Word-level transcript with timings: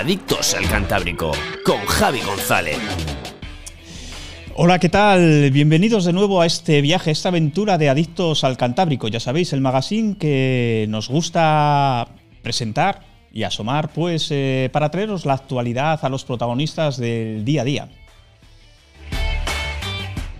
Adictos 0.00 0.54
al 0.54 0.66
Cantábrico 0.66 1.32
con 1.62 1.76
Javi 1.84 2.22
González. 2.22 2.78
Hola, 4.54 4.78
¿qué 4.78 4.88
tal? 4.88 5.50
Bienvenidos 5.50 6.06
de 6.06 6.14
nuevo 6.14 6.40
a 6.40 6.46
este 6.46 6.80
viaje, 6.80 7.10
esta 7.10 7.28
aventura 7.28 7.76
de 7.76 7.90
Adictos 7.90 8.42
al 8.42 8.56
Cantábrico. 8.56 9.08
Ya 9.08 9.20
sabéis, 9.20 9.52
el 9.52 9.60
magazine 9.60 10.16
que 10.16 10.86
nos 10.88 11.10
gusta 11.10 12.08
presentar 12.40 13.02
y 13.30 13.42
asomar, 13.42 13.90
pues, 13.92 14.28
eh, 14.30 14.70
para 14.72 14.90
traeros 14.90 15.26
la 15.26 15.34
actualidad 15.34 16.02
a 16.02 16.08
los 16.08 16.24
protagonistas 16.24 16.96
del 16.96 17.44
día 17.44 17.60
a 17.60 17.64
día. 17.64 17.88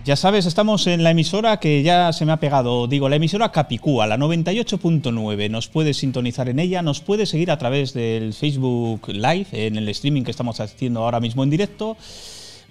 Ya 0.03 0.15
sabes, 0.15 0.47
estamos 0.47 0.87
en 0.87 1.03
la 1.03 1.11
emisora 1.11 1.59
que 1.59 1.83
ya 1.83 2.11
se 2.11 2.25
me 2.25 2.31
ha 2.31 2.39
pegado, 2.39 2.87
digo, 2.87 3.07
la 3.07 3.17
emisora 3.17 3.51
Capicúa, 3.51 4.07
la 4.07 4.17
98.9. 4.17 5.51
Nos 5.51 5.67
puedes 5.67 5.97
sintonizar 5.97 6.49
en 6.49 6.57
ella, 6.57 6.81
nos 6.81 7.01
puedes 7.01 7.29
seguir 7.29 7.51
a 7.51 7.59
través 7.59 7.93
del 7.93 8.33
Facebook 8.33 9.09
Live, 9.09 9.47
en 9.51 9.77
el 9.77 9.87
streaming 9.89 10.23
que 10.23 10.31
estamos 10.31 10.59
haciendo 10.59 11.03
ahora 11.03 11.19
mismo 11.19 11.43
en 11.43 11.51
directo. 11.51 11.97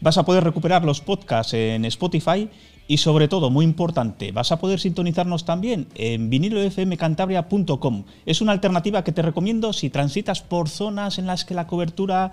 Vas 0.01 0.19
a 0.19 0.25
poder 0.25 0.43
recuperar 0.43 0.85
los 0.85 1.03
podcasts 1.03 1.55
en 1.55 1.85
Spotify 1.85 2.49
y 2.89 2.97
sobre 2.97 3.29
todo, 3.29 3.49
muy 3.49 3.65
importante, 3.65 4.33
vas 4.33 4.51
a 4.51 4.59
poder 4.59 4.81
sintonizarnos 4.81 5.45
también 5.45 5.87
en 5.95 6.31
vinilofmcantabria.com. 6.31 8.05
Es 8.27 8.41
una 8.41 8.51
alternativa 8.51 9.05
que 9.05 9.13
te 9.13 9.23
recomiendo 9.23 9.73
si 9.73 9.89
transitas 9.89 10.43
por 10.43 10.69
zonas 10.69 11.21
en 11.21 11.27
las 11.27 11.45
que 11.45 11.55
la 11.55 11.69
cobertura 11.69 12.33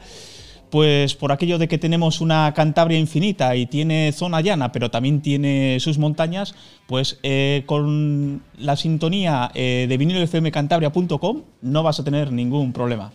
pues 0.69 1.15
por 1.15 1.31
aquello 1.31 1.57
de 1.57 1.67
que 1.67 1.77
tenemos 1.77 2.21
una 2.21 2.53
Cantabria 2.53 2.99
infinita 2.99 3.55
y 3.55 3.65
tiene 3.65 4.11
zona 4.11 4.41
llana, 4.41 4.71
pero 4.71 4.91
también 4.91 5.21
tiene 5.21 5.77
sus 5.79 5.97
montañas, 5.97 6.55
pues 6.87 7.19
eh, 7.23 7.63
con 7.65 8.43
la 8.57 8.75
sintonía 8.75 9.51
eh, 9.53 9.85
de 9.87 9.97
vinilofmcantabria.com 9.97 11.43
no 11.61 11.83
vas 11.83 11.99
a 11.99 12.03
tener 12.03 12.31
ningún 12.31 12.73
problema. 12.73 13.11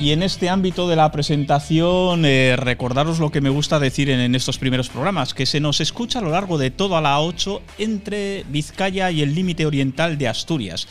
Y 0.00 0.12
en 0.12 0.22
este 0.22 0.48
ámbito 0.48 0.88
de 0.88 0.94
la 0.94 1.10
presentación, 1.10 2.24
eh, 2.24 2.54
recordaros 2.56 3.18
lo 3.18 3.32
que 3.32 3.40
me 3.40 3.50
gusta 3.50 3.80
decir 3.80 4.10
en, 4.10 4.20
en, 4.20 4.36
estos 4.36 4.56
primeros 4.56 4.88
programas, 4.88 5.34
que 5.34 5.44
se 5.44 5.58
nos 5.58 5.80
escucha 5.80 6.20
a 6.20 6.22
lo 6.22 6.30
largo 6.30 6.56
de 6.56 6.70
toda 6.70 7.00
la 7.00 7.20
8 7.20 7.62
entre 7.78 8.44
Vizcaya 8.48 9.10
y 9.10 9.22
el 9.22 9.34
límite 9.34 9.66
oriental 9.66 10.16
de 10.16 10.28
Asturias 10.28 10.86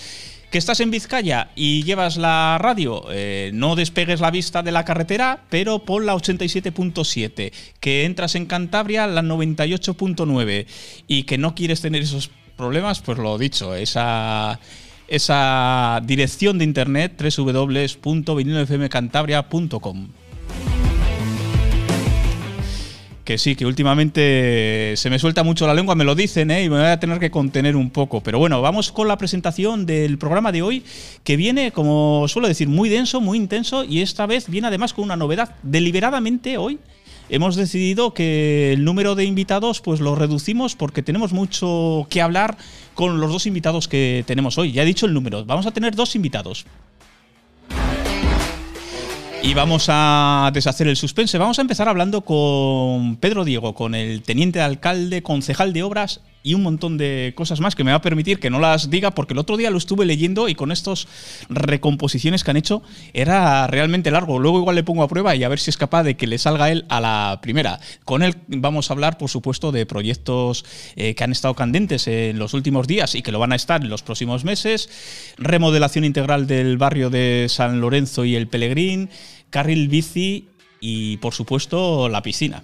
que 0.49 0.57
estás 0.57 0.79
en 0.79 0.89
Vizcaya 0.91 1.49
y 1.55 1.83
llevas 1.83 2.15
la 2.17 2.57
radio, 2.59 3.05
eh, 3.11 3.51
no 3.53 3.75
despegues 3.75 4.21
la 4.21 4.31
vista 4.31 4.63
de 4.63 4.71
la 4.71 4.85
carretera, 4.85 5.43
pero 5.49 5.79
pon 5.79 6.05
la 6.05 6.15
87.7, 6.15 7.51
que 7.79 8.05
entras 8.05 8.35
en 8.35 8.45
Cantabria 8.45 9.07
la 9.07 9.21
98.9 9.21 10.65
y 11.07 11.23
que 11.23 11.37
no 11.37 11.53
quieres 11.53 11.81
tener 11.81 12.01
esos 12.01 12.31
problemas, 12.55 13.01
pues 13.01 13.17
lo 13.17 13.37
dicho, 13.37 13.75
esa 13.75 14.61
esa 15.07 16.01
dirección 16.03 16.57
de 16.57 16.65
internet 16.65 17.13
www.vinilofmcantabria.com 17.17 20.07
que 23.27 23.37
sí, 23.37 23.57
que 23.57 23.65
últimamente 23.65 24.93
se 24.95 25.09
me 25.09 25.19
suelta 25.19 25.43
mucho 25.43 25.67
la 25.67 25.73
lengua, 25.73 25.95
me 25.95 26.05
lo 26.05 26.15
dicen, 26.15 26.49
¿eh? 26.49 26.63
y 26.63 26.69
me 26.69 26.77
voy 26.77 26.85
a 26.85 26.97
tener 26.97 27.19
que 27.19 27.29
contener 27.29 27.75
un 27.75 27.89
poco. 27.89 28.21
Pero 28.21 28.39
bueno, 28.39 28.61
vamos 28.61 28.93
con 28.93 29.09
la 29.09 29.17
presentación 29.17 29.85
del 29.85 30.17
programa 30.17 30.53
de 30.53 30.61
hoy, 30.61 30.83
que 31.25 31.35
viene, 31.35 31.73
como 31.73 32.25
suelo 32.29 32.47
decir, 32.47 32.69
muy 32.69 32.87
denso, 32.87 33.19
muy 33.19 33.37
intenso, 33.37 33.83
y 33.83 33.99
esta 33.99 34.27
vez 34.27 34.49
viene 34.49 34.67
además 34.67 34.93
con 34.93 35.03
una 35.03 35.17
novedad. 35.17 35.55
Deliberadamente 35.61 36.57
hoy 36.57 36.79
hemos 37.27 37.57
decidido 37.57 38.13
que 38.13 38.71
el 38.71 38.85
número 38.85 39.13
de 39.13 39.25
invitados 39.25 39.81
pues 39.81 39.99
lo 39.99 40.15
reducimos 40.15 40.77
porque 40.77 41.03
tenemos 41.03 41.33
mucho 41.33 42.07
que 42.09 42.21
hablar 42.21 42.57
con 42.93 43.19
los 43.19 43.29
dos 43.29 43.45
invitados 43.45 43.89
que 43.89 44.23
tenemos 44.25 44.57
hoy. 44.57 44.71
Ya 44.71 44.83
he 44.83 44.85
dicho 44.85 45.05
el 45.05 45.13
número, 45.13 45.43
vamos 45.43 45.65
a 45.65 45.71
tener 45.71 45.95
dos 45.95 46.15
invitados. 46.15 46.65
Y 49.47 49.53
vamos 49.53 49.85
a 49.87 50.51
deshacer 50.53 50.89
el 50.89 50.97
suspense. 50.97 51.37
Vamos 51.37 51.57
a 51.57 51.61
empezar 51.61 51.87
hablando 51.87 52.19
con 52.19 53.15
Pedro 53.15 53.45
Diego, 53.45 53.73
con 53.73 53.95
el 53.95 54.21
teniente 54.21 54.59
de 54.59 54.65
alcalde, 54.65 55.23
concejal 55.23 55.71
de 55.71 55.83
obras 55.83 56.19
y 56.47 56.53
un 56.53 56.63
montón 56.63 56.97
de 56.97 57.33
cosas 57.35 57.59
más 57.59 57.75
que 57.75 57.83
me 57.83 57.91
va 57.91 57.97
a 57.97 58.01
permitir 58.01 58.39
que 58.39 58.49
no 58.49 58.59
las 58.59 58.89
diga 58.89 59.11
porque 59.11 59.33
el 59.33 59.39
otro 59.39 59.57
día 59.57 59.69
lo 59.69 59.77
estuve 59.77 60.05
leyendo 60.05 60.47
y 60.47 60.55
con 60.55 60.71
estas 60.71 61.07
recomposiciones 61.49 62.43
que 62.43 62.51
han 62.51 62.57
hecho 62.57 62.83
era 63.13 63.67
realmente 63.67 64.11
largo. 64.11 64.39
Luego 64.39 64.59
igual 64.59 64.77
le 64.77 64.83
pongo 64.83 65.03
a 65.03 65.09
prueba 65.09 65.35
y 65.35 65.43
a 65.43 65.49
ver 65.49 65.59
si 65.59 65.69
es 65.69 65.77
capaz 65.77 66.03
de 66.03 66.15
que 66.15 66.25
le 66.25 66.37
salga 66.37 66.71
él 66.71 66.85
a 66.87 67.01
la 67.01 67.39
primera. 67.41 67.79
Con 68.05 68.23
él 68.23 68.35
vamos 68.47 68.89
a 68.89 68.93
hablar, 68.93 69.17
por 69.17 69.29
supuesto, 69.29 69.73
de 69.73 69.85
proyectos 69.85 70.63
eh, 70.95 71.15
que 71.15 71.23
han 71.25 71.33
estado 71.33 71.53
candentes 71.53 72.07
en 72.07 72.39
los 72.39 72.53
últimos 72.53 72.87
días 72.87 73.13
y 73.15 73.21
que 73.21 73.33
lo 73.33 73.39
van 73.39 73.51
a 73.51 73.57
estar 73.57 73.81
en 73.81 73.89
los 73.89 74.01
próximos 74.01 74.45
meses. 74.45 74.89
Remodelación 75.37 76.05
integral 76.05 76.47
del 76.47 76.77
barrio 76.77 77.09
de 77.09 77.47
San 77.49 77.81
Lorenzo 77.81 78.23
y 78.23 78.35
el 78.35 78.47
Pelegrín, 78.47 79.09
carril 79.49 79.87
bici 79.87 80.47
y, 80.79 81.17
por 81.17 81.33
supuesto, 81.33 82.09
la 82.09 82.21
piscina. 82.21 82.63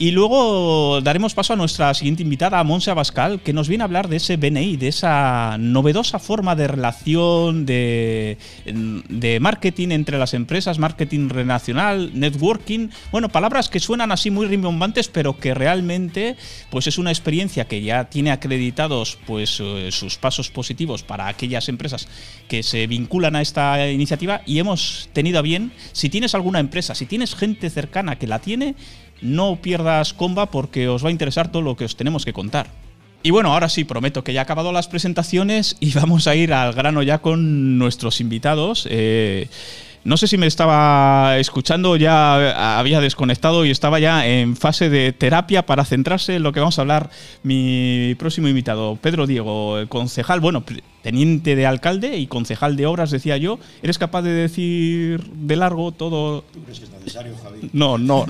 Y 0.00 0.12
luego 0.12 1.00
daremos 1.00 1.34
paso 1.34 1.54
a 1.54 1.56
nuestra 1.56 1.92
siguiente 1.92 2.22
invitada, 2.22 2.62
Monse 2.62 2.92
Abascal, 2.92 3.40
que 3.40 3.52
nos 3.52 3.68
viene 3.68 3.82
a 3.82 3.86
hablar 3.86 4.08
de 4.08 4.18
ese 4.18 4.36
BNI, 4.36 4.76
de 4.76 4.86
esa 4.86 5.56
novedosa 5.58 6.20
forma 6.20 6.54
de 6.54 6.68
relación 6.68 7.66
de, 7.66 8.38
de 8.64 9.40
marketing 9.40 9.88
entre 9.88 10.16
las 10.16 10.34
empresas, 10.34 10.78
marketing 10.78 11.28
renacional, 11.28 12.12
networking. 12.14 12.90
Bueno, 13.10 13.28
palabras 13.28 13.68
que 13.68 13.80
suenan 13.80 14.12
así 14.12 14.30
muy 14.30 14.46
rimbombantes, 14.46 15.08
pero 15.08 15.36
que 15.36 15.52
realmente 15.52 16.36
pues 16.70 16.86
es 16.86 16.96
una 16.98 17.10
experiencia 17.10 17.64
que 17.64 17.82
ya 17.82 18.04
tiene 18.04 18.30
acreditados 18.30 19.18
pues 19.26 19.58
eh, 19.60 19.88
sus 19.90 20.16
pasos 20.16 20.48
positivos 20.48 21.02
para 21.02 21.26
aquellas 21.26 21.68
empresas 21.68 22.06
que 22.46 22.62
se 22.62 22.86
vinculan 22.86 23.34
a 23.34 23.42
esta 23.42 23.90
iniciativa 23.90 24.42
y 24.46 24.60
hemos 24.60 25.08
tenido 25.12 25.40
a 25.40 25.42
bien, 25.42 25.72
si 25.90 26.08
tienes 26.08 26.36
alguna 26.36 26.60
empresa, 26.60 26.94
si 26.94 27.06
tienes 27.06 27.34
gente 27.34 27.68
cercana 27.68 28.16
que 28.16 28.28
la 28.28 28.38
tiene, 28.38 28.76
no 29.20 29.56
pierdas 29.56 30.12
comba 30.12 30.46
porque 30.46 30.88
os 30.88 31.04
va 31.04 31.08
a 31.08 31.12
interesar 31.12 31.50
todo 31.50 31.62
lo 31.62 31.76
que 31.76 31.84
os 31.84 31.96
tenemos 31.96 32.24
que 32.24 32.32
contar. 32.32 32.68
Y 33.22 33.30
bueno, 33.30 33.52
ahora 33.52 33.68
sí, 33.68 33.84
prometo 33.84 34.22
que 34.22 34.32
ya 34.32 34.40
he 34.40 34.42
acabado 34.42 34.72
las 34.72 34.88
presentaciones 34.88 35.76
y 35.80 35.92
vamos 35.94 36.26
a 36.26 36.34
ir 36.34 36.52
al 36.52 36.72
grano 36.72 37.02
ya 37.02 37.18
con 37.18 37.78
nuestros 37.78 38.20
invitados. 38.20 38.86
Eh, 38.90 39.48
no 40.04 40.16
sé 40.16 40.28
si 40.28 40.38
me 40.38 40.46
estaba 40.46 41.36
escuchando, 41.38 41.96
ya 41.96 42.78
había 42.78 43.00
desconectado 43.00 43.64
y 43.66 43.70
estaba 43.70 43.98
ya 43.98 44.26
en 44.26 44.56
fase 44.56 44.88
de 44.88 45.12
terapia 45.12 45.66
para 45.66 45.84
centrarse 45.84 46.36
en 46.36 46.44
lo 46.44 46.52
que 46.52 46.60
vamos 46.60 46.78
a 46.78 46.82
hablar 46.82 47.10
mi 47.42 48.14
próximo 48.18 48.48
invitado, 48.48 48.96
Pedro 48.96 49.26
Diego, 49.26 49.76
concejal, 49.88 50.40
bueno, 50.40 50.64
teniente 51.02 51.56
de 51.56 51.66
alcalde 51.66 52.16
y 52.18 52.26
concejal 52.26 52.76
de 52.76 52.86
obras, 52.86 53.10
decía 53.10 53.36
yo. 53.36 53.58
¿Eres 53.82 53.98
capaz 53.98 54.22
de 54.22 54.30
decir 54.30 55.22
de 55.24 55.56
largo 55.56 55.92
todo? 55.92 56.42
¿Tú 56.52 56.62
crees 56.64 56.80
que 56.80 56.84
es 56.86 56.90
necesario, 56.90 57.34
Javi? 57.42 57.70
No, 57.72 57.98
no. 57.98 58.26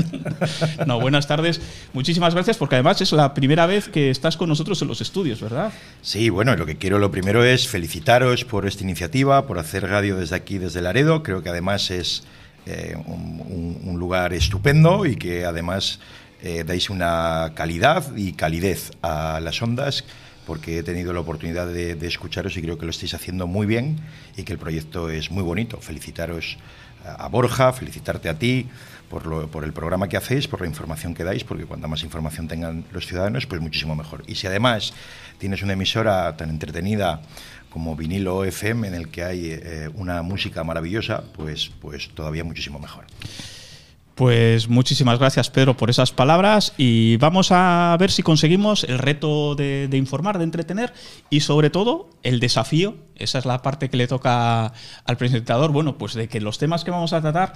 no, 0.87 1.01
buenas 1.01 1.27
tardes. 1.27 1.61
Muchísimas 1.93 2.35
gracias 2.35 2.57
porque 2.57 2.77
además 2.77 3.01
es 3.01 3.13
la 3.13 3.35
primera 3.35 3.67
vez 3.67 3.89
que 3.89 4.11
estás 4.11 4.37
con 4.37 4.49
nosotros 4.49 4.81
en 4.83 4.89
los 4.89 5.01
estudios, 5.01 5.41
¿verdad? 5.41 5.73
Sí, 6.03 6.29
bueno, 6.29 6.57
lo 6.57 6.67
que 6.67 6.77
quiero 6.77 6.99
lo 6.99 7.11
primero 7.11 7.45
es 7.45 7.69
felicitaros 7.69 8.45
por 8.45 8.67
esta 8.67 8.85
iniciativa, 8.85 9.47
por 9.47 9.59
hacer 9.59 9.89
radio 9.89 10.17
desde 10.17 10.37
aquí, 10.37 10.59
desde 10.59 10.83
Laredo. 10.83 11.23
Creo 11.23 11.43
que 11.43 11.49
además 11.49 11.91
es 11.91 12.25
eh, 12.67 12.97
un, 13.07 13.81
un, 13.85 13.99
lugar 13.99 14.33
estupendo 14.35 15.07
y 15.07 15.17
que 15.17 15.45
además 15.45 16.01
eh, 16.43 16.65
dais 16.67 16.91
una 16.91 17.53
calidad 17.55 18.15
y 18.17 18.33
calidez 18.33 18.93
a 19.03 19.41
las 19.41 19.61
ondas 19.63 20.05
porque 20.49 20.79
he 20.79 20.83
tenido 20.83 21.13
la 21.13 21.21
oportunidad 21.21 21.67
de, 21.67 22.07
escucharos 22.07 22.57
y 22.57 22.63
creo 22.63 22.79
que 22.79 22.87
lo 22.87 22.91
estáis 22.91 23.13
haciendo 23.13 23.47
muy 23.47 23.67
bien 23.67 24.01
y 24.35 24.45
que 24.45 24.55
el 24.55 24.59
proyecto 24.59 25.11
es 25.11 25.31
muy 25.31 25.43
bonito. 25.43 25.77
Felicitaros 25.77 26.57
a 27.05 27.29
Borja, 27.29 27.71
felicitarte 27.75 28.31
a 28.31 28.39
ti 28.39 28.67
por, 29.11 29.27
lo, 29.27 29.49
por 29.49 29.63
el 29.63 29.75
programa 29.75 30.09
que 30.09 30.17
hacéis, 30.17 30.49
por 30.49 30.63
la 30.63 30.67
información 30.67 31.15
que 31.15 31.23
dais, 31.23 31.45
porque 31.45 31.67
cuanta 31.67 31.87
más 31.87 32.03
información 32.03 32.49
tengan 32.49 32.87
los 32.93 33.07
ciudadanos, 33.07 33.45
pues 33.45 33.61
muchísimo 33.61 33.95
mejor. 33.95 34.25
Y 34.27 34.37
si 34.37 34.47
además 34.47 34.95
tienes 35.37 35.63
una 35.63 35.75
emisora 35.75 36.35
tan 36.39 36.49
entretenida 36.49 37.21
como 37.69 37.95
vinilo 37.95 38.43
FM 38.47 38.89
en 38.89 38.95
el 38.95 39.09
que 39.09 39.25
hay 39.25 39.51
eh, 39.51 39.91
una 39.97 40.23
música 40.23 40.65
maravillosa, 40.65 41.25
pues, 41.37 41.71
pues 41.79 42.09
todavía 42.15 42.43
muchísimo 42.43 42.79
mejor. 42.79 43.05
Pues 44.19 44.69
muchísimas 44.69 45.21
gracias 45.21 45.49
Pedro 45.49 45.77
por 45.77 45.91
esas 45.91 46.11
palabras 46.11 46.75
y 46.77 47.19
vamos 47.19 47.53
a 47.53 47.97
ver 48.01 48.11
si 48.11 48.25
conseguimos 48.25 48.83
el 48.83 48.99
reto 48.99 49.55
de, 49.55 49.89
informar, 49.93 50.39
de 50.39 50.45
entretener 50.45 50.93
y 51.31 51.39
sobre 51.39 51.71
todo 51.71 52.11
el 52.25 52.41
desafío 52.41 52.97
esa 53.15 53.39
es 53.39 53.45
la 53.45 53.63
parte 53.63 53.89
que 53.89 53.97
le 53.97 54.09
toca 54.09 54.73
al 55.05 55.17
presentador. 55.17 55.71
Bueno, 55.71 55.99
pues 55.99 56.15
de 56.15 56.27
que 56.27 56.41
los 56.41 56.59
temas 56.59 56.83
que 56.83 56.91
vamos 56.91 57.13
a 57.13 57.21
tratar 57.21 57.53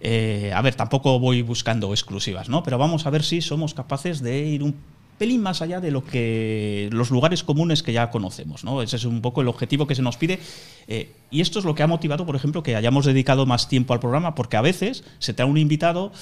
eh, 0.00 0.52
a 0.54 0.62
ver, 0.62 0.76
tampoco 0.76 1.18
voy 1.18 1.42
buscando 1.42 1.90
exclusivas, 1.90 2.48
¿no? 2.48 2.62
Pero 2.62 2.78
vamos 2.78 3.04
a 3.04 3.10
ver 3.10 3.24
si 3.24 3.40
somos 3.42 3.74
capaces 3.74 4.22
de 4.22 4.38
ir 4.38 4.62
un 4.62 4.76
pelín 5.18 5.42
más 5.42 5.60
allá 5.62 5.80
de 5.80 5.90
lo 5.90 6.04
que 6.04 6.88
los 6.92 7.10
lugares 7.10 7.42
comunes 7.42 7.82
que 7.82 7.92
ya 7.92 8.10
conocemos, 8.10 8.64
¿no? 8.64 8.82
Ese 8.82 8.96
es 8.96 9.04
un 9.04 9.20
poco 9.20 9.42
el 9.42 9.48
objetivo 9.48 9.86
que 9.86 9.94
se 9.94 10.02
nos 10.02 10.16
pide. 10.16 10.38
Eh, 10.86 11.12
y 11.30 11.40
esto 11.40 11.58
es 11.58 11.64
lo 11.64 11.74
que 11.74 11.82
ha 11.82 11.86
motivado, 11.86 12.24
por 12.24 12.36
ejemplo, 12.36 12.62
que 12.62 12.76
hayamos 12.76 13.04
dedicado 13.04 13.44
más 13.44 13.68
tiempo 13.68 13.92
al 13.92 14.00
programa, 14.00 14.34
porque 14.34 14.56
a 14.56 14.62
veces 14.62 15.04
se 15.18 15.34
trae 15.34 15.48
un 15.48 15.58
invitado 15.58 16.12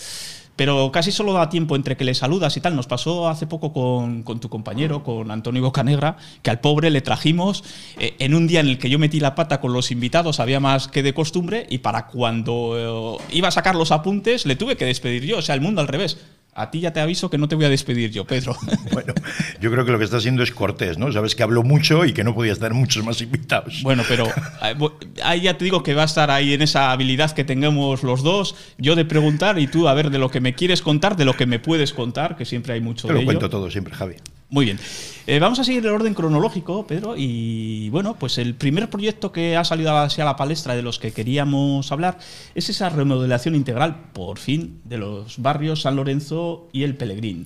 pero 0.56 0.90
casi 0.90 1.12
solo 1.12 1.34
da 1.34 1.48
tiempo 1.50 1.76
entre 1.76 1.96
que 1.96 2.04
le 2.04 2.14
saludas 2.14 2.56
y 2.56 2.60
tal. 2.60 2.74
Nos 2.74 2.86
pasó 2.86 3.28
hace 3.28 3.46
poco 3.46 3.72
con, 3.72 4.24
tu 4.40 4.48
compañero, 4.48 5.04
con 5.04 5.30
Antonio 5.30 5.62
Bocanegra, 5.62 6.16
que 6.42 6.50
al 6.50 6.60
pobre 6.60 6.90
le 6.90 7.02
trajimos 7.02 7.62
eh, 7.98 8.16
en 8.18 8.34
un 8.34 8.46
día 8.46 8.60
en 8.60 8.68
el 8.68 8.78
que 8.78 8.90
yo 8.90 8.98
metí 8.98 9.20
la 9.20 9.34
pata 9.34 9.60
con 9.60 9.72
los 9.72 9.90
invitados, 9.90 10.40
había 10.40 10.58
más 10.58 10.88
que 10.88 11.02
de 11.02 11.14
costumbre, 11.14 11.66
y 11.68 11.78
para 11.78 12.06
cuando 12.06 13.20
eh, 13.20 13.36
iba 13.36 13.48
a 13.48 13.52
sacar 13.52 13.76
los 13.76 13.92
apuntes 13.92 14.46
le 14.46 14.56
tuve 14.56 14.76
que 14.76 14.86
despedir 14.86 15.24
yo, 15.24 15.38
o 15.38 15.42
sea, 15.42 15.54
el 15.54 15.60
mundo 15.60 15.82
al 15.82 15.88
revés. 15.88 16.18
A 16.58 16.70
ti 16.70 16.80
ya 16.80 16.90
te 16.90 17.00
aviso 17.00 17.28
que 17.28 17.36
no 17.36 17.48
te 17.48 17.54
voy 17.54 17.66
a 17.66 17.68
despedir 17.68 18.10
yo, 18.10 18.24
Pedro. 18.24 18.56
Bueno, 18.92 19.12
yo 19.60 19.70
creo 19.70 19.84
que 19.84 19.92
lo 19.92 19.98
que 19.98 20.04
está 20.04 20.16
haciendo 20.16 20.42
es 20.42 20.52
cortés, 20.52 20.96
¿no? 20.96 21.12
Sabes 21.12 21.34
que 21.34 21.42
hablo 21.42 21.62
mucho 21.62 22.06
y 22.06 22.14
que 22.14 22.24
no 22.24 22.34
podías 22.34 22.58
tener 22.58 22.72
muchos 22.72 23.04
más 23.04 23.20
invitados. 23.20 23.82
Bueno, 23.82 24.04
pero 24.08 24.26
eh, 24.26 24.74
ahí 25.22 25.42
ya 25.42 25.58
te 25.58 25.64
digo 25.64 25.82
que 25.82 25.92
va 25.92 26.02
a 26.02 26.06
estar 26.06 26.30
ahí 26.30 26.54
en 26.54 26.62
esa 26.62 26.92
habilidad 26.92 27.32
que 27.32 27.44
tengamos 27.44 28.02
los 28.02 28.22
dos, 28.22 28.54
yo 28.78 28.94
de 28.94 29.04
preguntar 29.04 29.58
y 29.58 29.66
tú 29.66 29.86
a 29.86 29.92
ver 29.92 30.08
de 30.08 30.18
lo 30.18 30.30
que 30.30 30.40
me 30.40 30.54
quieres 30.54 30.80
contar, 30.80 31.16
de 31.16 31.26
lo 31.26 31.34
que 31.34 31.44
me 31.44 31.58
puedes 31.58 31.92
contar, 31.92 32.36
que 32.36 32.46
siempre 32.46 32.72
hay 32.72 32.80
mucho 32.80 33.06
te 33.06 33.12
lo 33.12 33.24
cuento 33.24 33.50
todo 33.50 33.70
siempre, 33.70 33.94
Javi. 33.94 34.14
Muy 34.48 34.64
bien. 34.64 34.78
Eh, 35.26 35.40
vamos 35.40 35.58
a 35.58 35.64
seguir 35.64 35.84
el 35.84 35.92
orden 35.92 36.14
cronológico, 36.14 36.86
Pedro, 36.86 37.14
y 37.16 37.90
bueno, 37.90 38.14
pues 38.16 38.38
el 38.38 38.54
primer 38.54 38.88
proyecto 38.88 39.32
que 39.32 39.56
ha 39.56 39.64
salido 39.64 39.96
hacia 39.98 40.24
la 40.24 40.36
palestra 40.36 40.76
de 40.76 40.82
los 40.82 41.00
que 41.00 41.10
queríamos 41.10 41.90
hablar 41.90 42.18
es 42.54 42.68
esa 42.68 42.88
remodelación 42.88 43.56
integral, 43.56 44.10
por 44.12 44.38
fin, 44.38 44.80
de 44.84 44.98
los 44.98 45.42
barrios 45.42 45.82
San 45.82 45.96
Lorenzo 45.96 46.68
y 46.72 46.84
el 46.84 46.96
Pelegrín. 46.96 47.42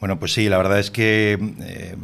Bueno, 0.00 0.18
pues 0.18 0.32
sí, 0.32 0.48
la 0.48 0.56
verdad 0.56 0.78
es 0.78 0.90
que 0.90 1.38
eh, 1.60 1.96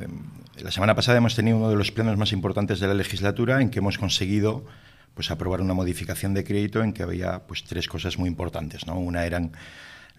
la 0.59 0.71
semana 0.71 0.95
pasada 0.95 1.17
hemos 1.17 1.35
tenido 1.35 1.57
uno 1.57 1.71
de 1.71 1.77
los 1.77 1.91
plenos 1.91 2.19
más 2.19 2.33
importantes 2.33 2.81
de 2.81 2.89
la 2.89 2.95
legislatura 2.95 3.63
en 3.63 3.71
que 3.71 3.79
hemos 3.79 3.97
conseguido 3.97 4.67
pues 5.15 5.31
aprobar 5.31 5.61
una 5.63 5.75
modificación 5.75 6.35
de 6.35 6.45
crédito 6.45 6.83
en 6.83 6.93
que 6.93 7.03
había 7.03 7.41
pues 7.47 7.65
tres 7.65 7.89
cosas 7.89 8.19
muy 8.19 8.29
importantes, 8.29 8.87
¿no? 8.87 8.99
Una 8.99 9.27
eran 9.27 9.53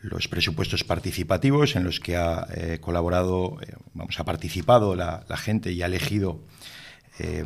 los 0.03 0.27
presupuestos 0.27 0.83
participativos 0.83 1.75
en 1.75 1.85
los 1.85 2.00
que 2.00 2.17
ha 2.17 2.45
eh, 2.53 2.77
colaborado, 2.81 3.57
eh, 3.61 3.73
vamos, 3.94 4.19
ha 4.19 4.25
participado 4.25 4.95
la, 4.95 5.23
gente 5.38 5.71
y 5.71 5.81
ha 5.81 5.85
elegido 5.85 6.39
eh, 7.19 7.45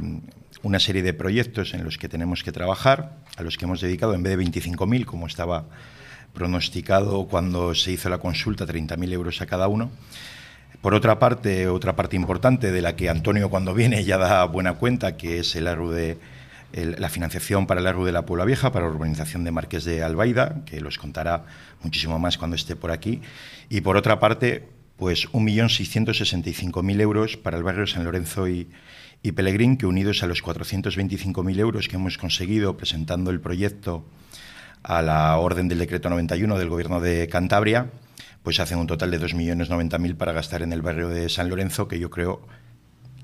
una 0.64 0.80
serie 0.80 1.04
de 1.04 1.14
proyectos 1.14 1.76
en 1.76 1.84
los 1.84 2.00
que 2.00 2.10
tenemos 2.10 2.44
que 2.44 2.52
trabajar, 2.52 3.20
a 3.38 3.44
los 3.44 3.58
que 3.58 3.66
hemos 3.66 3.80
dedicado, 3.80 4.16
en 4.16 4.24
vez 4.24 4.36
de 4.36 4.44
25.000, 4.44 5.06
como 5.06 5.28
estaba 5.28 5.66
pronosticado 6.34 7.28
cuando 7.28 7.76
se 7.76 7.92
hizo 7.92 8.10
la 8.10 8.18
consulta, 8.18 8.66
30.000 8.66 9.14
euros 9.14 9.42
a 9.42 9.46
cada 9.46 9.68
uno. 9.68 9.92
Por 10.82 10.96
otra 10.96 11.20
parte, 11.20 11.68
otra 11.68 11.96
parte 11.96 12.16
importante 12.16 12.72
de 12.72 12.82
la 12.82 12.96
que 12.96 13.10
Antonio 13.10 13.50
cuando 13.50 13.76
viene 13.76 14.04
ya 14.04 14.18
da 14.18 14.44
buena 14.46 14.74
cuenta, 14.74 15.16
que 15.16 15.40
es 15.40 15.56
el 15.56 15.68
ARU 15.68 15.92
de 15.92 16.18
la 16.74 17.10
financiación 17.10 17.66
para 17.66 17.80
el 17.80 17.88
ARU 17.88 18.06
de 18.06 18.12
la 18.12 18.26
Puebla 18.26 18.46
Vieja, 18.46 18.72
para 18.72 18.86
la 18.86 18.92
urbanización 18.92 19.44
de 19.44 19.52
Marqués 19.52 19.86
de 19.86 20.04
Albaida, 20.04 20.64
que 20.66 20.82
los 20.82 20.98
contará 20.98 21.46
muchísimo 21.82 22.20
más 22.20 22.38
cuando 22.38 22.56
esté 22.56 22.76
por 22.76 22.92
aquí. 22.92 23.22
Y 23.70 23.82
por 23.82 23.98
otra 23.98 24.20
parte, 24.20 24.68
pues 24.98 25.30
1.665.000 25.32 27.02
euros 27.02 27.38
para 27.38 27.58
el 27.58 27.64
barrio 27.64 27.88
San 27.88 28.04
Lorenzo 28.04 28.48
y, 28.48 28.70
y 29.24 29.32
Pelegrín, 29.32 29.78
que 29.78 29.86
unidos 29.86 30.24
a 30.24 30.28
los 30.28 30.44
425.000 30.44 31.60
euros 31.60 31.88
que 31.88 31.96
hemos 31.96 32.18
conseguido 32.18 32.78
presentando 32.78 33.32
el 33.32 33.40
proyecto 33.40 34.06
a 34.84 35.02
la 35.02 35.38
orden 35.38 35.68
del 35.68 35.80
decreto 35.80 36.10
91 36.10 36.58
del 36.58 36.70
Gobierno 36.70 37.00
de 37.00 37.28
Cantabria, 37.28 37.90
pues 38.44 38.60
hacen 38.60 38.78
un 38.78 38.88
total 38.88 39.12
de 39.12 39.20
2.090.000 39.20 40.16
para 40.16 40.32
gastar 40.32 40.62
en 40.62 40.72
el 40.72 40.82
barrio 40.82 41.10
de 41.10 41.30
San 41.30 41.50
Lorenzo, 41.50 41.88
que 41.88 42.00
yo 42.00 42.10
creo, 42.10 42.48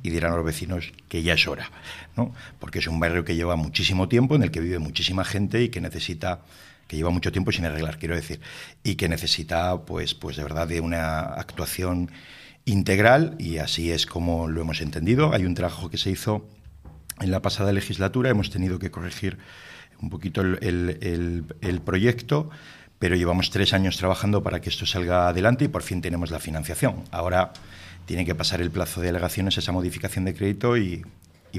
y 0.04 0.12
dirán 0.12 0.34
a 0.34 0.36
los 0.36 0.46
vecinos, 0.46 0.92
que 1.10 1.24
ya 1.24 1.34
es 1.34 1.48
hora, 1.48 1.72
¿no? 2.16 2.34
porque 2.60 2.80
es 2.80 2.88
un 2.88 3.00
barrio 3.00 3.26
que 3.26 3.36
lleva 3.36 3.56
muchísimo 3.56 4.08
tiempo, 4.08 4.36
en 4.36 4.44
el 4.44 4.52
que 4.52 4.60
vive 4.60 4.78
muchísima 4.78 5.24
gente 5.24 5.64
y 5.64 5.70
que 5.70 5.82
necesita 5.82 6.42
que 6.88 6.98
lleva 6.98 7.10
mucho 7.10 7.32
tiempo 7.32 7.52
sin 7.52 7.66
arreglar, 7.66 7.98
quiero 7.98 8.16
decir, 8.16 8.42
y 8.84 8.96
que 8.96 9.10
necesita, 9.10 9.86
pues, 9.86 10.14
pues 10.14 10.36
de 10.36 10.44
verdad, 10.44 10.68
de 10.68 10.82
una 10.82 11.22
actuación 11.22 12.12
integral, 12.66 13.36
y 13.40 13.58
así 13.58 13.92
es 13.92 14.06
como 14.06 14.48
lo 14.48 14.62
hemos 14.62 14.82
entendido. 14.82 15.34
Hay 15.34 15.46
un 15.46 15.56
trabajo 15.56 15.90
que 15.90 15.98
se 15.98 16.12
hizo 16.12 16.48
en 17.20 17.32
la 17.32 17.42
pasada 17.42 17.72
legislatura, 17.72 18.30
hemos 18.30 18.50
tenido 18.50 18.80
que 18.80 18.92
corregir 18.92 19.38
un 20.02 20.10
poquito 20.10 20.42
el, 20.42 21.82
proyecto, 21.86 22.50
pero 23.00 23.16
llevamos 23.16 23.50
tres 23.50 23.74
años 23.74 23.98
trabajando 23.98 24.44
para 24.44 24.60
que 24.62 24.70
esto 24.70 24.86
salga 24.86 25.30
adelante 25.30 25.66
y 25.66 25.68
por 25.70 25.84
fin 25.84 26.02
tenemos 26.02 26.32
la 26.32 26.40
financiación. 26.40 27.04
Ahora 27.12 27.54
tiene 28.06 28.26
que 28.26 28.36
pasar 28.36 28.62
el 28.62 28.72
plazo 28.72 29.02
de 29.02 29.10
alegaciones, 29.10 29.58
esa 29.58 29.72
modificación 29.72 30.26
de 30.26 30.36
crédito 30.36 30.78
y, 30.78 31.04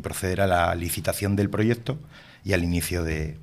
proceder 0.02 0.40
a 0.40 0.48
la 0.48 0.74
licitación 0.74 1.36
del 1.36 1.48
proyecto 1.48 2.00
y 2.44 2.52
al 2.52 2.64
inicio 2.64 3.04
de 3.04 3.36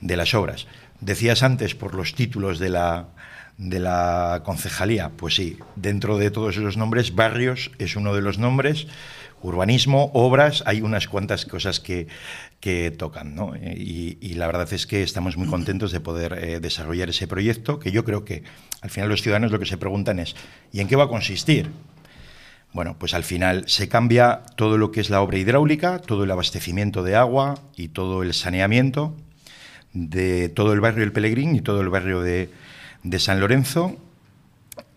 las 0.00 0.34
obras. 0.34 0.66
Decías 1.00 1.42
antes 1.42 1.74
por 1.74 1.94
los 1.94 2.14
títulos 2.14 2.58
de 2.58 2.70
la, 2.70 4.42
concejalía, 4.44 5.10
pues 5.10 5.34
sí, 5.34 5.58
dentro 5.76 6.18
de 6.18 6.30
todos 6.30 6.56
esos 6.56 6.76
nombres, 6.76 7.14
barrios 7.14 7.70
es 7.78 7.96
uno 7.96 8.14
de 8.14 8.22
los 8.22 8.38
nombres, 8.38 8.86
urbanismo, 9.42 10.10
obras, 10.14 10.62
hay 10.66 10.80
unas 10.80 11.06
cuantas 11.06 11.44
cosas 11.44 11.80
que, 11.80 12.08
que 12.60 12.90
tocan, 12.90 13.34
¿no? 13.34 13.54
Y, 13.56 14.34
la 14.34 14.46
verdad 14.46 14.72
es 14.72 14.86
que 14.86 15.02
estamos 15.02 15.36
muy 15.36 15.48
contentos 15.48 15.92
de 15.92 16.00
poder 16.00 16.32
eh, 16.32 16.60
desarrollar 16.60 17.10
ese 17.10 17.26
proyecto, 17.26 17.78
que 17.78 17.92
yo 17.92 18.04
creo 18.04 18.24
que 18.24 18.42
al 18.80 18.90
final 18.90 19.08
los 19.08 19.22
ciudadanos 19.22 19.52
lo 19.52 19.58
que 19.58 19.66
se 19.66 19.76
preguntan 19.76 20.18
es, 20.18 20.34
¿y 20.72 20.80
en 20.80 20.88
qué 20.88 20.96
va 20.96 21.04
a 21.04 21.08
consistir? 21.08 21.70
Bueno, 22.76 22.94
pues 22.98 23.14
al 23.14 23.24
final 23.24 23.64
se 23.68 23.88
cambia 23.88 24.42
todo 24.54 24.76
lo 24.76 24.92
que 24.92 25.00
es 25.00 25.08
la 25.08 25.22
obra 25.22 25.38
hidráulica, 25.38 25.98
todo 25.98 26.24
el 26.24 26.30
abastecimiento 26.30 27.02
de 27.02 27.16
agua 27.16 27.58
y 27.74 27.88
todo 27.88 28.22
el 28.22 28.34
saneamiento 28.34 29.16
de 29.94 30.50
todo 30.50 30.74
el 30.74 30.82
barrio 30.82 31.00
del 31.00 31.10
Pelegrín 31.10 31.56
y 31.56 31.62
todo 31.62 31.80
el 31.80 31.88
barrio 31.88 32.20
de, 32.20 32.50
San 33.18 33.40
Lorenzo. 33.40 33.96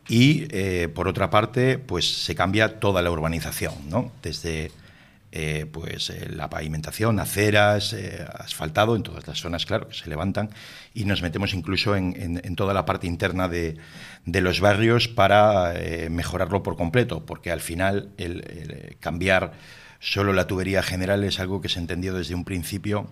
Y 0.09 0.45
eh, 0.49 0.89
por 0.93 1.07
otra 1.07 1.29
parte, 1.29 1.77
pues 1.77 2.25
se 2.25 2.35
cambia 2.35 2.81
toda 2.81 3.01
la 3.01 3.11
urbanización, 3.11 3.73
¿no? 3.87 4.11
Desde 4.21 4.73
eh, 5.31 5.65
pues 5.71 6.09
eh, 6.09 6.27
la 6.29 6.49
pavimentación, 6.49 7.19
aceras, 7.19 7.95
asfaltado 8.33 8.95
en 8.95 9.03
todas 9.03 9.27
las 9.27 9.39
zonas, 9.39 9.65
claro, 9.65 9.87
que 9.87 9.95
se 9.95 10.09
levantan, 10.09 10.49
y 10.93 11.05
nos 11.05 11.21
metemos 11.21 11.53
incluso 11.53 11.95
en, 11.95 12.55
toda 12.55 12.73
la 12.73 12.85
parte 12.85 13.07
interna 13.07 13.47
de, 13.47 13.77
los 14.25 14.59
barrios 14.59 15.07
para 15.07 15.73
mejorarlo 16.09 16.63
por 16.63 16.75
completo, 16.75 17.25
porque 17.25 17.51
al 17.51 17.61
final 17.61 18.09
el 18.17 18.97
cambiar 18.99 19.53
solo 19.99 20.33
la 20.33 20.47
tubería 20.47 20.81
general 20.81 21.23
es 21.23 21.39
algo 21.39 21.61
que 21.61 21.69
se 21.69 21.79
entendió 21.79 22.13
desde 22.13 22.35
un 22.35 22.45
principio 22.45 23.09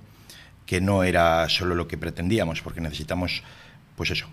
que 0.65 0.81
no 0.81 1.03
era 1.03 1.47
solo 1.49 1.75
lo 1.75 1.87
que 1.87 1.97
pretendíamos, 1.97 2.61
porque 2.61 2.81
necesitamos, 2.81 3.41
pues 3.95 4.11
eso, 4.11 4.27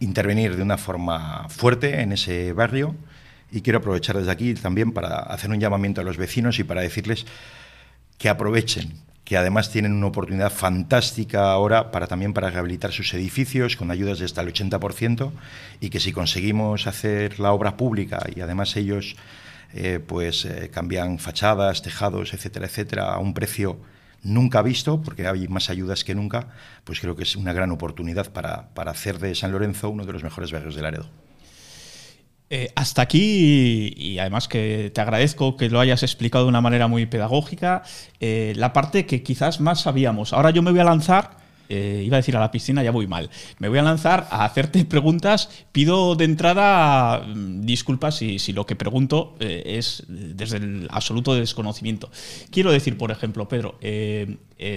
intervenir 0.00 0.56
de 0.56 0.62
una 0.62 0.78
forma 0.78 1.48
fuerte 1.48 2.00
en 2.00 2.12
ese 2.12 2.52
barrio. 2.52 2.96
Y 3.54 3.60
quiero 3.60 3.78
aprovechar 3.78 4.18
desde 4.18 4.32
aquí 4.32 4.52
también 4.54 4.90
para 4.90 5.14
hacer 5.20 5.48
un 5.48 5.60
llamamiento 5.60 6.00
a 6.00 6.04
los 6.04 6.16
vecinos 6.16 6.58
y 6.58 6.64
para 6.64 6.80
decirles 6.80 7.24
que 8.18 8.28
aprovechen, 8.28 8.94
que 9.22 9.36
además 9.36 9.70
tienen 9.70 9.92
una 9.92 10.08
oportunidad 10.08 10.50
fantástica 10.50 11.52
ahora 11.52 11.92
para 11.92 12.08
también 12.08 12.32
para 12.32 12.50
rehabilitar 12.50 12.90
sus 12.90 13.14
edificios 13.14 13.76
con 13.76 13.92
ayudas 13.92 14.18
de 14.18 14.24
hasta 14.24 14.40
el 14.40 14.52
80% 14.52 15.30
y 15.78 15.90
que 15.90 16.00
si 16.00 16.10
conseguimos 16.10 16.88
hacer 16.88 17.38
la 17.38 17.52
obra 17.52 17.76
pública 17.76 18.26
y 18.34 18.40
además 18.40 18.74
ellos 18.74 19.14
eh, 19.72 20.00
pues 20.04 20.46
eh, 20.46 20.68
cambian 20.74 21.20
fachadas, 21.20 21.80
tejados, 21.80 22.34
etcétera, 22.34 22.66
etcétera, 22.66 23.14
a 23.14 23.18
un 23.20 23.34
precio 23.34 23.78
nunca 24.24 24.62
visto, 24.62 25.00
porque 25.00 25.28
hay 25.28 25.46
más 25.46 25.70
ayudas 25.70 26.02
que 26.02 26.16
nunca, 26.16 26.48
pues 26.82 26.98
creo 26.98 27.14
que 27.14 27.22
es 27.22 27.36
una 27.36 27.52
gran 27.52 27.70
oportunidad 27.70 28.32
para, 28.32 28.70
hacer 28.90 29.20
de 29.20 29.36
San 29.36 29.52
Lorenzo 29.52 29.90
uno 29.90 30.04
de 30.04 30.12
los 30.12 30.24
mejores 30.24 30.50
barrios 30.50 30.74
de 30.74 30.82
Laredo. 30.82 31.06
Eh, 32.50 32.70
hasta 32.76 33.02
aquí, 33.02 33.94
y, 33.96 34.18
además 34.18 34.48
que 34.48 34.92
te 34.94 35.00
agradezco 35.00 35.56
que 35.56 35.70
lo 35.70 35.80
hayas 35.80 36.02
explicado 36.02 36.44
de 36.44 36.50
una 36.50 36.60
manera 36.60 36.88
muy 36.88 37.06
pedagógica, 37.06 37.82
eh, 38.20 38.52
la 38.56 38.72
parte 38.72 39.06
que 39.06 39.22
quizás 39.22 39.60
más 39.60 39.80
sabíamos. 39.80 40.32
Ahora 40.32 40.50
yo 40.50 40.62
me 40.62 40.70
voy 40.70 40.80
a 40.80 40.84
lanzar 40.84 41.42
eh, 41.70 42.02
iba 42.04 42.16
a 42.16 42.20
decir 42.20 42.36
a 42.36 42.40
la 42.40 42.50
piscina, 42.50 42.82
ya 42.82 42.90
voy 42.90 43.06
mal. 43.06 43.30
Me 43.58 43.70
voy 43.70 43.78
a 43.78 43.82
lanzar 43.82 44.28
a 44.30 44.44
hacerte 44.44 44.84
preguntas. 44.84 45.48
Pido 45.72 46.14
de 46.14 46.26
entrada 46.26 47.20
mm, 47.26 47.62
disculpas 47.62 48.16
si, 48.16 48.38
si 48.38 48.52
lo 48.52 48.66
que 48.66 48.76
pregunto 48.76 49.34
es 49.40 50.04
desde 50.06 50.58
el 50.58 50.88
absoluto 50.90 51.34
desconocimiento. 51.34 52.10
Quiero 52.50 52.70
decir, 52.70 52.98
por 52.98 53.10
ejemplo, 53.10 53.48
Pedro, 53.48 53.78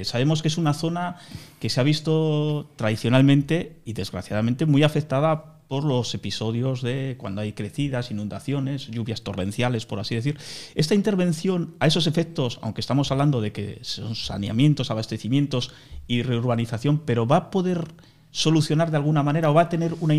sabemos 0.03 0.41
que 0.41 0.47
es 0.47 0.57
una 0.57 0.73
zona 0.73 1.17
que 1.59 1.69
se 1.69 1.81
ha 1.81 1.83
visto 1.83 2.71
tradicionalmente 2.77 3.81
y 3.83 3.91
desgraciadamente 3.91 4.65
muy 4.65 4.83
afectada 4.83 5.56
por 5.67 5.83
los 5.83 6.13
episodios 6.13 6.81
de 6.81 7.15
cuando 7.17 7.41
hay 7.41 7.53
crecidas, 7.53 8.11
inundaciones, 8.11 8.87
lluvias 8.87 9.21
torrenciales, 9.21 9.85
por 9.85 9.99
así 9.99 10.15
decir. 10.15 10.37
Esta 10.75 10.95
intervención 10.95 11.75
a 11.79 11.87
esos 11.87 12.07
efectos, 12.07 12.59
aunque 12.61 12.81
estamos 12.81 13.11
hablando 13.11 13.41
de 13.41 13.51
que 13.51 13.79
son 13.81 14.15
saneamientos, 14.15 14.91
abastecimientos 14.91 15.71
y 16.07 16.23
reurbanización, 16.23 16.99
pero 16.99 17.27
va 17.27 17.37
a 17.37 17.51
poder 17.51 17.85
solucionar 18.31 18.91
de 18.91 18.97
alguna 18.97 19.23
manera 19.23 19.49
o 19.51 19.53
va 19.53 19.63
a 19.63 19.69
tener 19.69 19.95
una, 19.99 20.13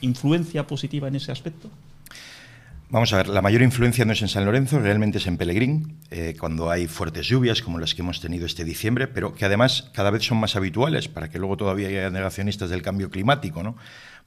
influencia 0.00 0.66
positiva 0.66 1.08
en 1.08 1.16
ese 1.16 1.32
aspecto? 1.32 1.70
Vamos 2.88 3.12
a 3.12 3.16
ver, 3.16 3.26
la 3.26 3.42
mayor 3.42 3.62
influencia 3.62 4.04
no 4.04 4.12
es 4.12 4.22
en 4.22 4.28
San 4.28 4.44
Lorenzo, 4.44 4.78
realmente 4.78 5.18
es 5.18 5.26
en 5.26 5.36
Pelegrín, 5.36 5.98
eh, 6.12 6.36
cuando 6.38 6.70
hay 6.70 6.86
fuertes 6.86 7.26
lluvias 7.26 7.60
como 7.60 7.80
las 7.80 7.96
que 7.96 8.02
hemos 8.02 8.20
tenido 8.20 8.46
este 8.46 8.64
diciembre, 8.64 9.08
pero 9.08 9.34
que 9.34 9.44
además 9.44 9.90
cada 9.92 10.10
vez 10.10 10.22
son 10.22 10.38
más 10.38 10.54
habituales, 10.54 11.08
para 11.08 11.28
que 11.28 11.40
luego 11.40 11.56
todavía 11.56 11.88
haya 11.88 12.10
negacionistas 12.10 12.70
del 12.70 12.82
cambio 12.82 13.10
climático, 13.10 13.64
¿no? 13.64 13.76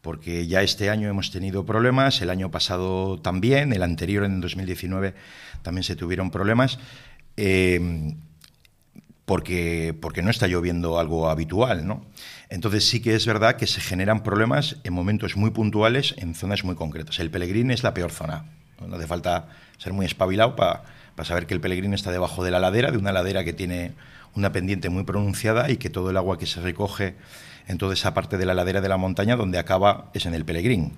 porque 0.01 0.45
ya 0.45 0.61
este 0.61 0.89
año 0.89 1.07
hemos 1.07 1.31
tenido 1.31 1.65
problemas, 1.65 2.21
el 2.21 2.29
año 2.29 2.51
pasado 2.51 3.17
también, 3.21 3.71
el 3.71 3.81
anterior 3.81 4.25
en 4.25 4.41
2019 4.41 5.13
también 5.61 5.83
se 5.83 5.95
tuvieron 5.95 6.29
problemas, 6.29 6.79
eh, 7.37 8.13
porque, 9.23 9.95
porque 10.01 10.21
no 10.21 10.31
está 10.31 10.47
lloviendo 10.47 10.99
algo 10.99 11.29
habitual. 11.29 11.87
¿no? 11.87 12.05
Entonces 12.49 12.87
sí 12.87 12.99
que 13.01 13.15
es 13.15 13.25
verdad 13.25 13.55
que 13.57 13.67
se 13.67 13.79
generan 13.79 14.23
problemas 14.23 14.77
en 14.83 14.93
momentos 14.93 15.37
muy 15.37 15.51
puntuales 15.51 16.15
en 16.17 16.33
zonas 16.33 16.63
muy 16.63 16.75
concretas. 16.75 17.19
El 17.19 17.29
Pelegrín 17.29 17.69
es 17.69 17.83
la 17.83 17.93
peor 17.93 18.11
zona. 18.11 18.45
No 18.85 18.95
hace 18.95 19.07
falta 19.07 19.49
ser 19.77 19.93
muy 19.93 20.05
espabilado 20.05 20.55
para 20.55 20.83
saber 21.23 21.45
que 21.45 21.53
el 21.53 21.61
Pelegrín 21.61 21.93
está 21.93 22.11
debajo 22.11 22.43
de 22.43 22.51
la 22.51 22.59
ladera, 22.59 22.91
de 22.91 22.97
una 22.97 23.11
ladera 23.11 23.43
que 23.43 23.53
tiene 23.53 23.93
una 24.35 24.51
pendiente 24.51 24.89
muy 24.89 25.03
pronunciada 25.03 25.69
y 25.69 25.77
que 25.77 25.89
todo 25.89 26.09
el 26.09 26.17
agua 26.17 26.37
que 26.37 26.45
se 26.45 26.61
recoge 26.61 27.15
en 27.67 27.77
toda 27.77 27.93
esa 27.93 28.13
parte 28.13 28.37
de 28.37 28.45
la 28.45 28.53
ladera 28.53 28.81
de 28.81 28.89
la 28.89 28.97
montaña 28.97 29.35
donde 29.35 29.59
acaba 29.59 30.09
es 30.13 30.25
en 30.25 30.33
el 30.33 30.43
Pelegrín. 30.43 30.93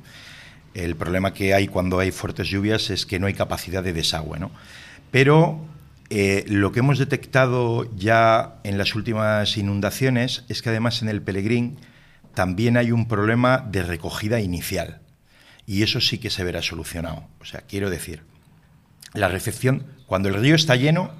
El 0.73 0.95
problema 0.95 1.33
que 1.33 1.53
hay 1.53 1.67
cuando 1.67 1.99
hay 1.99 2.11
fuertes 2.11 2.47
lluvias 2.47 2.89
es 2.89 3.05
que 3.05 3.19
no 3.19 3.27
hay 3.27 3.33
capacidad 3.33 3.83
de 3.83 3.91
desagüe. 3.91 4.39
¿no? 4.39 4.51
Pero 5.11 5.59
eh, 6.13 6.43
lo 6.49 6.73
que 6.73 6.79
hemos 6.79 6.99
detectado 6.99 7.89
ya 7.95 8.55
en 8.65 8.77
las 8.77 8.95
últimas 8.95 9.55
inundaciones 9.55 10.43
es 10.49 10.61
que 10.61 10.67
además 10.67 11.01
en 11.01 11.07
el 11.07 11.21
Pelegrín 11.21 11.77
también 12.33 12.75
hay 12.75 12.91
un 12.91 13.07
problema 13.07 13.59
de 13.59 13.81
recogida 13.81 14.41
inicial. 14.41 14.99
Y 15.65 15.83
eso 15.83 16.01
sí 16.01 16.17
que 16.17 16.29
se 16.29 16.43
verá 16.43 16.61
solucionado. 16.61 17.23
O 17.39 17.45
sea, 17.45 17.61
quiero 17.61 17.89
decir, 17.89 18.23
la 19.13 19.29
recepción, 19.29 19.85
cuando 20.05 20.27
el 20.27 20.35
río 20.35 20.53
está 20.53 20.75
lleno 20.75 21.11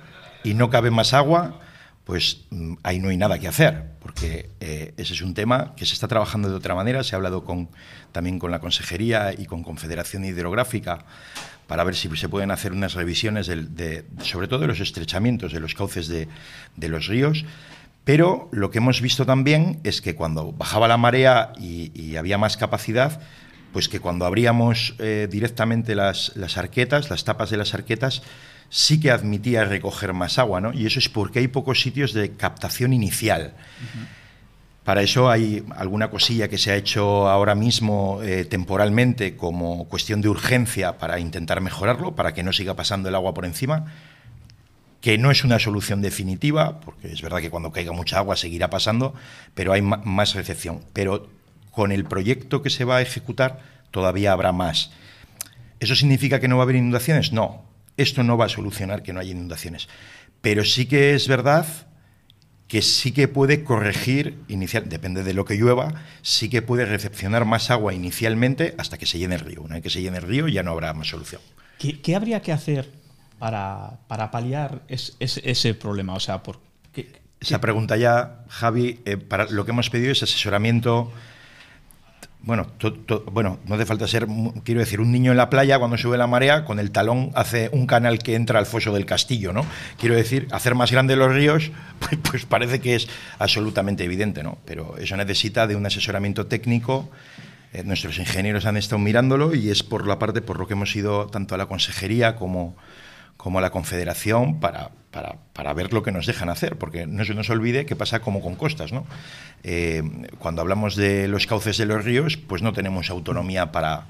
y 0.44 0.56
no 0.56 0.70
cabe 0.70 0.92
más 0.92 1.14
agua, 1.14 1.62
pues 2.12 2.42
mm, 2.50 2.74
ahí 2.84 3.00
no 3.00 3.08
hay 3.08 3.16
nada 3.16 3.40
que 3.40 3.48
hacer, 3.48 3.86
porque 4.02 4.50
eh, 4.60 4.94
ese 4.98 5.14
es 5.14 5.22
un 5.22 5.34
tema 5.34 5.74
que 5.78 5.86
se 5.86 5.94
está 5.94 6.10
trabajando 6.10 6.50
de 6.50 6.56
otra 6.56 6.76
manera. 6.76 7.06
Se 7.06 7.16
ha 7.16 7.18
hablado 7.18 7.42
también 8.12 8.38
con 8.38 8.52
la 8.52 8.60
Consejería 8.60 9.32
y 9.32 9.46
con 9.46 9.64
Confederación 9.64 10.26
Hidrográfica 10.26 11.06
para 11.68 11.86
ver 11.86 11.96
si 11.96 12.14
se 12.18 12.28
pueden 12.28 12.52
hacer 12.52 12.74
unas 12.74 12.96
revisiones, 12.96 13.50
sobre 14.24 14.50
todo 14.50 14.60
de 14.60 14.68
los 14.68 14.82
estrechamientos 14.82 15.54
de 15.54 15.62
los 15.62 15.74
cauces 15.74 16.10
de, 16.10 16.28
los 16.90 17.08
ríos. 17.08 17.46
Pero 18.04 18.50
lo 18.52 18.72
que 18.72 18.80
hemos 18.80 19.00
visto 19.00 19.26
también 19.26 19.80
es 19.86 20.02
que 20.02 20.14
cuando 20.14 20.52
bajaba 20.52 20.90
la 20.90 20.98
marea 20.98 21.54
y, 21.58 22.18
había 22.18 22.38
más 22.38 22.58
capacidad, 22.58 23.22
pues 23.72 23.88
que 23.88 24.02
cuando 24.02 24.26
abríamos 24.26 24.96
eh, 25.00 25.30
directamente 25.32 25.96
las, 25.96 26.34
arquetas, 26.58 27.10
las 27.10 27.24
tapas 27.24 27.50
de 27.52 27.56
las 27.56 27.74
arquetas, 27.74 28.22
sí 28.72 29.02
que 29.02 29.12
admitía 29.12 29.66
recoger 29.66 30.14
más 30.14 30.40
agua, 30.40 30.62
¿no? 30.62 30.74
Y 30.74 30.86
eso 30.86 30.98
es 30.98 31.10
porque 31.10 31.40
hay 31.40 31.50
pocos 31.50 31.82
sitios 31.82 32.14
de 32.14 32.32
captación 32.32 32.94
inicial. 32.94 33.54
Para 34.86 35.02
eso 35.02 35.30
hay 35.30 35.64
alguna 35.76 36.10
cosilla 36.10 36.48
que 36.48 36.58
se 36.58 36.72
ha 36.72 36.76
hecho 36.76 37.28
ahora 37.28 37.54
mismo 37.54 38.22
eh, 38.24 38.46
temporalmente 38.46 39.36
como 39.36 39.90
cuestión 39.90 40.22
de 40.22 40.30
urgencia 40.30 40.98
para 40.98 41.20
intentar 41.20 41.60
mejorarlo, 41.60 42.16
para 42.16 42.34
que 42.34 42.44
no 42.44 42.54
siga 42.54 42.74
pasando 42.74 43.10
el 43.10 43.16
agua 43.16 43.34
por 43.34 43.46
encima, 43.46 43.92
que 45.02 45.18
no 45.18 45.32
es 45.32 45.44
una 45.44 45.60
solución 45.60 46.02
definitiva, 46.02 46.80
porque 46.80 47.12
es 47.12 47.22
verdad 47.22 47.42
que 47.42 47.50
cuando 47.50 47.74
caiga 47.74 47.92
mucha 47.92 48.20
agua 48.20 48.38
seguirá 48.38 48.70
pasando, 48.70 49.14
pero 49.54 49.74
hay 49.74 49.82
más 49.82 50.34
recepción. 50.34 50.80
Pero 50.94 51.30
con 51.72 51.92
el 51.92 52.06
proyecto 52.06 52.62
que 52.62 52.70
se 52.70 52.86
va 52.86 52.98
a 52.98 53.02
ejecutar 53.02 53.60
todavía 53.92 54.32
habrá 54.32 54.54
más. 54.54 54.92
¿Eso 55.82 55.96
significa 55.96 56.40
que 56.40 56.48
no 56.48 56.56
va 56.56 56.64
a 56.64 56.66
haber 56.66 56.78
inundaciones? 56.78 57.34
No, 57.34 57.66
esto 58.02 58.24
no 58.24 58.38
va 58.38 58.46
a 58.46 58.50
solucionar 58.50 59.04
que 59.04 59.14
no 59.14 59.20
haya 59.20 59.32
inundaciones. 59.32 59.88
Pero 60.42 60.64
sí 60.64 60.86
que 60.86 61.14
es 61.14 61.28
verdad 61.28 61.66
que 62.68 62.82
sí 62.82 63.12
que 63.12 63.28
puede 63.28 63.66
corregir, 63.66 64.40
inicial, 64.48 64.88
depende 64.88 65.24
de 65.24 65.34
lo 65.34 65.44
que 65.44 65.56
llueva, 65.56 65.94
sí 66.22 66.50
que 66.50 66.62
puede 66.62 66.86
recepcionar 66.86 67.44
más 67.44 67.70
agua 67.70 67.94
inicialmente 67.94 68.76
hasta 68.78 68.98
que 68.98 69.06
se 69.06 69.20
llene 69.20 69.36
el 69.36 69.42
río. 69.42 69.62
Una 69.62 69.76
vez 69.76 69.84
que 69.84 69.90
se 69.90 70.02
llene 70.02 70.20
el 70.20 70.24
río 70.24 70.48
ya 70.48 70.64
no 70.64 70.72
habrá 70.72 70.94
más 70.94 71.10
solución. 71.10 71.42
¿Qué, 71.78 72.16
habría 72.16 72.42
que 72.42 72.54
hacer 72.54 72.90
para, 73.40 74.00
paliar 74.32 74.84
ese 74.88 75.74
problema? 75.74 76.14
O 76.14 76.20
sea, 76.20 76.44
por, 76.44 76.62
Esa 77.42 77.60
pregunta 77.60 77.98
ya, 77.98 78.46
Javi, 78.48 79.02
eh, 79.04 79.18
para 79.18 79.50
lo 79.50 79.66
que 79.66 79.72
hemos 79.72 79.90
pedido 79.90 80.14
es 80.14 80.24
asesoramiento 80.24 81.12
bueno, 82.44 82.68
bueno, 83.32 83.60
no 83.66 83.76
hace 83.76 83.86
falta 83.86 84.08
ser, 84.08 84.28
quiero 84.64 84.80
decir, 84.80 85.00
un 85.00 85.12
niño 85.12 85.30
en 85.32 85.38
la 85.38 85.50
playa 85.50 85.78
cuando 85.78 85.98
sube 85.98 86.18
la 86.18 86.26
marea, 86.26 86.66
con 86.66 86.80
el 86.80 86.90
talón 86.90 87.32
hace 87.36 87.70
un 87.72 87.86
canal 87.86 88.18
que 88.18 88.34
entra 88.34 88.58
al 88.58 88.66
foso 88.66 88.92
del 88.94 89.06
castillo, 89.06 89.54
¿no? 89.54 89.64
Quiero 90.00 90.16
decir, 90.16 90.48
hacer 90.52 90.74
más 90.74 90.92
grandes 90.92 91.18
los 91.18 91.32
ríos, 91.32 91.72
pues, 92.00 92.20
pues, 92.24 92.46
parece 92.46 92.80
que 92.80 92.96
es 92.96 93.08
absolutamente 93.38 94.04
evidente, 94.04 94.42
¿no? 94.42 94.58
Pero 94.66 94.98
eso 94.98 95.16
necesita 95.18 95.68
de 95.68 95.76
un 95.76 95.86
asesoramiento 95.86 96.48
técnico. 96.48 97.12
Eh, 97.74 97.84
nuestros 97.84 98.18
ingenieros 98.18 98.66
han 98.66 98.76
estado 98.76 99.00
mirándolo 99.00 99.54
y 99.54 99.70
es 99.70 99.84
por 99.84 100.08
la 100.08 100.18
parte 100.18 100.42
por 100.42 100.60
lo 100.60 100.68
que 100.68 100.74
hemos 100.74 100.96
ido 100.96 101.28
tanto 101.28 101.54
a 101.56 101.58
la 101.60 101.68
consejería 101.68 102.36
como, 102.36 102.76
como 103.42 103.60
la 103.60 103.72
Confederación 103.72 104.60
para, 104.60 104.92
para, 105.10 105.74
ver 105.74 105.92
lo 105.94 106.04
que 106.04 106.12
nos 106.12 106.28
dejan 106.28 106.50
hacer, 106.50 106.78
porque 106.78 107.08
no 107.08 107.26
se 107.26 107.34
nos 107.34 107.50
olvide 107.50 107.88
que 107.88 107.96
pasa 107.96 108.20
como 108.20 108.40
con 108.40 108.56
costas. 108.56 108.94
¿no? 108.94 109.08
Eh, 109.64 110.04
cuando 110.38 110.62
hablamos 110.62 110.96
de 110.96 111.28
los 111.28 111.48
cauces 111.48 111.80
de 111.80 111.88
los 111.88 112.06
ríos, 112.06 112.38
pues 112.38 112.62
no 112.62 112.72
tenemos 112.72 113.10
autonomía 113.10 113.72
para, 113.72 114.06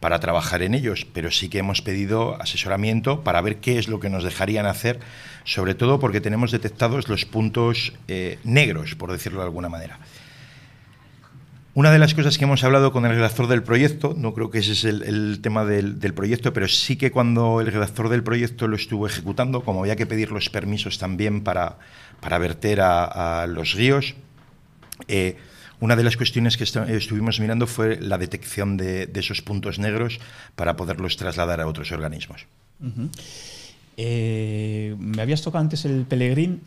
para 0.00 0.20
trabajar 0.20 0.62
en 0.62 0.72
ellos, 0.72 1.06
pero 1.12 1.30
sí 1.30 1.50
que 1.50 1.58
hemos 1.58 1.82
pedido 1.82 2.40
asesoramiento 2.40 3.22
para 3.22 3.42
ver 3.42 3.56
qué 3.56 3.78
es 3.78 3.88
lo 3.88 4.00
que 4.00 4.08
nos 4.08 4.24
dejarían 4.24 4.64
hacer, 4.64 5.00
sobre 5.44 5.74
todo 5.74 6.00
porque 6.00 6.22
tenemos 6.22 6.50
detectados 6.50 7.10
los 7.10 7.26
puntos 7.26 7.92
eh, 8.08 8.38
negros, 8.42 8.94
por 8.94 9.12
decirlo 9.12 9.40
de 9.40 9.46
alguna 9.48 9.68
manera. 9.68 9.98
Una 11.74 11.90
de 11.90 11.98
las 11.98 12.12
cosas 12.12 12.36
que 12.36 12.44
hemos 12.44 12.62
hablado 12.64 12.92
con 12.92 13.06
el 13.06 13.12
redactor 13.12 13.46
del 13.46 13.62
proyecto, 13.62 14.14
no 14.14 14.34
creo 14.34 14.50
que 14.50 14.58
ese 14.58 14.72
es 14.72 14.84
el, 14.84 15.40
tema 15.40 15.64
del, 15.64 15.96
proyecto, 16.12 16.52
pero 16.52 16.68
sí 16.68 16.96
que 16.96 17.10
cuando 17.10 17.62
el 17.62 17.66
redactor 17.68 18.10
del 18.10 18.22
proyecto 18.22 18.68
lo 18.68 18.76
estuvo 18.76 19.06
ejecutando, 19.06 19.64
como 19.64 19.80
había 19.80 19.96
que 19.96 20.04
pedir 20.04 20.32
los 20.32 20.50
permisos 20.50 20.98
también 20.98 21.42
para, 21.42 21.78
verter 22.20 22.80
a, 22.82 23.46
los 23.48 23.72
ríos, 23.72 24.14
eh, 25.08 25.38
una 25.80 25.96
de 25.96 26.04
las 26.04 26.18
cuestiones 26.18 26.58
que 26.58 26.64
estuvimos 26.64 27.40
mirando 27.40 27.66
fue 27.66 27.98
la 27.98 28.18
detección 28.18 28.76
de, 28.76 29.10
esos 29.14 29.40
puntos 29.40 29.78
negros 29.78 30.20
para 30.54 30.76
poderlos 30.76 31.16
trasladar 31.16 31.62
a 31.62 31.66
otros 31.66 31.90
organismos. 31.90 32.44
Eh, 33.96 34.94
me 34.98 35.22
habías 35.22 35.40
tocado 35.40 35.62
antes 35.62 35.86
el 35.86 36.04
Pelegrín 36.04 36.60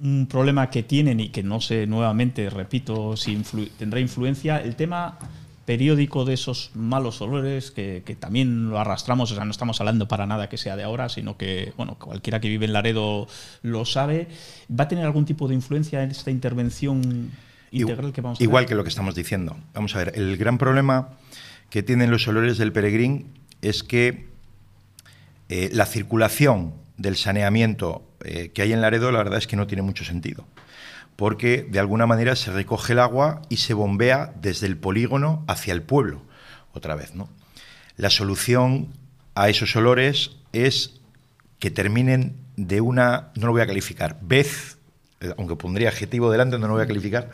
un 0.00 0.26
problema 0.26 0.70
que 0.70 0.82
tienen 0.82 1.20
y 1.20 1.30
que 1.30 1.42
no 1.42 1.60
sé 1.60 1.86
nuevamente, 1.86 2.50
repito, 2.50 3.16
si 3.16 3.42
tendrá 3.78 4.00
influencia, 4.00 4.58
el 4.58 4.76
tema 4.76 5.18
periódico 5.64 6.24
de 6.24 6.34
esos 6.34 6.70
malos 6.74 7.20
olores 7.20 7.72
que, 7.72 8.16
también 8.18 8.70
lo 8.70 8.78
arrastramos, 8.78 9.32
o 9.32 9.34
sea, 9.34 9.44
no 9.44 9.50
estamos 9.50 9.80
hablando 9.80 10.06
para 10.06 10.26
nada 10.26 10.48
que 10.48 10.56
sea 10.56 10.76
de 10.76 10.84
ahora, 10.84 11.08
sino 11.08 11.36
que, 11.36 11.72
bueno, 11.76 11.96
cualquiera 11.98 12.40
que 12.40 12.48
vive 12.48 12.66
en 12.66 12.72
Laredo 12.72 13.26
lo 13.62 13.84
sabe. 13.84 14.28
¿Va 14.70 14.84
a 14.84 14.88
tener 14.88 15.04
algún 15.04 15.24
tipo 15.24 15.48
de 15.48 15.54
influencia 15.54 16.02
en 16.02 16.12
esta 16.12 16.30
intervención 16.30 17.32
integral 17.72 18.12
que 18.12 18.20
vamos 18.20 18.40
a 18.40 18.42
Igual 18.42 18.66
que 18.66 18.76
lo 18.76 18.84
que 18.84 18.90
estamos 18.90 19.14
diciendo. 19.14 19.56
Vamos 19.74 19.94
a 19.96 19.98
ver, 19.98 20.12
el 20.14 20.36
gran 20.36 20.56
problema 20.56 21.10
que 21.68 21.82
tienen 21.82 22.10
los 22.12 22.28
olores 22.28 22.58
del 22.58 22.72
peregrín 22.72 23.26
es 23.60 23.82
que 23.82 24.28
eh, 25.48 25.70
la 25.72 25.86
circulación 25.86 26.74
del 26.96 27.16
saneamiento 27.16 28.06
eh, 28.24 28.50
que 28.52 28.62
hay 28.62 28.72
en 28.72 28.80
Laredo, 28.80 29.12
la 29.12 29.18
verdad 29.18 29.38
es 29.38 29.46
que 29.46 29.56
no 29.56 29.66
tiene 29.66 29.82
mucho 29.82 30.04
sentido. 30.04 30.46
Porque 31.16 31.66
de 31.68 31.78
alguna 31.78 32.06
manera 32.06 32.36
se 32.36 32.50
recoge 32.50 32.92
el 32.92 32.98
agua 32.98 33.42
y 33.48 33.58
se 33.58 33.74
bombea 33.74 34.32
desde 34.40 34.66
el 34.66 34.76
polígono 34.76 35.44
hacia 35.46 35.72
el 35.72 35.82
pueblo, 35.82 36.22
otra 36.72 36.94
vez, 36.94 37.14
¿no? 37.14 37.28
La 37.96 38.10
solución 38.10 38.92
a 39.34 39.48
esos 39.48 39.74
olores 39.76 40.36
es 40.52 41.00
que 41.58 41.70
terminen 41.70 42.36
de 42.56 42.80
una, 42.80 43.32
no 43.36 43.46
lo 43.46 43.52
voy 43.52 43.62
a 43.62 43.66
calificar, 43.66 44.18
vez, 44.20 44.78
eh, 45.20 45.32
aunque 45.38 45.56
pondría 45.56 45.88
adjetivo 45.88 46.30
delante, 46.30 46.58
no 46.58 46.66
lo 46.66 46.74
voy 46.74 46.82
a 46.82 46.86
calificar, 46.86 47.30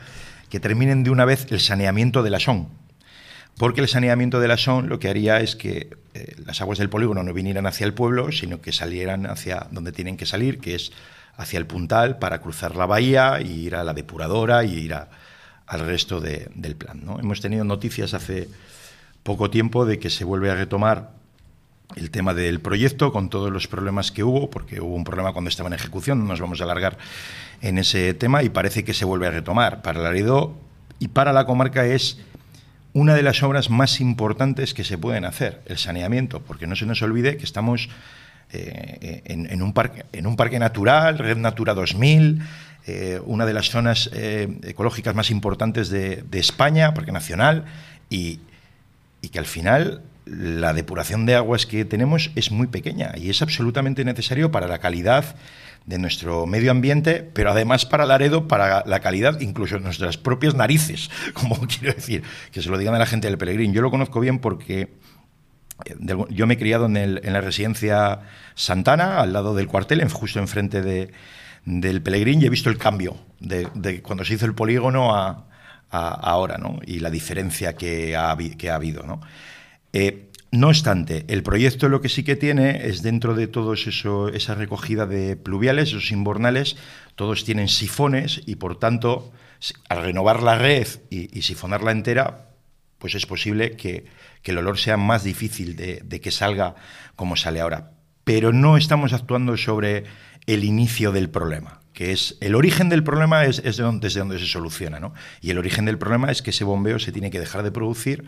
que 0.49 0.61
terminen 0.61 1.03
de 1.03 1.11
una 1.11 1.25
vez 1.25 1.47
el 1.51 1.61
saneamiento 1.61 2.23
de 2.23 2.31
la 2.31 2.39
SON, 2.39 2.69
porque 3.59 3.81
el 3.81 3.89
saneamiento 3.89 4.41
de 4.41 4.49
la 4.49 4.57
SON 4.57 4.89
lo 4.89 4.99
que 4.99 5.09
haría 5.09 5.41
es 5.41 5.57
que 5.57 5.91
eh, 6.15 6.37
las 6.45 6.61
aguas 6.61 6.79
del 6.79 6.89
polígono 6.89 7.23
no 7.23 7.33
vinieran 7.33 7.67
hacia 7.67 7.87
el 7.87 7.95
pueblo, 7.95 8.33
sino 8.33 8.61
que 8.61 8.73
salieran 8.73 9.27
hacia 9.27 9.67
donde 9.71 9.93
tienen 9.93 10.17
que 10.17 10.27
salir, 10.27 10.59
que 10.59 10.75
es 10.75 10.93
hacia 11.37 11.59
el 11.59 11.67
puntal, 11.67 12.19
para 12.19 12.41
cruzar 12.41 12.77
la 12.77 12.87
bahía 12.87 13.41
y 13.41 13.67
ir 13.67 13.77
a 13.77 13.85
la 13.85 13.95
depuradora 13.95 14.65
y 14.65 14.75
ir 14.75 14.95
al 14.95 15.81
resto 15.81 16.21
del 16.21 16.77
plan. 16.77 17.03
Hemos 17.21 17.41
tenido 17.41 17.65
noticias 17.65 18.15
hace 18.15 18.49
poco 19.23 19.51
tiempo 19.51 19.87
de 19.87 19.99
que 19.99 20.11
se 20.11 20.25
vuelve 20.25 20.51
a 20.51 20.55
retomar 20.55 21.13
el 21.97 22.11
tema 22.11 22.35
del 22.35 22.61
proyecto 22.61 23.13
con 23.13 23.29
todos 23.29 23.51
los 23.51 23.69
problemas 23.69 24.11
que 24.11 24.25
hubo, 24.25 24.51
porque 24.51 24.81
hubo 24.81 24.95
un 24.95 25.05
problema 25.05 25.33
cuando 25.33 25.49
estaba 25.49 25.69
en 25.69 25.75
ejecución, 25.75 26.19
no 26.21 26.25
nos 26.27 26.41
vamos 26.41 26.61
a 26.61 26.65
alargar 26.65 26.99
en 27.61 27.79
ese 27.79 28.15
tema 28.15 28.43
y 28.43 28.49
parece 28.49 28.85
que 28.85 28.95
se 28.95 29.05
vuelve 29.05 29.27
a 29.27 29.31
retomar. 29.31 29.83
Para 29.83 30.01
Laredo 30.01 30.55
y 30.99 31.09
para 31.09 31.33
la 31.33 31.47
comarca 31.47 31.87
es 31.87 32.19
una 32.95 33.15
de 33.15 33.23
las 33.23 33.43
obras 33.43 33.71
más 33.71 34.01
importantes 34.01 34.75
que 34.75 34.85
se 34.85 34.99
pueden 34.99 35.25
hacer, 35.25 35.61
el 35.67 35.79
saneamiento, 35.79 36.41
porque 36.41 36.67
no 36.67 36.77
se 36.77 36.87
nos 36.87 37.01
olvide 37.03 37.37
que 37.37 37.45
estamos 37.45 37.89
eh, 38.53 39.23
en, 39.25 39.63
un 39.63 39.73
parque, 39.73 40.05
en 40.13 40.27
un 40.27 40.37
parque 40.37 40.59
natural, 40.59 41.19
Red 41.19 41.39
Natura 41.39 41.73
2000, 41.75 42.43
eh, 42.87 43.21
una 43.25 43.47
de 43.47 43.55
las 43.55 43.71
zonas 43.71 44.11
eh, 44.13 44.59
ecológicas 44.65 45.15
más 45.15 45.31
importantes 45.31 45.89
de, 45.89 46.25
España, 46.33 46.93
Parque 46.93 47.13
Nacional, 47.13 47.65
y 48.11 48.41
que 49.31 49.39
al 49.39 49.47
final 49.47 50.03
la 50.27 50.73
depuración 50.73 51.27
de 51.27 51.35
aguas 51.35 51.67
que 51.67 51.85
tenemos 51.85 52.31
es 52.37 52.51
muy 52.51 52.67
pequeña 52.67 53.13
y 53.17 53.31
es 53.31 53.43
absolutamente 53.43 54.05
necesario 54.05 54.51
para 54.51 54.69
la 54.69 54.79
calidad 54.79 55.35
de 55.87 55.99
nuestro 55.99 56.47
medio 56.47 56.71
ambiente, 56.71 57.29
pero 57.33 57.51
además 57.51 57.87
para 57.87 58.07
Laredo, 58.07 58.47
para 58.47 58.85
la 58.87 59.01
calidad 59.01 59.41
incluso 59.41 59.79
nuestras 59.79 60.17
propias 60.17 60.55
narices, 60.55 61.11
como 61.35 61.57
quiero 61.67 61.95
decir, 61.95 62.23
que 62.51 62.63
se 62.63 62.71
lo 62.71 62.79
digan 62.79 62.95
a 62.95 62.99
la 62.99 63.07
gente 63.07 63.29
del 63.29 63.39
Pelegrín. 63.39 63.73
Yo 63.73 63.83
lo 63.83 63.91
conozco 63.91 64.21
bien 64.21 64.39
porque 64.39 64.93
eh, 65.85 65.97
yo 66.31 66.47
me 66.47 66.55
he 66.55 66.59
criado 66.59 66.87
en, 66.87 67.21
la 67.23 67.41
residencia 67.41 68.21
Santana, 68.55 69.21
al 69.21 69.33
lado 69.33 69.55
del 69.55 69.67
cuartel, 69.67 70.07
justo 70.09 70.39
enfrente 70.39 70.83
de, 70.83 71.13
del 71.65 72.03
Pelegrín, 72.03 72.41
y 72.43 72.47
he 72.47 72.51
visto 72.51 72.71
el 72.71 72.79
cambio 72.79 73.17
de, 73.41 74.03
cuando 74.03 74.25
se 74.25 74.35
hizo 74.35 74.47
el 74.47 74.55
polígono 74.55 75.15
a, 75.15 75.47
ahora, 75.91 76.57
¿no? 76.57 76.79
Y 76.87 77.01
la 77.01 77.11
diferencia 77.11 77.75
que 77.75 78.17
ha, 78.17 78.35
que 78.57 78.71
ha 78.71 78.77
habido, 78.77 79.03
¿no? 79.03 79.21
Eh, 79.93 80.31
no 80.53 80.69
obstante, 80.69 81.25
el 81.29 81.43
proyecto 81.43 81.89
lo 81.89 82.03
que 82.03 82.11
sí 82.11 82.25
que 82.25 82.37
tiene 82.37 82.87
es 82.87 83.01
dentro 83.01 83.35
de 83.35 83.47
todo 83.47 83.73
eso, 83.73 84.29
esa 84.29 84.55
recogida 84.55 85.07
de 85.07 85.35
pluviales, 85.35 85.89
esos 85.89 86.13
inbornales, 86.13 86.77
todos 87.17 87.45
tienen 87.45 87.69
sifones 87.69 88.43
y 88.45 88.57
por 88.57 88.79
tanto, 88.79 89.33
al 89.89 90.03
renovar 90.03 90.43
la 90.43 90.59
red 90.59 90.87
y, 91.09 91.41
sifonarla 91.41 91.91
entera, 91.91 92.51
pues 92.99 93.15
es 93.15 93.25
posible 93.25 93.77
que, 93.77 94.05
el 94.45 94.59
olor 94.59 94.77
sea 94.77 94.99
más 94.99 95.25
difícil 95.25 95.75
de, 95.75 96.21
que 96.21 96.31
salga 96.31 96.75
como 97.17 97.37
sale 97.37 97.61
ahora. 97.61 97.93
Pero 98.23 98.53
no 98.53 98.77
estamos 98.77 99.15
actuando 99.15 99.57
sobre 99.57 100.05
el 100.47 100.65
inicio 100.65 101.13
del 101.13 101.31
problema 101.31 101.81
que 101.95 102.11
es 102.11 102.39
el 102.41 102.55
origen 102.55 102.89
del 102.89 103.05
problema 103.05 103.45
es, 103.45 103.63
desde 103.63 103.83
donde 103.83 104.09
se 104.11 104.47
soluciona, 104.47 104.99
¿no? 104.99 105.13
Y 105.43 105.51
el 105.51 105.59
origen 105.59 105.85
del 105.85 105.99
problema 105.99 106.31
es 106.31 106.41
que 106.41 106.49
ese 106.49 106.65
bombeo 106.65 106.99
se 106.99 107.13
tiene 107.13 107.31
que 107.31 107.39
dejar 107.39 107.63
de 107.63 107.71
producir 107.71 108.25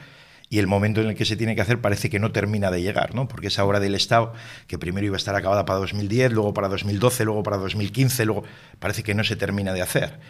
y 0.55 0.61
el 0.61 0.69
momento 0.69 1.01
en 1.01 1.09
el 1.09 1.17
que 1.17 1.25
se 1.25 1.35
tiene 1.35 1.57
que 1.57 1.63
hacer 1.63 1.81
parece 1.81 2.09
que 2.09 2.21
no 2.21 2.31
termina 2.31 2.71
de 2.71 2.81
llegar, 2.81 3.13
¿no? 3.13 3.27
porque 3.27 3.49
esa 3.49 3.65
obra 3.65 3.81
del 3.81 3.97
Estado, 3.97 4.33
que 4.69 4.79
primero 4.79 5.05
iba 5.05 5.17
a 5.17 5.19
estar 5.19 5.35
acabada 5.35 5.65
para 5.65 5.81
2010, 5.81 6.31
luego 6.31 6.55
para 6.55 6.69
2012, 6.69 7.25
luego 7.25 7.43
para 7.43 7.57
2015, 7.57 8.25
luego 8.25 8.45
parece 8.79 9.03
que 9.03 9.17
no 9.17 9.25
se 9.25 9.35
termina 9.35 9.73
de 9.73 9.83
hacer. 9.83 10.21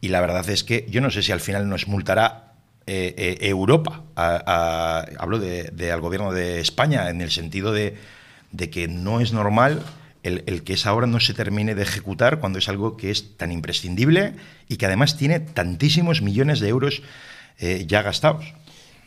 Y 0.00 0.08
la 0.08 0.22
verdad 0.22 0.48
es 0.48 0.64
que 0.64 0.86
yo 0.88 1.02
no 1.02 1.10
sé 1.10 1.22
si 1.22 1.30
al 1.30 1.40
final 1.40 1.68
nos 1.68 1.88
multará 1.88 2.54
eh, 2.86 3.14
eh, 3.18 3.48
Europa, 3.48 4.02
hablo 4.14 5.38
de, 5.38 5.92
al 5.92 6.00
gobierno 6.00 6.32
de 6.32 6.60
España, 6.60 7.10
en 7.10 7.20
el 7.20 7.30
sentido 7.30 7.70
de, 7.70 7.98
que 8.70 8.88
no 8.88 9.20
es 9.20 9.34
normal 9.34 9.82
el, 10.22 10.62
que 10.64 10.72
esa 10.72 10.94
obra 10.94 11.06
no 11.06 11.20
se 11.20 11.34
termine 11.34 11.74
de 11.74 11.82
ejecutar 11.82 12.40
cuando 12.40 12.58
es 12.58 12.70
algo 12.70 12.96
que 12.96 13.10
es 13.10 13.36
tan 13.36 13.52
imprescindible 13.52 14.36
y 14.68 14.78
que 14.78 14.86
además 14.86 15.18
tiene 15.18 15.38
tantísimos 15.38 16.22
millones 16.22 16.60
de 16.60 16.68
euros 16.68 17.02
eh, 17.58 17.84
ya 17.86 18.00
gastados 18.00 18.54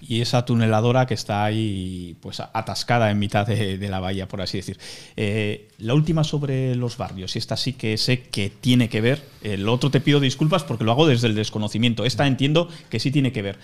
y 0.08 0.22
esa 0.22 0.46
tuneladora 0.46 1.06
que 1.06 1.14
está 1.14 1.46
ahí 1.46 2.16
pues 2.22 2.40
atascada 2.40 3.10
en 3.10 3.20
mitad 3.20 3.48
de, 3.48 3.78
la 3.90 4.00
bahía, 4.00 4.28
por 4.28 4.42
así 4.42 4.58
decir. 4.58 4.78
Eh, 5.16 5.70
la 5.78 5.94
última 5.94 6.24
sobre 6.24 6.76
los 6.76 6.98
barrios, 6.98 7.36
y 7.36 7.40
esta 7.40 7.58
sí 7.58 7.74
que 7.74 7.98
sé 7.98 8.24
que 8.24 8.50
tiene 8.50 8.90
que 8.90 9.02
ver, 9.02 9.24
el 9.42 9.68
otro 9.70 9.92
te 9.92 10.02
pido 10.02 10.20
disculpas 10.20 10.64
porque 10.64 10.84
lo 10.84 10.92
hago 10.92 11.08
desde 11.08 11.28
el 11.28 11.36
desconocimiento, 11.36 12.06
esta 12.06 12.28
entiendo 12.28 12.68
que 12.90 13.00
sí 13.00 13.12
tiene 13.12 13.32
que 13.32 13.42
ver. 13.42 13.60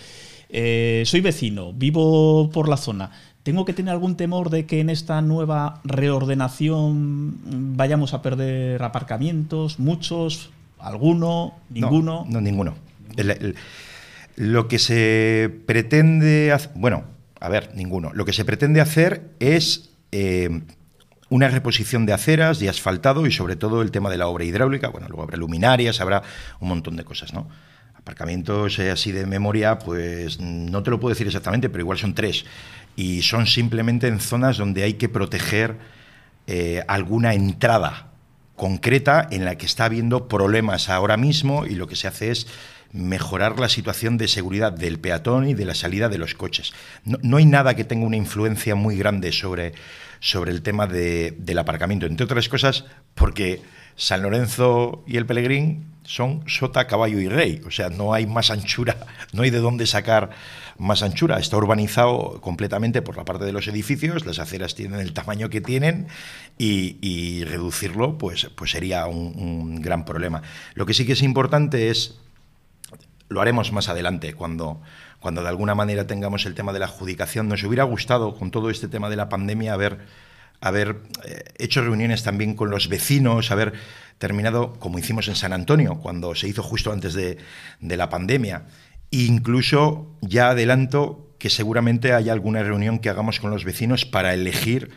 Eh, 0.49 1.03
soy 1.05 1.21
vecino, 1.21 1.73
vivo 1.73 2.49
por 2.49 2.69
la 2.69 2.77
zona. 2.77 3.11
¿Tengo 3.43 3.65
que 3.65 3.73
tener 3.73 3.93
algún 3.93 4.15
temor 4.15 4.49
de 4.49 4.65
que 4.65 4.79
en 4.79 4.89
esta 4.89 5.21
nueva 5.21 5.81
reordenación 5.83 7.75
vayamos 7.77 8.13
a 8.13 8.21
perder 8.21 8.81
aparcamientos? 8.83 9.79
¿Muchos? 9.79 10.49
¿Alguno? 10.79 11.53
¿Ninguno? 11.69 12.25
No, 12.27 12.41
ninguno. 12.41 12.75
Lo 14.39 14.69
que 14.69 14.79
se 14.79 15.53
pretende 15.65 16.53
hacer, 16.53 16.71
bueno, 16.73 17.03
a 17.41 17.49
ver, 17.49 17.71
ninguno. 17.75 18.13
Lo 18.13 18.23
que 18.23 18.31
se 18.31 18.45
pretende 18.45 18.79
hacer 18.79 19.31
es 19.41 19.89
eh, 20.13 20.61
una 21.27 21.49
reposición 21.49 22.05
de 22.05 22.13
aceras, 22.13 22.57
de 22.57 22.69
asfaltado 22.69 23.27
y 23.27 23.33
sobre 23.33 23.57
todo 23.57 23.81
el 23.81 23.91
tema 23.91 24.09
de 24.09 24.15
la 24.15 24.27
obra 24.27 24.45
hidráulica. 24.45 24.87
Bueno, 24.87 25.09
luego 25.09 25.23
habrá 25.23 25.35
luminarias, 25.35 25.99
habrá 25.99 26.23
un 26.61 26.69
montón 26.69 26.95
de 26.95 27.03
cosas, 27.03 27.33
¿no? 27.33 27.49
Aparcamientos 27.95 28.79
eh, 28.79 28.91
así 28.91 29.11
de 29.11 29.25
memoria, 29.25 29.77
pues 29.77 30.39
no 30.39 30.83
te 30.83 30.89
lo 30.89 31.01
puedo 31.01 31.13
decir 31.13 31.27
exactamente, 31.27 31.67
pero 31.67 31.81
igual 31.81 31.97
son 31.97 32.15
tres. 32.15 32.45
Y 32.95 33.23
son 33.23 33.45
simplemente 33.45 34.07
en 34.07 34.21
zonas 34.21 34.55
donde 34.55 34.83
hay 34.83 34.93
que 34.93 35.09
proteger 35.09 35.75
eh, 36.47 36.81
alguna 36.87 37.33
entrada 37.33 38.13
concreta 38.55 39.27
en 39.31 39.43
la 39.43 39.57
que 39.57 39.65
está 39.65 39.83
habiendo 39.83 40.29
problemas 40.29 40.87
ahora 40.87 41.17
mismo 41.17 41.65
y 41.65 41.75
lo 41.75 41.87
que 41.87 41.97
se 41.97 42.07
hace 42.07 42.31
es 42.31 42.47
mejorar 42.91 43.59
la 43.59 43.69
situación 43.69 44.17
de 44.17 44.27
seguridad 44.27 44.71
del 44.71 44.99
peatón 44.99 45.47
y 45.47 45.53
de 45.53 45.65
la 45.65 45.75
salida 45.75 46.09
de 46.09 46.17
los 46.17 46.33
coches. 46.33 46.73
No, 47.03 47.37
hay 47.37 47.45
nada 47.45 47.75
que 47.75 47.83
tenga 47.83 48.05
una 48.05 48.17
influencia 48.17 48.75
muy 48.75 48.97
grande 48.97 49.31
sobre, 49.31 49.73
sobre 50.19 50.51
el 50.51 50.61
tema 50.61 50.87
del 50.87 51.59
aparcamiento, 51.59 52.05
entre 52.05 52.25
otras 52.25 52.49
cosas 52.49 52.85
porque 53.15 53.61
San 53.95 54.21
Lorenzo 54.21 55.03
y 55.05 55.17
el 55.17 55.25
Pelegrín 55.25 55.85
son 56.03 56.43
sota, 56.47 56.87
caballo 56.87 57.19
y 57.19 57.27
rey, 57.27 57.61
o 57.67 57.69
sea, 57.69 57.89
no 57.89 58.15
hay 58.15 58.25
más 58.25 58.49
anchura, 58.49 58.97
no 59.33 59.43
hay 59.43 59.51
de 59.51 59.59
dónde 59.59 59.85
sacar 59.85 60.31
más 60.79 61.03
anchura. 61.03 61.37
Está 61.37 61.57
urbanizado 61.57 62.41
completamente 62.41 63.03
por 63.03 63.15
la 63.15 63.25
parte 63.25 63.45
de 63.45 63.51
los 63.51 63.67
edificios, 63.67 64.25
las 64.25 64.39
aceras 64.39 64.73
tienen 64.73 65.01
el 65.01 65.13
tamaño 65.13 65.49
que 65.49 65.61
tienen 65.61 66.07
y, 66.57 67.43
reducirlo 67.43 68.17
pues, 68.17 68.49
pues 68.55 68.71
sería 68.71 69.05
un, 69.05 69.81
gran 69.81 70.05
problema. 70.05 70.41
Lo 70.73 70.85
que 70.85 70.93
sí 70.93 71.05
que 71.05 71.13
es 71.13 71.21
importante 71.21 71.89
es 71.89 72.17
lo 73.29 73.41
haremos 73.41 73.71
más 73.71 73.87
adelante, 73.89 74.33
cuando, 74.33 74.81
cuando 75.19 75.41
de 75.41 75.47
alguna 75.47 75.75
manera 75.75 76.07
tengamos 76.07 76.45
el 76.45 76.55
tema 76.55 76.73
de 76.73 76.79
la 76.79 76.85
adjudicación. 76.85 77.47
Nos 77.47 77.63
hubiera 77.63 77.83
gustado, 77.83 78.35
con 78.35 78.51
todo 78.51 78.69
este 78.69 78.87
tema 78.87 79.09
de 79.09 79.15
la 79.15 79.29
pandemia, 79.29 79.73
haber, 79.73 79.99
haber 80.59 80.97
eh, 81.23 81.43
hecho 81.57 81.81
reuniones 81.81 82.23
también 82.23 82.55
con 82.55 82.69
los 82.69 82.89
vecinos, 82.89 83.51
haber 83.51 83.73
terminado, 84.17 84.73
como 84.73 84.99
hicimos 84.99 85.27
en 85.27 85.35
San 85.35 85.53
Antonio, 85.53 85.99
cuando 86.01 86.35
se 86.35 86.47
hizo 86.47 86.63
justo 86.63 86.91
antes 86.91 87.13
de, 87.13 87.37
de 87.79 87.97
la 87.97 88.09
pandemia. 88.09 88.65
incluso 89.11 90.07
ya 90.21 90.49
adelanto 90.49 91.29
que 91.39 91.49
seguramente 91.49 92.13
haya 92.13 92.33
alguna 92.33 92.61
reunión 92.63 92.99
que 92.99 93.09
hagamos 93.09 93.39
con 93.39 93.49
los 93.49 93.63
vecinos 93.63 94.05
para 94.05 94.33
elegir 94.33 94.91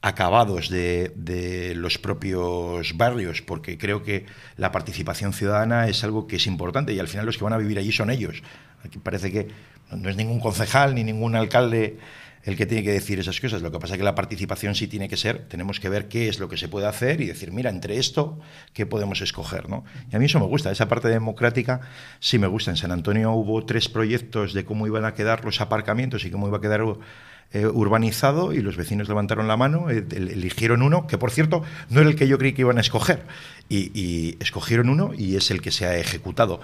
acabados 0.00 0.68
de, 0.68 1.72
los 1.76 1.98
propios 1.98 2.96
barrios, 2.96 3.42
porque 3.42 3.78
creo 3.78 4.02
que 4.02 4.26
la 4.56 4.70
participación 4.70 5.32
ciudadana 5.32 5.88
es 5.88 6.04
algo 6.04 6.26
que 6.26 6.36
es 6.36 6.46
importante 6.46 6.92
y 6.92 6.98
al 6.98 7.08
final 7.08 7.26
los 7.26 7.36
que 7.36 7.44
van 7.44 7.52
a 7.52 7.58
vivir 7.58 7.78
allí 7.78 7.92
son 7.92 8.10
ellos. 8.10 8.42
Aquí 8.84 8.98
parece 8.98 9.32
que 9.32 9.48
no 9.90 10.08
es 10.08 10.16
ningún 10.16 10.40
concejal 10.40 10.94
ni 10.94 11.02
ningún 11.02 11.34
alcalde 11.34 11.98
el 12.44 12.56
que 12.56 12.66
tiene 12.66 12.84
que 12.84 12.92
decir 12.92 13.18
esas 13.18 13.40
cosas. 13.40 13.60
Lo 13.60 13.72
que 13.72 13.78
pasa 13.78 13.94
es 13.94 13.98
que 13.98 14.04
la 14.04 14.14
participación 14.14 14.74
sí 14.74 14.86
tiene 14.86 15.08
que 15.08 15.16
ser, 15.16 15.48
tenemos 15.48 15.80
que 15.80 15.88
ver 15.88 16.08
qué 16.08 16.28
es 16.28 16.38
lo 16.38 16.48
que 16.48 16.56
se 16.56 16.68
puede 16.68 16.86
hacer 16.86 17.20
y 17.20 17.26
decir, 17.26 17.52
mira, 17.52 17.68
entre 17.68 17.98
esto, 17.98 18.38
¿qué 18.72 18.86
podemos 18.86 19.20
escoger? 19.20 19.68
¿no? 19.68 19.84
Y 20.10 20.16
a 20.16 20.18
mí 20.18 20.26
eso 20.26 20.38
me 20.38 20.46
gusta, 20.46 20.70
esa 20.70 20.88
parte 20.88 21.08
democrática 21.08 21.80
sí 22.20 22.38
me 22.38 22.46
gusta. 22.46 22.70
En 22.70 22.76
San 22.76 22.92
Antonio 22.92 23.32
hubo 23.32 23.66
tres 23.66 23.88
proyectos 23.88 24.54
de 24.54 24.64
cómo 24.64 24.86
iban 24.86 25.04
a 25.04 25.14
quedar 25.14 25.44
los 25.44 25.60
aparcamientos 25.60 26.24
y 26.24 26.30
cómo 26.30 26.46
iba 26.46 26.58
a 26.58 26.60
quedar 26.60 26.82
eh, 27.50 27.66
urbanizado 27.66 28.52
y 28.52 28.60
los 28.60 28.76
vecinos 28.76 29.08
levantaron 29.08 29.48
la 29.48 29.56
mano, 29.56 29.88
eh, 29.88 30.04
eligieron 30.10 30.82
uno, 30.82 31.06
que 31.06 31.16
por 31.16 31.30
cierto 31.30 31.62
no 31.88 32.02
era 32.02 32.10
el 32.10 32.14
que 32.14 32.28
yo 32.28 32.36
creí 32.36 32.52
que 32.52 32.60
iban 32.60 32.76
a 32.76 32.82
escoger, 32.82 33.22
y, 33.70 34.36
escogieron 34.38 34.90
uno 34.90 35.12
y 35.16 35.34
es 35.34 35.50
el 35.50 35.62
que 35.62 35.70
se 35.70 35.86
ha 35.86 35.96
ejecutado. 35.96 36.60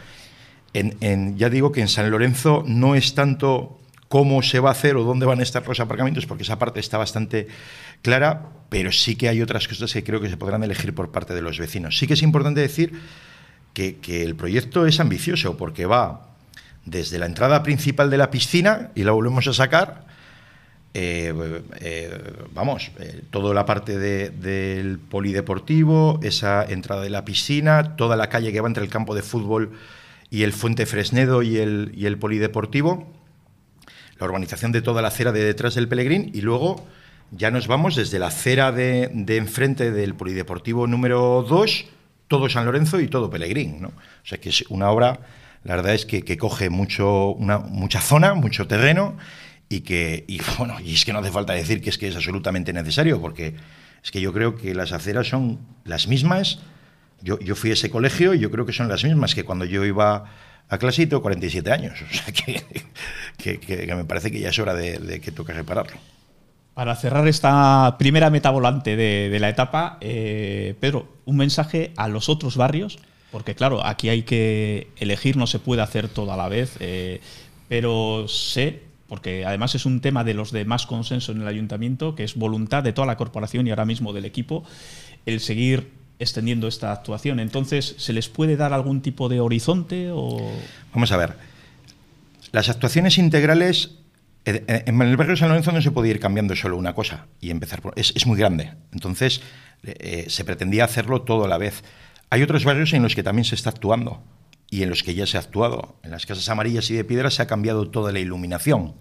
En, 0.75 1.39
ya 1.39 1.49
digo 1.49 1.73
que 1.73 1.81
en 1.81 1.89
San 1.89 2.11
Lorenzo 2.11 2.65
no 2.67 2.97
es 2.97 3.15
tanto 3.15 3.79
cómo 4.09 4.43
se 4.43 4.61
va 4.61 4.69
a 4.69 4.73
hacer 4.73 4.97
o 4.97 5.05
dónde 5.05 5.25
van 5.25 5.41
a 5.41 5.43
estar 5.43 5.67
los 5.67 5.81
aparcamientos, 5.81 6.27
porque 6.27 6.43
esa 6.43 6.59
parte 6.59 6.81
está 6.81 6.99
bastante 6.99 7.49
clara, 8.03 8.51
pero 8.69 8.93
sí 8.93 9.17
que 9.17 9.31
hay 9.31 9.41
otras 9.41 9.67
cosas 9.67 9.91
que 9.91 10.05
creo 10.05 10.21
que 10.21 10.29
se 10.29 10.37
podrán 10.37 10.65
elegir 10.65 10.95
por 10.95 11.11
parte 11.11 11.33
de 11.33 11.41
los 11.41 11.59
vecinos. 11.59 11.97
Sí 11.97 12.07
que 12.07 12.13
es 12.13 12.23
importante 12.23 12.61
decir 12.61 12.93
que, 13.73 13.97
que 13.97 14.23
el 14.23 14.37
proyecto 14.37 14.87
es 14.87 15.01
ambicioso, 15.01 15.57
porque 15.57 15.87
va 15.87 16.29
desde 16.85 17.19
la 17.19 17.25
entrada 17.25 17.63
principal 17.63 18.11
de 18.11 18.19
la 18.19 18.31
piscina 18.31 18.91
y 18.95 19.05
la 19.05 19.13
volvemos 19.13 19.47
a 19.47 19.55
sacar 19.55 20.05
eh, 20.97 22.23
vamos, 22.53 22.93
eh, 23.01 23.23
toda 23.31 23.53
la 23.53 23.67
parte 23.67 23.99
del 23.99 25.01
polideportivo, 25.01 26.21
esa 26.23 26.65
entrada 26.65 27.03
de 27.03 27.11
la 27.11 27.25
piscina, 27.25 27.97
toda 27.97 28.17
la 28.17 28.29
calle 28.29 28.53
que 28.53 28.61
va 28.61 28.69
entre 28.69 28.85
el 28.85 28.91
campo 28.91 29.17
de 29.17 29.23
fútbol 29.23 29.73
y 30.31 30.45
el 30.45 30.53
Fuente 30.53 30.87
Fresnedo 30.87 31.43
y 31.43 31.57
el, 31.59 32.19
Polideportivo, 32.21 33.13
la 34.21 34.27
urbanización 34.27 34.71
de 34.71 34.83
toda 34.83 35.03
la 35.03 35.09
acera 35.09 35.33
de 35.33 35.43
detrás 35.43 35.75
del 35.75 35.89
Pelegrín 35.89 36.31
y 36.33 36.43
luego 36.43 36.87
ya 37.33 37.51
nos 37.51 37.67
vamos 37.67 37.97
desde 37.97 38.21
la 38.21 38.29
acera 38.29 38.71
de, 38.71 39.11
de 39.13 39.37
enfrente 39.37 39.91
del 39.91 40.15
Polideportivo 40.15 40.87
número 40.87 41.45
2, 41.49 41.87
todo 42.29 42.49
San 42.49 42.67
Lorenzo 42.67 43.01
y 43.01 43.09
todo 43.09 43.31
Pelegrín. 43.31 43.83
¿no? 43.83 43.89
O 43.89 44.27
sea 44.27 44.39
que 44.39 44.51
es 44.51 44.65
una 44.69 44.91
obra, 44.91 45.19
la 45.65 45.75
verdad 45.75 45.95
es 45.95 46.07
que, 46.07 46.23
que 46.23 46.37
coge 46.37 46.71
mucho, 46.71 47.31
una, 47.31 47.59
mucha 47.59 48.01
zona, 48.01 48.35
mucho 48.35 48.69
terreno 48.69 49.17
y 49.75 49.81
que, 49.81 50.25
y 50.29 50.41
bueno, 50.59 50.77
y 50.81 50.95
es 50.95 51.05
que 51.05 51.13
no 51.13 51.19
hace 51.19 51.31
falta 51.31 51.53
decir 51.53 51.81
que 51.83 51.91
es 51.91 51.99
que 51.99 52.09
es 52.09 52.17
absolutamente 52.17 52.73
necesario, 52.73 53.21
porque 53.21 53.55
es 54.03 54.11
que 54.11 54.21
yo 54.21 54.33
creo 54.33 54.57
que 54.57 54.75
las 54.75 54.93
aceras 54.93 55.29
son 55.29 55.61
las 55.85 56.09
mismas. 56.09 56.61
Yo, 57.23 57.39
yo 57.41 57.55
fui 57.57 57.71
a 57.71 57.73
ese 57.73 57.91
colegio 57.91 58.35
y 58.35 58.39
yo 58.39 58.51
creo 58.51 58.67
que 58.67 58.73
son 58.73 58.89
las 58.89 59.03
mismas 59.05 59.35
que 59.35 59.45
cuando 59.45 59.65
yo 59.65 59.85
iba 59.85 60.25
a 60.69 60.79
Clasito, 60.79 61.23
47 61.23 61.73
años. 61.73 61.99
O 62.11 62.15
sea 62.15 62.33
que, 63.37 63.59
que, 63.59 63.95
me 63.95 64.05
parece 64.05 64.31
que 64.31 64.41
ya 64.41 64.51
es 64.51 64.59
hora 64.59 64.75
de, 64.75 65.21
que 65.21 65.33
toque 65.33 65.53
repararlo. 65.53 65.97
Para 66.75 66.97
cerrar 66.97 67.29
esta 67.29 67.97
primera 67.99 68.31
meta 68.31 68.51
volante 68.51 68.97
de, 68.97 69.29
de 69.29 69.41
la 69.41 69.49
etapa, 69.49 69.99
eh, 70.01 70.75
Pedro, 70.81 71.09
un 71.25 71.37
mensaje 71.37 71.93
a 71.97 72.09
los 72.09 72.29
otros 72.29 72.57
barrios, 72.57 72.99
porque 73.31 73.55
claro, 73.55 73.85
aquí 73.85 74.09
hay 74.09 74.23
que 74.23 74.89
elegir, 74.97 75.37
no 75.37 75.47
se 75.47 75.61
puede 75.61 75.83
hacer 75.83 76.09
todo 76.09 76.33
a 76.33 76.37
la 76.37 76.49
vez, 76.49 76.77
eh, 76.81 77.21
pero 77.69 78.27
sé, 78.29 78.83
porque 79.09 79.45
además 79.45 79.75
es 79.75 79.87
un 79.87 80.01
tema 80.01 80.25
de 80.25 80.35
los 80.35 80.53
de 80.53 80.65
más 80.65 80.87
consenso 80.87 81.33
en 81.33 81.43
el 81.43 81.49
ayuntamiento, 81.49 82.15
que 82.15 82.25
es 82.25 82.35
voluntad 82.35 82.83
de 82.83 82.93
toda 82.93 83.07
la 83.07 83.17
corporación 83.17 83.67
y 83.67 83.71
ahora 83.71 83.85
mismo 83.85 84.13
del 84.13 84.25
equipo, 84.25 84.65
el 85.27 85.41
seguir 85.41 85.93
extendiendo 86.19 86.69
esta 86.69 86.93
actuación. 86.93 87.41
Entonces, 87.41 87.95
¿se 87.99 88.13
les 88.13 88.29
puede 88.29 88.57
dar 88.57 88.73
algún 88.73 89.03
tipo 89.03 89.29
de 89.29 89.41
horizonte? 89.41 90.11
O... 90.13 90.53
Vamos 90.93 91.13
a 91.13 91.17
ver. 91.17 91.37
Las 92.53 92.69
actuaciones 92.69 93.19
integrales 93.19 93.99
en 94.45 95.01
el 95.01 95.17
barrio 95.17 95.33
de 95.33 95.39
San 95.39 95.49
Lorenzo 95.49 95.73
no 95.73 95.81
se 95.81 95.91
puede 95.91 96.11
ir 96.11 96.21
cambiando 96.21 96.55
solo 96.55 96.77
una 96.77 96.95
cosa 96.95 97.27
y 97.41 97.51
empezar 97.51 97.81
por, 97.81 97.95
es, 97.97 98.13
es 98.15 98.27
muy 98.27 98.39
grande. 98.39 98.73
Entonces, 98.93 99.41
eh, 99.83 100.27
se 100.29 100.45
pretendía 100.45 100.85
hacerlo 100.85 101.23
todo 101.23 101.45
a 101.45 101.49
la 101.49 101.59
vez. 101.59 101.83
Hay 102.31 102.43
otros 102.43 102.65
barrios 102.65 102.93
en 102.93 103.03
los 103.03 103.15
que 103.15 103.23
también 103.23 103.45
se 103.45 103.55
está 103.55 103.71
actuando 103.71 104.23
y 104.75 104.83
en 104.83 104.91
los 104.91 105.05
que 105.05 105.15
ya 105.15 105.25
se 105.25 105.37
ha 105.37 105.41
actuado. 105.41 105.95
En 106.03 106.11
las 106.11 106.27
casas 106.27 106.49
amarillas 106.49 106.91
y 106.91 106.95
de 106.95 107.05
piedra 107.05 107.31
se 107.31 107.41
ha 107.41 107.47
cambiado 107.47 107.89
toda 107.91 108.11
la 108.11 108.19
iluminación, 108.19 108.97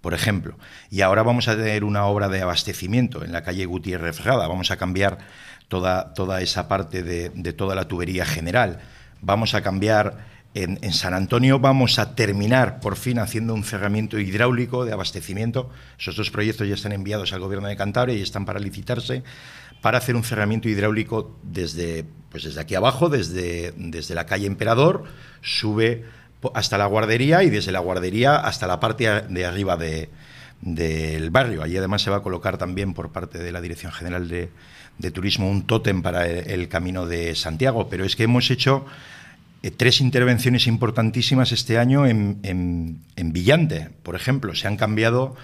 por 0.00 0.14
ejemplo. 0.14 0.56
Y 0.88 1.00
ahora 1.00 1.24
vamos 1.24 1.48
a 1.48 1.56
tener 1.56 1.82
una 1.82 2.04
obra 2.04 2.28
de 2.28 2.42
abastecimiento 2.42 3.24
en 3.24 3.32
la 3.32 3.42
calle 3.42 3.66
Gutiérrez 3.66 4.14
Frejada. 4.14 4.46
Vamos 4.46 4.70
a 4.70 4.76
cambiar 4.76 5.18
toda, 5.66 6.14
toda 6.14 6.42
esa 6.42 6.68
parte 6.68 7.02
de, 7.02 7.52
toda 7.54 7.74
la 7.74 7.88
tubería 7.88 8.24
general. 8.24 8.78
Vamos 9.20 9.54
a 9.54 9.62
cambiar 9.62 10.36
en, 10.54 10.92
San 10.92 11.12
Antonio 11.12 11.58
vamos 11.58 11.98
a 11.98 12.14
terminar 12.14 12.78
por 12.78 12.94
fin 12.96 13.18
haciendo 13.18 13.52
un 13.52 13.64
cerramiento 13.64 14.20
hidráulico 14.20 14.84
de 14.84 14.92
abastecimiento. 14.92 15.70
Esos 15.98 16.14
dos 16.14 16.30
proyectos 16.30 16.68
ya 16.68 16.74
están 16.74 16.92
enviados 16.92 17.32
al 17.32 17.40
Gobierno 17.40 17.66
de 17.66 17.76
Cantabria 17.76 18.16
y 18.16 18.22
están 18.22 18.44
para 18.44 18.60
licitarse 18.60 19.24
para 19.80 19.98
hacer 19.98 20.16
un 20.16 20.24
cerramiento 20.24 20.68
hidráulico 20.68 21.36
desde, 21.42 22.04
pues 22.30 22.44
desde 22.44 22.60
aquí 22.60 22.74
abajo, 22.74 23.08
desde, 23.08 23.72
desde 23.76 24.14
la 24.14 24.26
calle 24.26 24.46
Emperador, 24.46 25.04
sube 25.42 26.04
hasta 26.54 26.78
la 26.78 26.86
guardería 26.86 27.42
y 27.42 27.50
desde 27.50 27.72
la 27.72 27.80
guardería 27.80 28.36
hasta 28.36 28.66
la 28.66 28.78
parte 28.80 29.22
de 29.22 29.44
arriba 29.44 29.76
de, 29.76 30.10
del 30.60 31.30
barrio. 31.30 31.62
Allí 31.62 31.76
además 31.76 32.02
se 32.02 32.10
va 32.10 32.18
a 32.18 32.22
colocar 32.22 32.58
también 32.58 32.94
por 32.94 33.10
parte 33.10 33.38
de 33.38 33.52
la 33.52 33.60
Dirección 33.60 33.92
General 33.92 34.28
de, 34.28 34.50
de 34.98 35.10
Turismo 35.10 35.50
un 35.50 35.66
tótem 35.66 36.02
para 36.02 36.26
el, 36.26 36.68
camino 36.68 37.06
de 37.06 37.34
Santiago. 37.34 37.88
Pero 37.88 38.04
es 38.04 38.16
que 38.16 38.24
hemos 38.24 38.50
hecho 38.50 38.86
eh, 39.62 39.70
tres 39.70 40.00
intervenciones 40.00 40.66
importantísimas 40.66 41.52
este 41.52 41.78
año 41.78 42.06
en, 42.06 42.38
en, 42.42 43.32
Villante, 43.32 43.90
por 44.02 44.14
ejemplo. 44.14 44.54
Se 44.54 44.66
han 44.66 44.76
cambiado 44.76 45.36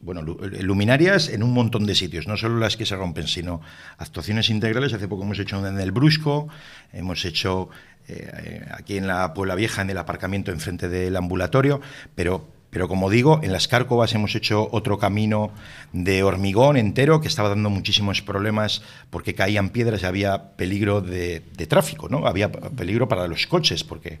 bueno, 0.00 0.22
luminarias 0.22 1.28
en 1.28 1.42
un 1.42 1.52
montón 1.52 1.86
de 1.86 1.94
sitios, 1.94 2.26
no 2.26 2.36
solo 2.36 2.58
las 2.58 2.76
que 2.76 2.86
se 2.86 2.96
rompen, 2.96 3.28
sino 3.28 3.60
actuaciones 3.98 4.50
integrales. 4.50 4.92
Hace 4.92 5.08
poco 5.08 5.22
hemos 5.22 5.38
hecho 5.38 5.64
en 5.66 5.78
el 5.78 5.92
Brusco, 5.92 6.48
hemos 6.92 7.24
hecho 7.24 7.68
eh, 8.08 8.66
aquí 8.72 8.96
en 8.96 9.06
la 9.06 9.32
Puebla 9.34 9.54
Vieja, 9.54 9.82
en 9.82 9.90
el 9.90 9.98
aparcamiento 9.98 10.50
enfrente 10.50 10.88
del 10.88 11.16
ambulatorio, 11.16 11.80
pero 12.14 12.48
pero 12.70 12.86
como 12.86 13.10
digo, 13.10 13.40
en 13.42 13.52
las 13.52 13.66
Cárcovas 13.66 14.14
hemos 14.14 14.34
hecho 14.36 14.68
otro 14.70 14.98
camino 14.98 15.50
de 15.92 16.22
hormigón 16.22 16.76
entero 16.76 17.20
que 17.20 17.26
estaba 17.26 17.48
dando 17.48 17.68
muchísimos 17.68 18.22
problemas 18.22 18.82
porque 19.10 19.34
caían 19.34 19.70
piedras 19.70 20.02
y 20.02 20.06
había 20.06 20.52
peligro 20.52 21.00
de, 21.00 21.42
de 21.56 21.66
tráfico, 21.66 22.08
¿no? 22.08 22.28
Había 22.28 22.52
peligro 22.52 23.08
para 23.08 23.26
los 23.26 23.48
coches 23.48 23.82
porque, 23.82 24.20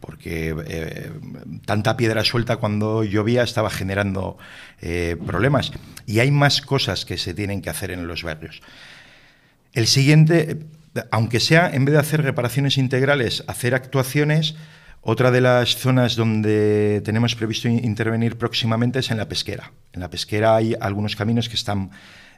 porque 0.00 0.54
eh, 0.66 1.10
tanta 1.66 1.96
piedra 1.96 2.24
suelta 2.24 2.56
cuando 2.56 3.04
llovía 3.04 3.42
estaba 3.42 3.70
generando 3.70 4.38
eh, 4.80 5.16
problemas. 5.26 5.72
Y 6.06 6.20
hay 6.20 6.30
más 6.30 6.62
cosas 6.62 7.04
que 7.04 7.18
se 7.18 7.34
tienen 7.34 7.62
que 7.62 7.70
hacer 7.70 7.90
en 7.90 8.06
los 8.06 8.22
barrios. 8.22 8.62
El 9.72 9.86
siguiente, 9.86 10.66
aunque 11.10 11.40
sea 11.40 11.70
en 11.70 11.84
vez 11.84 11.94
de 11.94 12.00
hacer 12.00 12.22
reparaciones 12.22 12.78
integrales, 12.78 13.44
hacer 13.46 13.74
actuaciones 13.74 14.54
otra 15.00 15.30
de 15.30 15.40
las 15.40 15.76
zonas 15.76 16.16
donde 16.16 17.00
tenemos 17.04 17.34
previsto 17.34 17.68
intervenir 17.68 18.36
próximamente 18.36 18.98
es 18.98 19.10
en 19.10 19.18
la 19.18 19.28
pesquera. 19.28 19.72
En 19.92 20.00
la 20.00 20.10
pesquera 20.10 20.56
hay 20.56 20.74
algunos 20.80 21.16
caminos 21.16 21.48
que 21.48 21.54
están 21.54 21.90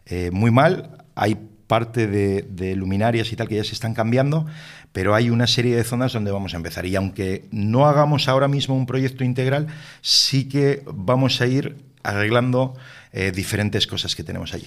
eh, 0.07 0.31
muy 0.31 0.51
mal, 0.51 1.05
hay 1.15 1.39
parte 1.71 2.09
de, 2.09 2.75
luminarias 2.75 3.31
y 3.31 3.37
tal 3.37 3.47
que 3.47 3.55
ya 3.55 3.63
se 3.63 3.75
están 3.75 3.95
cambiando, 3.95 4.45
pero 4.91 5.15
hay 5.15 5.31
una 5.31 5.47
serie 5.47 5.77
de 5.77 5.85
zonas 5.85 6.13
donde 6.13 6.33
vamos 6.33 6.53
a 6.53 6.57
empezar. 6.57 6.85
Y 6.85 6.97
aunque 6.97 7.45
no 7.53 7.87
hagamos 7.87 8.27
ahora 8.27 8.49
mismo 8.49 8.75
un 8.75 8.87
proyecto 8.87 9.23
integral, 9.23 9.69
sí 10.01 10.49
que 10.49 10.83
vamos 10.93 11.41
a 11.41 11.47
ir 11.47 11.77
arreglando 12.03 12.75
eh, 13.13 13.31
diferentes 13.31 13.87
cosas 13.87 14.17
que 14.17 14.25
tenemos 14.25 14.53
allí. 14.53 14.67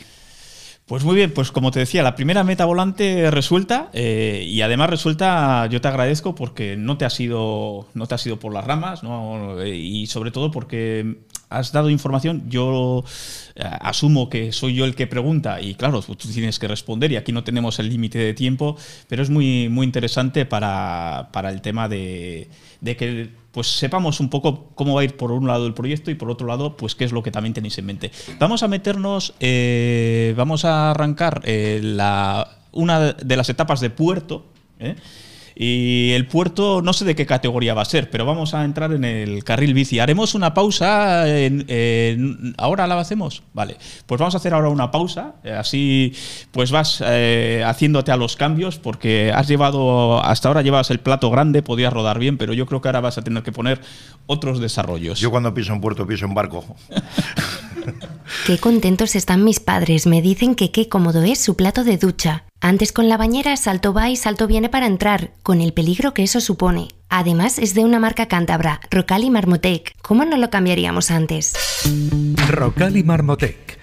Pues 0.86 1.04
muy 1.04 1.16
bien, 1.16 1.34
pues 1.34 1.52
como 1.52 1.72
te 1.72 1.80
decía, 1.80 2.04
la 2.04 2.16
primera 2.16 2.46
meta 2.46 2.64
volante 2.64 3.30
resuelta 3.32 3.90
eh, 3.92 4.46
y 4.48 4.62
además 4.62 4.90
resuelta, 4.90 5.68
yo 5.68 5.82
te 5.82 5.90
agradezco 5.90 6.36
porque 6.36 6.78
no 6.78 6.98
te 6.98 7.04
has 7.04 7.20
ido, 7.20 7.90
no 7.94 8.08
te 8.08 8.16
has 8.16 8.26
ido 8.26 8.40
por 8.40 8.54
las 8.54 8.64
ramas 8.64 9.04
¿no? 9.04 9.66
y 9.66 10.08
sobre 10.08 10.32
todo 10.32 10.52
porque 10.52 11.18
has 11.54 11.72
dado 11.72 11.90
información, 11.90 12.44
yo 12.50 13.04
eh, 13.56 13.64
asumo 13.82 14.30
que 14.30 14.52
soy 14.52 14.76
yo 14.76 14.86
el 14.86 14.96
que 14.96 15.08
pregunta 15.08 15.62
y 15.62 15.76
claro, 15.76 16.02
tú 16.02 16.16
tienes 16.16 16.60
que 16.60 16.68
responder 16.68 17.12
y 17.12 17.16
aquí 17.16 17.32
no 17.32 17.44
tenemos 17.44 17.80
el 17.80 17.90
límite 17.90 18.18
de 18.18 18.34
tiempo, 18.34 18.76
pero 19.08 19.22
es 19.22 19.30
muy, 19.30 19.70
muy 19.70 19.86
interesante 19.86 20.46
para, 20.46 21.30
para 21.32 21.50
el 21.50 21.62
tema 21.62 21.88
de, 21.88 22.50
de 22.82 22.96
que 22.96 23.30
pues 23.54 23.68
sepamos 23.68 24.20
un 24.20 24.30
poco 24.30 24.72
cómo 24.74 24.96
va 24.96 25.02
a 25.02 25.04
ir 25.04 25.16
por 25.16 25.32
un 25.32 25.48
lado 25.48 25.68
el 25.68 25.76
proyecto 25.76 26.10
y 26.10 26.16
por 26.16 26.32
otro 26.32 26.48
lado, 26.48 26.76
pues 26.76 26.96
qué 26.96 27.06
es 27.06 27.12
lo 27.12 27.22
que 27.22 27.30
también 27.30 27.54
tenéis 27.54 27.78
en 27.78 27.86
mente. 27.86 28.12
Vamos 28.40 28.64
a 28.64 28.68
meternos, 28.68 29.36
eh, 29.40 30.34
vamos 30.36 30.66
a 30.66 30.90
arrancar 30.90 31.42
eh, 31.46 31.80
la, 31.84 32.58
una 32.72 33.14
de 33.14 33.38
las 33.38 33.50
etapas 33.50 33.80
de 33.80 33.92
puerto. 33.92 34.48
¿eh? 34.80 34.96
Y 35.56 36.12
el 36.12 36.28
puerto, 36.28 36.82
no 36.82 36.94
sé 36.94 37.06
de 37.06 37.16
qué 37.16 37.26
categoría 37.26 37.74
va 37.74 37.84
a 37.84 37.86
ser, 37.86 38.10
pero 38.10 38.26
vamos 38.26 38.54
a 38.54 38.64
entrar 38.64 38.92
en 38.94 39.04
el 39.04 39.44
carril 39.44 39.74
bici. 39.74 40.00
Haremos 40.00 40.36
una 40.36 40.54
pausa. 40.54 41.28
En, 41.28 41.66
en, 41.68 42.56
¿Ahora 42.58 42.88
la 42.88 43.00
hacemos? 43.00 43.44
Vale. 43.54 43.78
Pues 44.06 44.20
vamos 44.20 44.34
a 44.34 44.38
hacer 44.38 44.54
ahora 44.54 44.70
una 44.70 44.92
pausa. 44.92 45.36
Así 45.58 46.14
pues 46.52 46.72
vas 46.72 47.04
eh, 47.06 47.64
haciéndote 47.66 48.12
a 48.12 48.18
los 48.18 48.36
cambios, 48.36 48.78
porque 48.78 49.32
has 49.34 49.48
llevado, 49.48 50.24
hasta 50.24 50.48
ahora 50.48 50.62
llevabas 50.62 50.92
el 50.92 51.00
plato 51.00 51.30
grande, 51.30 51.62
podías 51.62 51.94
rodar 51.94 52.20
bien, 52.20 52.38
pero 52.38 52.54
yo 52.54 52.66
creo 52.66 52.82
que 52.82 52.88
ahora 52.88 53.02
vas 53.02 53.18
a 53.18 53.22
tener 53.22 53.44
que 53.44 53.52
poner 53.52 53.82
otros 54.26 54.60
desarrollos. 54.60 55.20
Yo 55.20 55.32
cuando 55.32 55.54
piso 55.54 55.74
en 55.74 55.82
puerto, 55.82 56.08
piso 56.08 56.26
en 56.26 56.34
barco. 56.34 56.66
Qué 58.46 58.58
contentos 58.58 59.16
están 59.16 59.44
mis 59.44 59.60
padres. 59.60 60.08
Me 60.08 60.22
dicen 60.22 60.56
que 60.56 60.72
qué 60.72 60.90
cómodo 60.90 61.24
es 61.24 61.40
su 61.40 61.56
plato 61.56 61.84
de 61.84 61.98
ducha. 61.98 62.46
Antes 62.62 62.92
con 62.92 63.10
la 63.10 63.18
bañera 63.18 63.58
salto 63.58 63.94
va 63.94 64.10
y 64.10 64.16
salto 64.16 64.48
viene 64.48 64.70
para 64.70 64.88
entrar, 64.88 65.32
con 65.44 65.62
el 65.62 65.74
peligro 65.74 66.14
que 66.14 66.24
eso 66.24 66.40
supone. 66.40 66.88
Además 67.10 67.60
es 67.60 67.74
de 67.74 67.84
una 67.84 68.00
marca 68.00 68.28
cántabra, 68.28 68.80
Rocal 68.90 69.30
Marmotec. 69.30 69.94
¿Cómo 70.02 70.26
no 70.26 70.38
lo 70.38 70.50
cambiaríamos 70.50 71.12
antes? 71.12 71.54
Rocal 72.50 72.98
y 72.98 73.04
Marmotec 73.04 73.83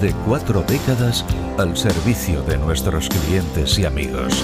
Más 0.00 0.02
de 0.02 0.12
cuatro 0.24 0.64
décadas 0.66 1.24
al 1.58 1.76
servicio 1.76 2.42
de 2.42 2.56
nuestros 2.58 3.08
clientes 3.08 3.78
y 3.78 3.84
amigos. 3.84 4.42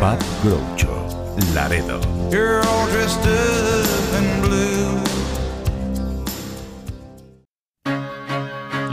Pub 0.00 0.18
Groucho, 0.42 1.06
Laredo. 1.54 2.00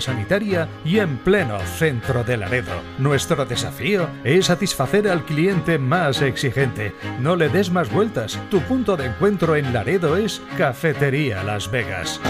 sanitaria 0.00 0.68
y 0.84 0.98
en 0.98 1.18
pleno 1.18 1.58
centro 1.60 2.24
de 2.24 2.36
Laredo. 2.36 2.72
Nuestro 2.98 3.46
desafío 3.46 4.08
es 4.24 4.46
satisfacer 4.46 5.08
al 5.08 5.24
cliente 5.24 5.78
más 5.78 6.20
exigente. 6.20 6.94
No 7.20 7.36
le 7.36 7.48
des 7.48 7.70
más 7.70 7.90
vueltas. 7.90 8.38
Tu 8.50 8.60
punto 8.60 8.96
de 8.96 9.06
encuentro 9.06 9.56
en 9.56 9.72
Laredo 9.72 10.16
es 10.16 10.42
Cafetería 10.56 11.42
Las 11.44 11.70
Vegas. 11.70 12.20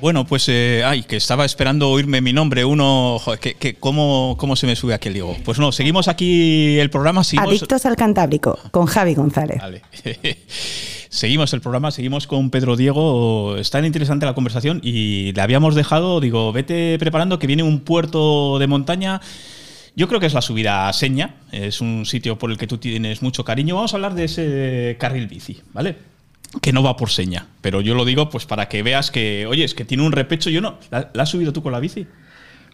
Bueno, 0.00 0.26
pues, 0.26 0.48
eh, 0.48 0.82
ay, 0.84 1.02
que 1.04 1.16
estaba 1.16 1.44
esperando 1.44 1.88
oírme 1.90 2.20
mi 2.20 2.32
nombre. 2.32 2.64
Uno, 2.64 3.18
joder, 3.18 3.40
que, 3.40 3.54
que- 3.54 3.74
¿cómo, 3.76 4.36
¿cómo 4.38 4.54
se 4.54 4.66
me 4.66 4.76
sube 4.76 4.92
aquí 4.94 5.08
el 5.08 5.14
digo? 5.14 5.36
Pues 5.44 5.58
no, 5.58 5.72
seguimos 5.72 6.08
aquí 6.08 6.78
el 6.78 6.90
programa. 6.90 7.24
Seguimos, 7.24 7.48
Adictos 7.48 7.86
al 7.86 7.96
Cantábrico, 7.96 8.58
con 8.70 8.86
Javi 8.86 9.14
González. 9.14 9.58
Vale. 9.58 9.82
seguimos 11.08 11.52
el 11.54 11.60
programa, 11.62 11.90
seguimos 11.90 12.26
con 12.26 12.50
Pedro 12.50 12.76
Diego. 12.76 13.56
Está 13.56 13.84
interesante 13.84 14.26
la 14.26 14.34
conversación 14.34 14.80
y 14.82 15.32
le 15.32 15.40
habíamos 15.40 15.74
dejado, 15.74 16.20
digo, 16.20 16.52
vete 16.52 16.98
preparando 16.98 17.38
que 17.38 17.46
viene 17.46 17.62
un 17.62 17.80
puerto 17.80 18.58
de 18.58 18.66
montaña. 18.66 19.20
Yo 19.94 20.08
creo 20.08 20.20
que 20.20 20.26
es 20.26 20.34
la 20.34 20.42
subida 20.42 20.88
a 20.88 20.92
Seña, 20.92 21.36
es 21.52 21.80
un 21.80 22.04
sitio 22.04 22.38
por 22.38 22.50
el 22.50 22.58
que 22.58 22.66
tú 22.66 22.76
tienes 22.76 23.22
mucho 23.22 23.46
cariño. 23.46 23.76
Vamos 23.76 23.94
a 23.94 23.96
hablar 23.96 24.14
de 24.14 24.24
ese 24.24 24.96
carril 25.00 25.26
bici, 25.26 25.58
¿vale? 25.72 25.96
Que 26.60 26.72
no 26.72 26.82
va 26.82 26.96
por 26.96 27.10
seña, 27.10 27.46
pero 27.60 27.80
yo 27.80 27.94
lo 27.94 28.04
digo 28.04 28.30
pues 28.30 28.46
para 28.46 28.68
que 28.68 28.82
veas 28.82 29.10
que, 29.10 29.46
oye, 29.46 29.64
es 29.64 29.74
que 29.74 29.84
tiene 29.84 30.04
un 30.04 30.12
repecho. 30.12 30.48
Yo 30.50 30.60
no, 30.60 30.78
¿la, 30.90 31.10
la 31.12 31.22
has 31.24 31.28
subido 31.28 31.52
tú 31.52 31.62
con 31.62 31.72
la 31.72 31.80
bici? 31.80 32.06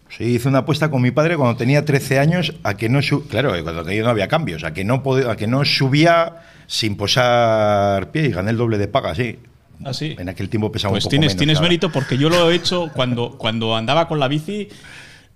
Sí, 0.09 0.25
hice 0.25 0.47
una 0.47 0.59
apuesta 0.59 0.91
con 0.91 1.01
mi 1.01 1.09
padre 1.11 1.35
cuando 1.37 1.57
tenía 1.57 1.83
13 1.83 2.19
años 2.19 2.53
a 2.63 2.75
que 2.77 2.87
no 2.87 3.01
su 3.01 3.27
claro, 3.27 3.49
cuando 3.63 3.83
tenía 3.83 4.03
no 4.03 4.09
había 4.09 4.27
cambios, 4.27 4.63
a 4.63 4.73
que 4.73 4.83
no 4.83 5.01
pode- 5.01 5.27
a 5.29 5.35
que 5.35 5.47
no 5.47 5.65
subía 5.65 6.43
sin 6.67 6.95
posar 6.97 8.11
pie 8.11 8.27
y 8.27 8.29
gané 8.31 8.51
el 8.51 8.57
doble 8.57 8.77
de 8.77 8.87
paga, 8.87 9.15
sí. 9.15 9.39
¿Ah, 9.83 9.91
sí? 9.93 10.15
En 10.17 10.29
aquel 10.29 10.49
tiempo 10.49 10.71
pesaba 10.71 10.91
Pues 10.93 11.03
un 11.05 11.07
poco 11.07 11.09
tienes, 11.09 11.31
menos, 11.31 11.39
tienes 11.39 11.61
mérito 11.61 11.91
porque 11.91 12.17
yo 12.17 12.29
lo 12.29 12.49
he 12.51 12.55
hecho 12.55 12.89
cuando, 12.93 13.37
cuando 13.37 13.75
andaba 13.75 14.07
con 14.07 14.19
la 14.19 14.27
bici 14.27 14.69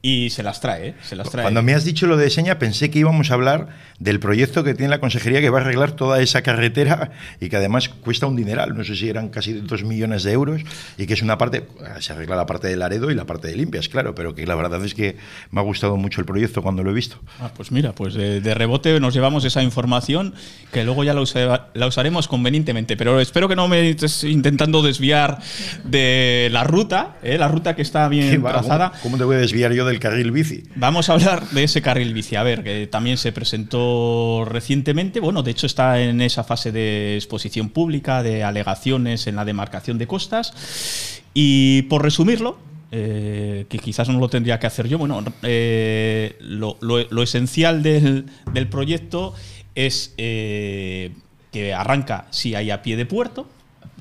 y 0.01 0.29
se 0.29 0.43
las 0.43 0.61
trae, 0.61 0.89
¿eh? 0.89 0.93
Se 1.01 1.15
las 1.15 1.29
trae. 1.29 1.43
Cuando 1.43 1.63
me 1.63 1.73
has 1.73 1.83
dicho 1.83 2.05
lo 2.07 2.17
de 2.17 2.29
seña, 2.29 2.59
pensé 2.59 2.89
que 2.91 2.99
íbamos 2.99 3.31
a 3.31 3.33
hablar 3.33 3.69
del 3.99 4.19
proyecto 4.19 4.63
que 4.63 4.73
tiene 4.75 4.89
la 4.91 4.99
consejería 4.99 5.41
que 5.41 5.49
va 5.49 5.57
a 5.57 5.61
arreglar 5.61 5.91
toda 5.93 6.21
esa 6.21 6.43
carretera 6.43 7.11
y 7.41 7.49
que 7.49 7.57
además 7.57 7.89
cuesta 7.89 8.27
un 8.27 8.35
dineral. 8.35 8.77
No 8.77 8.83
sé 8.83 8.95
si 8.95 9.09
eran 9.09 9.29
casi 9.29 9.53
dos 9.53 9.83
millones 9.83 10.23
de 10.23 10.31
euros 10.33 10.61
y 10.99 11.07
que 11.07 11.15
es 11.15 11.21
una 11.23 11.37
parte, 11.39 11.67
se 11.99 12.13
arregla 12.13 12.35
la 12.35 12.45
parte 12.45 12.67
de 12.67 12.77
Laredo 12.77 13.09
y 13.09 13.15
la 13.15 13.25
parte 13.25 13.47
de 13.47 13.55
limpias, 13.55 13.89
claro, 13.89 14.13
pero 14.13 14.35
que 14.35 14.45
la 14.45 14.53
verdad 14.55 14.85
es 14.85 14.93
que 14.93 15.17
me 15.49 15.59
ha 15.61 15.63
gustado 15.63 15.97
mucho 15.97 16.21
el 16.21 16.25
proyecto 16.27 16.61
cuando 16.61 16.83
lo 16.83 16.91
he 16.91 16.93
visto. 16.93 17.19
Ah, 17.39 17.49
pues 17.57 17.71
mira, 17.71 17.93
pues 17.93 18.13
de, 18.13 18.39
de 18.39 18.53
rebote 18.53 18.99
nos 18.99 19.15
llevamos 19.15 19.43
esa 19.45 19.63
información 19.63 20.35
que 20.71 20.83
luego 20.83 21.03
ya 21.03 21.15
la, 21.15 21.21
usa- 21.21 21.67
la 21.73 21.87
usaremos 21.87 22.27
convenientemente. 22.27 22.97
Pero 22.97 23.19
espero 23.19 23.49
que 23.49 23.55
no 23.55 23.67
me 23.67 23.89
estés 23.89 24.23
intentando 24.23 24.83
desviar 24.83 25.39
de 25.83 26.49
la 26.51 26.63
ruta, 26.63 27.15
¿eh? 27.23 27.37
la 27.37 27.47
ruta 27.47 27.75
que 27.75 27.81
está 27.81 28.07
bien 28.09 28.29
¿Qué 28.31 28.37
va? 28.37 28.51
trazada. 28.51 28.89
¿Cómo, 28.91 29.01
cómo 29.03 29.17
te 29.17 29.23
voy 29.23 29.35
a 29.37 29.39
desviar 29.39 29.73
yo 29.73 29.86
del 29.87 29.99
carril 29.99 30.31
bici? 30.31 30.63
Vamos 30.75 31.09
a 31.09 31.13
hablar 31.13 31.49
de 31.49 31.63
ese 31.63 31.81
carril 31.81 32.13
bici. 32.13 32.35
A 32.35 32.43
ver, 32.43 32.63
que 32.63 32.87
también 32.87 33.17
se 33.17 33.31
presentó 33.31 34.45
recientemente. 34.45 35.19
Bueno, 35.19 35.43
de 35.43 35.51
hecho 35.51 35.65
está 35.65 35.99
en 36.01 36.21
esa 36.21 36.43
fase 36.43 36.71
de 36.71 37.15
exposición 37.15 37.69
pública, 37.69 38.23
de 38.23 38.43
alegaciones 38.43 39.27
en 39.27 39.35
la 39.35 39.45
demarcación 39.45 39.97
de 39.97 40.07
costas. 40.07 41.21
Y 41.33 41.83
por 41.83 42.03
resumirlo, 42.03 42.59
eh, 42.91 43.65
que 43.69 43.79
quizás 43.79 44.07
no 44.07 44.19
lo 44.19 44.29
tendría 44.29 44.59
que 44.59 44.67
hacer 44.67 44.87
yo, 44.87 44.97
bueno, 44.97 45.23
eh, 45.43 46.37
lo, 46.39 47.23
esencial 47.23 47.83
del, 47.83 48.27
del 48.53 48.67
proyecto 48.69 49.33
es 49.75 50.13
eh, 50.17 51.11
que 51.51 51.73
arranca, 51.73 52.27
si 52.31 52.55
hay 52.55 52.71
a 52.71 52.81
pie 52.81 52.95
de 52.95 53.05
puerto, 53.05 53.47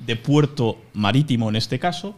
de 0.05 0.15
puerto 0.15 0.77
marítimo 0.93 1.49
en 1.49 1.57
este 1.57 1.79
caso, 1.79 2.15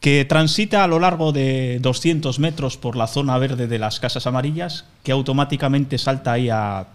que 0.00 0.24
transita 0.24 0.84
a 0.84 0.88
lo 0.88 1.00
largo 1.00 1.32
de 1.32 1.78
200 1.80 2.38
metros 2.38 2.76
por 2.76 2.96
la 2.96 3.06
zona 3.06 3.36
verde 3.38 3.66
de 3.66 3.78
las 3.78 3.98
Casas 3.98 4.26
Amarillas, 4.26 4.84
que 5.02 5.12
automáticamente 5.12 5.98
salta 5.98 6.32
ahí 6.32 6.48
a 6.50 6.86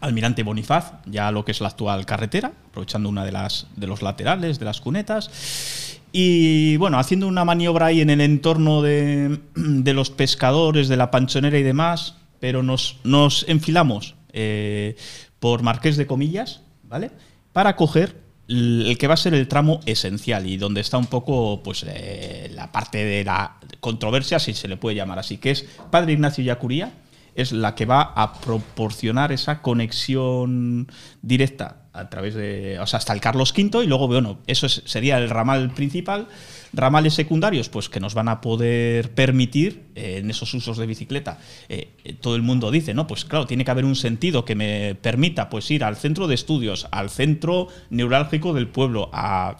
Almirante 0.00 0.42
Bonifaz, 0.42 0.94
ya 1.06 1.30
lo 1.30 1.44
que 1.44 1.52
es 1.52 1.60
la 1.60 1.68
actual 1.68 2.04
carretera, 2.04 2.52
aprovechando 2.68 3.08
una 3.08 3.24
de 3.24 3.30
las 3.30 3.68
de 3.76 3.86
los 3.86 4.02
laterales, 4.02 4.58
de 4.58 4.64
las 4.64 4.80
cunetas. 4.80 6.00
Y 6.10 6.76
bueno, 6.76 6.98
haciendo 6.98 7.28
una 7.28 7.44
maniobra 7.44 7.86
ahí 7.86 8.00
en 8.00 8.10
el 8.10 8.20
entorno 8.20 8.82
de, 8.82 9.40
de 9.54 9.94
los 9.94 10.10
pescadores, 10.10 10.88
de 10.88 10.96
la 10.96 11.12
panchonera 11.12 11.56
y 11.56 11.62
demás, 11.62 12.16
pero 12.40 12.64
nos, 12.64 12.98
nos 13.04 13.48
enfilamos 13.48 14.16
eh, 14.32 14.96
por 15.38 15.62
Marqués 15.62 15.96
de 15.96 16.08
Comillas, 16.08 16.62
¿vale? 16.82 17.12
Para 17.52 17.76
coger 17.76 18.20
el 18.48 18.96
que 18.98 19.06
va 19.06 19.14
a 19.14 19.18
ser 19.18 19.34
el 19.34 19.48
tramo 19.48 19.80
esencial 19.86 20.46
y 20.46 20.56
donde 20.56 20.80
está 20.80 20.98
un 20.98 21.06
poco 21.06 21.62
pues 21.62 21.84
eh, 21.88 22.50
la 22.54 22.72
parte 22.72 23.04
de 23.04 23.24
la 23.24 23.56
controversia, 23.80 24.38
si 24.38 24.54
se 24.54 24.68
le 24.68 24.76
puede 24.76 24.96
llamar 24.96 25.18
así, 25.18 25.38
que 25.38 25.50
es 25.50 25.66
Padre 25.90 26.12
Ignacio 26.12 26.44
Yacuría, 26.44 26.92
es 27.34 27.52
la 27.52 27.74
que 27.74 27.86
va 27.86 28.02
a 28.02 28.40
proporcionar 28.40 29.32
esa 29.32 29.62
conexión 29.62 30.88
directa 31.22 31.81
a 31.92 32.08
través 32.08 32.34
de, 32.34 32.78
o 32.80 32.86
sea, 32.86 32.98
hasta 32.98 33.12
el 33.12 33.20
Carlos 33.20 33.52
V 33.56 33.84
y 33.84 33.86
luego, 33.86 34.08
bueno, 34.08 34.38
eso 34.46 34.66
es- 34.66 34.82
sería 34.86 35.18
el 35.18 35.28
ramal 35.30 35.70
principal. 35.74 36.26
Ramales 36.74 37.12
secundarios, 37.12 37.68
pues 37.68 37.90
que 37.90 38.00
nos 38.00 38.14
van 38.14 38.28
a 38.30 38.40
poder 38.40 39.10
permitir 39.10 39.82
eh, 39.94 40.18
en 40.22 40.30
esos 40.30 40.54
usos 40.54 40.78
de 40.78 40.86
bicicleta. 40.86 41.38
eh, 41.68 41.90
eh, 42.04 42.14
todo 42.14 42.34
el 42.34 42.40
mundo 42.42 42.70
dice, 42.70 42.94
no, 42.94 43.06
pues 43.06 43.26
claro, 43.26 43.46
tiene 43.46 43.64
que 43.66 43.70
haber 43.70 43.84
un 43.84 43.94
sentido 43.96 44.44
que 44.46 44.54
me 44.54 44.94
permita 44.94 45.50
pues 45.50 45.70
ir 45.70 45.84
al 45.84 45.96
centro 45.96 46.28
de 46.28 46.34
estudios, 46.34 46.86
al 46.90 47.10
centro 47.10 47.68
neurálgico 47.90 48.54
del 48.54 48.68
pueblo, 48.68 49.10
a 49.12 49.58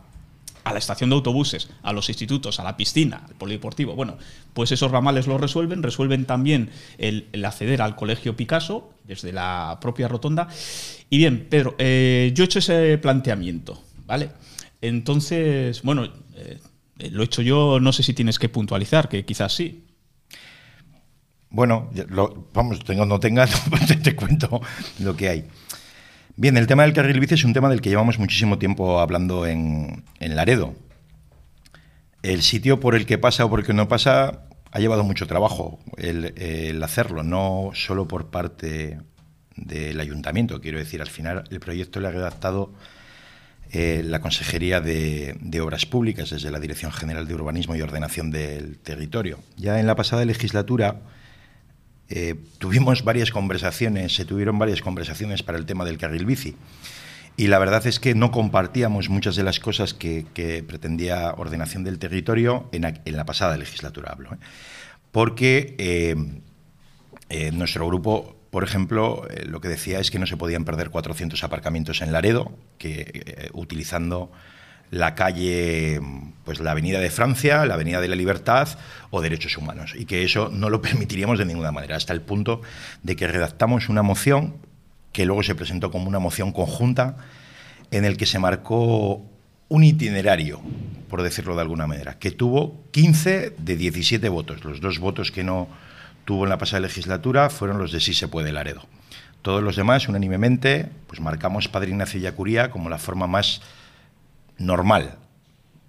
a 0.64 0.72
la 0.72 0.78
estación 0.78 1.10
de 1.10 1.16
autobuses, 1.16 1.68
a 1.82 1.92
los 1.92 2.08
institutos, 2.08 2.60
a 2.60 2.64
la 2.64 2.76
piscina, 2.76 3.24
al 3.28 3.34
polideportivo. 3.34 3.94
Bueno, 3.94 4.16
pues 4.54 4.72
esos 4.72 4.90
ramales 4.90 5.26
lo 5.26 5.38
resuelven, 5.38 5.82
resuelven 5.82 6.24
también 6.24 6.70
el, 6.98 7.26
acceder 7.44 7.82
al 7.82 7.96
colegio 7.96 8.36
Picasso 8.36 8.92
desde 9.04 9.32
la 9.32 9.78
propia 9.80 10.08
rotonda. 10.08 10.48
Y 11.10 11.18
bien, 11.18 11.46
Pedro, 11.50 11.74
eh, 11.78 12.32
yo 12.34 12.44
he 12.44 12.46
hecho 12.46 12.60
ese 12.60 12.98
planteamiento, 12.98 13.82
¿vale? 14.06 14.30
Entonces, 14.80 15.82
bueno, 15.82 16.04
eh, 16.34 16.58
lo 17.10 17.22
he 17.22 17.26
hecho 17.26 17.42
yo, 17.42 17.80
no 17.80 17.92
sé 17.92 18.02
si 18.02 18.14
tienes 18.14 18.38
que 18.38 18.48
puntualizar, 18.48 19.08
que 19.08 19.24
quizás 19.24 19.54
sí. 19.54 19.84
Bueno, 21.50 21.90
vamos, 22.54 22.82
tengo 22.84 23.04
no 23.04 23.20
tenga, 23.20 23.46
te, 23.86 23.96
te 23.96 24.16
cuento 24.16 24.60
lo 25.00 25.14
que 25.14 25.28
hay. 25.28 25.44
Bien, 26.34 26.56
el 26.56 26.66
tema 26.66 26.84
del 26.84 26.94
carril 26.94 27.20
bici 27.20 27.34
es 27.34 27.44
un 27.44 27.52
tema 27.52 27.68
del 27.68 27.82
que 27.82 27.90
llevamos 27.90 28.18
muchísimo 28.18 28.58
tiempo 28.58 29.00
hablando 29.00 29.46
en, 29.46 30.04
en 30.18 30.34
Laredo. 30.34 30.74
El 32.22 32.40
sitio 32.42 32.80
por 32.80 32.94
el 32.94 33.04
que 33.04 33.18
pasa 33.18 33.44
o 33.44 33.50
por 33.50 33.60
el 33.60 33.66
que 33.66 33.74
no 33.74 33.86
pasa 33.86 34.44
ha 34.70 34.80
llevado 34.80 35.04
mucho 35.04 35.26
trabajo 35.26 35.78
el, 35.98 36.82
hacerlo, 36.82 37.22
no 37.22 37.70
solo 37.74 38.08
por 38.08 38.30
parte 38.30 38.98
del 39.56 40.00
ayuntamiento. 40.00 40.62
Quiero 40.62 40.78
decir, 40.78 41.02
al 41.02 41.10
final 41.10 41.44
el 41.50 41.60
proyecto 41.60 42.00
le 42.00 42.08
ha 42.08 42.12
redactado 42.12 42.72
eh, 43.70 44.02
la 44.02 44.22
Consejería 44.22 44.80
de, 44.80 45.36
de 45.38 45.60
Obras 45.60 45.84
Públicas 45.84 46.30
desde 46.30 46.50
la 46.50 46.60
Dirección 46.60 46.92
General 46.92 47.28
de 47.28 47.34
Urbanismo 47.34 47.76
y 47.76 47.82
Ordenación 47.82 48.30
del 48.30 48.78
Territorio. 48.78 49.38
Ya 49.58 49.78
en 49.78 49.86
la 49.86 49.96
pasada 49.96 50.24
legislatura 50.24 51.02
eh, 52.08 52.36
tuvimos 52.58 53.04
varias 53.04 53.30
conversaciones, 53.30 54.14
se 54.14 54.24
tuvieron 54.24 54.58
varias 54.58 54.82
conversaciones 54.82 55.42
para 55.42 55.58
el 55.58 55.66
tema 55.66 55.84
del 55.84 55.98
carril 55.98 56.26
bici. 56.26 56.56
Y 57.36 57.46
la 57.46 57.58
verdad 57.58 57.86
es 57.86 57.98
que 57.98 58.14
no 58.14 58.30
compartíamos 58.30 59.08
muchas 59.08 59.36
de 59.36 59.42
las 59.42 59.58
cosas 59.58 59.94
que, 59.94 60.26
que 60.34 60.62
pretendía 60.62 61.32
ordenación 61.36 61.82
del 61.82 61.98
territorio 61.98 62.68
en, 62.72 62.84
en 62.84 63.16
la 63.16 63.24
pasada 63.24 63.56
legislatura, 63.56 64.12
hablo. 64.12 64.34
¿eh? 64.34 64.38
porque 65.12 65.76
eh, 65.78 66.16
eh, 67.28 67.52
nuestro 67.52 67.86
grupo, 67.86 68.34
por 68.50 68.64
ejemplo, 68.64 69.26
eh, 69.30 69.44
lo 69.44 69.60
que 69.60 69.68
decía 69.68 70.00
es 70.00 70.10
que 70.10 70.18
no 70.18 70.26
se 70.26 70.38
podían 70.38 70.64
perder 70.64 70.90
400 70.90 71.44
aparcamientos 71.44 72.00
en 72.00 72.12
Laredo, 72.12 72.50
que 72.78 73.50
utilizando 73.52 74.32
la 74.92 75.14
calle, 75.14 76.00
pues 76.44 76.60
la 76.60 76.72
Avenida 76.72 77.00
de 77.00 77.10
Francia, 77.10 77.64
la 77.64 77.74
Avenida 77.74 78.00
de 78.00 78.08
la 78.08 78.14
Libertad 78.14 78.68
o 79.10 79.22
Derechos 79.22 79.56
Humanos, 79.56 79.94
y 79.96 80.04
que 80.04 80.22
eso 80.22 80.50
no 80.52 80.68
lo 80.68 80.80
permitiríamos 80.82 81.38
de 81.38 81.46
ninguna 81.46 81.72
manera, 81.72 81.96
hasta 81.96 82.12
el 82.12 82.20
punto 82.20 82.60
de 83.02 83.16
que 83.16 83.26
redactamos 83.26 83.88
una 83.88 84.02
moción 84.02 84.54
que 85.12 85.24
luego 85.24 85.42
se 85.42 85.54
presentó 85.54 85.90
como 85.90 86.08
una 86.08 86.18
moción 86.18 86.52
conjunta 86.52 87.16
en 87.90 88.04
el 88.04 88.18
que 88.18 88.26
se 88.26 88.38
marcó 88.38 89.22
un 89.68 89.84
itinerario, 89.84 90.60
por 91.08 91.22
decirlo 91.22 91.54
de 91.54 91.62
alguna 91.62 91.86
manera, 91.86 92.18
que 92.18 92.30
tuvo 92.30 92.84
15 92.90 93.54
de 93.56 93.76
17 93.76 94.28
votos. 94.28 94.62
Los 94.62 94.82
dos 94.82 94.98
votos 94.98 95.32
que 95.32 95.42
no 95.42 95.68
tuvo 96.26 96.44
en 96.44 96.50
la 96.50 96.58
pasada 96.58 96.80
legislatura 96.80 97.48
fueron 97.48 97.78
los 97.78 97.92
de 97.92 98.00
Sí 98.00 98.12
se 98.12 98.28
puede 98.28 98.52
Laredo. 98.52 98.86
Todos 99.40 99.62
los 99.62 99.74
demás, 99.74 100.06
unánimemente, 100.08 100.90
pues 101.06 101.20
marcamos 101.20 101.68
Padre 101.68 101.90
Ignacio 101.90 102.20
Yacuría 102.20 102.70
como 102.70 102.90
la 102.90 102.98
forma 102.98 103.26
más 103.26 103.62
normal, 104.62 105.18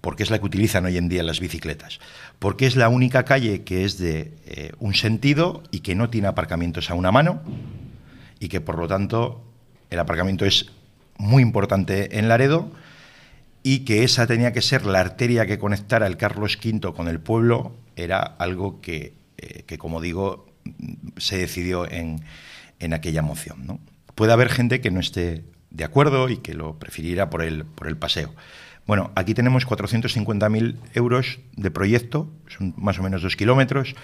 porque 0.00 0.22
es 0.22 0.30
la 0.30 0.38
que 0.38 0.46
utilizan 0.46 0.84
hoy 0.84 0.96
en 0.96 1.08
día 1.08 1.22
las 1.22 1.40
bicicletas, 1.40 2.00
porque 2.38 2.66
es 2.66 2.76
la 2.76 2.88
única 2.88 3.24
calle 3.24 3.62
que 3.62 3.84
es 3.84 3.98
de 3.98 4.34
eh, 4.46 4.72
un 4.78 4.94
sentido 4.94 5.62
y 5.70 5.80
que 5.80 5.94
no 5.94 6.10
tiene 6.10 6.28
aparcamientos 6.28 6.90
a 6.90 6.94
una 6.94 7.10
mano 7.10 7.42
y 8.38 8.48
que 8.48 8.60
por 8.60 8.78
lo 8.78 8.86
tanto 8.88 9.42
el 9.90 9.98
aparcamiento 9.98 10.44
es 10.44 10.70
muy 11.16 11.42
importante 11.42 12.18
en 12.18 12.28
Laredo 12.28 12.70
y 13.62 13.80
que 13.80 14.04
esa 14.04 14.26
tenía 14.26 14.52
que 14.52 14.60
ser 14.60 14.84
la 14.84 15.00
arteria 15.00 15.46
que 15.46 15.58
conectara 15.58 16.06
el 16.06 16.18
Carlos 16.18 16.58
V 16.62 16.92
con 16.92 17.08
el 17.08 17.18
pueblo, 17.18 17.74
era 17.96 18.20
algo 18.20 18.80
que, 18.82 19.14
eh, 19.38 19.78
como 19.78 20.02
digo, 20.02 20.52
se 21.16 21.38
decidió 21.38 21.90
en, 21.90 22.22
aquella 22.92 23.22
moción. 23.22 23.66
¿no? 23.66 23.80
Puede 24.14 24.34
haber 24.34 24.50
gente 24.50 24.82
que 24.82 24.90
no 24.90 25.00
esté 25.00 25.44
de 25.70 25.84
acuerdo 25.84 26.28
y 26.28 26.36
que 26.36 26.52
lo 26.52 26.78
prefiriera 26.78 27.30
por 27.30 27.42
el, 27.42 27.64
por 27.64 27.88
el 27.88 27.96
paseo. 27.96 28.34
Bueno, 28.86 29.10
aquí 29.14 29.34
tenemos 29.34 29.66
450.000 29.66 30.76
euros 30.94 31.38
de 31.56 31.70
proyecto, 31.70 32.30
son 32.48 32.74
más 32.76 32.98
o 32.98 33.02
menos 33.02 33.22
dos 33.22 33.36
kilómetros, 33.36 33.94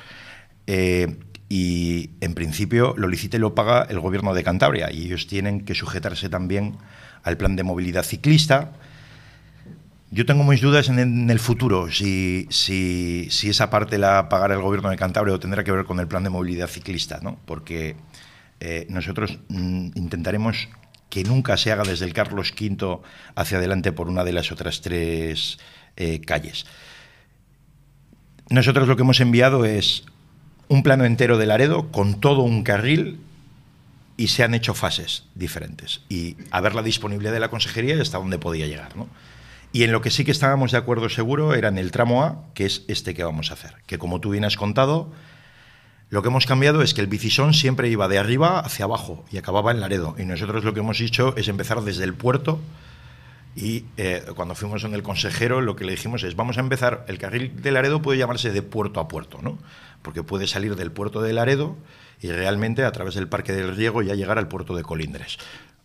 eh, 0.67 1.19
y 1.49 2.11
en 2.21 2.35
principio 2.35 2.95
lo 2.97 3.09
licite 3.09 3.37
y 3.37 3.41
lo 3.41 3.55
paga 3.55 3.83
el 3.91 4.01
gobierno 4.01 4.33
de 4.33 4.43
Cantabria, 4.43 4.91
y 4.91 5.05
ellos 5.05 5.27
tienen 5.27 5.65
que 5.65 5.75
sujetarse 5.75 6.29
también 6.29 6.77
al 7.23 7.37
plan 7.37 7.57
de 7.57 7.63
movilidad 7.63 8.05
ciclista, 8.05 8.73
yo 10.13 10.27
tengo 10.27 10.43
mis 10.43 10.61
dudas 10.61 10.89
en, 10.89 11.31
el 11.31 11.39
futuro, 11.39 11.89
si, 11.91 12.49
si, 12.51 13.29
esa 13.49 13.71
parte 13.71 13.97
la 13.97 14.29
pagará 14.29 14.55
el 14.55 14.61
gobierno 14.61 14.91
de 14.91 14.97
Cantabria 14.97 15.35
o 15.35 15.39
tendrá 15.39 15.63
que 15.63 15.71
ver 15.71 15.85
con 15.85 16.01
el 16.01 16.09
plan 16.09 16.25
de 16.25 16.31
movilidad 16.31 16.67
ciclista, 16.67 17.21
¿no? 17.23 17.39
porque 17.45 17.95
eh, 18.59 18.87
nosotros 18.91 19.39
mm, 19.49 19.91
intentaremos 19.95 20.69
que 21.11 21.25
nunca 21.25 21.57
se 21.57 21.73
haga 21.73 21.83
desde 21.83 22.07
el 22.07 22.15
Carlos 22.15 22.55
V 22.59 23.01
hacia 23.35 23.59
adelante 23.59 23.93
por 23.93 24.09
una 24.09 24.25
de 24.25 24.33
las 24.33 24.51
otras 24.53 24.81
tres 24.81 25.59
eh, 25.97 26.21
calles. 26.21 26.65
Nosotros 28.49 28.89
lo 28.89 28.97
que 28.97 29.03
hemos 29.03 29.21
enviado 29.21 29.65
es 29.65 30.05
un 30.69 30.83
plano 30.83 31.05
entero 31.05 31.37
de 31.37 31.47
Laredo 31.47 31.91
con 31.91 32.21
todo 32.21 32.43
un 32.43 32.63
carril 32.63 33.21
y 34.17 34.29
se 34.29 34.45
han 34.45 34.55
hecho 34.55 34.75
fases 34.75 35.25
diferentes. 35.35 36.03
Y 36.09 36.37
a 36.51 36.61
ver 36.61 36.75
la 36.75 36.83
disponibilidad 36.83 37.33
de 37.33 37.41
la 37.41 37.51
consejería 37.51 38.01
hasta 38.01 38.19
dónde 38.19 38.39
podía 38.39 38.67
llegar. 38.67 38.97
¿no? 38.97 39.09
Y 39.73 39.85
en 39.85 39.93
lo 39.93 40.01
que 40.01 40.11
sí 40.11 40.25
que 40.25 40.31
estábamos 40.31 40.73
de 40.73 40.79
acuerdo 40.79 41.09
seguro 41.09 41.55
era 41.55 41.69
en 41.69 41.79
el 41.79 41.91
tramo 41.91 42.23
A, 42.23 42.45
que 42.55 42.67
es 42.67 42.83
este 42.89 43.15
que 43.15 43.25
vamos 43.25 43.51
a 43.51 43.55
hacer. 43.55 43.75
Que 43.87 43.99
como 43.99 44.21
tú 44.21 44.31
bien 44.31 44.45
has 44.45 44.57
contado, 44.57 45.13
lo 46.11 46.23
que 46.23 46.29
hemos 46.29 46.45
cambiado 46.45 46.83
es 46.83 46.93
que 46.93 47.01
el 47.01 47.07
bicisón 47.07 47.55
siempre 47.55 47.89
iba 47.89 48.09
de 48.09 48.19
arriba 48.19 48.59
hacia 48.59 48.85
abajo 48.85 49.25
y 49.31 49.39
acababa 49.39 49.71
en 49.71 49.81
Laredo. 49.81 50.17
Y 50.19 50.25
nosotros 50.25 50.65
lo 50.65 50.75
que 50.75 50.81
hemos 50.81 51.01
hecho 51.01 51.35
es 51.37 51.47
empezar 51.47 51.83
desde 51.83 52.03
el 52.03 52.15
puerto. 52.15 52.61
Y 53.55 53.85
eh, 53.97 54.25
cuando 54.35 54.57
fuimos 54.57 54.83
en 54.83 54.95
el 54.95 55.05
consejero, 55.05 55.61
lo 55.61 55.77
que 55.77 55.85
le 55.85 55.93
dijimos 55.93 56.25
es: 56.25 56.35
vamos 56.35 56.59
a 56.59 56.61
empezar. 56.61 57.05
El 57.07 57.19
carril 57.19 57.63
de 57.63 57.71
Laredo 57.71 58.03
puede 58.03 58.19
llamarse 58.19 58.51
de 58.51 58.63
puerto 58.63 58.99
a 58.99 59.07
puerto, 59.07 59.39
¿no? 59.41 59.59
Porque 60.03 60.25
puede 60.25 60.49
salir 60.49 60.75
del 60.75 60.91
puerto 60.91 61.23
de 61.23 61.33
Laredo 61.33 61.77
y 62.21 62.31
realmente 62.33 62.85
a 62.85 62.93
través 62.93 63.15
del 63.15 63.29
Parque 63.29 63.53
del 63.53 63.77
Riego 63.77 64.03
ya 64.03 64.15
llegar 64.15 64.39
al 64.39 64.49
puerto 64.49 64.75
de 64.75 64.83
Colindres. 64.83 65.39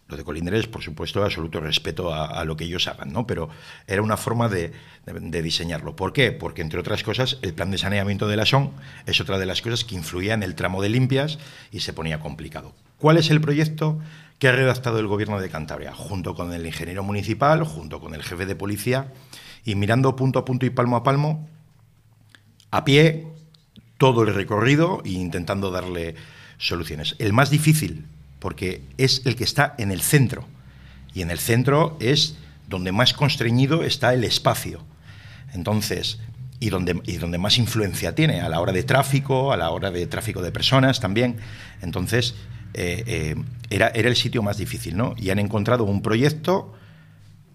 Lo 0.08 0.18
de 0.18 0.24
Colindres, 0.24 0.68
por 0.68 0.84
supuesto, 0.84 1.24
absoluto 1.24 1.60
respeto 1.60 2.14
a, 2.14 2.46
lo 2.46 2.56
que 2.56 2.66
ellos 2.66 2.88
hagan, 2.88 3.12
¿no? 3.12 3.26
Pero 3.26 3.50
era 3.88 4.04
una 4.04 4.18
forma 4.18 4.50
de, 4.50 4.72
diseñarlo. 5.42 5.96
¿Por 5.96 6.14
qué? 6.14 6.32
Porque, 6.32 6.62
entre 6.62 6.80
otras 6.80 7.02
cosas, 7.02 7.40
el 7.42 7.56
plan 7.56 7.72
de 7.72 7.80
saneamiento 7.80 8.28
de 8.28 8.38
la 8.38 8.46
SON 8.46 8.72
es 9.08 9.20
otra 9.20 9.40
de 9.40 9.48
las 9.48 9.64
cosas 9.64 9.84
que 9.84 9.96
influía 9.96 10.36
en 10.36 10.44
el 10.44 10.54
tramo 10.54 10.84
de 10.84 10.90
limpias 10.90 11.40
y 11.72 11.80
se 11.80 11.92
ponía 11.92 12.20
complicado. 12.20 12.76
¿Cuál 13.00 13.18
es 13.18 13.32
el 13.32 13.42
proyecto 13.42 14.00
que 14.38 14.48
ha 14.48 14.52
redactado 14.52 15.00
el 15.00 15.08
Gobierno 15.08 15.42
de 15.42 15.50
Cantabria? 15.50 15.96
Junto 15.96 16.36
con 16.36 16.54
el 16.54 16.68
ingeniero 16.68 17.02
municipal, 17.02 17.64
junto 17.64 18.00
con 18.00 18.14
el 18.14 18.22
jefe 18.22 18.46
de 18.46 18.56
policía, 18.56 19.12
y 19.64 19.74
mirando 19.74 20.16
punto 20.16 20.38
a 20.38 20.46
punto 20.46 20.68
y 20.68 20.70
palmo 20.70 20.98
a 20.98 21.04
palmo, 21.04 21.50
a 22.70 22.86
pie, 22.86 23.26
todo 23.98 24.22
el 24.22 24.36
recorrido 24.36 25.02
e 25.04 25.10
intentando 25.10 25.72
darle 25.72 26.14
soluciones. 26.60 27.16
El 27.18 27.34
más 27.34 27.50
difícil 27.50 28.06
porque 28.46 28.84
es 29.00 29.24
el 29.26 29.36
que 29.36 29.44
está 29.44 29.74
en 29.80 29.90
el 29.90 30.02
centro. 30.02 30.46
Y 31.16 31.24
en 31.24 31.32
el 31.32 31.40
centro 31.40 31.98
es 32.00 32.38
donde 32.68 32.92
más 32.92 33.12
constreñido 33.12 33.82
está 33.84 34.14
el 34.14 34.24
espacio. 34.24 34.84
Entonces, 35.52 36.20
y 36.60 36.70
donde, 36.70 37.02
y 37.08 37.18
donde 37.18 37.40
más 37.40 37.58
influencia 37.58 38.14
tiene 38.14 38.42
a 38.42 38.50
la 38.50 38.60
hora 38.60 38.72
de 38.72 38.84
tráfico, 38.84 39.52
a 39.52 39.58
la 39.58 39.72
hora 39.72 39.90
de 39.90 40.06
tráfico 40.06 40.44
de 40.44 40.52
personas 40.52 41.00
también. 41.00 41.38
Entonces, 41.82 42.36
eh, 42.76 43.04
eh, 43.08 43.36
era, 43.72 43.88
era 43.88 44.10
el 44.10 44.16
sitio 44.16 44.44
más 44.44 44.58
difícil, 44.58 44.96
¿no? 44.96 45.16
Y 45.18 45.32
han 45.32 45.40
encontrado 45.40 45.84
un 45.84 46.04
proyecto, 46.04 46.72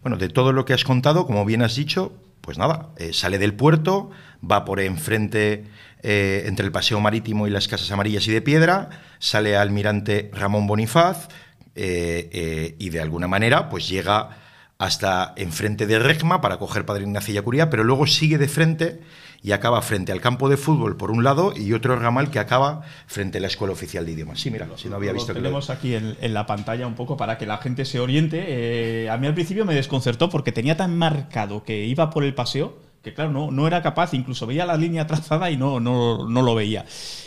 bueno, 0.03 0.17
de 0.17 0.29
todo 0.29 0.53
lo 0.53 0.65
que 0.65 0.73
has 0.73 0.83
contado, 0.83 1.25
como 1.25 1.45
bien 1.45 1.63
has 1.63 1.77
dicho, 1.77 2.13
pues 2.41 2.59
nada, 2.59 2.89
eh, 2.97 3.13
sale 3.13 3.39
del 3.39 3.55
puerto, 3.55 4.11
va 4.43 4.65
por 4.65 4.81
enfrente 4.81 5.67
eh, 6.03 6.45
entre 6.47 6.65
el 6.65 6.73
Paseo 6.73 6.99
Marítimo 7.01 7.47
y 7.47 7.51
las 7.51 7.69
Casas 7.69 7.91
Amarillas 7.91 8.27
y 8.27 8.33
de 8.33 8.41
Piedra, 8.41 8.89
sale 9.19 9.57
Almirante 9.57 10.31
Ramón 10.33 10.67
Bonifaz 10.67 11.29
eh, 11.75 12.31
eh, 12.33 12.75
y 12.79 12.89
de 12.89 13.01
alguna 13.01 13.29
manera 13.29 13.69
pues 13.69 13.87
llega 13.87 14.39
hasta 14.79 15.35
enfrente 15.37 15.87
de 15.87 15.99
Regma 15.99 16.41
para 16.41 16.57
coger 16.57 16.87
Padre 16.87 17.03
Ignacio 17.03 17.35
Yacuría, 17.35 17.69
pero 17.69 17.85
luego 17.85 18.07
sigue 18.07 18.39
de 18.39 18.49
frente 18.49 19.01
y 19.43 19.53
acaba 19.53 19.83
frente 19.83 20.11
al 20.11 20.23
campo 20.23 20.49
de 20.49 20.57
fútbol 20.57 20.97
por 20.97 21.11
un 21.11 21.23
lado 21.23 21.53
y 21.55 21.75
otro 21.75 21.97
ramal 21.97 22.31
que 22.31 22.39
acaba 22.39 22.81
frente 23.07 23.37
a 23.37 23.43
la 23.43 23.49
Escuela 23.49 23.75
Oficial 23.75 24.07
de 24.07 24.13
Idiomas. 24.13 24.41
Sí, 24.41 24.51
mira, 24.51 24.69
si 24.77 24.89
no 24.89 24.97
había 24.97 25.13
visto 25.13 25.35
lo 25.35 25.39
tenemos 25.41 25.69
aquí 25.69 25.95
en, 25.95 26.17
la 26.33 26.47
pantalla 26.47 26.87
un 26.87 26.95
poco 26.95 27.19
para 27.19 27.37
que 27.37 27.45
la 27.45 27.59
gente 27.59 27.85
se 27.85 28.01
oriente. 28.01 29.11
a 29.11 29.19
mí 29.19 29.27
al 29.27 29.35
principio 29.35 29.67
me 29.67 29.75
desconcertó 29.75 30.31
porque 30.31 30.51
tenía 30.51 30.79
tan 30.79 30.97
marcado 30.97 31.63
que 31.63 31.85
iba 31.85 32.09
por 32.09 32.25
el 32.25 32.33
paseo 32.33 32.90
que 33.03 33.15
claro, 33.15 33.31
no, 33.31 33.51
no 33.51 33.67
era 33.67 33.83
capaz, 33.83 34.13
incluso 34.13 34.47
veía 34.47 34.67
la 34.67 34.77
línea 34.77 35.07
trazada 35.07 35.51
y 35.51 35.57
no, 35.57 35.81
no, 35.81 36.29
no, 36.29 36.43
lo 36.43 36.55
veía. 36.55 36.85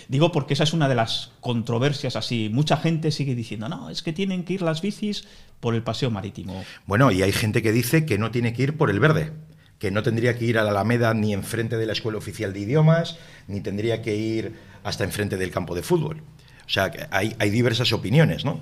Digo 0.08 0.32
porque 0.32 0.54
esa 0.54 0.64
es 0.64 0.74
una 0.74 0.88
de 0.88 0.96
las 0.96 1.32
controversias 1.40 2.16
así. 2.16 2.50
Mucha 2.52 2.78
gente 2.78 3.12
sigue 3.12 3.34
diciendo, 3.34 3.70
no, 3.70 3.90
es 3.90 4.04
que 4.04 4.14
tienen 4.14 4.44
que 4.44 4.54
ir 4.54 4.62
las 4.62 4.82
bicis 4.82 5.26
por 5.60 5.74
el 5.74 5.82
paseo 5.82 6.12
marítimo. 6.12 6.64
Bueno, 6.86 7.12
y 7.12 7.24
hay 7.24 7.32
gente 7.32 7.62
que 7.64 7.72
dice 7.72 8.06
que 8.06 8.20
no 8.20 8.30
tiene 8.30 8.54
que 8.54 8.64
ir 8.64 8.78
por 8.78 8.92
el 8.92 9.00
verde, 9.00 9.32
que 9.80 9.90
no 9.90 10.04
tendría 10.04 10.38
que 10.38 10.46
ir 10.46 10.60
a 10.60 10.64
la 10.64 10.72
Alameda 10.72 11.14
ni 11.14 11.34
enfrente 11.34 11.78
de 11.78 11.88
la 11.88 11.94
Escuela 11.94 12.20
Oficial 12.20 12.54
de 12.54 12.60
Idiomas, 12.60 13.18
ni 13.48 13.62
tendría 13.62 14.02
que 14.02 14.16
ir 14.16 14.54
hasta 14.84 15.04
enfrente 15.04 15.38
del 15.38 15.50
campo 15.50 15.74
de 15.74 15.82
fútbol. 15.82 16.22
O 16.66 16.70
sea, 16.70 16.92
hay, 17.12 17.36
hay 17.40 17.50
diversas 17.50 17.92
opiniones, 17.92 18.46
¿no? 18.46 18.60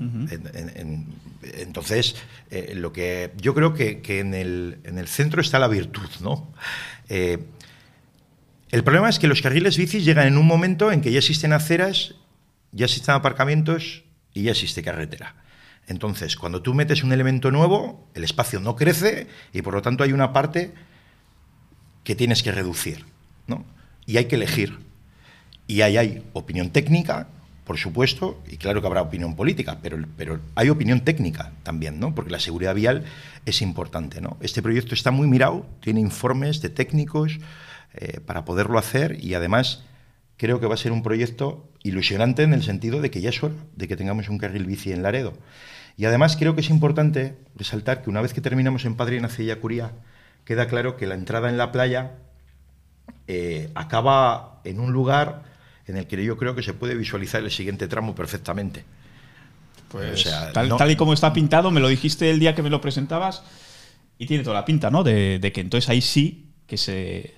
entonces, 1.57 2.15
eh, 2.49 2.73
lo 2.75 2.93
que 2.93 3.31
yo 3.37 3.53
creo 3.53 3.73
que, 3.73 4.01
que 4.01 4.19
en, 4.19 4.33
el, 4.33 4.79
en, 4.83 4.97
el, 4.97 5.07
centro 5.07 5.41
está 5.41 5.59
la 5.59 5.67
virtud, 5.67 6.09
¿no? 6.21 6.51
Eh, 7.13 7.39
el 8.69 8.85
problema 8.85 9.09
es 9.09 9.19
que 9.19 9.27
los 9.27 9.41
carriles 9.41 9.75
bicis 9.75 10.05
llegan 10.05 10.27
en 10.27 10.37
un 10.37 10.47
momento 10.47 10.93
en 10.93 11.01
que 11.01 11.11
ya 11.11 11.17
existen 11.17 11.51
aceras, 11.51 12.15
ya 12.71 12.85
existen 12.85 13.15
aparcamientos 13.15 14.05
y 14.33 14.43
ya 14.43 14.51
existe 14.51 14.81
carretera. 14.81 15.35
Entonces, 15.87 16.37
cuando 16.37 16.61
tú 16.61 16.73
metes 16.73 17.03
un 17.03 17.11
elemento 17.11 17.51
nuevo, 17.51 18.07
el 18.13 18.23
espacio 18.23 18.61
no 18.61 18.77
crece 18.77 19.27
y 19.51 19.61
por 19.61 19.73
lo 19.73 19.81
tanto 19.81 20.05
hay 20.05 20.13
una 20.13 20.31
parte 20.31 20.73
que 22.05 22.15
tienes 22.15 22.43
que 22.43 22.53
reducir. 22.53 23.05
¿no? 23.45 23.65
Y 24.05 24.15
hay 24.15 24.25
que 24.25 24.35
elegir. 24.35 24.79
Y 25.67 25.81
ahí 25.81 25.97
hay 25.97 26.23
opinión 26.31 26.69
técnica, 26.69 27.27
por 27.71 27.77
supuesto, 27.77 28.37
y 28.49 28.57
claro 28.57 28.81
que 28.81 28.87
habrá 28.87 29.01
opinión 29.01 29.37
política, 29.37 29.77
pero, 29.81 29.97
pero 30.17 30.41
hay 30.55 30.67
opinión 30.67 31.05
técnica 31.05 31.53
también, 31.63 32.01
¿no? 32.01 32.13
Porque 32.13 32.29
la 32.29 32.41
seguridad 32.41 32.75
vial 32.75 33.05
es 33.45 33.61
importante, 33.61 34.19
¿no? 34.19 34.35
Este 34.41 34.61
proyecto 34.61 34.93
está 34.93 35.09
muy 35.09 35.25
mirado, 35.25 35.65
tiene 35.79 36.01
informes 36.01 36.61
de 36.61 36.67
técnicos 36.67 37.39
eh, 37.93 38.19
para 38.25 38.43
poderlo 38.43 38.77
hacer 38.77 39.23
y 39.23 39.35
además 39.35 39.85
creo 40.35 40.59
que 40.59 40.65
va 40.65 40.73
a 40.73 40.77
ser 40.77 40.91
un 40.91 41.01
proyecto 41.01 41.71
ilusionante 41.81 42.43
en 42.43 42.51
el 42.51 42.61
sentido 42.61 42.99
de 42.99 43.09
que 43.09 43.21
ya 43.21 43.29
es 43.29 43.41
hora 43.41 43.55
de 43.77 43.87
que 43.87 43.95
tengamos 43.95 44.27
un 44.27 44.37
carril 44.37 44.65
bici 44.65 44.91
en 44.91 45.01
Laredo. 45.01 45.31
Y 45.95 46.03
además 46.03 46.35
creo 46.35 46.55
que 46.55 46.59
es 46.59 46.69
importante 46.69 47.37
resaltar 47.55 48.01
que 48.01 48.09
una 48.09 48.19
vez 48.19 48.33
que 48.33 48.41
terminamos 48.41 48.83
en 48.83 48.97
Padre 48.97 49.15
Ignacio 49.15 49.61
Curía, 49.61 49.93
queda 50.43 50.67
claro 50.67 50.97
que 50.97 51.07
la 51.07 51.15
entrada 51.15 51.47
en 51.47 51.57
la 51.57 51.71
playa 51.71 52.17
eh, 53.27 53.71
acaba 53.75 54.59
en 54.65 54.81
un 54.81 54.91
lugar 54.91 55.50
en 55.87 55.97
el 55.97 56.07
que 56.07 56.23
yo 56.23 56.37
creo 56.37 56.55
que 56.55 56.63
se 56.63 56.73
puede 56.73 56.95
visualizar 56.95 57.43
el 57.43 57.51
siguiente 57.51 57.87
tramo 57.87 58.15
perfectamente. 58.15 58.85
Pues 59.89 60.25
tal, 60.53 60.91
y 60.91 60.95
como 60.95 61.13
está 61.13 61.33
pintado, 61.33 61.69
me 61.69 61.81
lo 61.81 61.89
dijiste 61.89 62.29
el 62.29 62.39
día 62.39 62.55
que 62.55 62.63
me 62.63 62.69
lo 62.69 62.79
presentabas 62.79 63.43
y 64.17 64.25
tiene 64.25 64.43
toda 64.43 64.55
la 64.55 64.65
pinta, 64.65 64.89
¿no? 64.89 65.03
De, 65.03 65.51
que 65.53 65.61
entonces 65.61 65.89
ahí 65.89 66.01
sí 66.01 66.53
que 66.65 66.77
se, 66.77 67.35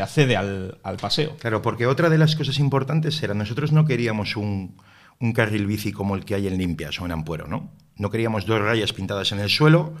accede 0.00 0.36
al, 0.36 0.78
paseo. 1.00 1.36
Claro, 1.38 1.60
porque 1.60 1.86
otra 1.86 2.08
de 2.08 2.18
las 2.18 2.36
cosas 2.36 2.58
importantes 2.58 3.20
era, 3.22 3.34
nosotros 3.34 3.72
no 3.72 3.84
queríamos 3.84 4.36
un, 4.36 4.76
un 5.18 5.32
carril 5.32 5.66
bici 5.66 5.90
como 5.90 6.14
el 6.14 6.24
que 6.24 6.36
hay 6.36 6.46
en 6.46 6.56
Limpias 6.56 7.00
o 7.00 7.04
en 7.04 7.12
Ampuero, 7.12 7.48
¿no? 7.48 7.72
No 7.96 8.10
queríamos 8.10 8.46
dos 8.46 8.60
rayas 8.60 8.92
pintadas 8.92 9.32
en 9.32 9.40
el 9.40 9.48
suelo 9.48 9.94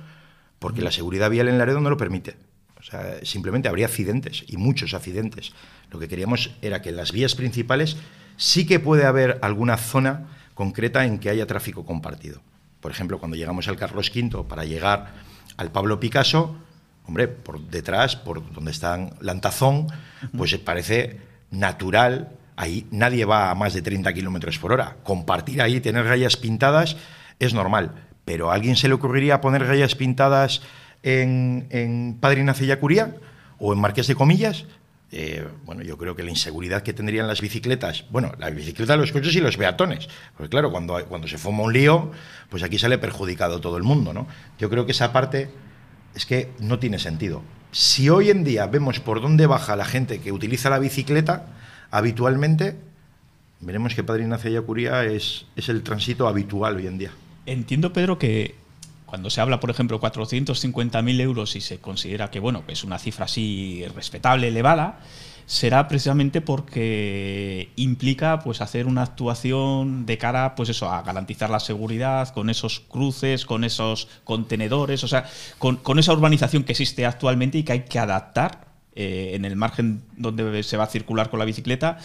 porque 0.60 0.82
la 0.82 0.92
seguridad 0.92 1.30
vial 1.30 1.48
en 1.48 1.58
Laredo 1.58 1.80
no 1.80 1.90
lo 1.90 1.96
permite. 1.96 2.36
O 2.78 2.82
sea, 2.82 3.18
simplemente 3.24 3.68
habría 3.68 3.86
accidentes 3.86 4.44
y 4.46 4.56
muchos 4.56 4.94
accidentes. 4.94 5.52
Lo 5.90 5.98
que 5.98 6.08
queríamos 6.08 6.52
era 6.62 6.80
que 6.80 6.90
en 6.90 6.96
las 6.96 7.12
vías 7.12 7.34
principales 7.34 7.96
sí 8.36 8.66
que 8.66 8.78
puede 8.78 9.04
haber 9.04 9.38
alguna 9.42 9.76
zona 9.76 10.28
concreta 10.54 11.04
en 11.04 11.18
que 11.18 11.30
haya 11.30 11.46
tráfico 11.46 11.84
compartido. 11.84 12.40
Por 12.80 12.90
ejemplo, 12.90 13.18
cuando 13.18 13.36
llegamos 13.36 13.68
al 13.68 13.76
Carlos 13.76 14.12
V 14.14 14.44
para 14.48 14.64
llegar 14.64 15.12
al 15.56 15.72
Pablo 15.72 15.98
Picasso, 15.98 16.56
hombre, 17.06 17.26
por 17.26 17.60
detrás, 17.60 18.16
por 18.16 18.52
donde 18.52 18.70
está 18.70 19.10
Lantazón, 19.20 19.88
pues 20.36 20.56
parece 20.58 21.20
natural, 21.50 22.36
ahí 22.56 22.86
nadie 22.90 23.24
va 23.24 23.50
a 23.50 23.54
más 23.54 23.74
de 23.74 23.82
30 23.82 24.12
kilómetros 24.12 24.58
por 24.58 24.72
hora. 24.72 24.96
Compartir 25.02 25.62
ahí, 25.62 25.80
tener 25.80 26.04
rayas 26.04 26.36
pintadas, 26.36 26.96
es 27.40 27.54
normal. 27.54 28.06
Pero 28.24 28.50
¿a 28.50 28.54
alguien 28.54 28.76
se 28.76 28.88
le 28.88 28.94
ocurriría 28.94 29.40
poner 29.40 29.66
rayas 29.66 29.94
pintadas 29.94 30.60
en, 31.02 31.66
en 31.70 32.16
Padre 32.20 32.40
Ignacio 32.40 32.76
o 33.58 33.72
en 33.72 33.80
Marqués 33.80 34.06
de 34.06 34.14
Comillas? 34.14 34.66
Eh, 35.10 35.46
bueno, 35.64 35.82
yo 35.82 35.96
creo 35.96 36.14
que 36.14 36.22
la 36.22 36.30
inseguridad 36.30 36.82
que 36.82 36.92
tendrían 36.92 37.26
las 37.26 37.40
bicicletas, 37.40 38.04
bueno, 38.10 38.32
la 38.38 38.50
bicicleta, 38.50 38.94
los 38.96 39.10
coches 39.10 39.34
y 39.34 39.40
los 39.40 39.56
peatones, 39.56 40.06
porque 40.36 40.50
claro, 40.50 40.70
cuando, 40.70 41.02
cuando 41.06 41.26
se 41.26 41.38
forma 41.38 41.62
un 41.62 41.72
lío, 41.72 42.10
pues 42.50 42.62
aquí 42.62 42.78
sale 42.78 42.98
perjudicado 42.98 43.60
todo 43.60 43.78
el 43.78 43.84
mundo, 43.84 44.12
¿no? 44.12 44.26
Yo 44.58 44.68
creo 44.68 44.84
que 44.84 44.92
esa 44.92 45.12
parte 45.12 45.50
es 46.14 46.26
que 46.26 46.50
no 46.58 46.78
tiene 46.78 46.98
sentido. 46.98 47.42
Si 47.72 48.10
hoy 48.10 48.30
en 48.30 48.44
día 48.44 48.66
vemos 48.66 49.00
por 49.00 49.22
dónde 49.22 49.46
baja 49.46 49.76
la 49.76 49.86
gente 49.86 50.20
que 50.20 50.32
utiliza 50.32 50.68
la 50.68 50.78
bicicleta 50.78 51.46
habitualmente, 51.90 52.76
veremos 53.60 53.94
que 53.94 54.04
Padre 54.04 54.24
Ignacio 54.24 54.50
Yacuría 54.50 55.04
es, 55.04 55.46
es 55.56 55.70
el 55.70 55.82
tránsito 55.82 56.28
habitual 56.28 56.76
hoy 56.76 56.86
en 56.86 56.98
día. 56.98 57.10
Entiendo, 57.46 57.94
Pedro, 57.94 58.18
que 58.18 58.56
cuando 59.08 59.30
se 59.30 59.40
habla, 59.40 59.58
por 59.58 59.70
ejemplo, 59.70 59.98
450.000 60.00 61.20
euros 61.20 61.56
y 61.56 61.62
se 61.62 61.78
considera 61.78 62.30
que 62.30 62.40
bueno, 62.40 62.62
es 62.68 62.84
una 62.84 62.98
cifra 62.98 63.24
así 63.24 63.84
respetable, 63.94 64.48
elevada, 64.48 65.00
será 65.46 65.88
precisamente 65.88 66.42
porque 66.42 67.70
implica 67.76 68.40
pues 68.40 68.60
hacer 68.60 68.86
una 68.86 69.02
actuación 69.02 70.04
de 70.04 70.18
cara 70.18 70.54
pues 70.54 70.68
eso 70.68 70.90
a 70.90 71.00
garantizar 71.00 71.48
la 71.48 71.58
seguridad 71.58 72.28
con 72.34 72.50
esos 72.50 72.80
cruces 72.80 73.46
con 73.46 73.64
esos 73.64 74.08
contenedores 74.24 75.04
o 75.04 75.08
sea 75.08 75.24
con, 75.56 75.80
esa 75.98 76.12
urbanización 76.12 76.64
que 76.64 76.72
existe 76.72 77.06
actualmente 77.06 77.56
y 77.56 77.62
que 77.62 77.72
hay 77.72 77.84
que 77.84 77.98
adaptar 77.98 78.66
eh, 78.94 79.30
en 79.36 79.46
el 79.46 79.56
margen 79.56 80.02
donde 80.18 80.62
se 80.62 80.76
va 80.76 80.84
a 80.84 80.88
circular 80.88 81.30
con 81.30 81.38
la 81.38 81.46
bicicleta 81.46 81.96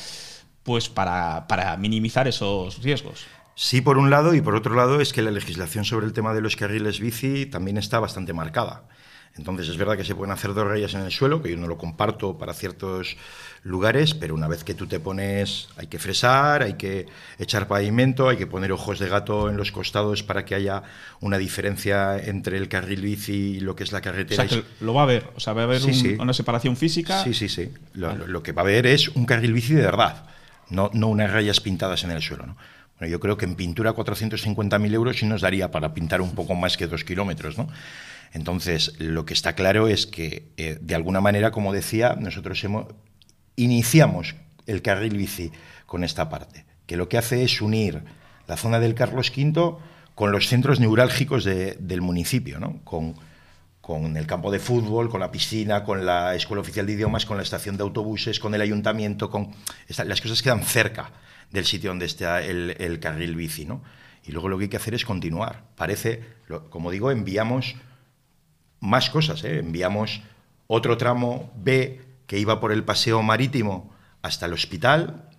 pues 0.64 0.88
para, 0.88 1.46
para 1.50 1.76
minimizar 1.76 2.30
esos 2.30 2.82
riesgos 2.82 3.26
Sí, 3.56 3.82
por 3.82 3.98
un 3.98 4.10
lado, 4.10 4.34
y 4.34 4.42
por 4.42 4.56
otro 4.56 4.76
lado 4.76 5.00
es 5.00 5.14
que 5.14 5.22
la 5.22 5.32
legislación 5.32 5.86
sobre 5.86 6.06
el 6.06 6.14
tema 6.14 6.34
de 6.34 6.42
los 6.42 6.56
carriles 6.56 7.00
bici 7.00 7.46
también 7.46 7.78
está 7.78 8.00
bastante 8.00 8.34
marcada. 8.34 8.84
Entonces 9.36 9.68
es 9.68 9.78
verdad 9.78 9.98
que 9.98 10.04
se 10.04 10.14
pueden 10.14 10.32
hacer 10.32 10.54
dos 10.54 10.68
rayas 10.68 10.94
en 10.94 11.02
el 11.02 11.12
suelo, 11.12 11.42
que 11.42 11.50
yo 11.50 11.58
no 11.58 11.66
lo 11.66 11.78
comparto 11.80 12.38
para 12.38 12.54
ciertos 12.54 13.18
lugares, 13.64 14.14
pero 14.14 14.36
una 14.36 14.48
vez 14.48 14.64
que 14.64 14.76
tú 14.76 14.86
te 14.86 15.00
pones, 15.00 15.70
hay 15.76 15.88
que 15.88 15.98
fresar, 15.98 16.62
hay 16.62 16.76
que 16.76 17.08
echar 17.40 17.68
pavimento, 17.68 18.30
hay 18.30 18.38
que 18.38 18.46
poner 18.46 18.72
ojos 18.72 19.00
de 19.00 19.10
gato 19.10 19.50
en 19.50 19.58
los 19.58 19.72
costados 19.72 20.22
para 20.22 20.46
que 20.46 20.54
haya 20.54 20.84
una 21.20 21.40
diferencia 21.40 22.18
entre 22.18 22.58
el 22.58 22.70
carril 22.70 23.02
bici 23.02 23.56
y 23.56 23.60
lo 23.60 23.76
que 23.76 23.84
es 23.84 23.92
la 23.92 24.02
carretera. 24.02 24.44
O 24.44 24.48
sea, 24.48 24.62
que 24.62 24.68
lo 24.82 24.94
va 24.94 25.02
a 25.02 25.04
haber, 25.06 25.28
o 25.36 25.40
sea, 25.40 25.54
va 25.54 25.62
a 25.62 25.64
haber 25.64 25.82
una 26.20 26.34
separación 26.34 26.78
física. 26.78 27.24
Sí, 27.24 27.34
sí, 27.34 27.50
sí. 27.50 27.72
Lo, 27.94 28.44
que 28.44 28.52
va 28.52 28.62
a 28.62 28.66
haber 28.66 28.86
es 28.86 29.10
un 29.10 29.26
carril 29.26 29.54
bici 29.54 29.74
de 29.74 29.82
verdad, 29.82 30.26
no, 30.70 30.92
no 30.94 31.08
unas 31.08 31.32
rayas 31.32 31.60
pintadas 31.60 32.04
en 32.04 32.12
el 32.12 32.22
suelo. 32.22 32.46
¿no? 32.46 32.56
Yo 33.06 33.20
creo 33.20 33.38
que 33.38 33.46
en 33.46 33.56
pintura 33.56 33.94
450.000 33.94 34.94
euros 34.94 35.18
sí 35.18 35.26
nos 35.26 35.42
daría 35.42 35.72
para 35.72 35.94
pintar 35.94 36.22
un 36.22 36.36
poco 36.36 36.56
más 36.56 36.78
que 36.78 36.88
dos 36.88 37.04
kilómetros, 37.04 37.58
¿no? 37.58 37.68
Entonces, 38.34 38.96
lo 39.00 39.26
que 39.26 39.34
está 39.34 39.54
claro 39.54 39.88
es 39.88 40.08
que, 40.08 40.52
eh, 40.58 40.78
de 40.82 40.96
alguna 40.96 41.22
manera, 41.22 41.52
como 41.52 41.72
decía, 41.72 42.16
nosotros 42.20 42.64
hemos, 42.64 42.88
iniciamos 43.56 44.36
el 44.66 44.82
carril 44.82 45.18
bici 45.18 45.52
con 45.86 46.04
esta 46.04 46.30
parte, 46.30 46.66
que 46.88 46.98
lo 46.98 47.08
que 47.08 47.18
hace 47.18 47.44
es 47.44 47.62
unir 47.62 48.04
la 48.48 48.58
zona 48.58 48.80
del 48.80 48.96
Carlos 48.96 49.32
V 49.36 49.78
con 50.16 50.32
los 50.32 50.48
centros 50.48 50.80
neurálgicos 50.80 51.44
del 51.44 52.02
municipio, 52.02 52.60
¿no? 52.60 52.80
con, 52.84 53.16
con 53.82 54.18
el 54.18 54.26
campo 54.26 54.52
de 54.52 54.60
fútbol, 54.60 55.10
con 55.10 55.20
la 55.20 55.32
piscina, 55.32 55.84
con 55.84 56.06
la 56.06 56.36
Escuela 56.36 56.62
Oficial 56.62 56.86
de 56.86 56.94
Idiomas, 56.94 57.26
con 57.26 57.38
la 57.38 57.44
estación 57.44 57.78
de 57.78 57.84
autobuses, 57.84 58.40
con 58.40 58.54
el 58.56 58.62
ayuntamiento, 58.62 59.30
con 59.30 59.52
las 60.06 60.22
cosas 60.22 60.42
quedan 60.42 60.64
cerca 60.64 61.12
del 61.54 61.66
sitio 61.66 61.92
donde 61.92 62.08
está 62.08 62.42
el, 62.42 63.00
carril 63.00 63.36
bici, 63.36 63.66
¿no? 63.66 63.82
Y 64.26 64.32
luego 64.32 64.50
lo 64.50 64.58
que 64.58 64.64
hay 64.64 64.70
que 64.70 64.78
hacer 64.78 64.96
es 64.96 65.06
continuar. 65.06 65.64
Parece, 65.76 66.24
como 66.70 66.90
digo, 66.90 67.12
enviamos 67.12 67.76
más 68.80 69.10
cosas, 69.10 69.44
¿eh? 69.44 69.60
enviamos 69.60 70.22
otro 70.68 70.98
tramo 70.98 71.54
B 71.56 72.02
que 72.26 72.40
iba 72.40 72.60
por 72.60 72.72
el 72.72 72.84
paseo 72.84 73.22
marítimo 73.22 73.94
hasta 74.24 74.48
el 74.48 74.54
hospital, 74.54 75.30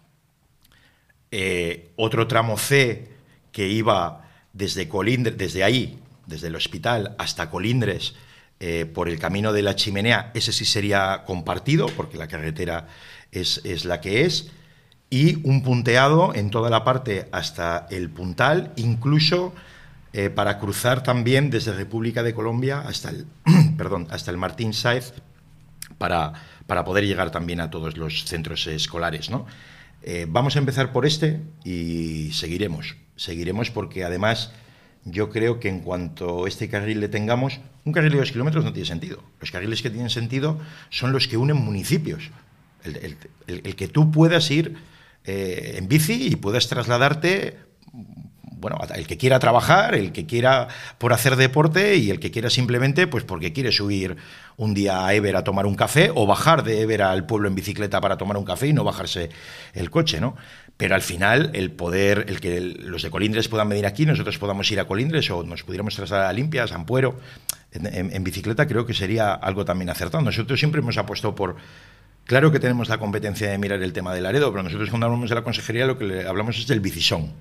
eh, 1.31 1.93
otro 1.97 2.29
tramo 2.29 2.57
C 2.59 3.11
que 3.51 3.67
iba 3.67 4.31
desde 4.53 4.89
Colindres, 4.89 5.37
desde 5.37 5.65
ahí, 5.65 5.99
desde 6.27 6.47
el 6.47 6.55
hospital 6.55 7.17
hasta 7.19 7.51
Colindres, 7.51 8.15
eh, 8.61 8.87
por 8.87 9.09
el 9.09 9.19
camino 9.19 9.53
de 9.53 9.62
la 9.62 9.75
chimenea, 9.75 10.31
ese 10.35 10.53
sí 10.53 10.65
sería 10.65 11.25
compartido, 11.27 11.87
porque 11.87 12.19
la 12.19 12.29
carretera 12.29 12.87
es, 13.33 13.61
es 13.65 13.85
la 13.85 14.01
que 14.01 14.25
es 14.25 14.53
y 15.15 15.39
un 15.45 15.62
punteado 15.62 16.35
en 16.35 16.51
toda 16.51 16.71
la 16.71 16.83
parte 16.83 17.29
hasta 17.31 17.87
el 17.89 18.11
puntal, 18.11 18.73
incluso 18.75 19.55
eh, 20.12 20.29
para 20.29 20.59
cruzar 20.59 21.05
también 21.05 21.51
desde 21.51 21.73
República 21.73 22.25
de 22.25 22.35
Colombia 22.35 22.81
hasta 22.81 23.11
el, 23.11 23.25
perdón, 23.79 24.09
hasta 24.11 24.33
el 24.33 24.39
Martín 24.39 24.73
Saez 24.73 25.12
para, 25.99 26.33
para 26.67 26.85
poder 26.85 27.07
llegar 27.07 27.31
también 27.31 27.61
a 27.61 27.71
todos 27.71 27.97
los 27.97 28.25
centros 28.25 28.67
escolares. 28.67 29.31
¿no? 29.31 29.47
Eh, 30.03 30.27
vamos 30.29 30.57
a 30.57 30.59
empezar 30.59 30.91
por 30.91 31.07
este 31.07 31.41
y 31.62 32.33
seguiremos. 32.33 32.97
Seguiremos 33.15 33.71
porque 33.71 34.03
además 34.03 34.51
yo 35.05 35.31
creo 35.31 35.61
que 35.61 35.69
en 35.69 35.79
cuanto 35.79 36.49
este 36.49 36.69
carril 36.69 36.99
le 36.99 37.09
tengamos, 37.09 37.61
un 37.85 37.93
carril 37.93 38.11
de 38.11 38.19
dos 38.19 38.33
kilómetros 38.33 38.65
no 38.65 38.73
tiene 38.73 38.89
sentido. 38.89 39.23
Los 39.39 39.53
carriles 39.53 39.81
que 39.81 39.91
tienen 39.91 40.11
sentido 40.11 40.59
son 40.91 41.12
los 41.12 41.29
que 41.29 41.37
unen 41.37 41.57
municipios. 41.57 42.33
el 42.83 43.77
que 43.77 43.87
tú 43.87 44.11
puedas 44.11 44.51
ir 44.51 44.77
eh, 45.25 45.77
en 45.79 45.89
bici 45.89 46.29
y 46.29 46.37
puedes 46.37 46.68
trasladarte 46.68 47.57
bueno, 48.64 48.79
el 48.95 49.07
que 49.07 49.18
quiera 49.18 49.39
trabajar, 49.39 49.95
el 49.95 50.11
que 50.11 50.25
quiera 50.25 50.68
por 50.97 51.12
hacer 51.12 51.37
deporte 51.37 51.97
y 51.97 52.11
el 52.11 52.18
que 52.18 52.31
quiera 52.31 52.49
simplemente 52.49 53.07
pues 53.07 53.22
porque 53.22 53.53
quiere 53.53 53.72
subir 53.72 54.16
un 54.57 54.72
día 54.72 55.05
a 55.05 55.12
Ever 55.12 55.37
a 55.37 55.45
tomar 55.45 55.66
un 55.66 55.75
café 55.75 56.11
o 56.14 56.27
bajar 56.27 56.64
de 56.64 56.81
Ever 56.81 57.03
al 57.03 57.27
pueblo 57.27 57.47
en 57.47 57.55
bicicleta 57.55 58.01
para 58.01 58.16
tomar 58.16 58.39
un 58.39 58.45
café 58.47 58.68
y 58.68 58.72
no 58.72 58.83
bajarse 58.83 59.29
el 59.75 59.91
coche, 59.91 60.18
¿no? 60.18 60.35
Pero 60.79 60.95
al 60.95 61.03
final 61.03 61.51
el 61.53 61.72
poder, 61.72 62.25
el 62.27 62.41
que 62.41 62.59
los 62.59 63.03
de 63.03 63.11
Colindres 63.11 63.49
puedan 63.49 63.68
venir 63.68 63.85
aquí, 63.85 64.07
nosotros 64.07 64.39
podamos 64.39 64.70
ir 64.70 64.81
a 64.81 64.87
Colindres 64.87 65.31
o 65.31 65.43
nos 65.43 65.62
pudiéramos 65.62 65.95
trasladar 65.95 66.27
a 66.27 66.33
Limpias, 66.33 66.72
a 66.72 66.77
Ampuero, 66.77 67.20
en 67.70 68.25
bicicleta 68.25 68.66
creo 68.66 68.87
que 68.87 68.95
sería 68.95 69.35
algo 69.35 69.66
también 69.66 69.91
acertado. 69.91 70.25
Nosotros 70.25 70.59
siempre 70.59 70.81
hemos 70.81 70.97
apostado 70.97 71.35
por 71.35 71.57
Claro 72.25 72.51
que 72.51 72.59
tenemos 72.59 72.89
la 72.89 72.99
competencia 72.99 73.51
de 73.51 73.59
mirar 73.59 73.83
el 73.83 73.93
tema 73.93 74.14
del 74.14 74.25
Aredo, 74.25 74.51
pero 74.51 74.62
nosotros 74.62 74.89
cuando 74.89 75.07
hablamos 75.07 75.29
de 75.29 75.35
la 75.35 75.45
consejería 75.45 75.87
lo 75.87 75.99
que 75.99 76.27
hablamos 76.27 76.59
es 76.59 76.66
del 76.66 76.81
bicisón. 76.81 77.33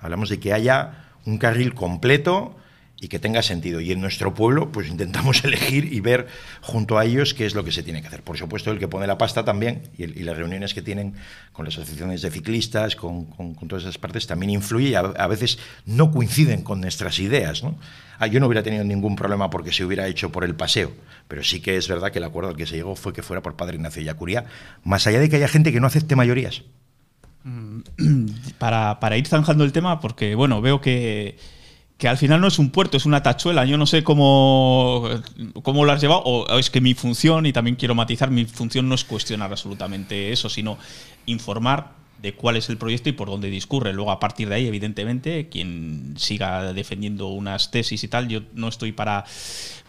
Hablamos 0.00 0.28
de 0.28 0.40
que 0.40 0.52
haya 0.52 1.04
un 1.26 1.38
carril 1.38 1.74
completo 1.74 2.56
y 2.98 3.08
que 3.08 3.18
tenga 3.18 3.42
sentido. 3.42 3.80
Y 3.80 3.92
en 3.92 4.00
nuestro 4.00 4.34
pueblo, 4.34 4.72
pues 4.72 4.88
intentamos 4.88 5.42
elegir 5.44 5.92
y 5.92 6.00
ver 6.00 6.28
junto 6.60 6.98
a 6.98 7.04
ellos 7.04 7.34
qué 7.34 7.46
es 7.46 7.54
lo 7.54 7.64
que 7.64 7.72
se 7.72 7.82
tiene 7.82 8.00
que 8.00 8.08
hacer. 8.08 8.22
Por 8.22 8.38
supuesto, 8.38 8.70
el 8.70 8.78
que 8.78 8.88
pone 8.88 9.06
la 9.06 9.18
pasta 9.18 9.44
también 9.44 9.82
y, 9.98 10.06
las 10.26 10.36
reuniones 10.36 10.74
que 10.74 10.82
tienen 10.82 11.14
con 11.52 11.64
las 11.64 11.74
asociaciones 11.74 12.22
de 12.22 12.30
ciclistas, 12.30 12.96
con, 12.96 13.26
todas 13.68 13.84
esas 13.84 13.98
partes, 13.98 14.26
también 14.26 14.50
influye 14.50 14.90
y 14.90 14.94
a, 14.94 15.26
veces 15.26 15.58
no 15.84 16.10
coinciden 16.10 16.62
con 16.62 16.80
nuestras 16.80 17.18
ideas. 17.18 17.62
¿no? 17.62 17.78
Ah, 18.18 18.26
yo 18.26 18.40
no 18.40 18.46
hubiera 18.46 18.62
tenido 18.62 18.82
ningún 18.82 19.14
problema 19.14 19.50
porque 19.50 19.72
se 19.72 19.84
hubiera 19.84 20.06
hecho 20.08 20.32
por 20.32 20.44
el 20.44 20.54
paseo, 20.54 20.92
pero 21.28 21.44
sí 21.44 21.60
que 21.60 21.76
es 21.76 21.88
verdad 21.88 22.10
que 22.10 22.18
el 22.18 22.24
acuerdo 22.24 22.50
al 22.50 22.56
que 22.56 22.66
se 22.66 22.76
llegó 22.76 22.96
fue 22.96 23.12
que 23.12 23.22
fuera 23.22 23.42
por 23.42 23.56
Padre 23.56 23.76
Ignacio 23.76 24.02
Yacuría, 24.02 24.46
más 24.84 25.06
allá 25.06 25.20
de 25.20 25.28
que 25.28 25.36
haya 25.36 25.48
gente 25.48 25.72
que 25.72 25.80
no 25.80 25.86
acepte 25.86 26.16
mayorías. 26.16 26.62
Mm, 27.44 27.80
para, 28.58 28.98
para 29.00 29.16
ir 29.16 29.26
zanjando 29.26 29.64
el 29.64 29.72
tema, 29.72 30.00
porque 30.00 30.34
bueno, 30.34 30.60
veo 30.62 30.80
que 30.80 31.36
que 31.98 32.08
al 32.08 32.18
final 32.18 32.40
no 32.40 32.46
es 32.46 32.58
un 32.58 32.70
puerto, 32.70 32.96
es 32.96 33.06
una 33.06 33.22
tachuela. 33.22 33.64
Yo 33.64 33.78
no 33.78 33.86
sé 33.86 34.04
cómo, 34.04 35.08
cómo 35.62 35.84
lo 35.84 35.92
has 35.92 36.00
llevado, 36.00 36.20
o 36.22 36.58
es 36.58 36.70
que 36.70 36.80
mi 36.80 36.94
función, 36.94 37.46
y 37.46 37.52
también 37.52 37.76
quiero 37.76 37.94
matizar, 37.94 38.30
mi 38.30 38.44
función 38.44 38.88
no 38.88 38.94
es 38.94 39.04
cuestionar 39.04 39.50
absolutamente 39.50 40.32
eso, 40.32 40.48
sino 40.48 40.76
informar 41.24 41.94
de 42.20 42.34
cuál 42.34 42.56
es 42.56 42.68
el 42.68 42.78
proyecto 42.78 43.08
y 43.08 43.12
por 43.12 43.28
dónde 43.28 43.48
discurre. 43.48 43.92
Luego, 43.92 44.10
a 44.10 44.20
partir 44.20 44.48
de 44.48 44.56
ahí, 44.56 44.66
evidentemente, 44.66 45.48
quien 45.48 46.14
siga 46.16 46.72
defendiendo 46.72 47.28
unas 47.28 47.70
tesis 47.70 48.02
y 48.04 48.08
tal, 48.08 48.28
yo 48.28 48.40
no 48.54 48.68
estoy 48.68 48.92
para, 48.92 49.24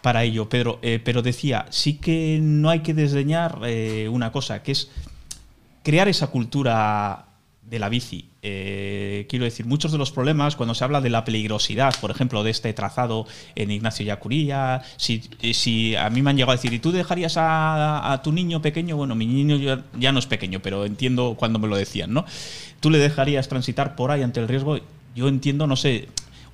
para 0.01 0.23
ello, 0.23 0.49
Pedro. 0.49 0.79
Eh, 0.81 0.99
pero 1.03 1.21
decía, 1.21 1.65
sí 1.69 1.95
que 1.95 2.39
no 2.41 2.69
hay 2.69 2.81
que 2.81 2.93
desdeñar 2.93 3.59
eh, 3.65 4.09
una 4.09 4.31
cosa, 4.31 4.63
que 4.63 4.73
es 4.73 4.89
crear 5.83 6.07
esa 6.07 6.27
cultura 6.27 7.26
de 7.69 7.79
la 7.79 7.89
bici. 7.89 8.29
Eh, 8.41 9.25
quiero 9.29 9.45
decir, 9.45 9.65
muchos 9.65 9.91
de 9.91 9.97
los 9.97 10.11
problemas 10.11 10.55
cuando 10.55 10.73
se 10.73 10.83
habla 10.83 11.01
de 11.01 11.09
la 11.09 11.25
peligrosidad, 11.25 11.93
por 11.99 12.11
ejemplo, 12.11 12.43
de 12.43 12.51
este 12.51 12.71
trazado 12.73 13.27
en 13.55 13.71
Ignacio 13.71 14.05
Yacuría, 14.05 14.81
si, 14.95 15.21
si 15.53 15.95
a 15.95 16.09
mí 16.09 16.21
me 16.21 16.29
han 16.29 16.37
llegado 16.37 16.53
a 16.53 16.55
decir, 16.55 16.71
¿y 16.71 16.79
tú 16.79 16.91
dejarías 16.91 17.33
a, 17.37 18.21
tu 18.23 18.31
niño 18.31 18.61
pequeño? 18.61 18.95
Bueno, 18.95 19.15
mi 19.15 19.25
niño 19.25 19.57
ya, 19.57 19.83
ya, 19.99 20.11
no 20.11 20.19
es 20.19 20.25
pequeño, 20.25 20.61
pero 20.61 20.85
entiendo 20.85 21.35
cuando 21.37 21.59
me 21.59 21.67
lo 21.67 21.75
decían, 21.75 22.13
¿no? 22.13 22.25
¿Tú 22.79 22.89
le 22.89 22.99
dejarías 22.99 23.49
transitar 23.49 23.95
por 23.95 24.11
ahí 24.11 24.21
ante 24.21 24.39
el 24.39 24.47
riesgo? 24.47 24.79
Yo 25.13 25.27
entiendo, 25.27 25.67
no 25.67 25.75
sé, 25.75 26.07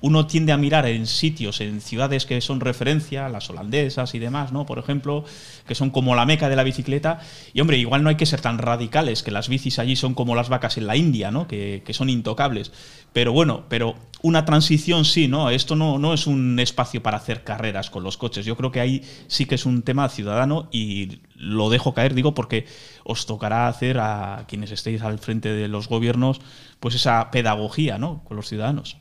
uno 0.04 0.26
tiende 0.26 0.52
a 0.52 0.58
mirar 0.58 0.84
en 0.84 1.06
sitios, 1.06 1.62
en 1.62 1.80
ciudades 1.80 2.26
que 2.26 2.38
son 2.42 2.60
referencia, 2.60 3.30
las 3.30 3.48
holandesas 3.48 4.14
y 4.14 4.18
demás, 4.18 4.52
¿no? 4.52 4.66
Por 4.66 4.78
ejemplo, 4.78 5.24
que 5.66 5.74
son 5.74 5.88
como 5.88 6.14
la 6.14 6.26
meca 6.26 6.50
de 6.50 6.56
la 6.56 6.62
bicicleta. 6.62 7.20
Y 7.54 7.62
hombre, 7.62 7.78
igual 7.78 8.02
no 8.02 8.10
hay 8.10 8.16
que 8.16 8.26
ser 8.26 8.42
tan 8.42 8.58
radicales, 8.58 9.22
que 9.22 9.30
las 9.30 9.48
bicis 9.48 9.78
allí 9.78 9.96
son 9.96 10.12
como 10.12 10.34
las 10.34 10.50
vacas 10.50 10.76
en 10.76 10.86
la 10.86 10.98
India, 10.98 11.30
¿no? 11.30 11.48
Que, 11.48 11.82
son 11.92 12.10
intocables. 12.10 12.70
Pero 13.14 13.32
bueno, 13.32 13.64
pero 13.70 13.94
una 14.20 14.44
transición 14.44 15.06
sí, 15.06 15.26
¿no? 15.26 15.48
Esto 15.48 15.74
no, 15.74 15.98
no 15.98 16.12
es 16.12 16.26
un 16.26 16.60
espacio 16.60 17.02
para 17.02 17.16
hacer 17.16 17.42
carreras 17.42 17.88
con 17.88 18.04
los 18.04 18.18
coches. 18.18 18.44
Yo 18.44 18.58
creo 18.58 18.70
que 18.70 18.80
ahí 18.80 19.00
sí 19.26 19.46
que 19.46 19.54
es 19.54 19.64
un 19.64 19.80
tema 19.80 20.10
ciudadano 20.10 20.68
y 20.70 21.20
lo 21.34 21.70
dejo 21.70 21.94
caer, 21.94 22.12
digo, 22.12 22.34
porque 22.34 22.66
os 23.04 23.24
tocará 23.24 23.68
hacer 23.68 23.98
a 24.00 24.44
quienes 24.48 24.70
estéis 24.70 25.00
al 25.00 25.18
frente 25.18 25.54
de 25.54 25.66
los 25.68 25.88
gobiernos, 25.88 26.42
pues 26.78 26.94
esa 26.94 27.30
pedagogía, 27.30 27.96
¿no? 27.96 28.22
Con 28.24 28.36
los 28.36 28.50
ciudadanos. 28.50 28.98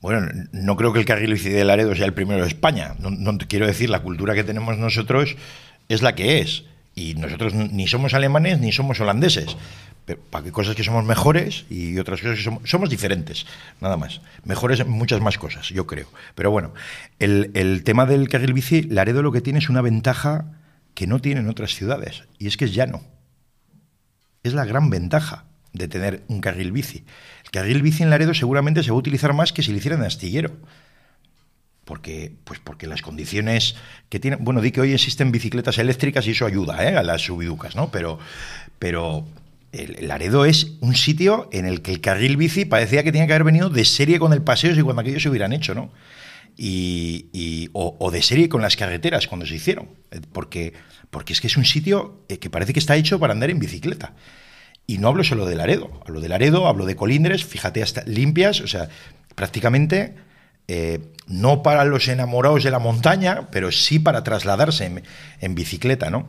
Bueno, 0.00 0.26
no 0.52 0.76
creo 0.76 0.92
que 0.92 0.98
el 0.98 1.04
carril 1.04 1.34
bici 1.34 1.50
de 1.50 1.64
Laredo 1.64 1.94
sea 1.94 2.06
el 2.06 2.14
primero 2.14 2.42
de 2.42 2.48
España. 2.48 2.94
No, 2.98 3.36
quiero 3.38 3.66
decir, 3.66 3.90
la 3.90 4.00
cultura 4.00 4.34
que 4.34 4.44
tenemos 4.44 4.78
nosotros 4.78 5.36
es 5.88 6.00
la 6.00 6.14
que 6.14 6.40
es. 6.40 6.64
Y 6.94 7.14
nosotros 7.14 7.54
ni 7.54 7.86
somos 7.86 8.14
alemanes 8.14 8.60
ni 8.60 8.72
somos 8.72 8.98
holandeses. 9.00 9.56
¿Para 10.30 10.44
qué 10.44 10.50
cosas 10.50 10.74
que 10.74 10.82
somos 10.82 11.04
mejores 11.04 11.66
y 11.70 11.98
otras 11.98 12.20
cosas 12.20 12.38
que 12.38 12.42
somos, 12.42 12.68
somos 12.68 12.90
diferentes? 12.90 13.46
Nada 13.80 13.96
más. 13.96 14.22
Mejores 14.44 14.80
en 14.80 14.90
muchas 14.90 15.20
más 15.20 15.38
cosas, 15.38 15.68
yo 15.68 15.86
creo. 15.86 16.08
Pero 16.34 16.50
bueno, 16.50 16.72
el, 17.18 17.50
el 17.54 17.84
tema 17.84 18.06
del 18.06 18.28
carril 18.28 18.54
bici, 18.54 18.82
Laredo 18.82 19.22
lo 19.22 19.32
que 19.32 19.42
tiene 19.42 19.58
es 19.58 19.68
una 19.68 19.82
ventaja 19.82 20.46
que 20.94 21.06
no 21.06 21.20
tienen 21.20 21.48
otras 21.48 21.74
ciudades. 21.74 22.24
Y 22.38 22.48
es 22.48 22.56
que 22.56 22.64
es 22.64 22.74
llano. 22.74 23.02
Es 24.42 24.54
la 24.54 24.64
gran 24.64 24.90
ventaja 24.90 25.44
de 25.72 25.88
tener 25.88 26.22
un 26.28 26.40
carril 26.40 26.72
bici. 26.72 27.04
El 27.50 27.60
carril 27.62 27.82
bici 27.82 28.04
en 28.04 28.10
Laredo 28.10 28.32
seguramente 28.32 28.84
se 28.84 28.90
va 28.90 28.94
a 28.94 29.00
utilizar 29.00 29.32
más 29.32 29.52
que 29.52 29.64
si 29.64 29.72
lo 29.72 29.78
hiciera 29.78 29.96
en 29.96 30.04
Astillero. 30.04 30.52
Porque, 31.84 32.32
pues 32.44 32.60
porque 32.60 32.86
las 32.86 33.02
condiciones 33.02 33.74
que 34.08 34.20
tienen. 34.20 34.44
Bueno, 34.44 34.60
di 34.60 34.70
que 34.70 34.80
hoy 34.80 34.92
existen 34.92 35.32
bicicletas 35.32 35.78
eléctricas 35.78 36.24
y 36.28 36.30
eso 36.30 36.46
ayuda 36.46 36.88
¿eh? 36.88 36.96
a 36.96 37.02
las 37.02 37.22
subiducas, 37.22 37.74
¿no? 37.74 37.90
Pero, 37.90 38.20
pero 38.78 39.26
el, 39.72 40.06
Laredo 40.06 40.44
es 40.44 40.74
un 40.78 40.94
sitio 40.94 41.48
en 41.50 41.66
el 41.66 41.82
que 41.82 41.90
el 41.90 42.00
carril 42.00 42.36
bici 42.36 42.66
parecía 42.66 43.02
que 43.02 43.10
tenía 43.10 43.26
que 43.26 43.32
haber 43.32 43.42
venido 43.42 43.68
de 43.68 43.84
serie 43.84 44.20
con 44.20 44.32
el 44.32 44.42
paseo 44.42 44.72
y 44.72 44.82
cuando 44.82 45.02
aquellos 45.02 45.24
se 45.24 45.28
hubieran 45.28 45.52
hecho, 45.52 45.74
¿no? 45.74 45.90
Y, 46.56 47.68
o, 47.72 48.10
de 48.12 48.22
serie 48.22 48.48
con 48.48 48.62
las 48.62 48.76
carreteras 48.76 49.26
cuando 49.26 49.44
se 49.44 49.56
hicieron. 49.56 49.88
Porque, 50.30 50.74
porque 51.10 51.32
es 51.32 51.40
que 51.40 51.48
es 51.48 51.56
un 51.56 51.64
sitio 51.64 52.22
eh, 52.28 52.38
que 52.38 52.48
parece 52.48 52.72
que 52.72 52.78
está 52.78 52.94
hecho 52.94 53.18
para 53.18 53.32
andar 53.32 53.50
en 53.50 53.58
bicicleta. 53.58 54.14
Y 54.86 54.98
no 54.98 55.08
hablo 55.08 55.22
solo 55.22 55.46
de 55.46 55.54
Laredo, 55.54 55.90
hablo 56.04 56.20
de 56.20 56.28
Laredo, 56.28 56.66
hablo 56.66 56.84
de 56.84 56.96
Colindres, 56.96 57.44
fíjate, 57.44 57.82
hasta 57.82 58.02
limpias, 58.04 58.60
o 58.60 58.66
sea, 58.66 58.88
prácticamente 59.34 60.14
eh, 60.66 61.00
no 61.26 61.62
para 61.62 61.84
los 61.84 62.08
enamorados 62.08 62.64
de 62.64 62.70
la 62.70 62.78
montaña, 62.78 63.48
pero 63.50 63.70
sí 63.72 63.98
para 63.98 64.24
trasladarse 64.24 64.86
en, 64.86 65.02
en 65.40 65.54
bicicleta, 65.54 66.10
¿no? 66.10 66.26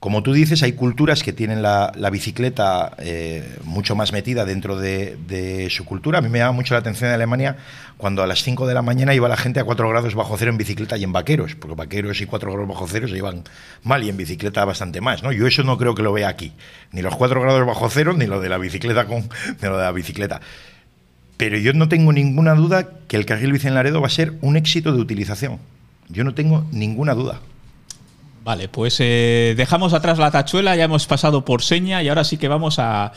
Como 0.00 0.22
tú 0.22 0.32
dices, 0.32 0.62
hay 0.62 0.74
culturas 0.74 1.24
que 1.24 1.32
tienen 1.32 1.60
la, 1.60 1.90
bicicleta 2.12 2.94
eh, 2.98 3.58
mucho 3.64 3.96
más 3.96 4.12
metida 4.12 4.44
dentro 4.44 4.78
de, 4.78 5.66
su 5.70 5.84
cultura. 5.84 6.18
A 6.18 6.22
mí 6.22 6.28
me 6.28 6.38
llama 6.38 6.52
mucho 6.52 6.74
la 6.74 6.80
atención 6.80 7.08
en 7.08 7.14
Alemania 7.14 7.56
cuando 7.96 8.22
a 8.22 8.28
las 8.28 8.44
5 8.44 8.68
de 8.68 8.74
la 8.74 8.82
mañana 8.82 9.12
iba 9.12 9.28
la 9.28 9.36
gente 9.36 9.58
a 9.58 9.64
4 9.64 9.88
grados 9.88 10.14
bajo 10.14 10.36
cero 10.38 10.52
en 10.52 10.56
bicicleta 10.56 10.96
y 10.96 11.02
en 11.02 11.12
vaqueros, 11.12 11.56
porque 11.56 11.74
vaqueros 11.74 12.20
y 12.20 12.26
4 12.26 12.52
grados 12.52 12.68
bajo 12.68 12.86
cero 12.86 13.08
se 13.08 13.16
iban 13.16 13.42
mal 13.82 14.04
y 14.04 14.08
en 14.08 14.16
bicicleta 14.16 14.64
bastante 14.64 15.00
más. 15.00 15.24
¿no? 15.24 15.32
Yo 15.32 15.48
eso 15.48 15.64
no 15.64 15.76
creo 15.78 15.96
que 15.96 16.04
lo 16.04 16.12
vea 16.12 16.28
aquí, 16.28 16.52
ni 16.92 17.02
los 17.02 17.16
4 17.16 17.40
grados 17.40 17.66
bajo 17.66 17.90
cero, 17.90 18.14
ni 18.16 18.26
lo 18.26 18.40
de 18.40 18.50
la 18.50 18.58
bicicleta 18.58 19.06
con 19.06 19.28
lo 19.60 19.76
de 19.76 19.82
la 19.82 19.90
bicicleta. 19.90 20.40
Pero 21.36 21.58
yo 21.58 21.72
no 21.72 21.88
tengo 21.88 22.12
ninguna 22.12 22.54
duda 22.54 22.88
que 23.08 23.16
el 23.16 23.26
carril 23.26 23.52
bici 23.52 23.66
en 23.66 23.74
Laredo 23.74 24.00
va 24.00 24.06
a 24.06 24.10
ser 24.10 24.34
un 24.42 24.56
éxito 24.56 24.92
de 24.92 25.00
utilización. 25.00 25.58
Yo 26.08 26.22
no 26.22 26.34
tengo 26.34 26.66
ninguna 26.70 27.14
duda. 27.14 27.40
Vale, 28.48 28.66
pues 28.66 28.96
eh, 29.00 29.52
dejamos 29.58 29.92
atrás 29.92 30.16
la 30.16 30.30
tachuela, 30.30 30.74
ya 30.74 30.84
hemos 30.84 31.06
pasado 31.06 31.44
por 31.44 31.60
seña 31.60 32.02
y 32.02 32.08
ahora 32.08 32.24
sí 32.24 32.38
que 32.38 32.48
vamos 32.48 32.78
a, 32.78 33.12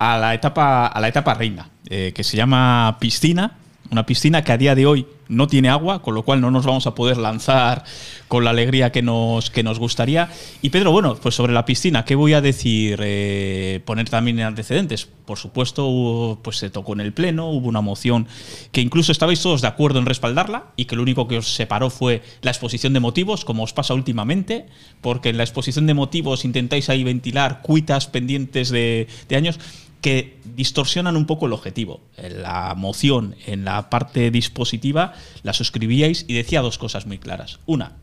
la, 0.00 0.34
etapa, 0.34 0.88
a 0.88 1.00
la 1.00 1.06
etapa 1.06 1.32
reina, 1.34 1.68
eh, 1.88 2.10
que 2.12 2.24
se 2.24 2.36
llama 2.36 2.96
piscina. 2.98 3.52
Una 3.94 4.06
piscina 4.06 4.42
que 4.42 4.50
a 4.50 4.58
día 4.58 4.74
de 4.74 4.86
hoy 4.86 5.06
no 5.28 5.46
tiene 5.46 5.68
agua, 5.68 6.02
con 6.02 6.16
lo 6.16 6.24
cual 6.24 6.40
no 6.40 6.50
nos 6.50 6.66
vamos 6.66 6.88
a 6.88 6.96
poder 6.96 7.16
lanzar 7.16 7.84
con 8.26 8.42
la 8.42 8.50
alegría 8.50 8.90
que 8.90 9.02
nos, 9.02 9.50
que 9.50 9.62
nos 9.62 9.78
gustaría. 9.78 10.30
Y 10.62 10.70
Pedro, 10.70 10.90
bueno, 10.90 11.14
pues 11.14 11.36
sobre 11.36 11.52
la 11.52 11.64
piscina, 11.64 12.04
¿qué 12.04 12.16
voy 12.16 12.32
a 12.32 12.40
decir? 12.40 12.98
Eh, 13.04 13.80
poner 13.84 14.10
también 14.10 14.40
en 14.40 14.46
antecedentes. 14.46 15.06
Por 15.06 15.38
supuesto, 15.38 16.40
pues 16.42 16.56
se 16.56 16.70
tocó 16.70 16.94
en 16.94 17.02
el 17.02 17.12
Pleno, 17.12 17.50
hubo 17.50 17.68
una 17.68 17.82
moción 17.82 18.26
que 18.72 18.80
incluso 18.80 19.12
estabais 19.12 19.40
todos 19.40 19.62
de 19.62 19.68
acuerdo 19.68 20.00
en 20.00 20.06
respaldarla 20.06 20.72
y 20.74 20.86
que 20.86 20.96
lo 20.96 21.02
único 21.02 21.28
que 21.28 21.38
os 21.38 21.54
separó 21.54 21.88
fue 21.88 22.20
la 22.42 22.50
exposición 22.50 22.94
de 22.94 22.98
motivos, 22.98 23.44
como 23.44 23.62
os 23.62 23.72
pasa 23.72 23.94
últimamente, 23.94 24.66
porque 25.02 25.28
en 25.28 25.36
la 25.36 25.44
exposición 25.44 25.86
de 25.86 25.94
motivos 25.94 26.44
intentáis 26.44 26.88
ahí 26.88 27.04
ventilar 27.04 27.62
cuitas 27.62 28.08
pendientes 28.08 28.70
de 28.70 29.06
años 29.30 29.60
que 30.04 30.36
distorsionan 30.44 31.16
un 31.16 31.24
poco 31.24 31.46
el 31.46 31.54
objetivo. 31.54 32.02
La 32.18 32.74
moción 32.76 33.36
en 33.46 33.64
la 33.64 33.88
parte 33.88 34.30
dispositiva 34.30 35.14
la 35.42 35.54
suscribíais 35.54 36.26
y 36.28 36.34
decía 36.34 36.60
dos 36.60 36.76
cosas 36.76 37.06
muy 37.06 37.16
claras. 37.16 37.58
Una, 37.64 37.96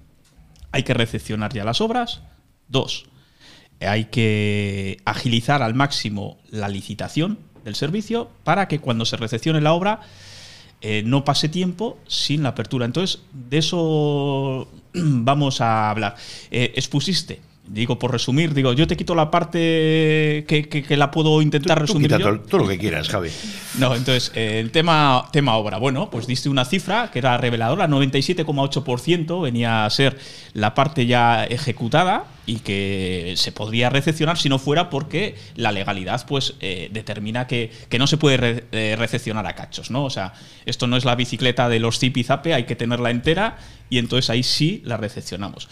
hay 0.71 0.81
que 0.81 0.95
recepcionar 0.95 1.53
ya 1.53 1.63
las 1.63 1.79
obras. 1.79 2.21
Dos, 2.67 3.05
hay 3.79 4.05
que 4.05 4.97
agilizar 5.05 5.61
al 5.61 5.75
máximo 5.75 6.39
la 6.49 6.69
licitación 6.69 7.37
del 7.63 7.75
servicio 7.75 8.31
para 8.43 8.67
que 8.67 8.79
cuando 8.79 9.05
se 9.05 9.17
recepcione 9.17 9.61
la 9.61 9.73
obra 9.73 9.99
eh, 10.81 11.03
no 11.05 11.23
pase 11.23 11.49
tiempo 11.49 11.99
sin 12.07 12.41
la 12.41 12.49
apertura. 12.49 12.87
Entonces, 12.87 13.21
de 13.31 13.59
eso 13.59 14.67
vamos 14.93 15.61
a 15.61 15.91
hablar. 15.91 16.15
Eh, 16.49 16.73
expusiste 16.75 17.41
digo, 17.73 17.97
por 17.97 18.11
resumir, 18.11 18.53
digo, 18.53 18.73
yo 18.73 18.85
te 18.85 18.97
quito 18.97 19.15
la 19.15 19.31
parte 19.31 20.45
que, 20.47 20.85
la 20.97 21.09
puedo 21.09 21.41
intentar 21.41 21.79
resumir. 21.79 22.11
Todo, 22.11 22.39
todo, 22.41 22.61
lo 22.61 22.67
que 22.67 22.77
quieras, 22.77 23.07
Javi. 23.07 23.29
No, 23.79 23.95
entonces, 23.95 24.31
eh, 24.35 24.59
el 24.59 24.71
tema, 24.71 25.29
tema 25.31 25.55
obra. 25.55 25.77
Bueno, 25.77 26.09
pues 26.09 26.27
diste 26.27 26.49
una 26.49 26.65
cifra 26.65 27.09
que 27.11 27.19
era 27.19 27.37
reveladora, 27.37 27.87
97,8% 27.87 29.41
venía 29.41 29.85
a 29.85 29.89
ser 29.89 30.17
la 30.53 30.73
parte 30.73 31.05
ya 31.05 31.45
ejecutada 31.45 32.25
y 32.45 32.59
que 32.59 33.35
se 33.37 33.53
podría 33.53 33.89
recepcionar 33.89 34.37
si 34.37 34.49
no 34.49 34.59
fuera 34.59 34.89
porque 34.89 35.35
la 35.55 35.71
legalidad 35.71 36.25
pues 36.27 36.55
eh, 36.59 36.89
determina 36.91 37.47
que, 37.47 37.71
no 37.97 38.07
se 38.07 38.17
puede 38.17 38.65
eh, 38.71 38.95
recepcionar 38.97 39.45
a 39.47 39.55
cachos, 39.55 39.91
¿no? 39.91 40.03
O 40.03 40.09
sea, 40.09 40.33
esto 40.65 40.87
no 40.87 40.97
es 40.97 41.05
la 41.05 41.15
bicicleta 41.15 41.69
de 41.69 41.79
los 41.79 41.99
zip 41.99 42.17
y 42.17 42.23
zape, 42.23 42.53
hay 42.53 42.65
que 42.65 42.75
tenerla 42.75 43.11
entera 43.11 43.57
y 43.89 43.97
entonces 43.97 44.29
ahí 44.29 44.43
sí 44.43 44.81
la 44.83 44.97
recepcionamos. 44.97 45.69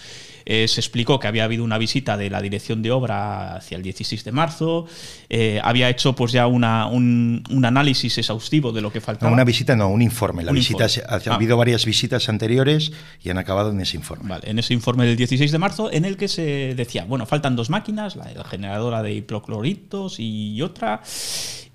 Eh, 0.51 0.67
se 0.67 0.79
explicó 0.79 1.19
que 1.19 1.27
había 1.27 1.43
habido 1.43 1.63
una 1.63 1.77
visita 1.77 2.17
de 2.17 2.31
la 2.31 2.41
dirección 2.41 2.81
de 2.81 2.89
obra 2.89 3.57
hacia 3.57 3.77
el 3.77 3.83
16 3.83 4.23
de 4.23 4.31
marzo, 4.31 4.87
eh, 5.29 5.61
había 5.63 5.89
hecho 5.89 6.15
pues 6.15 6.31
ya 6.31 6.47
una, 6.47 6.87
un, 6.87 7.43
análisis 7.63 8.17
exhaustivo 8.17 8.71
de 8.71 8.81
lo 8.81 8.91
que 8.91 8.99
faltaba. 8.99 9.29
No, 9.29 9.35
una 9.35 9.43
visita 9.43 9.75
no, 9.75 9.89
un 9.89 10.01
informe. 10.01 10.43
La 10.43 10.51
visita, 10.51 10.85
Ha, 10.85 11.15
ah. 11.17 11.35
habido 11.35 11.55
varias 11.55 11.85
visitas 11.85 12.29
anteriores 12.29 12.91
y 13.23 13.29
han 13.29 13.37
acabado 13.37 13.69
en 13.69 13.79
ese 13.79 13.97
informe. 13.97 14.27
Vale, 14.27 14.49
en 14.49 14.57
ese 14.57 14.73
informe 14.73 15.05
del 15.05 15.17
16 15.17 15.51
de 15.51 15.57
marzo, 15.59 15.91
en 15.91 16.03
el 16.03 16.17
que 16.17 16.27
se 16.27 16.73
decía, 16.73 17.05
bueno, 17.05 17.27
faltan 17.27 17.55
dos 17.55 17.69
máquinas, 17.69 18.15
la, 18.15 18.25
generadora 18.43 19.03
de 19.03 19.13
hipocloritos 19.13 20.15
y 20.19 20.59
otra. 20.63 21.03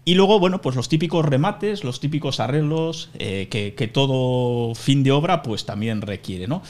Y 0.04 0.14
luego, 0.14 0.40
bueno, 0.40 0.60
pues 0.60 0.74
los 0.74 0.88
típicos 0.88 1.24
remates, 1.24 1.84
los 1.84 2.00
típicos 2.00 2.40
arreglos 2.40 3.08
eh, 3.20 3.46
que, 3.48 3.74
que, 3.74 3.86
todo 3.86 4.74
fin 4.74 5.04
de 5.04 5.12
obra 5.12 5.42
pues 5.42 5.64
también 5.64 6.02
requiere, 6.02 6.48
¿no? 6.48 6.62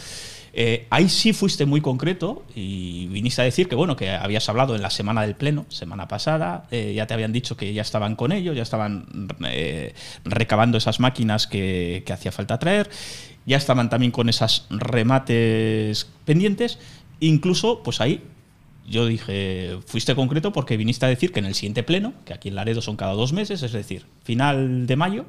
Eh, 0.57 0.87
ahí 0.91 1.09
sí 1.09 1.33
fuiste 1.33 1.67
muy 1.67 1.81
concreto 1.81 2.45
y 2.55 3.09
viniste 3.09 3.43
a 3.43 3.45
decir 3.45 3.69
que 3.69 3.75
bueno 3.75 3.97
que 3.97 4.11
habías 4.11 4.49
hablado 4.49 4.77
en 4.77 4.83
la 4.83 4.91
semana 4.91 5.23
del 5.23 5.35
pleno, 5.35 5.67
semana 5.69 6.07
pasada, 6.07 6.69
eh, 6.71 6.93
ya 6.95 7.09
te 7.09 7.15
habían 7.15 7.33
dicho 7.33 7.57
que 7.57 7.75
ya 7.75 7.83
estaban 7.83 8.15
con 8.15 8.31
ello, 8.31 8.53
ya 8.53 8.63
estaban 8.63 9.29
eh, 9.49 9.95
recabando 10.25 10.79
esas 10.79 11.01
máquinas 11.01 11.49
que, 11.49 12.05
hacía 12.09 12.31
falta 12.31 12.61
traer, 12.61 12.89
ya 13.47 13.57
estaban 13.57 13.91
también 13.91 14.13
con 14.13 14.29
esas 14.29 14.67
remates 14.71 16.09
pendientes, 16.25 16.79
incluso 17.19 17.83
pues 17.83 18.01
ahí 18.01 18.23
yo 18.89 19.07
dije, 19.07 19.79
fuiste 19.87 20.15
concreto 20.15 20.53
porque 20.53 20.77
viniste 20.77 21.05
a 21.05 21.09
decir 21.09 21.33
que 21.33 21.41
en 21.41 21.47
el 21.47 21.57
siguiente 21.57 21.83
pleno, 21.83 22.13
que 22.25 22.33
aquí 22.33 22.51
en 22.51 22.55
Laredo 22.55 22.81
son 22.81 22.95
cada 22.95 23.15
dos 23.15 23.33
meses, 23.33 23.65
es 23.65 23.73
decir, 23.73 24.07
final 24.23 24.87
de 24.87 24.95
mayo, 24.95 25.27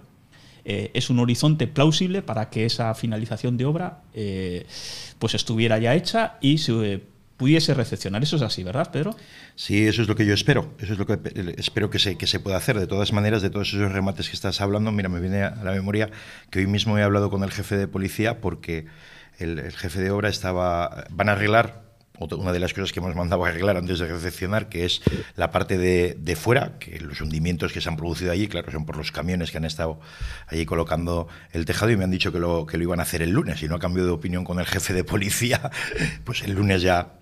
eh, 0.67 0.89
es 0.95 1.11
un 1.11 1.19
horizonte 1.19 1.67
plausible 1.67 2.23
para 2.23 2.49
que 2.49 2.65
esa 2.65 2.93
finalización 2.95 3.55
de 3.55 3.65
obra 3.65 4.01
eh, 4.15 4.65
pues 5.19 5.35
estuviera 5.35 5.77
ya 5.77 5.93
hecha 5.93 6.37
y 6.41 6.57
se 6.57 7.03
pudiese 7.37 7.75
recepcionar. 7.75 8.23
Eso 8.23 8.37
es 8.37 8.41
así, 8.41 8.63
¿verdad, 8.63 8.89
Pedro? 8.91 9.15
Sí, 9.55 9.85
eso 9.85 10.01
es 10.01 10.07
lo 10.07 10.15
que 10.15 10.25
yo 10.25 10.33
espero. 10.33 10.73
Eso 10.79 10.93
es 10.93 10.99
lo 10.99 11.05
que 11.05 11.19
espero 11.57 11.91
que 11.91 11.99
se, 11.99 12.17
que 12.17 12.25
se 12.25 12.39
pueda 12.39 12.57
hacer. 12.57 12.79
De 12.79 12.87
todas 12.87 13.13
maneras, 13.13 13.43
de 13.43 13.51
todos 13.51 13.67
esos 13.73 13.91
remates 13.91 14.27
que 14.27 14.35
estás 14.35 14.59
hablando, 14.59 14.91
mira, 14.91 15.07
me 15.07 15.19
viene 15.19 15.43
a 15.43 15.63
la 15.63 15.71
memoria 15.71 16.09
que 16.49 16.59
hoy 16.59 16.67
mismo 16.67 16.97
he 16.97 17.03
hablado 17.03 17.29
con 17.29 17.43
el 17.43 17.51
jefe 17.51 17.77
de 17.77 17.87
policía 17.87 18.41
porque 18.41 18.87
el 19.37 19.71
jefe 19.71 19.99
de 19.99 20.09
obra 20.09 20.29
estaba. 20.29 21.05
van 21.11 21.29
a 21.29 21.33
arreglar 21.33 21.84
una 22.19 22.51
de 22.51 22.59
las 22.59 22.73
cosas 22.73 22.91
que 22.91 22.99
hemos 22.99 23.15
mandado 23.15 23.45
a 23.45 23.49
arreglar 23.49 23.77
antes 23.77 23.99
de 23.99 24.07
recepcionar, 24.07 24.69
que 24.69 24.85
es 24.85 25.01
la 25.35 25.51
parte 25.51 25.77
de, 25.77 26.15
de, 26.19 26.35
fuera, 26.35 26.77
que 26.79 26.99
los 26.99 27.21
hundimientos 27.21 27.73
que 27.73 27.81
se 27.81 27.89
han 27.89 27.97
producido 27.97 28.31
allí, 28.31 28.47
claro, 28.47 28.71
son 28.71 28.85
por 28.85 28.97
los 28.97 29.11
camiones 29.11 29.51
que 29.51 29.57
han 29.57 29.65
estado 29.65 29.99
allí 30.47 30.65
colocando 30.65 31.27
el 31.51 31.65
tejado 31.65 31.91
y 31.91 31.97
me 31.97 32.03
han 32.03 32.11
dicho 32.11 32.31
que 32.31 32.39
lo, 32.39 32.65
que 32.65 32.77
lo 32.77 32.83
iban 32.83 32.99
a 32.99 33.03
hacer 33.03 33.21
el 33.21 33.31
lunes. 33.31 33.61
Y 33.63 33.67
no 33.67 33.75
ha 33.75 33.79
cambiado 33.79 34.07
de 34.07 34.13
opinión 34.13 34.43
con 34.43 34.59
el 34.59 34.65
jefe 34.65 34.93
de 34.93 35.03
policía, 35.03 35.71
pues 36.23 36.41
el 36.43 36.53
lunes 36.53 36.81
ya 36.81 37.13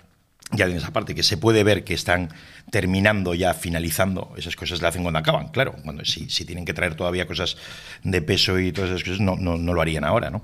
ya 0.55 0.65
en 0.65 0.77
esa 0.77 0.91
parte 0.91 1.15
que 1.15 1.23
se 1.23 1.37
puede 1.37 1.63
ver 1.63 1.83
que 1.83 1.93
están 1.93 2.29
terminando 2.69 3.33
ya, 3.33 3.53
finalizando, 3.53 4.33
esas 4.37 4.55
cosas 4.55 4.81
la 4.81 4.89
hacen 4.89 5.01
cuando 5.01 5.19
acaban, 5.19 5.47
claro, 5.47 5.73
cuando 5.83 6.05
si, 6.05 6.29
si 6.29 6.45
tienen 6.45 6.65
que 6.65 6.73
traer 6.73 6.95
todavía 6.95 7.25
cosas 7.25 7.57
de 8.03 8.21
peso 8.21 8.59
y 8.59 8.71
todas 8.71 8.91
esas 8.91 9.03
cosas, 9.03 9.19
no, 9.19 9.35
no, 9.35 9.57
no 9.57 9.73
lo 9.73 9.81
harían 9.81 10.03
ahora, 10.03 10.29
¿no? 10.29 10.41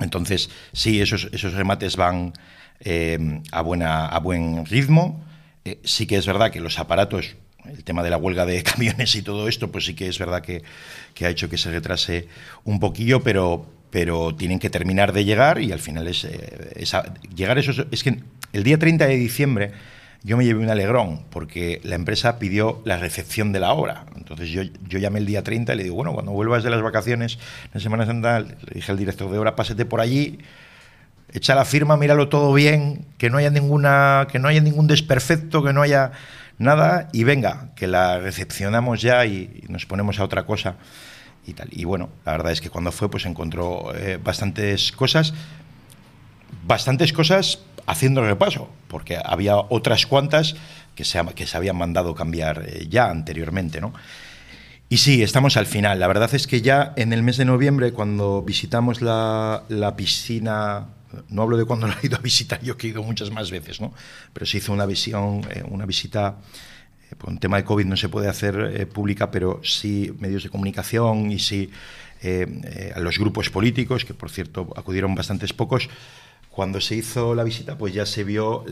Entonces, 0.00 0.50
sí, 0.72 1.00
esos, 1.00 1.28
esos 1.32 1.54
remates 1.54 1.96
van, 1.96 2.32
eh, 2.84 3.40
a, 3.50 3.62
buena, 3.62 4.06
a 4.06 4.18
buen 4.20 4.66
ritmo. 4.66 5.24
Eh, 5.64 5.78
sí 5.84 6.06
que 6.06 6.16
es 6.16 6.26
verdad 6.26 6.50
que 6.50 6.60
los 6.60 6.78
aparatos, 6.78 7.36
el 7.64 7.82
tema 7.84 8.02
de 8.02 8.10
la 8.10 8.18
huelga 8.18 8.44
de 8.44 8.62
camiones 8.62 9.14
y 9.14 9.22
todo 9.22 9.48
esto, 9.48 9.72
pues 9.72 9.86
sí 9.86 9.94
que 9.94 10.08
es 10.08 10.18
verdad 10.18 10.42
que, 10.42 10.62
que 11.14 11.26
ha 11.26 11.30
hecho 11.30 11.48
que 11.48 11.58
se 11.58 11.70
retrase 11.70 12.28
un 12.64 12.80
poquillo, 12.80 13.22
pero, 13.22 13.66
pero 13.90 14.34
tienen 14.34 14.58
que 14.58 14.70
terminar 14.70 15.12
de 15.12 15.24
llegar 15.24 15.60
y 15.60 15.72
al 15.72 15.80
final 15.80 16.06
es, 16.06 16.24
eh, 16.24 16.84
llegar 17.34 17.58
eso 17.58 17.86
es 17.90 18.02
que 18.02 18.18
el 18.52 18.62
día 18.62 18.78
30 18.78 19.06
de 19.06 19.16
diciembre 19.16 19.72
yo 20.22 20.38
me 20.38 20.44
llevé 20.44 20.62
un 20.62 20.70
alegrón 20.70 21.20
porque 21.30 21.80
la 21.84 21.96
empresa 21.96 22.38
pidió 22.38 22.80
la 22.86 22.96
recepción 22.96 23.52
de 23.52 23.60
la 23.60 23.72
obra. 23.72 24.06
Entonces 24.16 24.48
yo, 24.48 24.62
yo 24.88 24.98
llamé 24.98 25.18
el 25.18 25.26
día 25.26 25.42
30 25.42 25.74
y 25.74 25.76
le 25.76 25.82
digo, 25.84 25.96
bueno, 25.96 26.14
cuando 26.14 26.32
vuelvas 26.32 26.64
de 26.64 26.70
las 26.70 26.80
vacaciones 26.80 27.38
en 27.74 27.80
Semana 27.80 28.06
Santa, 28.06 28.40
le 28.40 28.56
dije 28.72 28.90
al 28.90 28.98
director 28.98 29.30
de 29.30 29.38
obra, 29.38 29.54
pásate 29.54 29.84
por 29.84 30.00
allí 30.00 30.38
echa 31.34 31.54
la 31.56 31.64
firma, 31.64 31.96
míralo 31.96 32.28
todo 32.28 32.52
bien, 32.54 33.04
que 33.18 33.28
no 33.28 33.38
haya 33.38 33.50
ninguna, 33.50 34.28
que 34.30 34.38
no 34.38 34.48
haya 34.48 34.60
ningún 34.60 34.86
desperfecto, 34.86 35.62
que 35.64 35.72
no 35.72 35.82
haya 35.82 36.12
nada, 36.58 37.08
y 37.12 37.24
venga, 37.24 37.70
que 37.74 37.88
la 37.88 38.20
recepcionamos 38.20 39.02
ya 39.02 39.26
y, 39.26 39.64
nos 39.68 39.84
ponemos 39.84 40.20
a 40.20 40.24
otra 40.24 40.46
cosa 40.46 40.76
y 41.44 41.52
tal. 41.52 41.68
Y 41.72 41.84
bueno, 41.84 42.08
la 42.24 42.32
verdad 42.32 42.52
es 42.52 42.60
que 42.60 42.70
cuando 42.70 42.92
fue, 42.92 43.10
pues 43.10 43.26
encontró 43.26 43.92
eh, 43.96 44.18
bastantes 44.22 44.92
cosas, 44.92 45.34
bastantes 46.64 47.12
cosas 47.12 47.58
haciendo 47.86 48.22
repaso, 48.22 48.70
porque 48.86 49.18
había 49.22 49.56
otras 49.56 50.06
cuantas 50.06 50.54
que 50.94 51.04
se, 51.04 51.20
que 51.34 51.48
se 51.48 51.56
habían 51.56 51.76
mandado 51.76 52.14
cambiar 52.14 52.62
eh, 52.64 52.86
ya 52.88 53.10
anteriormente, 53.10 53.80
¿no? 53.80 53.92
Y 54.88 54.98
sí, 54.98 55.24
estamos 55.24 55.56
al 55.56 55.66
final. 55.66 55.98
La 55.98 56.06
verdad 56.06 56.32
es 56.34 56.46
que 56.46 56.60
ya 56.60 56.92
en 56.94 57.12
el 57.12 57.24
mes 57.24 57.36
de 57.38 57.44
noviembre, 57.44 57.92
cuando 57.92 58.42
visitamos 58.42 59.02
la, 59.02 59.64
la 59.68 59.96
piscina 59.96 60.86
no 61.28 61.42
hablo 61.42 61.56
de 61.56 61.64
cuando 61.64 61.86
lo 61.88 61.94
he 61.94 62.06
ido 62.06 62.16
a 62.16 62.20
visitar, 62.20 62.62
yo 62.62 62.76
que 62.76 62.86
he 62.86 62.90
ido 62.90 63.02
muchas 63.02 63.30
más 63.30 63.50
veces, 63.50 63.80
¿no? 63.80 63.92
Pero 64.32 64.46
se 64.46 64.58
hizo 64.58 64.72
una 64.72 64.86
visión, 64.86 65.42
eh, 65.50 65.62
una 65.68 65.86
visita, 65.86 66.38
eh, 67.10 67.16
por 67.16 67.30
un 67.30 67.38
tema 67.38 67.56
de 67.56 67.64
COVID 67.64 67.84
no 67.84 67.96
se 67.96 68.08
puede 68.08 68.28
hacer 68.28 68.72
eh, 68.74 68.86
pública, 68.86 69.30
pero 69.30 69.60
sí 69.62 70.12
medios 70.18 70.42
de 70.42 70.50
comunicación 70.50 71.30
y 71.30 71.38
sí 71.38 71.70
a 72.96 73.00
los 73.00 73.18
grupos 73.18 73.50
políticos, 73.50 74.06
que 74.06 74.14
por 74.14 74.30
cierto 74.30 74.72
acudieron 74.76 75.14
bastantes 75.14 75.52
pocos. 75.52 75.90
Cuando 76.48 76.80
se 76.80 76.94
hizo 76.94 77.34
la 77.34 77.44
visita, 77.44 77.76
pues 77.76 77.92
ya 77.92 78.06
se 78.06 78.24
vio 78.24 78.64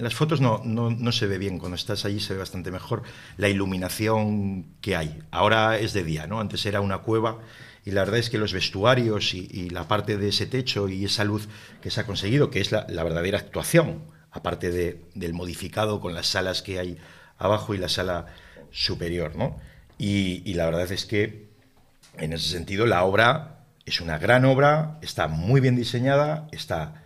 en 0.00 0.04
las 0.04 0.14
fotos 0.14 0.40
no, 0.40 0.62
no, 0.64 0.88
no, 0.88 1.12
se 1.12 1.26
ve 1.26 1.36
bien, 1.36 1.58
cuando 1.58 1.74
estás 1.74 2.06
allí 2.06 2.20
se 2.20 2.32
ve 2.32 2.38
bastante 2.38 2.70
mejor 2.70 3.02
la 3.36 3.50
iluminación 3.50 4.64
que 4.80 4.96
hay. 4.96 5.18
Ahora 5.30 5.78
es 5.78 5.92
de 5.92 6.04
día, 6.04 6.26
¿no? 6.26 6.40
Antes 6.40 6.64
era 6.64 6.80
una 6.80 6.98
cueva 6.98 7.40
y 7.84 7.92
la 7.92 8.02
verdad 8.02 8.18
es 8.18 8.30
que 8.30 8.38
los 8.38 8.52
vestuarios 8.52 9.34
y, 9.34 9.70
la 9.70 9.88
parte 9.88 10.16
de 10.16 10.28
ese 10.28 10.46
techo 10.46 10.88
y 10.88 11.04
esa 11.04 11.24
luz 11.24 11.48
que 11.80 11.90
se 11.90 12.00
ha 12.00 12.06
conseguido, 12.06 12.50
que 12.50 12.60
es 12.60 12.72
la, 12.72 12.84
verdadera 12.86 13.38
actuación, 13.38 14.02
aparte 14.30 14.70
de, 14.70 15.00
del 15.14 15.32
modificado 15.32 16.00
con 16.00 16.14
las 16.14 16.26
salas 16.26 16.62
que 16.62 16.78
hay 16.78 16.98
abajo 17.38 17.74
y 17.74 17.78
la 17.78 17.88
sala 17.88 18.26
superior, 18.70 19.34
¿no? 19.36 19.58
Y, 19.98 20.54
la 20.54 20.66
verdad 20.66 20.90
es 20.92 21.04
que 21.04 21.48
en 22.16 22.32
ese 22.32 22.48
sentido 22.48 22.86
la 22.86 23.04
obra 23.04 23.66
es 23.84 24.00
una 24.00 24.18
gran 24.18 24.44
obra, 24.44 24.98
está 25.02 25.28
muy 25.28 25.60
bien 25.60 25.76
diseñada, 25.76 26.48
está 26.52 27.02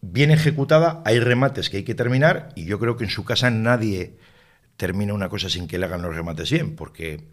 bien 0.00 0.30
ejecutada, 0.30 1.02
hay 1.04 1.20
remates 1.20 1.70
que 1.70 1.78
hay 1.78 1.84
que 1.84 1.94
terminar 1.94 2.50
y 2.54 2.64
yo 2.64 2.78
creo 2.78 2.96
que 2.96 3.04
en 3.04 3.10
su 3.10 3.24
casa 3.24 3.50
nadie 3.50 4.16
termina 4.76 5.12
una 5.12 5.28
cosa 5.28 5.48
sin 5.48 5.66
que 5.68 5.78
le 5.78 5.86
hagan 5.86 6.02
los 6.02 6.14
remates 6.14 6.50
bien, 6.50 6.76
porque 6.76 7.24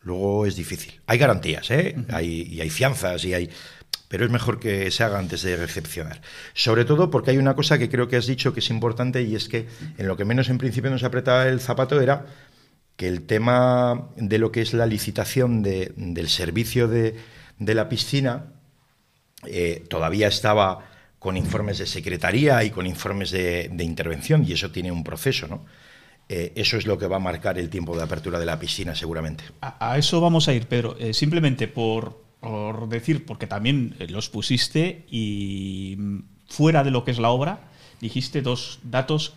luego 0.00 0.46
es 0.46 0.56
difícil. 0.56 1.00
Hay 1.06 1.18
garantías, 1.18 1.70
¿eh? 1.70 1.96
hay, 2.10 2.42
y 2.42 2.60
hay 2.60 2.70
fianzas, 2.70 3.24
y 3.24 3.34
hay, 3.34 3.50
pero 4.08 4.24
es 4.24 4.30
mejor 4.30 4.58
que 4.58 4.90
se 4.90 5.04
haga 5.04 5.18
antes 5.18 5.42
de 5.42 5.56
recepcionar. 5.56 6.20
Sobre 6.54 6.84
todo 6.84 7.10
porque 7.10 7.30
hay 7.30 7.38
una 7.38 7.54
cosa 7.54 7.78
que 7.78 7.88
creo 7.88 8.08
que 8.08 8.16
has 8.16 8.26
dicho 8.26 8.52
que 8.52 8.60
es 8.60 8.70
importante 8.70 9.22
y 9.22 9.34
es 9.34 9.48
que 9.48 9.68
en 9.98 10.08
lo 10.08 10.16
que 10.16 10.24
menos 10.24 10.48
en 10.48 10.58
principio 10.58 10.90
nos 10.90 11.04
apretaba 11.04 11.46
el 11.46 11.60
zapato 11.60 12.00
era 12.00 12.26
que 12.96 13.06
el 13.06 13.26
tema 13.26 14.08
de 14.16 14.38
lo 14.38 14.50
que 14.50 14.62
es 14.62 14.72
la 14.72 14.86
licitación 14.86 15.62
del 15.62 16.28
servicio 16.28 16.88
de, 16.88 17.14
la 17.58 17.88
piscina 17.88 18.46
eh, 19.46 19.84
todavía 19.88 20.26
estaba 20.26 20.90
con 21.18 21.36
informes 21.36 21.78
de 21.78 21.86
secretaría 21.86 22.64
y 22.64 22.70
con 22.70 22.86
informes 22.86 23.30
de, 23.30 23.70
de 23.72 23.84
intervención 23.84 24.44
y 24.44 24.52
eso 24.52 24.70
tiene 24.70 24.90
un 24.90 25.04
proceso, 25.04 25.46
¿no? 25.46 25.64
Eh, 26.28 26.52
eso 26.56 26.76
es 26.76 26.86
lo 26.86 26.98
que 26.98 27.06
va 27.06 27.16
a 27.16 27.20
marcar 27.20 27.58
el 27.58 27.70
tiempo 27.70 27.96
de 27.96 28.02
apertura 28.02 28.38
de 28.38 28.44
la 28.44 28.58
piscina 28.58 28.94
seguramente. 28.94 29.44
A, 29.60 29.96
eso 29.96 30.20
vamos 30.20 30.48
a 30.48 30.52
ir, 30.52 30.66
Pedro. 30.66 30.96
Eh, 30.98 31.14
simplemente 31.14 31.68
por, 31.68 32.22
decir, 32.88 33.24
porque 33.24 33.46
también 33.46 33.96
eh, 33.98 34.08
los 34.08 34.28
pusiste 34.28 35.06
y 35.10 35.96
mm, 35.98 36.18
fuera 36.48 36.84
de 36.84 36.90
lo 36.90 37.04
que 37.04 37.12
es 37.12 37.18
la 37.18 37.30
obra, 37.30 37.60
dijiste 38.00 38.42
dos 38.42 38.80
datos 38.82 39.34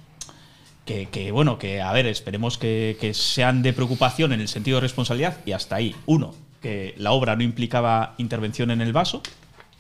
que, 0.85 1.31
bueno, 1.31 1.57
que 1.57 1.79
a 1.79 1.93
ver, 1.93 2.05
esperemos 2.05 2.57
que, 2.57 2.97
que, 2.99 3.13
sean 3.13 3.61
de 3.61 3.71
preocupación 3.71 4.33
en 4.33 4.41
el 4.41 4.49
sentido 4.49 4.75
de 4.75 4.81
responsabilidad 4.81 5.37
y 5.45 5.53
hasta 5.53 5.77
ahí. 5.77 5.95
Uno, 6.05 6.35
que 6.61 6.93
la 6.97 7.11
obra 7.11 7.37
no 7.37 7.43
implicaba 7.43 8.13
intervención 8.17 8.71
en 8.71 8.81
el 8.81 8.91
vaso, 8.91 9.23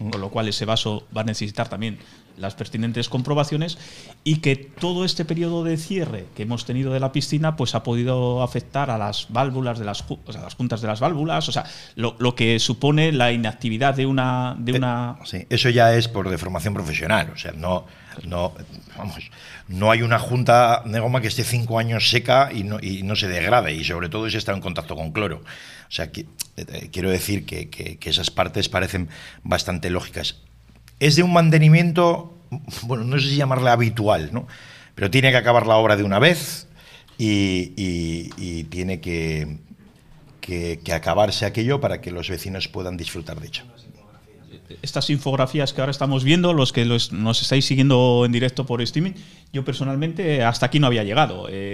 con 0.09 0.21
lo 0.21 0.29
cual 0.29 0.47
ese 0.47 0.63
vaso 0.63 1.05
va 1.15 1.21
a 1.21 1.23
necesitar 1.25 1.67
también 1.67 1.99
las 2.37 2.55
pertinentes 2.55 3.09
comprobaciones 3.09 3.77
y 4.23 4.37
que 4.37 4.55
todo 4.55 5.05
este 5.05 5.25
periodo 5.25 5.63
de 5.63 5.77
cierre 5.77 6.25
que 6.35 6.43
hemos 6.43 6.65
tenido 6.65 6.93
de 6.93 6.99
la 6.99 7.11
piscina 7.11 7.55
pues 7.55 7.75
ha 7.75 7.83
podido 7.83 8.43
afectar 8.43 8.89
a 8.89 8.97
las 8.97 9.27
válvulas 9.29 9.79
de 9.79 9.85
las, 9.85 10.03
o 10.09 10.31
sea, 10.31 10.41
las 10.41 10.55
juntas 10.55 10.81
de 10.81 10.87
las 10.87 10.99
válvulas, 10.99 11.47
o 11.49 11.51
sea, 11.51 11.65
lo, 11.95 12.15
lo, 12.19 12.35
que 12.35 12.59
supone 12.59 13.11
la 13.11 13.31
inactividad 13.31 13.95
de 13.95 14.05
una 14.05 14.55
de 14.57 14.73
una 14.73 15.17
sí, 15.25 15.45
eso 15.49 15.69
ya 15.69 15.93
es 15.93 16.07
por 16.07 16.29
deformación 16.29 16.73
profesional, 16.73 17.31
o 17.33 17.37
sea, 17.37 17.51
no 17.51 17.85
no 18.25 18.53
vamos, 18.97 19.31
no 19.67 19.91
hay 19.91 20.01
una 20.01 20.19
junta 20.19 20.83
de 20.85 20.99
goma 20.99 21.21
que 21.21 21.27
esté 21.27 21.43
cinco 21.43 21.79
años 21.79 22.09
seca 22.09 22.49
y 22.53 22.63
no, 22.63 22.77
y 22.81 23.03
no 23.03 23.15
se 23.15 23.27
degrade 23.27 23.73
y 23.73 23.83
sobre 23.83 24.09
todo 24.09 24.29
si 24.29 24.37
está 24.37 24.53
en 24.53 24.61
contacto 24.61 24.95
con 24.95 25.11
cloro. 25.11 25.37
O 25.37 25.93
sea, 25.93 26.11
que, 26.11 26.25
eh, 26.57 26.89
quiero 26.91 27.09
decir 27.09 27.45
que, 27.45 27.69
que, 27.69 27.97
que 27.97 28.09
esas 28.09 28.31
partes 28.31 28.69
parecen 28.69 29.09
bastante 29.43 29.89
lógicas 29.89 30.41
es 31.01 31.15
de 31.15 31.23
un 31.23 31.33
mantenimiento, 31.33 32.37
bueno, 32.83 33.03
no 33.03 33.19
sé 33.19 33.29
si 33.29 33.35
llamarle 33.35 33.71
habitual, 33.71 34.29
¿no? 34.31 34.47
Pero 34.93 35.09
tiene 35.09 35.31
que 35.31 35.37
acabar 35.37 35.65
la 35.65 35.75
obra 35.75 35.97
de 35.97 36.03
una 36.03 36.19
vez 36.19 36.67
y, 37.17 38.63
tiene 38.69 39.01
que, 39.01 39.57
acabarse 40.93 41.45
aquello 41.45 41.81
para 41.81 42.01
que 42.01 42.11
los 42.11 42.29
vecinos 42.29 42.67
puedan 42.67 42.97
disfrutar 42.97 43.39
de 43.39 43.47
ello 43.47 43.63
estas 44.81 45.09
infografías 45.09 45.73
que 45.73 45.81
ahora 45.81 45.91
estamos 45.91 46.23
viendo, 46.23 46.53
los 46.53 46.71
que 46.71 46.85
nos 46.85 47.41
estáis 47.41 47.65
siguiendo 47.65 48.23
en 48.25 48.31
directo 48.31 48.65
por 48.65 48.81
streaming, 48.81 49.11
yo 49.51 49.65
personalmente 49.65 50.43
hasta 50.43 50.67
aquí 50.67 50.79
no 50.79 50.87
había 50.87 51.03
llegado. 51.03 51.47
Eh, 51.49 51.70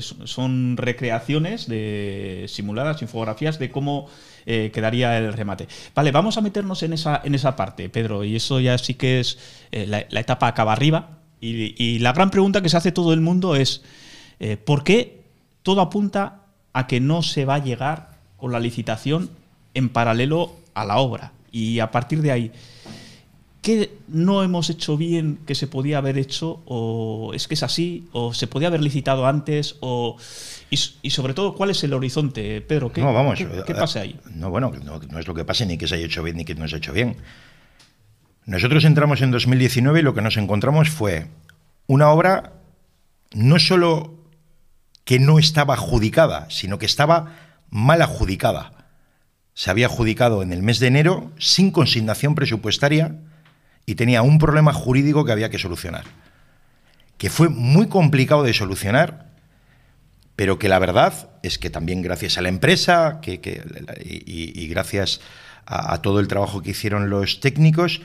son 0.00 0.76
recreaciones 0.76 1.68
de 1.68 2.46
simuladas, 2.48 3.02
infografías 3.02 3.58
de 3.58 3.70
cómo 3.70 4.08
eh, 4.46 4.70
quedaría 4.72 5.18
el 5.18 5.32
remate. 5.32 5.68
Vale, 5.94 6.12
vamos 6.12 6.36
a 6.36 6.40
meternos 6.40 6.82
en 6.82 6.92
esa, 6.92 7.20
en 7.24 7.34
esa 7.34 7.56
parte, 7.56 7.88
Pedro, 7.88 8.24
y 8.24 8.36
eso 8.36 8.60
ya 8.60 8.76
sí 8.78 8.94
que 8.94 9.20
es 9.20 9.38
eh, 9.72 9.86
la, 9.86 10.20
etapa 10.20 10.46
acaba 10.48 10.72
arriba. 10.72 11.18
Y, 11.42 11.98
la 12.00 12.12
gran 12.12 12.30
pregunta 12.30 12.60
que 12.60 12.68
se 12.68 12.76
hace 12.76 12.92
todo 12.92 13.14
el 13.14 13.22
mundo 13.22 13.56
es, 13.56 13.82
¿por 14.66 14.84
qué 14.84 15.22
todo 15.62 15.80
apunta 15.80 16.42
a 16.74 16.86
que 16.86 17.00
no 17.00 17.22
se 17.22 17.46
va 17.46 17.54
a 17.54 17.64
llegar 17.64 18.18
con 18.36 18.52
la 18.52 18.60
licitación 18.60 19.30
en 19.72 19.88
paralelo 19.88 20.54
a 20.74 20.84
la 20.84 20.98
obra? 20.98 21.32
Y 21.50 21.78
a 21.80 21.90
partir 21.90 22.20
de 22.20 22.30
ahí, 22.30 22.52
¿Qué 23.62 23.98
no 24.08 24.42
hemos 24.42 24.70
hecho 24.70 24.96
bien 24.96 25.38
que 25.46 25.54
se 25.54 25.66
podía 25.66 25.98
haber 25.98 26.16
hecho? 26.16 26.62
¿O 26.64 27.32
es 27.34 27.46
que 27.46 27.54
es 27.54 27.62
así? 27.62 28.08
¿O 28.12 28.32
se 28.32 28.46
podía 28.46 28.68
haber 28.68 28.82
licitado 28.82 29.26
antes? 29.26 29.76
O, 29.80 30.16
y, 30.70 31.10
sobre 31.10 31.34
todo, 31.34 31.54
¿cuál 31.54 31.70
es 31.70 31.84
el 31.84 31.92
horizonte, 31.92 32.62
Pedro? 32.62 32.90
¿Qué, 32.90 33.02
no, 33.02 33.12
vamos, 33.12 33.38
¿qué, 33.38 33.74
pasa 33.74 34.00
ahí? 34.00 34.18
No, 34.34 34.48
bueno, 34.48 34.72
no, 34.82 34.98
no, 34.98 35.18
es 35.18 35.26
lo 35.26 35.34
que 35.34 35.44
pase 35.44 35.66
ni 35.66 35.76
que 35.76 35.86
se 35.86 35.96
haya 35.96 36.06
hecho 36.06 36.22
bien 36.22 36.36
ni 36.36 36.46
que 36.46 36.54
no 36.54 36.66
se 36.68 36.76
ha 36.76 36.78
hecho 36.78 36.92
bien. 36.92 37.16
Nosotros 38.46 38.84
entramos 38.84 39.20
en 39.20 39.30
2019 39.30 40.00
y 40.00 40.02
lo 40.02 40.14
que 40.14 40.22
nos 40.22 40.38
encontramos 40.38 40.88
fue 40.88 41.26
una 41.86 42.08
obra 42.08 42.54
no 43.32 43.58
solo 43.58 44.14
que 45.04 45.18
no 45.18 45.38
estaba 45.38 45.74
adjudicada, 45.74 46.48
sino 46.48 46.78
que 46.78 46.86
estaba 46.86 47.36
mal 47.68 48.00
adjudicada. 48.00 48.72
Se 49.52 49.70
había 49.70 49.86
adjudicado 49.86 50.42
en 50.42 50.52
el 50.52 50.62
mes 50.62 50.78
de 50.78 50.86
enero 50.86 51.30
sin 51.38 51.70
consignación 51.72 52.34
presupuestaria 52.34 53.18
y 53.86 53.94
tenía 53.94 54.22
un 54.22 54.38
problema 54.38 54.72
jurídico 54.72 55.24
que 55.24 55.32
había 55.32 55.50
que 55.50 55.58
solucionar, 55.58 56.04
que 57.18 57.30
fue 57.30 57.48
muy 57.48 57.88
complicado 57.88 58.42
de 58.42 58.54
solucionar, 58.54 59.30
pero 60.36 60.58
que 60.58 60.70
la 60.70 60.78
verdad 60.78 61.28
es 61.42 61.58
que 61.58 61.68
también 61.68 62.00
gracias 62.00 62.38
a 62.38 62.40
la 62.40 62.48
empresa 62.48 63.18
que, 63.20 63.62
y, 64.02 64.66
gracias 64.68 65.20
a, 65.66 66.00
todo 66.00 66.18
el 66.20 66.28
trabajo 66.28 66.62
que 66.62 66.70
hicieron 66.70 67.10
los 67.10 67.40
técnicos, 67.40 68.00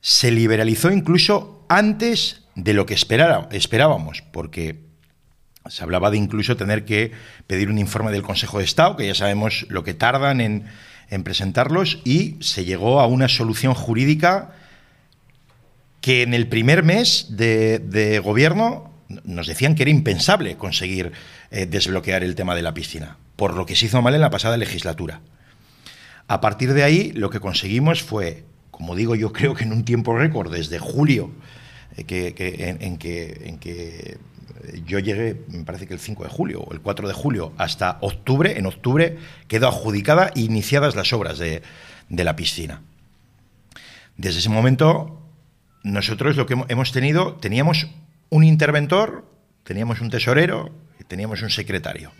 se 0.00 0.30
liberalizó 0.30 0.92
incluso 0.92 1.66
antes 1.68 2.42
de 2.54 2.72
lo 2.72 2.86
que 2.86 2.94
esperábamos, 2.94 4.22
porque 4.30 4.84
se 5.68 5.82
hablaba 5.82 6.12
de 6.12 6.18
incluso 6.18 6.56
tener 6.56 6.84
que 6.84 7.10
pedir 7.46 7.68
un 7.68 7.78
informe 7.78 8.12
del 8.12 8.22
Consejo 8.22 8.58
de 8.58 8.64
Estado, 8.64 8.96
que 8.96 9.06
ya 9.08 9.14
sabemos 9.16 9.66
lo 9.68 9.82
que 9.82 9.94
tardan 9.94 10.40
en, 10.40 10.66
en 11.08 11.24
presentarlos, 11.24 11.98
y 12.04 12.36
se 12.40 12.64
llegó 12.64 13.00
a 13.00 13.06
una 13.06 13.28
solución 13.28 13.74
jurídica 13.74 14.54
que 16.00 16.22
en 16.22 16.34
el 16.34 16.48
primer 16.48 16.82
mes 16.82 17.26
de, 17.30 18.20
gobierno 18.24 18.90
nos 19.24 19.46
decían 19.46 19.74
que 19.74 19.82
era 19.82 19.90
impensable 19.90 20.56
conseguir 20.56 21.12
eh, 21.50 21.66
desbloquear 21.66 22.22
el 22.22 22.34
tema 22.34 22.54
de 22.54 22.62
la 22.62 22.74
piscina, 22.74 23.16
por 23.36 23.54
lo 23.54 23.66
que 23.66 23.74
se 23.74 23.86
hizo 23.86 24.00
mal 24.02 24.14
en 24.14 24.20
la 24.20 24.30
pasada 24.30 24.56
legislatura. 24.56 25.20
A 26.28 26.40
partir 26.40 26.72
de 26.74 26.84
ahí, 26.84 27.12
lo 27.12 27.28
que 27.28 27.40
conseguimos 27.40 28.02
fue, 28.02 28.44
como 28.70 28.94
digo, 28.94 29.16
yo 29.16 29.32
creo 29.32 29.54
que 29.54 29.64
en 29.64 29.72
un 29.72 29.84
tiempo 29.84 30.16
récord, 30.16 30.52
desde 30.52 30.78
julio, 30.78 31.32
eh, 31.96 32.04
que, 32.04 32.34
en, 32.80 32.98
que, 32.98 33.42
en 33.44 33.58
que 33.58 34.18
yo 34.86 35.00
llegué, 35.00 35.42
me 35.48 35.64
parece 35.64 35.86
que 35.86 35.94
el 35.94 36.00
5 36.00 36.24
de 36.24 36.30
julio 36.30 36.60
o 36.60 36.72
el 36.72 36.80
4 36.80 37.08
de 37.08 37.14
julio, 37.14 37.52
hasta 37.58 37.98
octubre, 38.00 38.58
en 38.58 38.66
octubre 38.66 39.18
quedó 39.48 39.68
adjudicada 39.68 40.30
e 40.34 40.40
iniciadas 40.40 40.94
las 40.94 41.12
obras 41.12 41.38
de, 41.38 41.62
de 42.08 42.24
la 42.24 42.36
piscina. 42.36 42.82
Desde 44.16 44.38
ese 44.38 44.50
momento 44.50 45.19
nosotros 45.82 46.36
lo 46.36 46.46
que 46.46 46.56
hemos 46.68 46.92
tenido, 46.92 47.34
teníamos 47.34 47.88
un 48.28 48.44
interventor, 48.44 49.24
teníamos 49.64 50.00
un 50.00 50.10
tesorero 50.10 50.70
teníamos 51.10 51.42
un 51.42 51.50
secretario. 51.50 52.12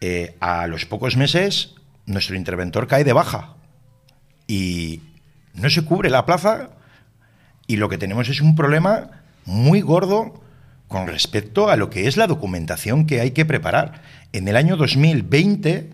Eh, 0.00 0.36
a 0.38 0.66
los 0.66 0.84
pocos 0.84 1.16
meses, 1.16 1.74
nuestro 2.04 2.36
interventor 2.36 2.86
cae 2.86 3.02
de 3.02 3.14
baja 3.14 3.56
y 4.46 5.00
no 5.54 5.70
se 5.70 5.86
cubre 5.86 6.10
la 6.10 6.26
plaza 6.26 6.68
y 7.66 7.76
lo 7.76 7.88
que 7.88 7.96
tenemos 7.96 8.28
es 8.28 8.42
un 8.42 8.54
problema 8.54 9.22
muy 9.46 9.80
gordo 9.80 10.42
con 10.86 11.06
respecto 11.06 11.70
a 11.70 11.76
lo 11.76 11.88
que 11.88 12.06
es 12.06 12.18
la 12.18 12.26
documentación 12.26 13.06
que 13.06 13.22
hay 13.22 13.30
que 13.30 13.46
preparar. 13.46 14.02
En 14.32 14.46
el 14.48 14.56
año 14.56 14.76
2020 14.76 15.90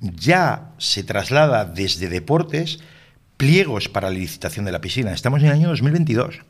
ya 0.00 0.72
se 0.76 1.02
traslada 1.02 1.64
desde 1.64 2.10
deportes 2.10 2.80
pliegos 3.38 3.88
para 3.88 4.10
la 4.10 4.18
licitación 4.18 4.66
de 4.66 4.72
la 4.72 4.82
piscina. 4.82 5.12
Estamos 5.12 5.40
en 5.40 5.46
el 5.46 5.52
año 5.52 5.68
2022. 5.68 6.40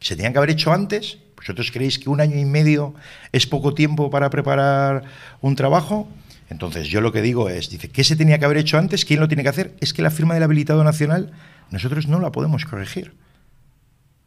¿Se 0.00 0.16
tenían 0.16 0.32
que 0.32 0.38
haber 0.38 0.50
hecho 0.50 0.72
antes? 0.72 1.18
¿Vosotros 1.36 1.70
creéis 1.70 1.98
que 1.98 2.08
un 2.08 2.20
año 2.20 2.38
y 2.38 2.44
medio 2.44 2.94
es 3.32 3.46
poco 3.46 3.74
tiempo 3.74 4.08
para 4.08 4.30
preparar 4.30 5.02
un 5.40 5.56
trabajo? 5.56 6.08
Entonces, 6.48 6.86
yo 6.86 7.00
lo 7.00 7.12
que 7.12 7.22
digo 7.22 7.50
es, 7.50 7.68
dice, 7.68 7.90
¿qué 7.90 8.04
se 8.04 8.16
tenía 8.16 8.38
que 8.38 8.44
haber 8.44 8.56
hecho 8.56 8.78
antes? 8.78 9.04
¿Quién 9.04 9.20
lo 9.20 9.28
tiene 9.28 9.42
que 9.42 9.48
hacer? 9.50 9.74
Es 9.80 9.92
que 9.92 10.00
la 10.00 10.10
firma 10.10 10.34
del 10.34 10.44
habilitado 10.44 10.82
nacional 10.84 11.32
nosotros 11.70 12.06
no 12.06 12.20
la 12.20 12.32
podemos 12.32 12.64
corregir. 12.64 13.14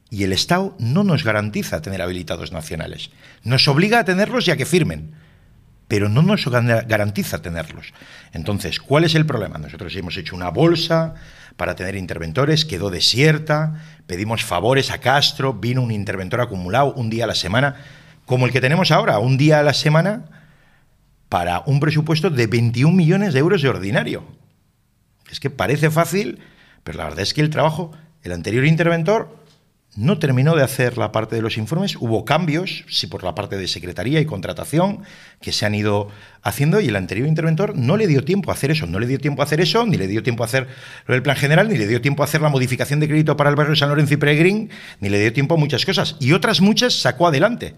Y 0.10 0.26
el 0.26 0.34
Estado 0.34 0.76
no 0.80 1.06
nos 1.06 1.24
garantiza 1.24 1.82
tener 1.82 2.02
habilitados 2.02 2.52
nacionales. 2.52 3.10
Nos 3.44 3.70
obliga 3.70 4.00
a 4.00 4.06
tenerlos 4.06 4.48
y 4.48 4.52
a 4.52 4.58
que 4.58 4.66
firmen 4.66 5.14
pero 5.92 6.08
no 6.08 6.22
nos 6.22 6.48
garantiza 6.48 7.42
tenerlos. 7.42 7.94
Entonces, 8.32 8.80
¿cuál 8.80 9.04
es 9.04 9.14
el 9.14 9.26
problema? 9.26 9.58
Nosotros 9.58 9.94
hemos 9.98 10.16
hecho 10.16 10.38
una 10.38 10.48
bolsa 10.48 11.16
para 11.58 11.76
tener 11.76 11.98
interventores, 11.98 12.64
quedó 12.64 12.90
desierta, 12.90 13.84
pedimos 14.08 14.42
favores 14.42 14.90
a 14.90 15.00
Castro, 15.00 15.54
vino 15.54 15.82
un 15.82 15.92
interventor 15.92 16.40
acumulado 16.40 16.94
un 16.94 17.10
día 17.10 17.26
a 17.26 17.28
la 17.28 17.36
semana, 17.36 17.76
como 18.26 18.46
el 18.46 18.54
que 18.54 18.62
tenemos 18.62 18.90
ahora, 18.90 19.20
un 19.20 19.36
día 19.36 19.60
a 19.60 19.64
la 19.64 19.74
semana, 19.74 20.24
para 21.28 21.62
un 21.66 21.82
presupuesto 21.82 22.30
de 22.30 22.48
21 22.48 22.96
millones 22.96 23.34
de 23.34 23.40
euros 23.40 23.62
de 23.62 23.68
ordinario. 23.68 24.24
Es 25.30 25.42
que 25.42 25.50
parece 25.50 25.92
fácil, 25.92 26.40
pero 26.86 27.00
la 27.00 27.04
verdad 27.04 27.20
es 27.20 27.34
que 27.34 27.42
el 27.42 27.50
trabajo, 27.50 27.92
el 28.24 28.32
anterior 28.32 28.66
interventor 28.66 29.41
no 29.96 30.20
terminó 30.20 30.56
de 30.56 30.64
hacer 30.64 30.98
la 30.98 31.12
parte 31.12 31.36
de 31.36 31.42
los 31.42 31.58
informes, 31.58 31.98
hubo 32.00 32.24
cambios, 32.24 32.86
sí 32.88 33.08
por 33.08 33.24
la 33.24 33.36
parte 33.36 33.58
de 33.58 33.68
secretaría 33.68 34.22
y 34.22 34.26
contratación, 34.26 35.04
que 35.42 35.52
se 35.52 35.66
han 35.66 35.76
ido 35.76 36.08
haciendo 36.42 36.80
y 36.80 36.88
el 36.88 36.96
anterior 36.96 37.28
interventor 37.28 37.76
no 37.76 37.98
le 37.98 38.08
dio 38.08 38.24
tiempo 38.24 38.52
a 38.52 38.54
hacer 38.54 38.72
eso, 38.72 38.88
no 38.88 39.00
le 39.00 39.08
dio 39.08 39.20
tiempo 39.20 39.42
a 39.42 39.46
hacer 39.46 39.60
eso, 39.60 39.86
ni 39.86 39.98
le 39.98 40.08
dio 40.08 40.24
tiempo 40.24 40.44
a 40.44 40.46
hacer 40.46 40.68
lo 41.08 41.14
del 41.14 41.24
plan 41.24 41.36
general, 41.36 41.68
ni 41.68 41.78
le 41.78 41.88
dio 41.88 42.00
tiempo 42.00 42.24
a 42.24 42.26
hacer 42.26 42.42
la 42.42 42.48
modificación 42.48 43.02
de 43.02 43.10
crédito 43.10 43.36
para 43.36 43.50
el 43.50 43.58
barrio 43.58 43.72
de 43.72 43.80
San 43.80 43.90
Lorenzo 43.90 44.14
y 44.14 44.18
Peregrín, 44.18 44.70
ni 45.02 45.10
le 45.10 45.20
dio 45.20 45.34
tiempo 45.34 45.56
a 45.56 45.58
muchas 45.58 45.86
cosas. 45.86 46.16
Y 46.20 46.32
otras 46.32 46.62
muchas 46.62 46.94
sacó 46.94 47.28
adelante. 47.28 47.76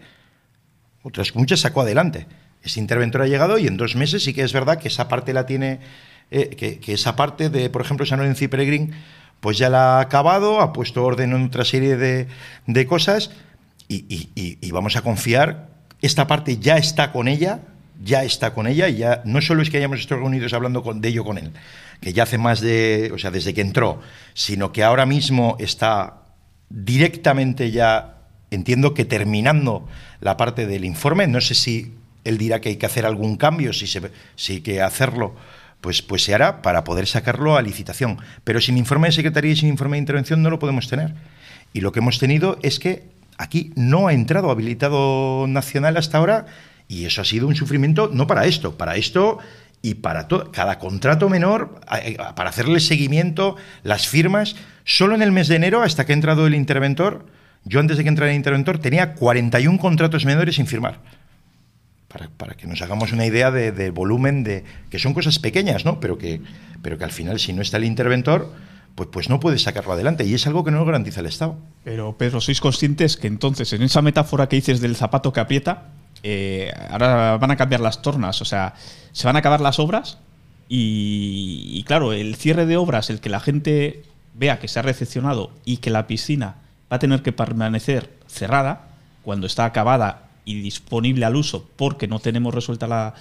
Otras 1.02 1.36
muchas 1.36 1.62
sacó 1.62 1.82
adelante. 1.82 2.28
Ese 2.62 2.80
interventor 2.80 3.24
ha 3.24 3.28
llegado 3.28 3.58
y 3.58 3.66
en 3.66 3.76
dos 3.76 3.96
meses 3.96 4.24
sí 4.24 4.34
que 4.34 4.44
es 4.44 4.54
verdad 4.54 4.78
que 4.78 4.88
esa 4.88 5.08
parte 5.08 5.34
la 5.34 5.48
tiene, 5.48 5.80
eh, 6.30 6.50
que, 6.50 6.80
que, 6.80 6.94
esa 6.94 7.16
parte 7.16 7.50
de, 7.50 7.70
por 7.72 7.82
ejemplo, 7.82 8.06
San 8.06 8.20
Lorenzo 8.20 8.46
y 8.46 8.48
Peregrín 8.48 8.94
pues 9.44 9.58
ya 9.58 9.70
la 9.70 9.98
ha 9.98 10.00
acabado, 10.00 10.62
ha 10.62 10.72
puesto 10.72 11.04
orden 11.04 11.34
en 11.34 11.44
otra 11.44 11.66
serie 11.66 11.98
de, 11.98 12.88
cosas 12.88 13.30
y, 13.90 14.72
vamos 14.72 14.96
a 14.96 15.02
confiar. 15.02 15.68
Esta 16.02 16.28
parte 16.28 16.60
ya 16.60 16.78
está 16.78 17.12
con 17.12 17.28
ella, 17.28 17.60
ya 18.02 18.24
está 18.24 18.54
con 18.54 18.68
ella 18.68 18.88
y 18.88 18.96
ya 19.00 19.22
no 19.26 19.42
solo 19.42 19.62
es 19.62 19.70
que 19.70 19.76
hayamos 19.76 20.00
estado 20.00 20.22
reunidos 20.22 20.54
hablando 20.54 20.82
de 20.96 21.10
ello 21.10 21.26
con 21.26 21.38
él, 21.38 21.52
que 22.00 22.14
ya 22.14 22.24
hace 22.24 22.38
más 22.38 22.62
de, 22.62 23.12
o 23.14 23.18
sea, 23.18 23.32
desde 23.32 23.54
que 23.54 23.60
entró, 23.60 24.00
sino 24.34 24.72
que 24.72 24.82
ahora 24.82 25.06
mismo 25.06 25.58
está 25.60 26.22
directamente 26.70 27.70
ya, 27.70 28.20
entiendo 28.50 28.94
que 28.94 29.04
terminando 29.04 29.86
la 30.22 30.38
parte 30.38 30.68
del 30.68 30.86
informe, 30.86 31.28
no 31.28 31.42
sé 31.42 31.54
si 31.54 31.96
él 32.24 32.38
dirá 32.38 32.62
que 32.62 32.70
hay 32.70 32.78
que 32.78 32.86
hacer 32.86 33.06
algún 33.06 33.36
cambio, 33.36 33.74
si, 33.74 33.88
se, 33.88 34.10
si 34.38 34.54
hay 34.54 34.62
que 34.62 34.82
hacerlo 34.82 35.36
pues, 35.84 36.02
pues 36.02 36.24
se 36.24 36.34
hará 36.34 36.62
para 36.62 36.86
poder 36.86 37.08
sacarlo 37.08 37.58
a 37.58 37.62
licitación. 37.62 38.18
Pero 38.46 38.62
sin 38.62 38.78
informe 38.78 39.10
de 39.10 39.12
secretaría 39.12 39.52
y 39.52 39.58
sin 39.58 39.68
informe 39.68 39.98
de 39.98 40.00
intervención 40.00 40.42
no 40.42 40.50
lo 40.50 40.58
podemos 40.58 40.88
tener. 40.88 41.14
Y 41.74 41.82
lo 41.82 41.92
que 41.92 42.00
hemos 42.00 42.20
tenido 42.20 42.58
es 42.64 42.80
que 42.80 43.04
aquí 43.38 43.74
no 43.76 44.08
ha 44.08 44.14
entrado 44.14 44.50
habilitado 44.50 45.46
nacional 45.46 45.98
hasta 45.98 46.18
ahora 46.18 46.46
y 46.88 47.04
eso 47.04 47.22
ha 47.22 47.26
sido 47.26 47.48
un 47.48 47.56
sufrimiento 47.56 48.10
no 48.14 48.28
para 48.28 48.46
esto, 48.46 48.78
para 48.78 48.96
esto 48.96 49.40
y 49.82 49.96
para 49.96 50.30
cada 50.54 50.80
contrato 50.80 51.28
menor, 51.28 51.82
para 52.36 52.50
hacerle 52.50 52.80
seguimiento, 52.80 53.58
las 53.84 54.08
firmas, 54.08 54.56
solo 54.86 55.16
en 55.16 55.22
el 55.22 55.34
mes 55.34 55.50
de 55.50 55.58
enero, 55.58 55.82
hasta 55.82 56.06
que 56.06 56.14
ha 56.14 56.16
entrado 56.16 56.48
el 56.48 56.56
interventor, 56.56 57.26
yo 57.66 57.82
antes 57.82 57.98
de 57.98 58.04
que 58.04 58.10
entrara 58.10 58.32
el 58.32 58.38
interventor 58.38 58.78
tenía 58.80 59.16
41 59.16 59.78
contratos 59.80 60.24
menores 60.24 60.56
sin 60.56 60.66
firmar 60.68 61.00
para, 62.38 62.54
que 62.56 62.68
nos 62.68 62.82
hagamos 62.82 63.12
una 63.12 63.26
idea 63.26 63.52
de, 63.52 63.90
volumen 63.90 64.44
de 64.44 64.64
que 64.90 65.00
son 65.00 65.14
cosas 65.14 65.40
pequeñas, 65.40 65.86
¿no? 65.86 66.00
Pero 66.00 66.18
que, 66.18 66.42
pero 66.82 66.98
que 66.98 67.04
al 67.04 67.12
final, 67.12 67.40
si 67.40 67.54
no 67.54 67.62
está 67.62 67.78
el 67.78 67.86
interventor, 67.86 68.54
pues, 68.96 69.10
pues 69.12 69.30
no 69.30 69.40
puedes 69.40 69.64
sacarlo 69.64 69.94
adelante. 69.94 70.24
Y 70.26 70.34
es 70.34 70.46
algo 70.46 70.64
que 70.64 70.72
no 70.72 70.80
lo 70.80 70.86
garantiza 70.86 71.22
el 71.22 71.26
Estado. 71.26 71.58
Pero, 71.84 72.18
Pedro, 72.18 72.40
¿sois 72.40 72.62
conscientes 72.62 73.18
que 73.18 73.28
entonces, 73.28 73.74
en 73.74 73.82
esa 73.82 74.02
metáfora 74.02 74.48
que 74.48 74.58
dices 74.58 74.80
del 74.80 74.96
zapato 74.96 75.34
que 75.34 75.40
aprieta, 75.40 75.90
eh, 76.22 76.72
ahora 76.92 77.38
van 77.38 77.52
a 77.52 77.58
cambiar 77.58 77.82
las 77.82 78.02
tornas? 78.02 78.42
O 78.42 78.46
sea, 78.46 78.76
se 79.12 79.26
van 79.26 79.36
a 79.36 79.40
acabar 79.40 79.62
las 79.62 79.80
obras 79.80 80.20
y, 80.70 81.72
y, 81.74 81.84
claro, 81.84 82.14
el 82.14 82.36
cierre 82.36 82.66
de 82.68 82.78
obras, 82.78 83.10
el 83.10 83.20
que 83.20 83.30
la 83.30 83.40
gente 83.40 84.04
vea 84.36 84.60
que 84.60 84.68
se 84.68 84.80
ha 84.80 84.84
recepcionado 84.84 85.52
y 85.66 85.78
que 85.78 85.90
la 85.90 86.08
piscina 86.08 86.56
va 86.92 86.98
a 86.98 87.00
tener 87.00 87.24
que 87.24 87.32
permanecer 87.32 88.12
cerrada 88.28 88.90
cuando 89.24 89.48
está 89.48 89.66
acabada 89.66 90.24
y 90.46 90.62
disponible 90.62 91.26
al 91.26 91.36
uso 91.36 91.70
porque 91.76 92.08
no 92.08 92.20
tenemos 92.20 92.54
resuelta 92.54 92.88
la, 92.88 93.14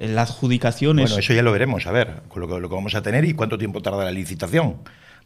la 0.00 0.22
adjudicación. 0.22 0.96
Bueno, 0.96 1.18
eso 1.18 1.32
ya 1.32 1.42
lo 1.42 1.52
veremos, 1.52 1.86
a 1.86 1.92
ver, 1.92 2.22
con 2.28 2.40
lo 2.40 2.48
que, 2.48 2.60
lo 2.60 2.68
que 2.68 2.74
vamos 2.74 2.94
a 2.94 3.02
tener 3.02 3.24
y 3.24 3.34
cuánto 3.34 3.58
tiempo 3.58 3.82
tarda 3.82 4.04
la 4.04 4.12
licitación. 4.12 4.76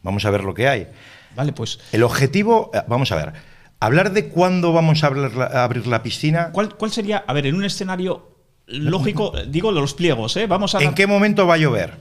Vamos 0.01 0.25
a 0.25 0.31
ver 0.31 0.43
lo 0.43 0.53
que 0.53 0.67
hay. 0.67 0.87
Vale, 1.35 1.53
pues. 1.53 1.79
El 1.91 2.03
objetivo, 2.03 2.71
eh, 2.73 2.81
vamos 2.87 3.11
a 3.11 3.15
ver, 3.15 3.33
hablar 3.79 4.11
de 4.11 4.27
cuándo 4.27 4.73
vamos 4.73 5.03
a 5.03 5.07
abrir 5.07 5.87
la, 5.87 6.03
piscina. 6.03 6.51
¿Cuál, 6.51 6.75
¿Cuál, 6.75 6.91
sería, 6.91 7.23
a 7.25 7.33
ver, 7.33 7.47
en 7.47 7.55
un 7.55 7.65
escenario 7.65 8.33
lógico, 8.67 9.33
digo 9.47 9.71
los 9.71 9.93
pliegos, 9.93 10.35
¿eh? 10.37 10.47
Vamos 10.47 10.75
a. 10.75 10.83
¿En 10.83 10.93
qué 10.93 11.07
momento 11.07 11.47
va 11.47 11.55
a 11.55 11.57
llover? 11.57 11.97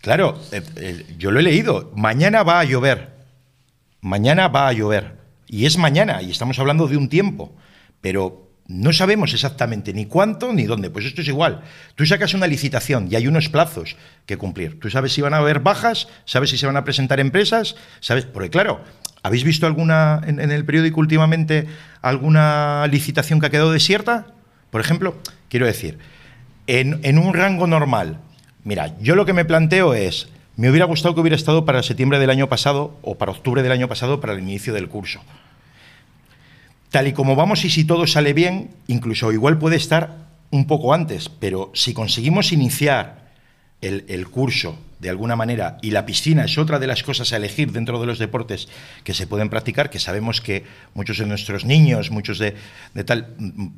Claro, 0.00 0.38
eh, 0.52 0.62
eh, 0.76 1.06
yo 1.18 1.30
lo 1.30 1.40
he 1.40 1.42
leído. 1.42 1.92
Mañana 1.96 2.42
va 2.42 2.60
a 2.60 2.64
llover. 2.64 3.10
Mañana 4.00 4.48
va 4.48 4.68
a 4.68 4.72
llover. 4.72 5.16
Y 5.48 5.66
es 5.66 5.78
mañana, 5.78 6.22
y 6.22 6.30
estamos 6.30 6.58
hablando 6.58 6.86
de 6.86 6.96
un 6.96 7.08
tiempo. 7.08 7.52
Pero 8.00 8.50
no 8.68 8.92
sabemos 8.92 9.32
exactamente 9.32 9.92
ni 9.92 10.06
cuánto 10.06 10.52
ni 10.52 10.64
dónde. 10.64 10.90
Pues 10.90 11.04
esto 11.04 11.20
es 11.20 11.28
igual. 11.28 11.62
Tú 11.94 12.04
sacas 12.06 12.34
una 12.34 12.46
licitación 12.46 13.08
y 13.10 13.16
hay 13.16 13.28
unos 13.28 13.48
plazos 13.48 13.96
que 14.26 14.36
cumplir. 14.36 14.78
Tú 14.80 14.90
sabes 14.90 15.12
si 15.12 15.20
van 15.20 15.34
a 15.34 15.38
haber 15.38 15.60
bajas, 15.60 16.08
sabes 16.24 16.50
si 16.50 16.58
se 16.58 16.66
van 16.66 16.76
a 16.76 16.84
presentar 16.84 17.20
empresas, 17.20 17.76
sabes. 18.00 18.24
Porque 18.24 18.50
claro, 18.50 18.82
¿habéis 19.22 19.44
visto 19.44 19.66
alguna 19.66 20.20
en, 20.26 20.40
en 20.40 20.50
el 20.50 20.64
periódico 20.64 21.00
últimamente 21.00 21.66
alguna 22.02 22.86
licitación 22.90 23.40
que 23.40 23.46
ha 23.46 23.50
quedado 23.50 23.72
desierta? 23.72 24.26
Por 24.70 24.80
ejemplo, 24.80 25.16
quiero 25.48 25.66
decir, 25.66 25.98
en, 26.66 27.00
en 27.04 27.18
un 27.18 27.34
rango 27.34 27.66
normal, 27.66 28.20
Mira, 28.66 28.98
yo 28.98 29.14
lo 29.14 29.24
que 29.26 29.32
me 29.32 29.44
planteo 29.44 29.94
es, 29.94 30.26
me 30.56 30.68
hubiera 30.68 30.86
gustado 30.86 31.14
que 31.14 31.20
hubiera 31.20 31.36
estado 31.36 31.64
para 31.64 31.84
septiembre 31.84 32.18
del 32.18 32.30
año 32.30 32.48
pasado 32.48 32.98
o 33.02 33.14
para 33.14 33.30
octubre 33.30 33.62
del 33.62 33.70
año 33.70 33.86
pasado 33.86 34.20
para 34.20 34.32
el 34.32 34.40
inicio 34.40 34.74
del 34.74 34.88
curso. 34.88 35.20
Tal 36.90 37.08
y 37.08 37.12
como 37.12 37.36
vamos 37.36 37.64
y 37.64 37.70
si 37.70 37.84
todo 37.84 38.06
sale 38.06 38.32
bien, 38.32 38.70
incluso 38.86 39.32
igual 39.32 39.58
puede 39.58 39.76
estar 39.76 40.26
un 40.50 40.66
poco 40.66 40.94
antes, 40.94 41.28
pero 41.28 41.70
si 41.74 41.92
conseguimos 41.92 42.52
iniciar 42.52 43.26
el, 43.80 44.04
el, 44.08 44.28
curso 44.28 44.78
de 45.00 45.10
alguna 45.10 45.36
manera 45.36 45.76
y 45.82 45.90
la 45.90 46.06
piscina 46.06 46.44
es 46.44 46.56
otra 46.56 46.78
de 46.78 46.86
las 46.86 47.02
cosas 47.02 47.32
a 47.32 47.36
elegir 47.36 47.72
dentro 47.72 48.00
de 48.00 48.06
los 48.06 48.18
deportes 48.18 48.68
que 49.04 49.12
se 49.12 49.26
pueden 49.26 49.50
practicar, 49.50 49.90
que 49.90 49.98
sabemos 49.98 50.40
que 50.40 50.64
muchos 50.94 51.18
de 51.18 51.26
nuestros 51.26 51.64
niños, 51.64 52.10
muchos 52.10 52.38
de, 52.38 52.54
de 52.94 53.04
tal, 53.04 53.34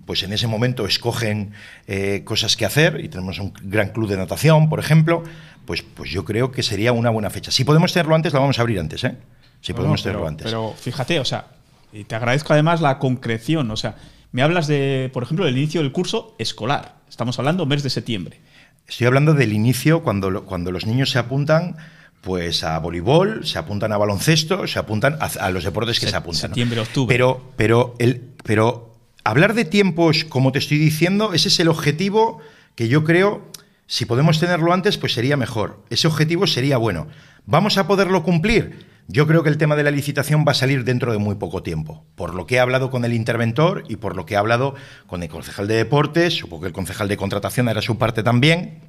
pues 0.06 0.22
en 0.22 0.32
ese 0.32 0.46
momento 0.46 0.86
escogen 0.86 1.52
eh, 1.86 2.22
cosas 2.24 2.56
que 2.56 2.64
hacer 2.64 3.00
y 3.02 3.08
tenemos 3.08 3.38
un 3.40 3.52
gran 3.62 3.88
club 3.88 4.08
de 4.08 4.16
natación, 4.16 4.68
por 4.68 4.78
ejemplo, 4.78 5.24
pues, 5.66 5.82
pues 5.82 6.10
yo 6.10 6.24
creo 6.24 6.52
que 6.52 6.62
sería 6.62 6.92
una 6.92 7.10
buena 7.10 7.30
fecha. 7.30 7.50
Si 7.50 7.64
podemos 7.64 7.92
tenerlo 7.92 8.14
antes, 8.14 8.32
la 8.32 8.38
vamos 8.38 8.58
a 8.58 8.62
abrir 8.62 8.78
antes, 8.78 9.04
¿eh? 9.04 9.16
Si 9.60 9.72
podemos 9.72 10.00
no, 10.00 10.02
tenerlo 10.04 10.20
pero, 10.20 10.28
antes. 10.28 10.44
Pero 10.46 10.74
fíjate, 10.78 11.18
o 11.18 11.24
sea, 11.24 11.46
y 11.92 12.04
te 12.04 12.14
agradezco 12.14 12.52
además 12.52 12.80
la 12.80 12.98
concreción, 12.98 13.70
o 13.70 13.76
sea, 13.76 13.96
me 14.32 14.42
hablas 14.42 14.66
de, 14.66 15.10
por 15.12 15.22
ejemplo, 15.22 15.46
del 15.46 15.56
inicio 15.56 15.80
del 15.82 15.92
curso 15.92 16.34
escolar. 16.38 16.96
Estamos 17.08 17.38
hablando 17.38 17.64
mes 17.66 17.82
de 17.82 17.90
septiembre. 17.90 18.40
Estoy 18.86 19.06
hablando 19.06 19.34
del 19.34 19.52
inicio 19.52 20.02
cuando, 20.02 20.44
cuando 20.44 20.70
los 20.72 20.86
niños 20.86 21.10
se 21.10 21.18
apuntan 21.18 21.76
pues 22.20 22.64
a 22.64 22.78
voleibol, 22.78 23.46
se 23.46 23.58
apuntan 23.58 23.92
a 23.92 23.96
baloncesto, 23.96 24.66
se 24.66 24.78
apuntan 24.78 25.16
a, 25.20 25.26
a 25.44 25.50
los 25.50 25.64
deportes 25.64 25.98
que 26.00 26.06
Se- 26.06 26.10
se 26.10 26.16
apuntan. 26.16 26.50
¿no? 26.50 26.54
septiembre, 26.54 26.80
octubre. 26.80 27.14
Pero, 27.14 27.52
pero, 27.56 27.94
el, 27.98 28.20
pero 28.44 28.94
hablar 29.24 29.54
de 29.54 29.64
tiempos, 29.64 30.24
como 30.24 30.52
te 30.52 30.58
estoy 30.58 30.78
diciendo, 30.78 31.32
ese 31.32 31.48
es 31.48 31.60
el 31.60 31.68
objetivo 31.68 32.40
que 32.74 32.88
yo 32.88 33.04
creo, 33.04 33.50
si 33.86 34.04
podemos 34.04 34.40
tenerlo 34.40 34.72
antes, 34.74 34.98
pues 34.98 35.12
sería 35.14 35.36
mejor. 35.36 35.82
Ese 35.90 36.06
objetivo 36.06 36.46
sería 36.46 36.76
bueno. 36.76 37.06
¿Vamos 37.46 37.78
a 37.78 37.86
poderlo 37.86 38.22
cumplir? 38.24 38.86
Yo 39.10 39.26
creo 39.26 39.42
que 39.42 39.48
el 39.48 39.56
tema 39.56 39.74
de 39.74 39.82
la 39.82 39.90
licitación 39.90 40.44
va 40.46 40.52
a 40.52 40.54
salir 40.54 40.84
dentro 40.84 41.12
de 41.12 41.18
muy 41.18 41.36
poco 41.36 41.62
tiempo. 41.62 42.04
Por 42.14 42.34
lo 42.34 42.46
que 42.46 42.56
he 42.56 42.60
hablado 42.60 42.90
con 42.90 43.06
el 43.06 43.14
interventor 43.14 43.84
y 43.88 43.96
por 43.96 44.14
lo 44.14 44.26
que 44.26 44.34
he 44.34 44.36
hablado 44.36 44.74
con 45.06 45.22
el 45.22 45.30
concejal 45.30 45.66
de 45.66 45.76
deportes, 45.76 46.34
supongo 46.34 46.60
que 46.62 46.66
el 46.68 46.74
concejal 46.74 47.08
de 47.08 47.16
contratación 47.16 47.70
era 47.70 47.80
su 47.80 47.96
parte 47.96 48.22
también, 48.22 48.80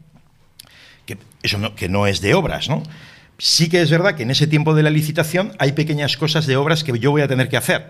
que 1.05 1.17
eso 1.41 1.57
no, 1.57 1.73
que 1.73 1.87
no 1.87 2.05
es 2.05 2.19
de 2.19 2.33
obras, 2.33 2.67
¿no? 2.67 2.83
Sí 3.37 3.69
que 3.69 3.81
es 3.81 3.89
verdad 3.89 4.15
que 4.15 4.23
en 4.23 4.31
ese 4.31 4.45
tiempo 4.45 4.75
de 4.75 4.83
la 4.83 4.89
licitación 4.89 5.53
hay 5.57 5.71
pequeñas 5.71 6.17
cosas 6.17 6.45
de 6.45 6.57
obras 6.57 6.83
que 6.83 6.99
yo 6.99 7.11
voy 7.11 7.21
a 7.21 7.29
tener 7.29 7.47
que 7.47 7.55
hacer. 7.55 7.85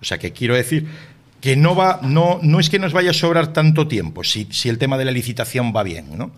O 0.00 0.04
sea, 0.06 0.16
que 0.16 0.32
quiero 0.32 0.54
decir 0.54 0.88
que 1.42 1.56
no 1.56 1.76
va, 1.76 2.00
no, 2.02 2.40
no 2.42 2.58
es 2.58 2.70
que 2.70 2.78
nos 2.78 2.94
vaya 2.94 3.10
a 3.10 3.14
sobrar 3.14 3.52
tanto 3.52 3.86
tiempo 3.86 4.24
si, 4.24 4.48
si 4.50 4.70
el 4.70 4.78
tema 4.78 4.96
de 4.96 5.04
la 5.04 5.10
licitación 5.10 5.74
va 5.76 5.82
bien, 5.82 6.16
¿no? 6.16 6.32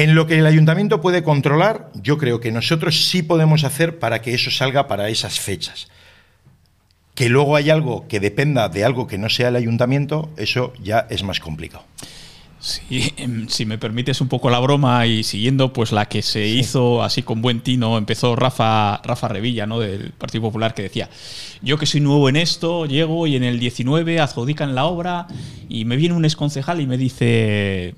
En 0.00 0.14
lo 0.14 0.26
que 0.26 0.38
el 0.38 0.46
ayuntamiento 0.46 1.02
puede 1.02 1.22
controlar, 1.22 1.90
yo 1.92 2.16
creo 2.16 2.40
que 2.40 2.50
nosotros 2.50 3.10
sí 3.10 3.22
podemos 3.22 3.64
hacer 3.64 3.98
para 3.98 4.22
que 4.22 4.32
eso 4.32 4.50
salga 4.50 4.88
para 4.88 5.10
esas 5.10 5.38
fechas. 5.38 5.88
Que 7.14 7.28
luego 7.28 7.54
hay 7.54 7.68
algo 7.68 8.08
que 8.08 8.18
dependa 8.18 8.70
de 8.70 8.82
algo 8.82 9.06
que 9.06 9.18
no 9.18 9.28
sea 9.28 9.48
el 9.48 9.56
ayuntamiento, 9.56 10.30
eso 10.38 10.72
ya 10.82 11.06
es 11.10 11.22
más 11.22 11.38
complicado. 11.38 11.84
Sí, 12.60 13.12
em, 13.18 13.46
si 13.48 13.66
me 13.66 13.76
permites 13.76 14.22
un 14.22 14.28
poco 14.28 14.48
la 14.48 14.58
broma 14.58 15.06
y 15.06 15.22
siguiendo 15.22 15.70
pues 15.74 15.92
la 15.92 16.06
que 16.06 16.22
se 16.22 16.46
hizo 16.46 17.02
así 17.02 17.22
con 17.22 17.42
buen 17.42 17.60
tino, 17.60 17.98
empezó 17.98 18.34
Rafa, 18.36 19.02
Rafa 19.04 19.28
Revilla, 19.28 19.66
¿no? 19.66 19.80
del 19.80 20.12
Partido 20.12 20.44
Popular, 20.44 20.72
que 20.72 20.84
decía, 20.84 21.10
yo 21.60 21.76
que 21.76 21.84
soy 21.84 22.00
nuevo 22.00 22.30
en 22.30 22.36
esto, 22.36 22.86
llego 22.86 23.26
y 23.26 23.36
en 23.36 23.44
el 23.44 23.60
19 23.60 24.18
adjudican 24.18 24.74
la 24.74 24.86
obra 24.86 25.26
y 25.68 25.84
me 25.84 25.96
viene 25.96 26.14
un 26.14 26.24
exconcejal 26.24 26.80
y 26.80 26.86
me 26.86 26.96
dice, 26.96 27.96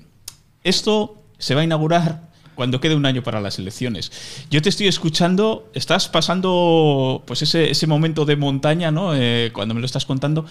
esto 0.65 1.22
se 1.43 1.55
va 1.55 1.61
a 1.61 1.63
inaugurar 1.65 2.21
cuando 2.55 2.79
quede 2.79 2.95
un 2.95 3.05
año 3.05 3.21
para 3.21 3.41
las 3.41 3.59
elecciones. 3.59 4.11
Yo 4.49 4.61
te 4.61 4.69
estoy 4.69 4.87
escuchando, 4.87 5.69
estás 5.73 6.07
pasando 6.07 7.21
pues 7.25 7.41
ese, 7.41 7.69
ese 7.69 7.85
momento 7.85 8.23
de 8.25 8.37
montaña, 8.37 8.91
¿no? 8.91 9.13
Eh, 9.13 9.51
cuando 9.53 9.73
me 9.73 9.81
lo 9.81 9.85
estás 9.85 10.05
contando. 10.05 10.45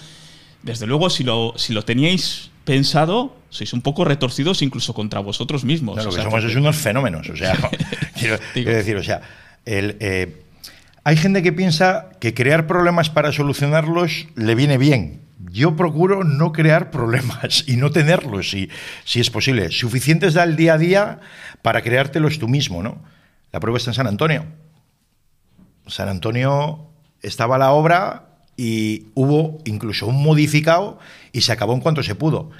Desde 0.62 0.86
luego, 0.86 1.09
si 1.09 1.24
lo, 1.24 1.55
si 1.57 1.72
lo 1.72 1.82
teníais 1.82 2.51
pensado, 2.64 3.34
sois 3.49 3.72
un 3.72 3.80
poco 3.80 4.05
retorcidos 4.05 4.61
incluso 4.61 4.93
contra 4.93 5.20
vosotros 5.20 5.64
mismos. 5.64 5.97
No, 5.97 6.03
lo 6.05 6.11
O 6.11 6.14
que 6.14 6.22
somos 6.22 6.45
es 6.45 6.55
unos 6.55 6.76
fenómenos. 6.76 7.28
O 7.30 7.36
sea, 7.36 7.57
quiero 8.53 8.70
decir, 8.70 8.97
o 8.97 9.03
sea, 9.03 9.22
el, 9.64 9.97
eh, 10.01 10.43
hay 11.05 11.16
gente 11.16 11.42
que 11.42 11.53
piensa 11.53 12.11
que 12.20 12.34
crear 12.34 12.66
problemas 12.66 13.11
para 13.11 13.32
solucionarlos 13.32 14.28
le 14.36 14.55
viene 14.55 14.78
bien. 14.78 15.22
Yo 15.50 15.74
procuro 15.74 16.22
no 16.22 16.53
crear 16.53 16.90
problemas 16.90 17.64
y 17.66 17.76
no 17.76 17.90
tenerlos, 17.90 18.50
si, 18.50 18.68
si 19.05 19.20
es 19.20 19.30
posible. 19.30 19.70
Suficientes 19.70 20.34
da 20.34 20.44
el 20.44 20.55
día 20.55 20.74
a 20.74 20.78
día 20.78 21.20
para 21.62 21.82
creártelos 21.82 22.38
tú 22.38 22.48
mismo, 22.48 22.82
¿no? 22.82 23.03
La 23.50 23.61
prueba 23.61 23.78
está 23.78 23.90
en 23.90 23.94
San 23.94 24.07
Antonio. 24.07 24.46
San 25.86 26.09
Antonio 26.09 26.86
estaba 27.20 27.59
la 27.59 27.72
obra 27.72 28.28
y 28.57 29.07
hubo 29.14 29.59
incluso 29.64 30.07
un 30.07 30.22
modificado 30.22 30.98
y 31.32 31.40
se 31.40 31.53
acabó 31.53 31.74
en 31.74 31.80
cuanto 31.80 32.03
se 32.03 32.14
pudo. 32.14 32.50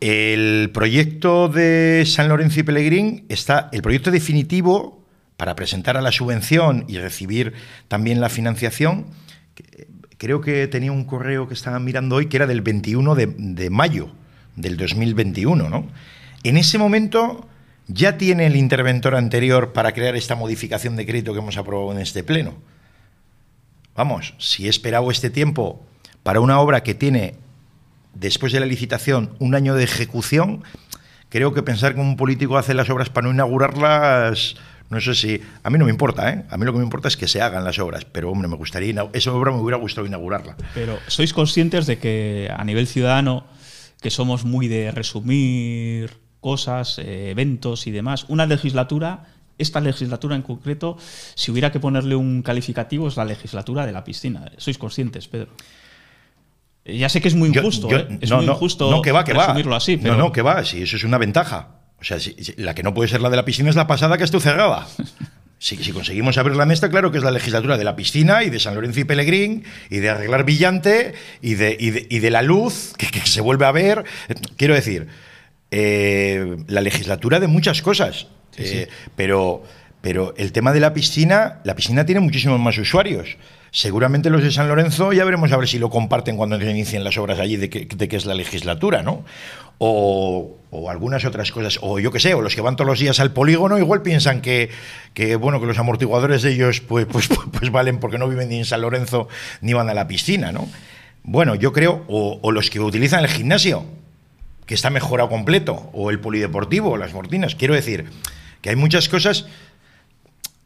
El 0.00 0.70
proyecto 0.72 1.48
de 1.48 2.04
San 2.06 2.28
Lorenzo 2.28 2.60
y 2.60 2.62
Pellegrín 2.64 3.24
está, 3.28 3.68
el 3.72 3.82
proyecto 3.82 4.10
definitivo 4.10 4.97
para 5.38 5.54
presentar 5.54 5.96
a 5.96 6.02
la 6.02 6.10
subvención 6.10 6.84
y 6.88 6.98
recibir 6.98 7.54
también 7.86 8.20
la 8.20 8.28
financiación, 8.28 9.06
creo 10.18 10.40
que 10.40 10.66
tenía 10.66 10.90
un 10.90 11.04
correo 11.04 11.46
que 11.46 11.54
estaba 11.54 11.78
mirando 11.78 12.16
hoy 12.16 12.26
que 12.26 12.38
era 12.38 12.48
del 12.48 12.60
21 12.60 13.14
de, 13.14 13.32
de 13.38 13.70
mayo 13.70 14.10
del 14.56 14.76
2021, 14.76 15.70
¿no? 15.70 15.86
En 16.42 16.56
ese 16.56 16.76
momento 16.76 17.48
ya 17.86 18.18
tiene 18.18 18.46
el 18.46 18.56
interventor 18.56 19.14
anterior 19.14 19.72
para 19.72 19.92
crear 19.92 20.16
esta 20.16 20.34
modificación 20.34 20.96
de 20.96 21.06
crédito 21.06 21.32
que 21.32 21.38
hemos 21.38 21.56
aprobado 21.56 21.92
en 21.92 21.98
este 21.98 22.24
pleno. 22.24 22.54
Vamos, 23.94 24.34
si 24.38 24.66
he 24.66 24.68
esperado 24.68 25.08
este 25.12 25.30
tiempo 25.30 25.86
para 26.24 26.40
una 26.40 26.58
obra 26.58 26.82
que 26.82 26.96
tiene, 26.96 27.36
después 28.12 28.52
de 28.52 28.58
la 28.58 28.66
licitación, 28.66 29.36
un 29.38 29.54
año 29.54 29.76
de 29.76 29.84
ejecución, 29.84 30.64
creo 31.28 31.54
que 31.54 31.62
pensar 31.62 31.94
que 31.94 32.00
un 32.00 32.16
político 32.16 32.58
hace 32.58 32.74
las 32.74 32.90
obras 32.90 33.08
para 33.08 33.28
no 33.28 33.34
inaugurarlas, 33.34 34.56
no 34.90 35.00
sé 35.00 35.14
si... 35.14 35.40
A 35.62 35.70
mí 35.70 35.78
no 35.78 35.84
me 35.84 35.90
importa, 35.90 36.30
¿eh? 36.32 36.44
A 36.50 36.56
mí 36.56 36.64
lo 36.64 36.72
que 36.72 36.78
me 36.78 36.84
importa 36.84 37.08
es 37.08 37.16
que 37.16 37.28
se 37.28 37.40
hagan 37.42 37.62
las 37.64 37.78
obras, 37.78 38.04
pero 38.06 38.30
hombre, 38.30 38.48
me 38.48 38.56
gustaría... 38.56 38.94
Esa 39.12 39.32
obra 39.32 39.50
me 39.52 39.58
hubiera 39.58 39.76
gustado 39.76 40.06
inaugurarla. 40.06 40.56
Pero 40.74 40.98
sois 41.08 41.32
conscientes 41.32 41.86
de 41.86 41.98
que 41.98 42.48
a 42.54 42.64
nivel 42.64 42.86
ciudadano, 42.86 43.44
que 44.00 44.10
somos 44.10 44.44
muy 44.44 44.66
de 44.68 44.90
resumir 44.92 46.16
cosas, 46.40 46.98
eh, 46.98 47.30
eventos 47.30 47.86
y 47.86 47.90
demás, 47.90 48.24
una 48.28 48.46
legislatura, 48.46 49.26
esta 49.58 49.80
legislatura 49.80 50.36
en 50.36 50.42
concreto, 50.42 50.96
si 51.34 51.50
hubiera 51.50 51.70
que 51.72 51.80
ponerle 51.80 52.14
un 52.16 52.42
calificativo, 52.42 53.08
es 53.08 53.16
la 53.16 53.24
legislatura 53.24 53.84
de 53.84 53.92
la 53.92 54.04
piscina. 54.04 54.50
Sois 54.56 54.78
conscientes, 54.78 55.26
Pedro. 55.28 55.48
Ya 56.84 57.08
sé 57.10 57.20
que 57.20 57.28
es 57.28 57.34
muy 57.34 57.50
injusto, 57.50 57.90
yo- 57.90 57.98
¿eh? 57.98 58.18
es 58.22 58.30
no, 58.30 58.36
muy 58.38 58.46
no, 58.46 58.52
injusto 58.52 58.90
no, 58.90 59.02
que 59.02 59.12
va, 59.12 59.22
que 59.24 59.34
va. 59.34 59.42
resumirlo 59.48 59.74
así, 59.76 59.98
pero 59.98 60.14
No, 60.16 60.18
no, 60.28 60.32
que 60.32 60.40
va, 60.40 60.64
si 60.64 60.80
eso 60.82 60.96
es 60.96 61.04
una 61.04 61.18
ventaja. 61.18 61.77
O 62.00 62.04
sea, 62.04 62.18
si- 62.20 62.34
si- 62.42 62.54
la 62.56 62.74
que 62.74 62.82
no 62.82 62.94
puede 62.94 63.08
ser 63.08 63.20
la 63.20 63.30
de 63.30 63.36
la 63.36 63.44
piscina 63.44 63.70
es 63.70 63.76
la 63.76 63.86
pasada 63.86 64.16
que 64.18 64.24
esté 64.24 64.40
cerrada. 64.40 64.86
Si, 65.60 65.76
si 65.76 65.90
conseguimos 65.90 66.38
abrir 66.38 66.54
la 66.56 66.66
mesta, 66.66 66.88
claro 66.88 67.10
que 67.10 67.18
es 67.18 67.24
la 67.24 67.32
legislatura 67.32 67.76
de 67.76 67.82
la 67.82 67.96
piscina 67.96 68.44
y 68.44 68.48
de 68.48 68.60
San 68.60 68.76
Lorenzo 68.76 69.00
y 69.00 69.04
Pellegrín 69.04 69.64
y 69.90 69.98
de 69.98 70.08
arreglar 70.08 70.44
Villante 70.44 71.14
y 71.42 71.54
de, 71.54 71.76
y 71.80 71.90
de, 71.90 72.06
y 72.08 72.20
de 72.20 72.30
la 72.30 72.42
luz 72.42 72.92
que, 72.96 73.08
que 73.08 73.26
se 73.26 73.40
vuelve 73.40 73.66
a 73.66 73.72
ver. 73.72 74.04
Quiero 74.56 74.74
decir, 74.74 75.08
eh, 75.72 76.58
la 76.68 76.80
legislatura 76.80 77.40
de 77.40 77.48
muchas 77.48 77.82
cosas. 77.82 78.28
Eh, 78.56 78.88
pero, 79.16 79.64
pero 80.00 80.32
el 80.36 80.52
tema 80.52 80.72
de 80.72 80.78
la 80.78 80.92
piscina, 80.94 81.58
la 81.64 81.74
piscina 81.74 82.06
tiene 82.06 82.20
muchísimos 82.20 82.60
más 82.60 82.78
usuarios. 82.78 83.36
Seguramente 83.70 84.30
los 84.30 84.42
de 84.42 84.50
San 84.50 84.68
Lorenzo 84.68 85.12
ya 85.12 85.24
veremos 85.24 85.52
a 85.52 85.56
ver 85.56 85.68
si 85.68 85.78
lo 85.78 85.90
comparten 85.90 86.36
cuando 86.36 86.58
se 86.58 86.70
inicien 86.70 87.04
las 87.04 87.18
obras 87.18 87.38
allí 87.38 87.56
de 87.56 87.68
que, 87.68 88.16
es 88.16 88.26
la 88.26 88.34
legislatura, 88.34 89.02
¿no? 89.02 89.24
O, 89.78 90.56
o 90.70 90.90
algunas 90.90 91.24
otras 91.24 91.52
cosas, 91.52 91.78
o 91.82 91.98
yo 91.98 92.10
qué 92.10 92.18
sé, 92.18 92.34
o 92.34 92.42
los 92.42 92.54
que 92.54 92.60
van 92.60 92.76
todos 92.76 92.88
los 92.88 92.98
días 92.98 93.20
al 93.20 93.32
polígono 93.32 93.78
igual 93.78 94.02
piensan 94.02 94.40
que, 94.40 94.70
que 95.14 95.36
bueno, 95.36 95.60
que 95.60 95.66
los 95.66 95.78
amortiguadores 95.78 96.42
de 96.42 96.52
ellos 96.52 96.80
pues, 96.80 97.06
pues, 97.06 97.28
pues, 97.28 97.40
pues 97.52 97.70
valen 97.70 98.00
porque 98.00 98.18
no 98.18 98.28
viven 98.28 98.48
ni 98.48 98.58
en 98.58 98.64
San 98.64 98.80
Lorenzo 98.80 99.28
ni 99.60 99.74
van 99.74 99.88
a 99.88 99.94
la 99.94 100.08
piscina, 100.08 100.50
¿no? 100.50 100.68
Bueno, 101.22 101.54
yo 101.54 101.72
creo, 101.72 102.04
o, 102.08 102.40
o 102.42 102.52
los 102.52 102.70
que 102.70 102.80
utilizan 102.80 103.22
el 103.22 103.28
gimnasio, 103.28 103.84
que 104.68 104.74
está 104.74 104.90
mejorado 104.90 105.28
completo, 105.28 105.90
o 105.92 106.10
el 106.10 106.20
polideportivo, 106.20 106.90
o 106.90 106.96
las 106.96 107.12
mortinas. 107.12 107.54
Quiero 107.54 107.74
decir 107.74 108.06
que 108.60 108.70
hay 108.70 108.76
muchas 108.76 109.08
cosas 109.08 109.46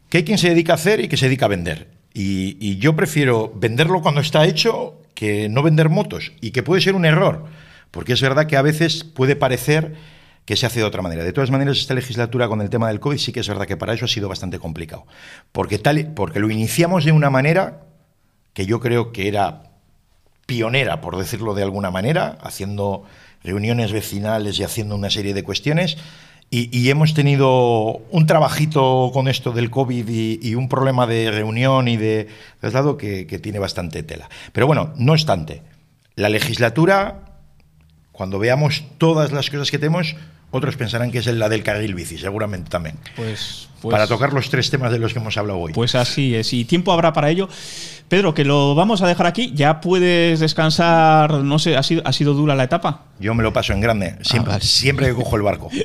que 0.09 0.17
hay 0.19 0.23
quien 0.23 0.37
se 0.37 0.49
dedica 0.49 0.73
a 0.73 0.75
hacer 0.75 0.99
y 0.99 1.07
que 1.07 1.17
se 1.17 1.25
dedica 1.25 1.45
a 1.45 1.49
vender. 1.49 1.87
Y, 2.13 2.57
y 2.59 2.77
yo 2.77 2.95
prefiero 2.95 3.51
venderlo 3.55 4.01
cuando 4.01 4.21
está 4.21 4.45
hecho 4.45 4.99
que 5.15 5.49
no 5.49 5.63
vender 5.63 5.89
motos, 5.89 6.31
y 6.41 6.51
que 6.51 6.63
puede 6.63 6.81
ser 6.81 6.95
un 6.95 7.05
error, 7.05 7.45
porque 7.91 8.13
es 8.13 8.21
verdad 8.21 8.47
que 8.47 8.57
a 8.57 8.61
veces 8.61 9.03
puede 9.03 9.35
parecer 9.35 9.95
que 10.45 10.57
se 10.57 10.65
hace 10.65 10.79
de 10.79 10.85
otra 10.85 11.01
manera. 11.01 11.23
De 11.23 11.33
todas 11.33 11.51
maneras, 11.51 11.77
esta 11.77 11.93
legislatura 11.93 12.47
con 12.47 12.61
el 12.61 12.69
tema 12.69 12.87
del 12.89 12.99
COVID 12.99 13.17
sí 13.17 13.31
que 13.31 13.39
es 13.39 13.47
verdad 13.47 13.65
que 13.65 13.77
para 13.77 13.93
eso 13.93 14.05
ha 14.05 14.09
sido 14.09 14.27
bastante 14.29 14.59
complicado, 14.59 15.05
porque, 15.51 15.79
tal, 15.79 16.13
porque 16.13 16.39
lo 16.39 16.49
iniciamos 16.49 17.05
de 17.05 17.11
una 17.11 17.29
manera 17.29 17.81
que 18.53 18.65
yo 18.65 18.79
creo 18.79 19.11
que 19.11 19.27
era 19.27 19.71
pionera, 20.45 21.01
por 21.01 21.17
decirlo 21.17 21.53
de 21.53 21.63
alguna 21.63 21.91
manera, 21.91 22.37
haciendo 22.41 23.03
reuniones 23.43 23.91
vecinales 23.91 24.59
y 24.59 24.63
haciendo 24.63 24.95
una 24.95 25.09
serie 25.09 25.33
de 25.33 25.43
cuestiones. 25.43 25.97
Y, 26.49 26.89
hemos 26.89 27.15
tenido 27.15 27.97
un 28.11 28.27
trabajito 28.27 29.09
con 29.11 29.27
esto 29.27 29.53
del 29.53 29.71
COVID 29.71 30.07
y, 30.07 30.53
un 30.53 30.69
problema 30.69 31.07
de 31.07 31.31
reunión 31.31 31.87
y 31.87 31.97
de 31.97 32.27
traslado 32.59 32.95
que, 32.95 33.25
que 33.25 33.39
tiene 33.39 33.57
bastante 33.57 34.03
tela. 34.03 34.29
Pero 34.51 34.67
bueno, 34.67 34.93
no 34.97 35.13
obstante, 35.13 35.63
la 36.15 36.29
legislatura, 36.29 37.21
cuando 38.11 38.37
veamos 38.37 38.83
todas 38.99 39.31
las 39.31 39.49
cosas 39.49 39.71
que 39.71 39.79
tenemos, 39.79 40.15
otros 40.53 40.77
pensarán 40.77 41.11
que 41.11 41.17
es 41.17 41.25
la 41.25 41.49
del 41.49 41.63
carril 41.63 41.95
bici, 41.95 42.19
seguramente 42.19 42.69
también. 42.69 42.99
Pues, 43.15 43.69
pues, 43.81 43.91
para 43.91 44.05
tocar 44.07 44.31
los 44.33 44.51
tres 44.51 44.69
temas 44.69 44.91
de 44.91 44.99
los 44.99 45.11
que 45.11 45.19
hemos 45.19 45.35
hablado 45.35 45.59
hoy. 45.59 45.73
Pues 45.73 45.95
así 45.95 46.35
es, 46.35 46.53
y 46.53 46.63
tiempo 46.63 46.93
habrá 46.93 47.11
para 47.11 47.31
ello. 47.31 47.49
Pedro, 48.07 48.35
que 48.35 48.45
lo 48.45 48.75
vamos 48.75 49.01
a 49.01 49.07
dejar 49.07 49.25
aquí, 49.25 49.51
ya 49.55 49.81
puedes 49.81 50.39
descansar, 50.39 51.43
no 51.43 51.57
sé, 51.57 51.75
¿ha 51.75 51.81
sido, 51.81 52.03
ha 52.05 52.13
sido 52.13 52.35
dura 52.35 52.53
la 52.53 52.65
etapa? 52.65 53.05
Yo 53.19 53.33
me 53.33 53.41
lo 53.41 53.51
paso 53.53 53.73
en 53.73 53.81
grande, 53.81 54.17
siempre, 54.21 54.53
ah, 54.53 54.59
siempre 54.59 55.07
que 55.07 55.13
cojo 55.15 55.35
el 55.35 55.41
barco. 55.41 55.69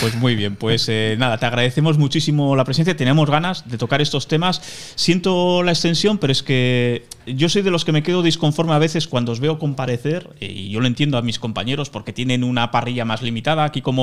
Pues 0.00 0.14
muy 0.14 0.36
bien, 0.36 0.54
pues 0.54 0.88
eh, 0.88 1.16
nada, 1.18 1.38
te 1.38 1.46
agradecemos 1.46 1.98
muchísimo 1.98 2.54
la 2.54 2.64
presencia, 2.64 2.96
tenemos 2.96 3.28
ganas 3.28 3.68
de 3.68 3.78
tocar 3.78 4.00
estos 4.00 4.28
temas. 4.28 4.62
Siento 4.94 5.64
la 5.64 5.72
extensión, 5.72 6.18
pero 6.18 6.30
es 6.32 6.44
que 6.44 7.06
yo 7.26 7.48
soy 7.48 7.62
de 7.62 7.72
los 7.72 7.84
que 7.84 7.90
me 7.90 8.04
quedo 8.04 8.22
disconforme 8.22 8.74
a 8.74 8.78
veces 8.78 9.08
cuando 9.08 9.32
os 9.32 9.40
veo 9.40 9.58
comparecer, 9.58 10.30
y 10.38 10.70
yo 10.70 10.78
lo 10.78 10.86
entiendo 10.86 11.18
a 11.18 11.22
mis 11.22 11.40
compañeros 11.40 11.90
porque 11.90 12.12
tienen 12.12 12.44
una 12.44 12.70
parrilla 12.70 13.04
más 13.04 13.22
limitada, 13.22 13.64
aquí 13.64 13.82
como, 13.82 13.97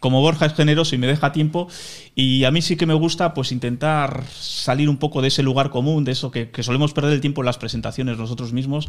como 0.00 0.20
Borja 0.20 0.46
es 0.46 0.54
generoso 0.54 0.94
y 0.94 0.98
me 0.98 1.06
deja 1.06 1.32
tiempo, 1.32 1.68
y 2.14 2.44
a 2.44 2.50
mí 2.50 2.62
sí 2.62 2.76
que 2.76 2.86
me 2.86 2.94
gusta 2.94 3.34
pues 3.34 3.52
intentar 3.52 4.24
salir 4.38 4.88
un 4.88 4.96
poco 4.96 5.22
de 5.22 5.28
ese 5.28 5.42
lugar 5.42 5.70
común, 5.70 6.04
de 6.04 6.12
eso 6.12 6.30
que, 6.30 6.50
que 6.50 6.62
solemos 6.62 6.92
perder 6.92 7.12
el 7.12 7.20
tiempo 7.20 7.42
en 7.42 7.46
las 7.46 7.58
presentaciones 7.58 8.18
nosotros 8.18 8.52
mismos, 8.52 8.88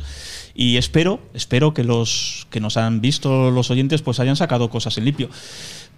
y 0.54 0.78
espero, 0.78 1.20
espero 1.34 1.74
que 1.74 1.84
los 1.84 2.48
que 2.50 2.60
nos 2.60 2.78
han 2.78 3.02
visto 3.02 3.52
los 3.52 3.72
oyentes 3.72 4.02
pues 4.02 4.20
hayan 4.20 4.36
sacado 4.36 4.70
cosas 4.70 4.98
en 4.98 5.06
limpio. 5.06 5.30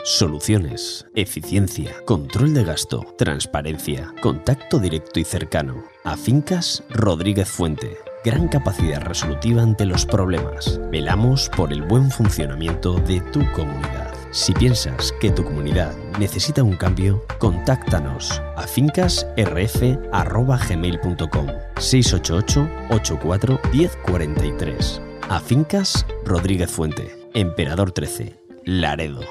Soluciones, 0.02 1.04
eficiencia, 1.14 1.94
control 2.06 2.54
de 2.54 2.64
gasto, 2.64 3.04
transparencia, 3.18 4.14
contacto 4.22 4.78
directo 4.78 5.20
y 5.20 5.24
cercano. 5.24 5.84
A 6.04 6.16
Fincas 6.16 6.82
Rodríguez 6.88 7.50
Fuente. 7.50 7.98
Gran 8.24 8.48
capacidad 8.48 9.02
resolutiva 9.02 9.60
ante 9.62 9.84
los 9.84 10.06
problemas. 10.06 10.80
Velamos 10.90 11.50
por 11.50 11.70
el 11.72 11.82
buen 11.82 12.10
funcionamiento 12.10 12.94
de 12.94 13.20
tu 13.20 13.40
comunidad. 13.52 14.09
Si 14.32 14.52
piensas 14.52 15.12
que 15.20 15.32
tu 15.32 15.44
comunidad 15.44 15.92
necesita 16.20 16.62
un 16.62 16.76
cambio, 16.76 17.26
contáctanos 17.38 18.40
a 18.56 18.62
fincasrf.gmail.com 18.62 21.46
688 21.76 22.68
84 22.90 23.60
1043 23.72 25.02
A 25.28 25.40
Fincas 25.40 26.06
Rodríguez 26.24 26.70
Fuente, 26.70 27.10
Emperador 27.34 27.90
13, 27.90 28.38
Laredo. 28.64 29.22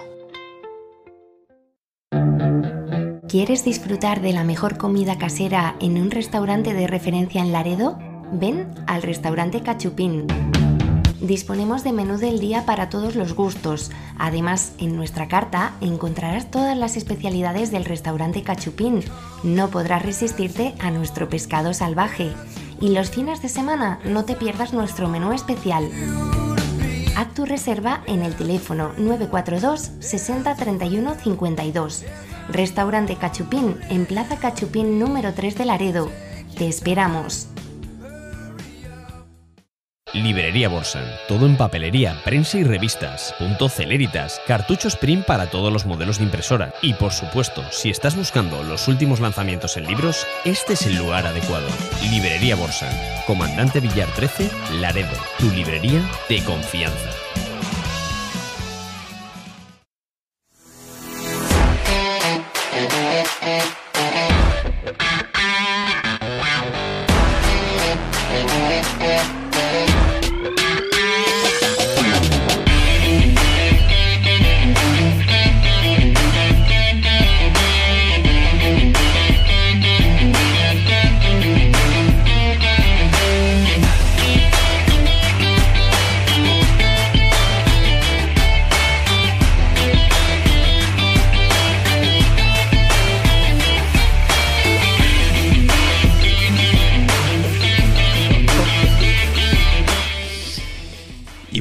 ¿Quieres 3.29 3.63
disfrutar 3.63 4.19
de 4.21 4.33
la 4.33 4.43
mejor 4.43 4.77
comida 4.77 5.17
casera 5.17 5.77
en 5.79 5.97
un 6.01 6.11
restaurante 6.11 6.73
de 6.73 6.87
referencia 6.87 7.41
en 7.41 7.53
Laredo? 7.53 7.97
Ven 8.33 8.69
al 8.85 9.01
restaurante 9.01 9.61
Cachupín 9.61 10.27
Disponemos 11.21 11.83
de 11.83 11.91
menú 11.91 12.17
del 12.17 12.39
día 12.39 12.65
para 12.65 12.89
todos 12.89 13.15
los 13.15 13.33
gustos. 13.33 13.91
Además, 14.17 14.71
en 14.77 14.95
nuestra 14.95 15.27
carta 15.27 15.73
encontrarás 15.81 16.49
todas 16.49 16.77
las 16.77 16.95
especialidades 16.95 17.71
del 17.71 17.83
restaurante 17.83 18.41
Cachupín. 18.41 19.03
No 19.43 19.69
podrás 19.69 20.03
resistirte 20.03 20.75
a 20.79 20.91
nuestro 20.91 21.27
pescado 21.27 21.73
salvaje. 21.73 22.31
Y 22.79 22.89
los 22.89 23.09
fines 23.09 23.41
de 23.41 23.49
semana 23.49 23.99
no 24.05 24.23
te 24.23 24.35
pierdas 24.35 24.71
nuestro 24.71 25.09
menú 25.09 25.33
especial. 25.33 25.89
Haz 27.17 27.33
tu 27.33 27.45
reserva 27.45 28.01
en 28.05 28.21
el 28.21 28.35
teléfono 28.35 28.93
942 28.97 29.91
60 29.99 30.55
31 30.55 31.15
52. 31.15 32.05
Restaurante 32.47 33.17
Cachupín 33.17 33.75
en 33.89 34.05
Plaza 34.05 34.37
Cachupín 34.37 34.99
número 34.99 35.33
3 35.33 35.57
de 35.57 35.65
Laredo. 35.65 36.09
Te 36.57 36.69
esperamos. 36.69 37.49
Librería 40.13 40.69
Borsan. 40.69 41.05
Todo 41.27 41.45
en 41.45 41.55
papelería, 41.55 42.15
prensa 42.23 42.57
y 42.57 42.63
revistas. 42.63 43.35
Punto 43.37 43.69
Celeritas. 43.69 44.41
Cartuchos 44.47 44.95
print 44.95 45.25
para 45.25 45.47
todos 45.47 45.71
los 45.71 45.85
modelos 45.85 46.17
de 46.17 46.25
impresora. 46.25 46.73
Y 46.81 46.93
por 46.93 47.11
supuesto, 47.11 47.63
si 47.71 47.89
estás 47.89 48.15
buscando 48.15 48.63
los 48.63 48.87
últimos 48.87 49.19
lanzamientos 49.19 49.77
en 49.77 49.85
libros, 49.85 50.25
este 50.45 50.73
es 50.73 50.85
el 50.85 50.95
lugar 50.95 51.27
adecuado. 51.27 51.67
Librería 52.09 52.55
Borsan. 52.55 52.95
Comandante 53.27 53.79
Villar 53.79 54.09
13, 54.15 54.49
Laredo. 54.79 55.15
Tu 55.37 55.49
librería 55.51 56.01
de 56.27 56.43
confianza. 56.43 57.28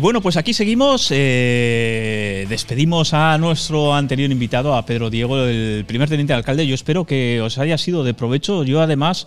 Bueno, 0.08 0.22
pues 0.22 0.38
aquí 0.38 0.54
seguimos. 0.54 1.08
eh, 1.10 2.46
despedimos 2.48 3.12
a 3.12 3.36
nuestro 3.36 3.92
anterior 3.92 4.30
invitado, 4.30 4.74
a 4.74 4.86
Pedro 4.86 5.10
Diego, 5.10 5.38
el 5.44 5.84
primer 5.86 6.08
teniente 6.08 6.32
de 6.32 6.38
alcalde. 6.38 6.66
Yo 6.66 6.74
espero 6.74 7.04
que 7.04 7.42
os 7.42 7.58
haya 7.58 7.76
sido 7.76 8.02
de 8.04 8.14
provecho. 8.14 8.64
Yo 8.64 8.80
además 8.80 9.26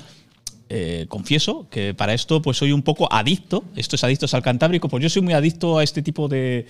eh, 0.69 1.05
confieso 1.07 1.67
que 1.69 1.93
para 1.93 2.15
esto 2.15 2.41
pues 2.41 2.57
soy 2.57 2.71
un 2.71 2.81
poco 2.81 3.07
adicto. 3.13 3.63
Esto 3.75 3.95
es 3.95 4.03
Adictos 4.03 4.33
al 4.33 4.41
Cantábrico. 4.41 4.89
Pues 4.89 5.03
yo 5.03 5.09
soy 5.11 5.21
muy 5.21 5.33
adicto 5.33 5.77
a 5.77 5.83
este 5.83 6.01
tipo 6.01 6.27
de, 6.27 6.65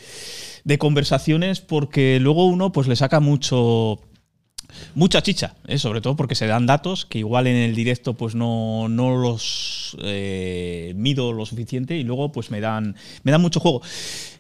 de 0.66 0.78
conversaciones 0.78 1.62
porque 1.62 2.20
luego 2.20 2.48
uno 2.48 2.74
pues 2.74 2.90
le 2.90 2.98
saca 2.98 3.22
mucho 3.22 3.98
mucha 4.96 5.22
chicha, 5.22 5.56
¿eh? 5.68 5.78
sobre 5.78 6.02
todo 6.02 6.16
porque 6.16 6.36
se 6.36 6.48
dan 6.48 6.66
datos 6.66 7.06
que 7.06 7.20
igual 7.20 7.48
en 7.48 7.56
el 7.56 7.76
directo 7.76 8.14
pues 8.14 8.36
no, 8.36 8.88
no 8.90 9.18
los 9.18 9.98
eh, 10.04 10.94
mido 10.96 11.34
lo 11.34 11.46
suficiente 11.46 11.98
y 11.98 12.04
luego 12.04 12.32
pues 12.32 12.52
me 12.52 12.62
dan, 12.62 12.96
me 13.24 13.32
dan 13.32 13.42
mucho 13.42 13.60
juego. 13.60 13.82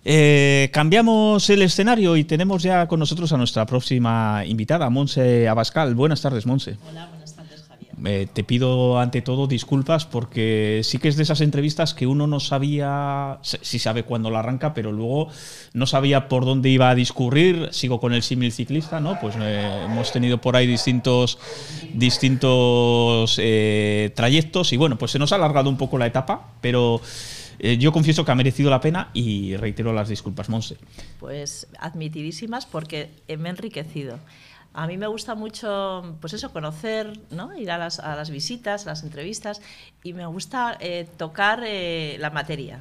Eh, 0.04 0.70
cambiamos 0.74 1.50
el 1.50 1.62
escenario 1.62 2.18
y 2.18 2.24
tenemos 2.24 2.64
ya 2.64 2.88
con 2.88 3.00
nosotros 3.00 3.32
a 3.34 3.38
nuestra 3.38 3.66
próxima 3.66 4.44
invitada, 4.46 4.90
Monse 4.90 5.48
Abascal. 5.48 5.94
Buenas 5.96 6.22
tardes, 6.22 6.46
Monse. 6.46 6.78
Eh, 8.04 8.28
te 8.32 8.44
pido 8.44 9.00
ante 9.00 9.22
todo 9.22 9.46
disculpas 9.46 10.06
porque 10.06 10.82
sí 10.84 10.98
que 10.98 11.08
es 11.08 11.18
de 11.18 11.24
esas 11.24 11.42
entrevistas 11.42 11.94
que 11.94 12.08
uno 12.08 12.26
no 12.26 12.40
sabía, 12.40 13.38
sí 13.42 13.80
sabe 13.80 14.04
cuándo 14.04 14.32
la 14.32 14.40
arranca, 14.40 14.74
pero 14.74 14.92
luego 14.92 15.30
no 15.74 15.86
sabía 15.86 16.28
por 16.28 16.46
dónde 16.46 16.70
iba 16.70 16.90
a 16.90 16.96
discurrir. 16.96 17.70
Sigo 17.72 18.00
con 18.00 18.14
el 18.14 18.24
símil 18.24 18.52
ciclista, 18.52 19.00
¿no? 19.00 19.20
Pues 19.20 19.36
eh, 19.40 19.84
hemos 19.86 20.12
tenido 20.12 20.40
por 20.40 20.56
ahí 20.56 20.66
distintos, 20.66 21.38
distintos 21.94 23.38
eh, 23.42 24.12
trayectos 24.16 24.74
y 24.74 24.78
bueno, 24.78 24.98
pues 24.98 25.12
se 25.12 25.20
nos 25.20 25.32
ha 25.32 25.36
alargado 25.36 25.70
un 25.70 25.78
poco 25.78 25.98
la 25.98 26.08
etapa, 26.08 26.54
pero 26.62 27.02
yo 27.78 27.92
confieso 27.92 28.26
que 28.26 28.32
ha 28.32 28.36
merecido 28.36 28.72
la 28.72 28.82
pena 28.82 29.12
y 29.14 29.56
reitero 29.56 29.94
las 29.94 30.10
disculpas, 30.10 30.50
Monse. 30.50 30.78
Pues 31.20 31.68
admitidísimas 31.78 32.66
porque 32.66 33.12
me 33.28 33.50
he 33.50 33.52
enriquecido. 33.52 34.18
A 34.74 34.88
mí 34.88 34.98
me 34.98 35.08
gusta 35.08 35.36
mucho, 35.36 36.18
pues 36.22 36.34
eso, 36.34 36.54
conocer, 36.54 37.20
¿no? 37.30 37.58
ir 37.58 37.72
a 37.72 37.78
las, 37.78 38.30
visitas, 38.30 38.88
a 38.88 38.92
las 38.92 39.04
entrevistas, 39.04 39.62
y 40.02 40.14
me 40.14 40.26
gusta 40.26 40.78
eh, 40.80 41.10
tocar 41.18 41.62
eh, 41.66 42.16
la 42.20 42.30
materia 42.30 42.80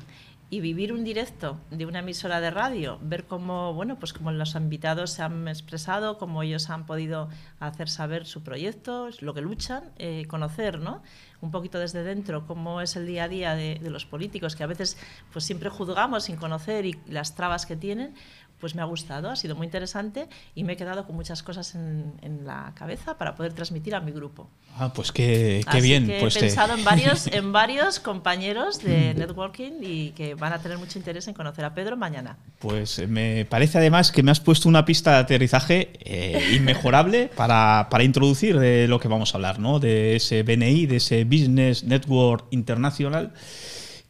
y 0.51 0.61
vivir 0.61 0.93
un 0.93 1.05
directo 1.05 1.61
de 1.71 1.87
una 1.87 2.01
emisora 2.01 2.41
de 2.41 2.51
radio, 2.51 2.99
ver 3.03 3.25
cómo, 3.25 3.73
bueno, 3.73 3.97
pues 4.01 4.13
cómo 4.13 4.33
los 4.33 4.57
invitados 4.57 5.13
se 5.13 5.23
han 5.23 5.47
expresado, 5.47 6.19
cómo 6.19 6.43
ellos 6.43 6.71
han 6.71 6.87
podido 6.87 7.29
hacer 7.61 7.89
saber 7.89 8.27
su 8.27 8.43
proyecto, 8.43 9.09
lo 9.21 9.33
que 9.33 9.43
luchan, 9.43 9.93
eh, 9.97 10.27
conocer, 10.27 10.81
¿no? 10.81 11.03
Un 11.41 11.53
poquito 11.53 11.79
desde 11.79 12.03
dentro 12.03 12.49
cómo 12.49 12.81
es 12.81 12.97
el 12.97 13.07
día 13.07 13.25
a 13.25 13.29
día 13.29 13.55
de, 13.55 13.79
de 13.81 13.91
los 13.91 14.07
políticos, 14.07 14.57
que 14.57 14.65
a 14.65 14.67
veces 14.67 14.99
pues 15.33 15.45
siempre 15.45 15.71
juzgamos 15.71 16.25
sin 16.25 16.37
conocer 16.37 16.85
y 16.85 16.99
las 17.07 17.37
trabas 17.37 17.65
que 17.65 17.77
tienen, 17.77 18.15
pues 18.61 18.75
me 18.75 18.83
ha 18.83 18.85
gustado, 18.85 19.31
ha 19.31 19.37
sido 19.37 19.57
muy 19.57 19.67
interesante 19.67 20.29
y 20.55 20.65
me 20.65 20.75
he 20.75 20.77
quedado 20.77 21.07
con 21.07 21.17
muchas 21.17 21.43
cosas 21.43 21.75
en, 21.75 22.13
en 22.23 22.45
la 22.47 22.73
cabeza 22.75 23.17
para 23.17 23.35
poder 23.35 23.53
transmitir 23.55 23.95
a 23.95 24.01
mi 24.01 24.13
grupo. 24.13 24.49
Ah, 24.79 24.93
pues 24.93 25.11
qué, 25.13 25.63
qué 25.71 25.79
Así 25.79 25.81
bien. 25.81 26.07
que 26.07 26.19
pues 26.21 26.37
he 26.37 26.41
te- 26.41 26.47
pensado 26.47 26.75
en 26.75 26.85
varios, 26.85 27.27
en 27.33 27.53
varios 27.53 27.99
compañeros 28.01 28.83
de 28.83 29.15
networking 29.15 29.73
y 29.83 30.11
que 30.11 30.35
van 30.35 30.53
a 30.53 30.59
tener 30.61 30.79
mucho 30.79 30.99
interés 30.99 31.27
en 31.29 31.35
conocer 31.35 31.65
a 31.65 31.75
Pedro 31.75 31.97
mañana. 31.97 32.37
Pues 32.59 32.99
eh, 32.99 33.07
me 33.07 33.45
parece 33.47 33.79
además 33.79 34.13
que 34.13 34.23
me 34.23 34.31
has 34.31 34.41
puesto 34.41 34.69
una 34.69 34.85
pista 34.85 35.13
de 35.13 35.17
aterrizaje 35.19 35.91
eh, 36.01 36.55
inmejorable 36.55 37.31
para, 37.37 37.89
para 37.91 38.05
introducir 38.05 38.59
de 38.59 38.87
lo 38.89 39.01
que 39.01 39.09
vamos 39.09 39.35
a 39.35 39.39
hablar, 39.39 39.59
¿no? 39.59 39.81
De 39.81 40.17
ese 40.17 40.43
BNI, 40.43 40.87
de 40.87 40.97
ese 40.97 41.25
Business 41.25 41.85
Network 41.85 42.45
International, 42.51 43.33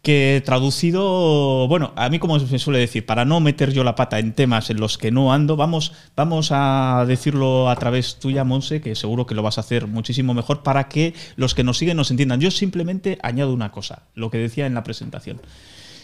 que 0.03 0.43
traducido, 0.45 1.69
bueno, 1.69 1.93
a 1.97 2.09
mí 2.09 2.19
como 2.19 2.39
se 2.41 2.59
suele 2.59 2.79
decir, 2.79 3.05
para 3.05 3.25
no 3.25 3.41
meter 3.41 3.73
yo 3.73 3.85
la 3.85 3.95
pata 3.95 4.19
en 4.19 4.33
temas 4.33 4.71
en 4.71 4.81
los 4.81 4.97
que 4.97 5.11
no 5.11 5.33
ando, 5.33 5.57
vamos, 5.57 5.93
vamos 6.17 6.51
a 6.53 7.05
decirlo 7.07 7.69
a 7.69 7.77
través 7.77 8.19
tuya, 8.19 8.45
Monse, 8.45 8.81
que 8.81 8.95
seguro 8.95 9.27
que 9.27 9.35
lo 9.35 9.43
vas 9.43 9.59
a 9.59 9.63
hacer 9.63 9.87
muchísimo 9.87 10.33
mejor 10.33 10.63
para 10.63 10.89
que 10.89 11.15
los 11.37 11.55
que 11.55 11.65
nos 11.65 11.79
siguen 11.79 11.99
nos 11.99 12.11
entiendan. 12.11 12.41
Yo 12.41 12.51
simplemente 12.51 13.19
añado 13.23 13.53
una 13.53 13.73
cosa, 13.73 14.05
lo 14.15 14.31
que 14.31 14.39
decía 14.39 14.67
en 14.67 14.75
la 14.75 14.85
presentación. 14.85 15.43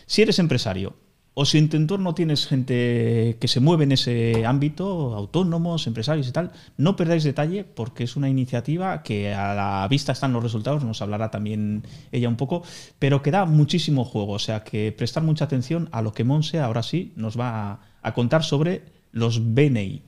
Si 0.07 0.23
eres 0.23 0.39
empresario 0.39 0.95
o 1.39 1.45
si 1.45 1.59
en 1.59 1.69
tu 1.69 1.77
entorno 1.77 2.15
tienes 2.15 2.47
gente 2.47 3.37
que 3.39 3.47
se 3.47 3.61
mueve 3.61 3.85
en 3.85 3.93
ese 3.93 4.47
ámbito, 4.47 5.15
autónomos, 5.15 5.87
empresarios 5.87 6.27
y 6.27 6.33
tal, 6.33 6.51
no 6.79 6.97
perdáis 6.97 7.25
detalle 7.25 7.63
porque 7.63 8.05
es 8.05 8.17
una 8.17 8.31
iniciativa 8.31 9.03
que 9.03 9.35
a 9.35 9.55
la 9.55 9.87
vista 9.87 10.13
están 10.13 10.33
los 10.33 10.43
resultados, 10.43 10.83
nos 10.83 11.03
hablará 11.03 11.31
también 11.31 11.85
ella 12.11 12.31
un 12.31 12.37
poco, 12.37 12.63
pero 12.99 13.21
que 13.21 13.31
da 13.31 13.45
muchísimo 13.45 14.07
juego. 14.07 14.33
O 14.33 14.39
sea 14.39 14.65
que 14.65 14.93
prestar 14.93 15.25
mucha 15.25 15.45
atención 15.45 15.91
a 15.93 16.01
lo 16.01 16.15
que 16.15 16.25
Monse 16.25 16.59
ahora 16.59 16.83
sí 16.83 17.13
nos 17.17 17.39
va 17.39 17.73
a, 17.73 17.81
a 18.01 18.15
contar 18.15 18.43
sobre 18.43 18.85
los 19.13 19.55
BNI. 19.55 20.01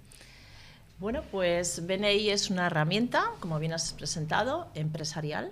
Bueno, 0.99 1.21
pues 1.31 1.87
BNI 1.87 2.31
es 2.31 2.49
una 2.49 2.69
herramienta, 2.69 3.33
como 3.41 3.59
bien 3.59 3.75
has 3.75 3.93
presentado, 3.93 4.69
empresarial. 4.75 5.51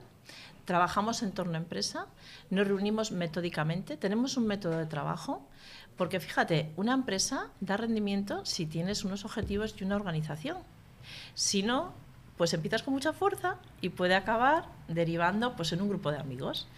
Trabajamos 0.64 1.22
en 1.22 1.32
torno 1.32 1.52
a 1.52 1.58
empresa, 1.58 2.06
nos 2.50 2.66
reunimos 2.66 3.12
metódicamente, 3.12 3.96
tenemos 3.96 4.36
un 4.36 4.46
método 4.46 4.78
de 4.78 4.86
trabajo, 4.86 5.46
porque 5.96 6.20
fíjate, 6.20 6.72
una 6.76 6.94
empresa 6.94 7.50
da 7.60 7.76
rendimiento 7.76 8.44
si 8.44 8.66
tienes 8.66 9.04
unos 9.04 9.24
objetivos 9.24 9.74
y 9.78 9.84
una 9.84 9.96
organización. 9.96 10.58
Si 11.34 11.62
no, 11.62 11.94
pues 12.36 12.52
empiezas 12.52 12.82
con 12.82 12.94
mucha 12.94 13.12
fuerza 13.12 13.56
y 13.80 13.88
puede 13.88 14.14
acabar 14.14 14.66
derivando 14.88 15.56
pues, 15.56 15.72
en 15.72 15.80
un 15.80 15.88
grupo 15.88 16.12
de 16.12 16.18
amigos 16.18 16.68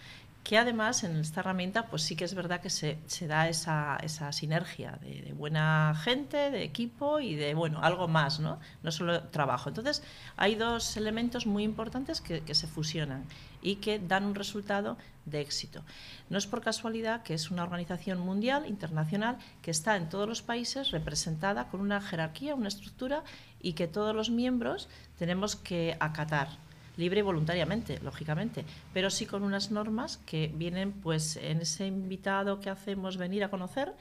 que 0.49 0.57
además 0.57 1.03
en 1.03 1.15
esta 1.17 1.41
herramienta 1.41 1.85
pues 1.85 2.01
sí 2.01 2.15
que 2.15 2.25
es 2.25 2.33
verdad 2.33 2.59
que 2.59 2.71
se, 2.71 2.97
da 3.27 3.49
esa, 3.49 3.97
esa 4.01 4.31
sinergia 4.31 4.97
de, 4.99 5.21
de, 5.21 5.33
buena 5.33 5.93
gente, 6.03 6.49
de 6.49 6.63
equipo 6.63 7.19
y 7.19 7.35
de, 7.35 7.53
bueno, 7.53 7.83
algo 7.83 8.07
más, 8.07 8.39
¿no? 8.39 8.59
No 8.81 8.91
solo 8.91 9.25
trabajo. 9.25 9.69
Entonces, 9.69 10.01
hay 10.37 10.55
dos 10.55 10.97
elementos 10.97 11.45
muy 11.45 11.63
importantes 11.63 12.19
que, 12.19 12.41
que 12.41 12.55
se 12.55 12.65
fusionan 12.65 13.25
y 13.61 13.75
que 13.75 13.99
dan 13.99 14.23
un 14.23 14.33
resultado 14.33 14.97
de 15.25 15.39
éxito. 15.39 15.83
No 16.31 16.39
es 16.39 16.47
por 16.47 16.61
casualidad 16.61 17.21
que 17.21 17.35
es 17.35 17.51
una 17.51 17.61
organización 17.61 18.19
mundial, 18.19 18.65
internacional, 18.65 19.37
que 19.61 19.69
está 19.69 19.97
en 19.97 20.09
todos 20.09 20.27
los 20.27 20.41
países 20.41 20.89
representada 20.89 21.67
con 21.67 21.79
una 21.79 22.01
jerarquía, 22.01 22.55
una 22.55 22.69
estructura 22.69 23.23
y 23.61 23.73
que 23.73 23.87
todos 23.87 24.15
los 24.15 24.31
miembros 24.31 24.89
tenemos 25.19 25.55
que 25.55 25.95
acatar 25.99 26.68
libre 26.99 27.21
y 27.21 27.23
voluntariamente, 27.23 27.99
lógicamente, 28.03 28.65
pero 28.93 29.09
sí 29.09 29.25
con 29.25 29.43
unas 29.43 29.71
normas 29.71 30.17
que 30.17 30.51
vienen 30.53 30.91
pues 30.91 31.37
en 31.37 31.61
ese 31.61 31.87
invitado 31.87 32.59
que 32.59 32.69
hacemos 32.69 33.17
venir 33.17 33.43
a 33.43 33.49
conocer, 33.49 33.95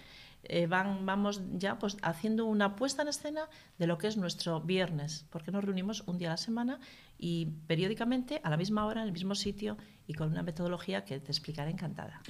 eh, 0.44 0.66
van, 0.66 1.05
vamos 1.07 1.40
ya 1.54 1.79
pues 1.79 1.96
haciendo 2.03 2.46
una 2.46 2.76
puesta 2.76 3.03
en 3.03 3.08
escena 3.08 3.49
de 3.79 3.87
lo 3.87 3.99
que 3.99 4.07
es 4.07 4.16
nuestro 4.16 4.61
viernes, 4.61 5.26
porque 5.30 5.50
nos 5.50 5.64
reunimos 5.64 6.03
un 6.07 6.18
día 6.18 6.29
a 6.29 6.33
la 6.33 6.37
semana 6.37 6.80
y 7.18 7.46
periódicamente 7.66 8.41
a 8.45 8.50
la 8.50 8.57
misma 8.57 8.87
hora, 8.87 9.03
en 9.03 9.08
el 9.08 9.12
mismo 9.12 9.34
sitio 9.34 9.76
y 10.07 10.14
con 10.14 10.30
una 10.30 10.42
metodología 10.42 11.04
que 11.04 11.20
te 11.20 11.33
explicaré 11.33 11.70
encantada. 11.70 12.20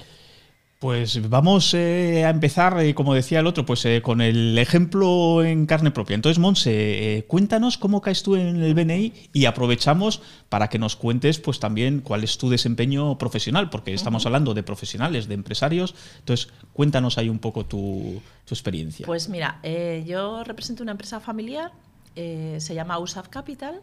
Pues 0.79 1.29
vamos 1.29 1.73
eh, 1.73 2.23
a 2.23 2.29
empezar, 2.29 2.79
eh, 2.79 2.95
como 2.95 3.13
decía 3.13 3.41
el 3.41 3.47
otro, 3.47 3.65
pues 3.65 3.83
eh, 3.83 4.01
con 4.01 4.21
el 4.21 4.57
ejemplo 4.57 5.43
en 5.43 5.65
carne 5.65 5.91
propia. 5.91 6.15
Entonces, 6.15 6.39
Monse, 6.39 7.25
cuéntanos 7.27 7.77
cómo 7.77 7.99
caes 7.99 8.23
tú 8.23 8.37
en 8.37 8.63
el 8.63 8.73
BNI 8.73 9.11
y 9.33 9.43
aprovechamos 9.43 10.21
para 10.47 10.69
que 10.69 10.79
nos 10.79 10.95
cuentes 10.95 11.37
pues 11.37 11.59
también 11.59 11.99
cuál 11.99 12.23
es 12.23 12.37
tu 12.37 12.49
desempeño 12.49 13.17
profesional, 13.17 13.69
porque 13.69 13.93
estamos 13.93 14.23
uh 14.23 14.23
-huh. 14.23 14.27
hablando 14.27 14.53
de 14.53 14.63
profesionales, 14.63 15.27
de 15.27 15.33
empresarios. 15.33 15.95
Entonces, 16.19 16.47
cuéntanos 16.71 17.17
ahí 17.17 17.27
un 17.27 17.39
poco 17.39 17.65
tu, 17.65 18.21
tu 18.45 18.55
experiencia. 18.55 19.05
Pues 19.05 19.27
mira, 19.27 19.59
yo 20.05 20.45
represento 20.45 20.81
una 20.81 20.93
empresa 20.93 21.19
familiar, 21.19 21.73
se 22.15 22.73
llama 22.73 22.99
USAF 22.99 23.27
Capital 23.27 23.81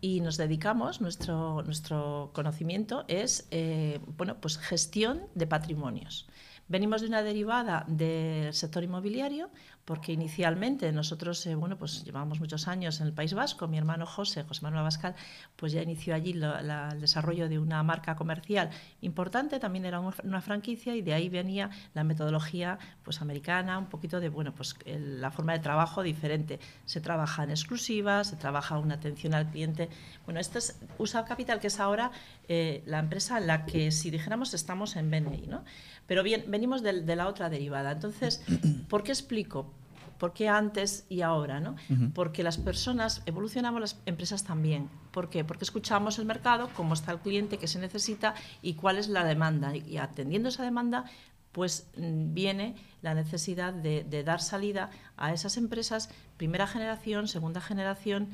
y 0.00 0.20
nos 0.20 0.36
dedicamos, 0.36 1.00
nuestro, 1.00 1.62
nuestro 1.62 2.30
conocimiento 2.32 3.04
es 3.08 3.48
eh, 3.50 4.00
bueno, 4.16 4.40
pues 4.40 4.58
gestión 4.58 5.22
de 5.34 5.46
patrimonios. 5.46 6.28
Venimos 6.68 7.00
de 7.00 7.08
una 7.08 7.22
derivada 7.22 7.84
del 7.88 8.52
sector 8.52 8.84
inmobiliario, 8.84 9.50
porque 9.88 10.12
inicialmente 10.12 10.92
nosotros, 10.92 11.46
eh, 11.46 11.54
bueno, 11.54 11.78
pues 11.78 12.04
llevamos 12.04 12.40
muchos 12.40 12.68
años 12.68 13.00
en 13.00 13.06
el 13.06 13.14
País 13.14 13.32
Vasco, 13.32 13.66
mi 13.68 13.78
hermano 13.78 14.04
José, 14.04 14.42
José 14.42 14.60
Manuel 14.60 14.80
Abascal, 14.80 15.14
pues 15.56 15.72
ya 15.72 15.80
inició 15.80 16.14
allí 16.14 16.34
la, 16.34 16.90
el 16.92 17.00
desarrollo 17.00 17.48
de 17.48 17.58
una 17.58 17.82
marca 17.82 18.14
comercial 18.14 18.68
importante, 19.00 19.58
también 19.58 19.86
era 19.86 19.98
una 20.00 20.42
franquicia 20.42 20.94
y 20.94 21.00
de 21.00 21.14
ahí 21.14 21.30
venía 21.30 21.70
la 21.94 22.04
metodología 22.04 22.78
pues 23.02 23.22
americana, 23.22 23.78
un 23.78 23.86
poquito 23.86 24.20
de, 24.20 24.28
bueno, 24.28 24.54
pues 24.54 24.76
la 24.84 25.30
forma 25.30 25.54
de 25.54 25.60
trabajo 25.60 26.02
diferente. 26.02 26.60
Se 26.84 27.00
trabaja 27.00 27.44
en 27.44 27.50
exclusiva, 27.50 28.24
se 28.24 28.36
trabaja 28.36 28.78
una 28.78 28.96
atención 28.96 29.32
al 29.32 29.48
cliente. 29.50 29.88
Bueno, 30.26 30.38
este 30.38 30.58
es 30.58 30.78
USA 30.98 31.24
Capital, 31.24 31.60
que 31.60 31.68
es 31.68 31.80
ahora 31.80 32.10
eh, 32.46 32.82
la 32.84 32.98
empresa 32.98 33.38
en 33.38 33.46
la 33.46 33.64
que, 33.64 33.90
si 33.90 34.10
dijéramos, 34.10 34.52
estamos 34.52 34.96
en 34.96 35.10
BNI, 35.10 35.46
¿no? 35.46 35.64
Pero 36.06 36.22
bien, 36.22 36.44
venimos 36.48 36.82
de, 36.82 37.00
de, 37.00 37.16
la 37.16 37.26
otra 37.26 37.48
derivada. 37.48 37.92
Entonces, 37.92 38.42
¿por 38.88 39.02
qué 39.02 39.12
explico? 39.12 39.77
¿Por 40.18 40.32
qué 40.32 40.48
antes 40.48 41.06
y 41.08 41.22
ahora? 41.22 41.60
¿no? 41.60 41.76
Uh 41.88 41.94
-huh. 41.94 42.12
Porque 42.12 42.42
las 42.42 42.58
personas 42.58 43.22
evolucionamos, 43.26 43.80
las 43.80 44.00
empresas 44.06 44.44
también. 44.44 44.88
¿Por 45.12 45.30
qué? 45.30 45.44
Porque 45.44 45.64
escuchamos 45.64 46.18
el 46.18 46.26
mercado, 46.26 46.68
cómo 46.74 46.94
está 46.94 47.12
el 47.12 47.18
cliente, 47.20 47.58
qué 47.58 47.68
se 47.68 47.78
necesita 47.78 48.34
y 48.62 48.74
cuál 48.74 48.98
es 48.98 49.08
la 49.08 49.24
demanda. 49.24 49.74
Y 49.76 49.96
atendiendo 49.98 50.48
esa 50.48 50.64
demanda, 50.64 51.04
pues 51.52 51.86
mm, 51.96 52.34
viene 52.34 52.74
la 53.00 53.14
necesidad 53.14 53.72
de, 53.72 54.04
de 54.04 54.24
dar 54.24 54.40
salida 54.40 54.90
a 55.16 55.32
esas 55.32 55.56
empresas, 55.56 56.10
primera 56.36 56.66
generación, 56.66 57.28
segunda 57.28 57.60
generación, 57.60 58.28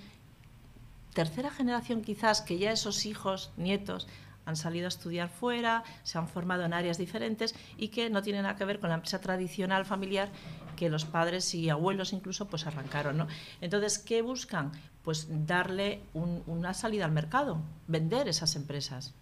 tercera 1.13 1.51
generación 1.51 2.03
quizás, 2.03 2.41
que 2.41 2.59
ya 2.59 2.73
esos 2.73 3.07
hijos, 3.07 3.53
nietos, 3.57 4.09
han 4.47 4.57
salido 4.57 4.87
a 4.87 4.89
estudiar 4.89 5.29
fuera, 5.29 5.85
se 6.03 6.19
han 6.19 6.29
formado 6.29 6.65
en 6.65 6.73
áreas 6.75 6.99
diferentes 6.99 7.55
y 7.77 7.89
que 7.89 8.11
no 8.11 8.23
tienen 8.23 8.43
nada 8.43 8.57
que 8.57 8.65
ver 8.65 8.79
con 8.79 8.91
la 8.91 8.97
empresa 8.97 9.21
tradicional 9.21 9.87
familiar 9.87 10.31
que 10.77 10.89
los 10.89 11.05
padres 11.05 11.55
y 11.55 11.71
abuelos 11.71 12.13
incluso 12.13 12.47
pues 12.49 12.67
arrancaron. 12.67 13.17
¿no? 13.19 13.27
Entonces, 13.61 13.99
¿qué 13.99 14.23
buscan? 14.23 14.73
Pues 15.03 15.27
darle 15.47 16.01
un- 16.15 16.43
una 16.47 16.73
salida 16.75 17.05
al 17.05 17.13
mercado, 17.13 17.59
vender 17.89 18.27
esas 18.29 18.57
empresas. 18.57 19.13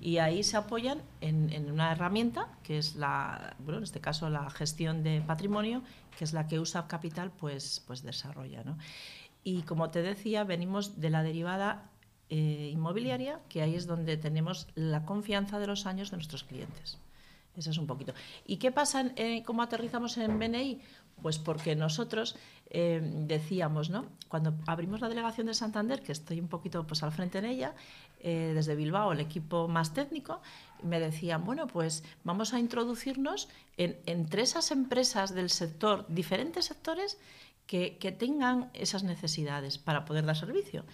Y 0.00 0.18
ahí 0.18 0.42
se 0.44 0.56
apoyan 0.56 1.00
en, 1.20 1.50
en 1.52 1.70
una 1.70 1.92
herramienta 1.92 2.48
que 2.62 2.76
es 2.78 2.96
la, 2.96 3.56
bueno, 3.60 3.78
en 3.78 3.84
este 3.84 4.00
caso 4.00 4.28
la 4.28 4.48
gestión 4.50 5.02
de 5.02 5.22
patrimonio, 5.22 5.82
que 6.18 6.24
es 6.24 6.32
la 6.32 6.46
que 6.46 6.60
USA 6.60 6.86
Capital 6.86 7.30
pues, 7.30 7.82
pues 7.86 8.02
desarrolla. 8.02 8.62
¿no? 8.64 8.76
Y 9.44 9.62
como 9.62 9.90
te 9.90 10.02
decía, 10.02 10.44
venimos 10.44 11.00
de 11.00 11.10
la 11.10 11.22
derivada 11.22 11.90
eh, 12.30 12.70
inmobiliaria, 12.72 13.40
que 13.48 13.62
ahí 13.62 13.74
es 13.76 13.86
donde 13.86 14.16
tenemos 14.16 14.66
la 14.74 15.04
confianza 15.04 15.58
de 15.58 15.66
los 15.66 15.86
años 15.86 16.10
de 16.10 16.16
nuestros 16.18 16.44
clientes. 16.44 16.98
Eso 17.56 17.70
es 17.70 17.78
un 17.78 17.86
poquito. 17.86 18.14
¿Y 18.46 18.56
qué 18.56 18.72
pasa? 18.72 19.12
eh, 19.16 19.42
¿Cómo 19.44 19.62
aterrizamos 19.62 20.16
en 20.18 20.38
BNI? 20.38 20.80
Pues 21.22 21.38
porque 21.38 21.76
nosotros 21.76 22.36
eh, 22.70 23.00
decíamos, 23.02 23.90
¿no? 23.90 24.06
Cuando 24.28 24.54
abrimos 24.66 25.00
la 25.00 25.08
delegación 25.08 25.46
de 25.46 25.54
Santander, 25.54 26.02
que 26.02 26.12
estoy 26.12 26.40
un 26.40 26.48
poquito 26.48 26.84
pues, 26.86 27.02
al 27.04 27.12
frente 27.12 27.38
en 27.38 27.44
ella, 27.44 27.74
eh, 28.20 28.52
desde 28.54 28.74
Bilbao, 28.74 29.12
el 29.12 29.20
equipo 29.20 29.68
más 29.68 29.94
técnico, 29.94 30.40
me 30.82 30.98
decían, 30.98 31.44
bueno, 31.44 31.68
pues 31.68 32.02
vamos 32.24 32.52
a 32.52 32.58
introducirnos 32.58 33.48
en, 33.76 33.96
entre 34.06 34.42
esas 34.42 34.72
empresas 34.72 35.34
del 35.34 35.50
sector, 35.50 36.04
diferentes 36.08 36.64
sectores, 36.64 37.18
que, 37.66 37.96
que 37.98 38.12
tengan 38.12 38.70
esas 38.74 39.04
necesidades 39.04 39.78
para 39.78 40.04
poder 40.04 40.26
dar 40.26 40.36
servicio. 40.36 40.84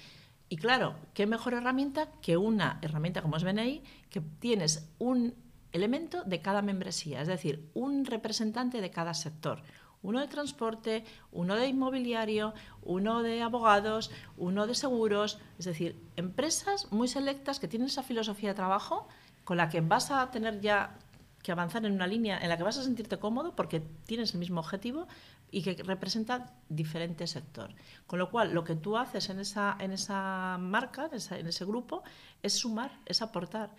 Y 0.48 0.56
claro, 0.56 0.96
¿qué 1.14 1.26
mejor 1.26 1.54
herramienta 1.54 2.08
que 2.20 2.36
una 2.36 2.78
herramienta 2.82 3.22
como 3.22 3.36
es 3.36 3.44
BNI, 3.44 3.82
que 4.10 4.20
tienes 4.20 4.88
un 4.98 5.34
elemento 5.72 6.24
de 6.24 6.40
cada 6.40 6.62
membresía, 6.62 7.20
es 7.20 7.28
decir, 7.28 7.68
un 7.74 8.04
representante 8.04 8.80
de 8.80 8.90
cada 8.90 9.14
sector. 9.14 9.62
Uno 10.02 10.20
de 10.20 10.28
transporte, 10.28 11.04
uno 11.30 11.56
de 11.56 11.68
inmobiliario, 11.68 12.54
uno 12.82 13.22
de 13.22 13.42
abogados, 13.42 14.10
uno 14.38 14.66
de 14.66 14.74
seguros, 14.74 15.38
es 15.58 15.66
decir, 15.66 16.00
empresas 16.16 16.90
muy 16.90 17.06
selectas 17.06 17.60
que 17.60 17.68
tienen 17.68 17.88
esa 17.88 18.02
filosofía 18.02 18.50
de 18.50 18.54
trabajo 18.54 19.08
con 19.44 19.58
la 19.58 19.68
que 19.68 19.82
vas 19.82 20.10
a 20.10 20.30
tener 20.30 20.60
ya 20.60 20.96
que 21.42 21.52
avanzar 21.52 21.84
en 21.84 21.92
una 21.92 22.06
línea 22.06 22.38
en 22.38 22.48
la 22.48 22.56
que 22.56 22.62
vas 22.62 22.78
a 22.78 22.82
sentirte 22.82 23.18
cómodo 23.18 23.54
porque 23.54 23.80
tienes 24.06 24.34
el 24.34 24.40
mismo 24.40 24.60
objetivo 24.60 25.06
y 25.50 25.62
que 25.62 25.82
representa 25.82 26.54
diferente 26.68 27.26
sector. 27.26 27.74
Con 28.06 28.18
lo 28.18 28.30
cual, 28.30 28.52
lo 28.52 28.64
que 28.64 28.76
tú 28.76 28.96
haces 28.96 29.28
en 29.30 29.40
esa, 29.40 29.76
en 29.80 29.92
esa 29.92 30.58
marca, 30.60 31.10
en, 31.12 31.38
en 31.38 31.46
ese 31.46 31.64
grupo, 31.64 32.02
es 32.42 32.54
sumar, 32.54 32.92
es 33.06 33.22
aportar. 33.22 33.70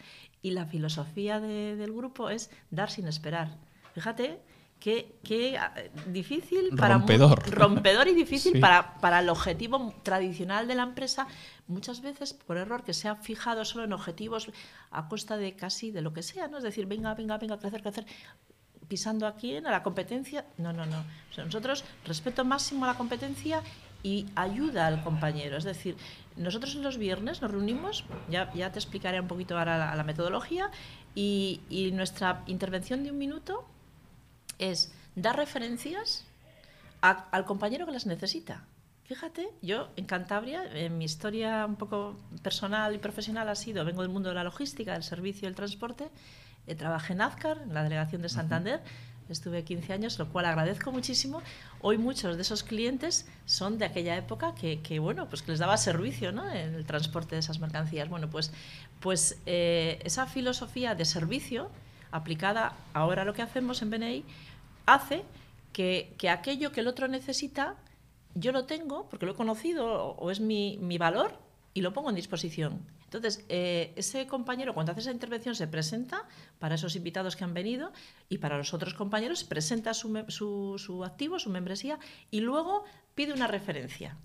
Y 0.41 0.51
la 0.51 0.65
filosofía 0.65 1.39
de- 1.39 1.75
del 1.75 1.93
grupo 1.93 2.29
es 2.29 2.49
dar 2.71 2.89
sin 2.89 3.07
esperar. 3.07 3.57
Fíjate 3.93 4.39
qué, 4.79 5.15
qué, 5.23 5.57
ah, 5.59 5.73
difícil 6.07 6.75
para 6.75 6.95
Rompedor. 6.97 7.47
rompedor 7.51 8.07
y 8.07 8.15
difícil 8.15 8.53
Sí. 8.55 8.59
para, 8.59 8.95
para 8.99 9.19
el 9.19 9.29
objetivo 9.29 9.93
tradicional 10.01 10.67
de 10.67 10.73
la 10.75 10.83
empresa, 10.83 11.27
muchas 11.67 12.01
veces 12.01 12.33
por 12.33 12.57
error 12.57 12.83
que 12.83 12.93
se 12.93 13.07
ha 13.07 13.15
fijado 13.15 13.63
solo 13.65 13.83
en 13.83 13.93
objetivos 13.93 14.49
a 14.89 15.07
costa 15.07 15.37
de 15.37 15.55
casi 15.55 15.91
de 15.91 16.01
lo 16.01 16.13
que 16.13 16.23
sea, 16.23 16.47
¿no? 16.47 16.57
Es 16.57 16.63
decir, 16.63 16.87
venga, 16.87 17.13
venga, 17.13 17.37
venga, 17.37 17.59
crecer, 17.59 17.83
crecer, 17.83 18.05
pisando 18.87 19.27
a 19.27 19.35
quién, 19.35 19.67
a 19.67 19.71
la 19.71 19.83
competencia. 19.83 20.45
No, 20.57 20.73
no, 20.73 20.85
no. 20.87 20.99
O 21.29 21.33
sea, 21.33 21.45
nosotros 21.45 21.83
respeto 22.05 22.43
máximo 22.43 22.85
a 22.85 22.87
la 22.89 22.97
competencia 22.97 23.61
y 24.03 24.25
ayuda 24.35 24.87
al 24.87 25.03
compañero. 25.03 25.57
Es 25.57 25.63
decir, 25.63 25.95
nosotros 26.35 26.75
los 26.75 26.97
viernes 26.97 27.41
nos 27.41 27.51
reunimos, 27.51 28.05
ya, 28.29 28.51
ya 28.53 28.71
te 28.71 28.79
explicaré 28.79 29.19
un 29.19 29.27
poquito 29.27 29.57
ahora 29.57 29.77
la, 29.77 29.95
la 29.95 30.03
metodología, 30.03 30.69
y, 31.15 31.61
y 31.69 31.91
nuestra 31.91 32.43
intervención 32.47 33.03
de 33.03 33.11
un 33.11 33.17
minuto 33.17 33.65
es 34.59 34.93
dar 35.15 35.35
referencias 35.37 36.25
a- 37.01 37.27
al 37.31 37.45
compañero 37.45 37.85
que 37.85 37.91
las 37.91 38.05
necesita. 38.05 38.63
Fíjate, 39.05 39.49
yo 39.61 39.89
en 39.97 40.05
Cantabria, 40.05 40.63
en 40.73 40.97
mi 40.97 41.03
historia 41.05 41.65
un 41.65 41.75
poco 41.75 42.15
personal 42.43 42.95
y 42.95 42.97
profesional 42.97 43.49
ha 43.49 43.55
sido, 43.55 43.83
vengo 43.83 44.03
del 44.03 44.11
mundo 44.11 44.29
de 44.29 44.35
la 44.35 44.43
logística, 44.43 44.93
del 44.93 45.03
servicio 45.03 45.45
y 45.45 45.49
el 45.49 45.55
transporte, 45.55 46.09
eh, 46.67 46.75
trabajé 46.75 47.11
en 47.13 47.21
Azcar, 47.21 47.59
en 47.63 47.73
la 47.73 47.83
delegación 47.83 48.21
de 48.21 48.29
Santander, 48.29 48.79
estuve 49.27 49.63
15 49.65 49.91
años, 49.93 50.17
lo 50.19 50.29
cual 50.29 50.45
agradezco 50.45 50.91
muchísimo. 50.93 51.41
Hoy 51.83 51.97
muchos 51.97 52.35
de 52.35 52.43
esos 52.43 52.63
clientes 52.63 53.27
son 53.45 53.79
de 53.79 53.85
aquella 53.85 54.15
época 54.15 54.53
que, 54.53 54.99
bueno, 54.99 55.27
pues 55.27 55.41
que 55.41 55.51
les 55.51 55.59
daba 55.59 55.77
servicio 55.77 56.31
¿no? 56.31 56.47
en 56.49 56.75
el 56.75 56.85
transporte 56.85 57.35
de 57.35 57.39
esas 57.39 57.59
mercancías. 57.59 58.07
Bueno, 58.07 58.29
pues, 58.29 58.51
pues 58.99 59.39
eh, 59.47 59.99
esa 60.03 60.27
filosofía 60.27 60.93
de 60.93 61.05
servicio 61.05 61.71
aplicada 62.11 62.73
ahora 62.93 63.23
a 63.23 63.25
lo 63.25 63.33
que 63.33 63.41
hacemos 63.41 63.81
en 63.81 63.89
BNI 63.89 64.25
hace 64.85 65.23
que, 65.73 66.13
que 66.19 66.29
aquello 66.29 66.71
que 66.71 66.81
el 66.81 66.87
otro 66.87 67.07
necesita, 67.07 67.75
yo 68.35 68.51
lo 68.51 68.65
tengo 68.65 69.09
porque 69.09 69.25
lo 69.25 69.31
he 69.31 69.35
conocido 69.35 69.87
o, 69.87 70.15
o 70.17 70.29
es 70.29 70.39
mi, 70.39 70.77
mi 70.81 70.99
valor 70.99 71.33
y 71.73 71.81
lo 71.81 71.93
pongo 71.93 72.09
en 72.09 72.15
disposición. 72.15 72.79
Entonces, 73.13 73.43
eh, 73.49 73.91
ese 73.97 74.25
compañero 74.25 74.73
cuando 74.73 74.93
hace 74.93 75.01
esa 75.01 75.11
intervención 75.11 75.53
se 75.53 75.67
presenta 75.67 76.25
para 76.59 76.75
esos 76.75 76.95
invitados 76.95 77.35
que 77.35 77.43
han 77.43 77.53
venido 77.53 77.91
y 78.29 78.37
para 78.37 78.57
los 78.57 78.73
otros 78.73 78.93
compañeros 78.93 79.43
presenta 79.43 79.93
su, 79.93 80.23
su, 80.77 81.03
activo, 81.03 81.37
su 81.37 81.49
membresía 81.49 81.99
y 82.31 82.39
luego 82.39 82.85
pide 83.13 83.33
una 83.33 83.47
referencia. 83.47 84.17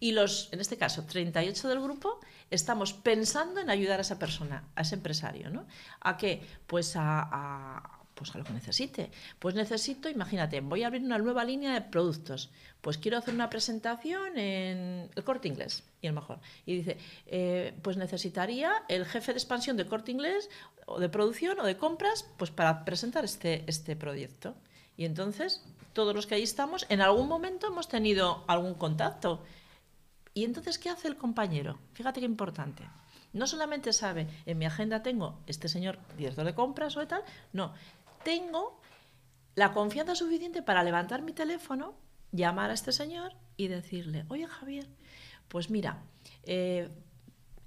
Y 0.00 0.12
los, 0.12 0.48
en 0.50 0.60
este 0.60 0.78
caso, 0.78 1.04
38 1.04 1.68
del 1.68 1.80
grupo, 1.82 2.20
estamos 2.50 2.94
pensando 2.94 3.60
en 3.60 3.68
ayudar 3.68 3.98
a 3.98 4.02
esa 4.02 4.18
persona, 4.18 4.64
a 4.76 4.80
ese 4.80 4.94
empresario, 4.94 5.50
¿no? 5.50 5.66
¿A 6.00 6.16
qué? 6.16 6.42
Pues 6.66 6.94
a- 6.96 7.98
pues 8.14 8.34
a 8.34 8.38
lo 8.38 8.44
que 8.44 8.52
necesite. 8.52 9.10
Pues 9.38 9.54
necesito, 9.54 10.08
imagínate, 10.08 10.60
voy 10.60 10.84
a 10.84 10.86
abrir 10.86 11.02
una 11.02 11.18
nueva 11.18 11.44
línea 11.44 11.72
de 11.74 11.80
productos. 11.82 12.50
Pues 12.82 12.98
quiero 12.98 13.16
hacer 13.16 13.32
una 13.32 13.48
presentación 13.48 14.36
en 14.36 15.08
el 15.14 15.24
corte 15.24 15.48
inglés, 15.48 15.84
y 16.02 16.08
el 16.08 16.12
mejor. 16.12 16.40
Y 16.66 16.76
dice, 16.76 16.98
eh, 17.26 17.72
pues 17.80 17.96
necesitaría 17.96 18.70
el 18.88 19.06
jefe 19.06 19.32
de 19.32 19.38
expansión 19.38 19.78
de 19.78 19.86
corte 19.86 20.10
inglés, 20.10 20.50
o 20.84 21.00
de 21.00 21.08
producción, 21.08 21.58
o 21.60 21.64
de 21.64 21.78
compras, 21.78 22.28
pues 22.36 22.50
para 22.50 22.84
presentar 22.84 23.24
este, 23.24 23.64
este 23.66 23.96
proyecto. 23.96 24.54
Y 24.96 25.04
entonces, 25.04 25.64
todos 25.92 26.14
los 26.14 26.26
que 26.26 26.34
ahí 26.34 26.42
estamos, 26.42 26.84
en 26.88 27.00
algún 27.00 27.28
momento 27.28 27.68
hemos 27.68 27.88
tenido 27.88 28.44
algún 28.46 28.74
contacto. 28.74 29.42
¿Y 30.34 30.44
entonces 30.44 30.78
qué 30.78 30.90
hace 30.90 31.08
el 31.08 31.16
compañero? 31.16 31.78
Fíjate 31.94 32.20
qué 32.20 32.26
importante. 32.26 32.84
No 33.32 33.46
solamente 33.46 33.92
sabe, 33.92 34.26
en 34.44 34.58
mi 34.58 34.66
agenda 34.66 35.02
tengo 35.02 35.38
este 35.46 35.68
señor 35.68 35.98
director 36.18 36.44
de 36.44 36.54
compras 36.54 36.96
o 36.96 37.00
de 37.00 37.06
tal, 37.06 37.22
no, 37.52 37.72
tengo 38.24 38.80
la 39.54 39.72
confianza 39.72 40.14
suficiente 40.14 40.62
para 40.62 40.82
levantar 40.82 41.22
mi 41.22 41.32
teléfono, 41.32 41.94
llamar 42.32 42.70
a 42.70 42.74
este 42.74 42.92
señor 42.92 43.32
y 43.56 43.68
decirle, 43.68 44.24
oye 44.28 44.46
Javier, 44.46 44.86
pues 45.48 45.70
mira, 45.70 46.02
eh, 46.44 46.88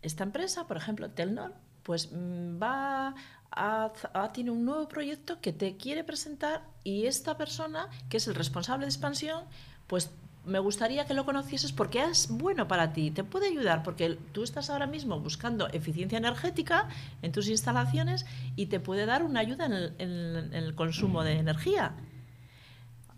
esta 0.02 0.24
empresa, 0.24 0.68
por 0.68 0.78
ejemplo, 0.78 1.10
Telnor, 1.10 1.54
pues 1.84 2.12
mm, 2.12 2.62
va 2.62 3.16
a, 3.52 3.92
a- 4.14 4.34
tiene 4.34 4.52
un 4.52 4.66
nuevo 4.66 4.88
proyecto 4.88 5.40
que 5.40 5.54
te 5.54 5.78
quiere 5.78 6.04
presentar 6.04 6.64
y 6.84 7.06
esta 7.06 7.38
persona, 7.38 7.90
que 8.10 8.18
es 8.18 8.28
el 8.28 8.36
responsable 8.36 8.86
de 8.86 8.90
expansión, 8.90 9.44
pues 9.88 10.12
me 10.46 10.60
gustaría 10.60 11.06
que 11.06 11.16
lo 11.16 11.26
conocieses 11.26 11.72
porque 11.72 12.04
es 12.04 12.28
bueno 12.30 12.68
para 12.68 12.94
ti, 12.94 13.10
te 13.10 13.24
puede 13.24 13.48
ayudar 13.48 13.82
porque 13.82 14.20
tú 14.32 14.44
estás 14.44 14.70
ahora 14.70 14.86
mismo 14.86 15.20
buscando 15.20 15.68
eficiencia 15.70 16.20
energética 16.20 16.88
en 17.24 17.32
tus 17.32 17.48
instalaciones 17.48 18.28
y 18.56 18.68
te 18.68 18.80
puede 18.80 19.08
dar 19.08 19.24
una 19.24 19.40
ayuda 19.40 19.66
en 19.66 19.74
el, 19.74 19.96
en 19.98 20.54
el 20.54 20.76
consumo 20.76 21.24
de 21.24 21.40
energía. 21.40 21.94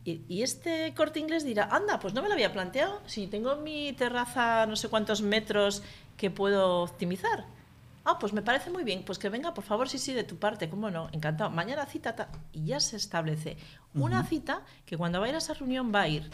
Y, 0.07 0.21
y 0.29 0.41
este 0.41 0.93
corte 0.95 1.19
inglés 1.19 1.43
dirá, 1.43 1.65
anda, 1.69 1.99
pues 1.99 2.13
no 2.13 2.21
me 2.21 2.29
lo 2.29 2.33
había 2.33 2.53
planteado, 2.53 3.01
si 3.07 3.27
tengo 3.27 3.51
en 3.51 3.63
mi 3.63 3.91
terraza 3.91 4.65
no 4.65 4.77
sé 4.77 4.87
cuántos 4.87 5.21
metros 5.21 5.83
que 6.15 6.31
puedo 6.31 6.83
optimizar. 6.83 7.45
Ah, 8.05 8.17
pues 8.17 8.31
me 8.31 8.41
parece 8.41 8.69
muy 8.69 8.85
bien, 8.85 9.03
pues 9.03 9.19
que 9.19 9.27
venga, 9.27 9.53
por 9.53 9.65
favor, 9.65 9.89
sí, 9.89 9.97
sí, 9.97 10.13
de 10.13 10.23
tu 10.23 10.37
parte, 10.37 10.69
cómo 10.69 10.89
no, 10.89 11.09
encantado. 11.11 11.49
Mañana 11.49 11.85
cita, 11.87 12.15
ta- 12.15 12.29
y 12.53 12.63
ya 12.67 12.79
se 12.79 12.95
establece 12.95 13.57
una 13.95 14.23
cita 14.23 14.61
que 14.85 14.95
cuando 14.95 15.19
va 15.19 15.25
a 15.25 15.29
ir 15.29 15.35
a 15.35 15.39
esa 15.39 15.53
reunión 15.55 15.91
va 15.93 16.03
a 16.03 16.07
ir 16.07 16.29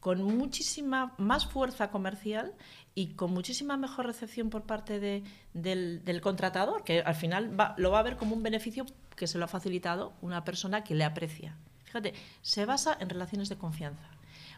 con 0.00 0.22
muchísima 0.22 1.12
más 1.18 1.44
fuerza 1.44 1.90
comercial 1.90 2.54
y 2.94 3.08
con 3.08 3.32
muchísima 3.34 3.76
mejor 3.76 4.06
recepción 4.06 4.48
por 4.48 4.62
parte 4.62 5.00
de- 5.00 5.22
del, 5.52 6.02
del 6.02 6.22
contratador, 6.22 6.82
que 6.82 7.02
al 7.02 7.14
final 7.14 7.60
va- 7.60 7.74
lo 7.76 7.90
va 7.90 7.98
a 7.98 8.02
ver 8.04 8.16
como 8.16 8.34
un 8.34 8.42
beneficio 8.42 8.86
que 9.16 9.26
se 9.26 9.36
lo 9.36 9.44
ha 9.44 9.48
facilitado 9.48 10.14
una 10.22 10.44
persona 10.44 10.82
que 10.82 10.94
le 10.94 11.04
aprecia. 11.04 11.54
Fíjate, 11.88 12.12
se 12.42 12.66
basa 12.66 12.98
en 13.00 13.08
relaciones 13.08 13.48
de 13.48 13.56
confianza, 13.56 14.10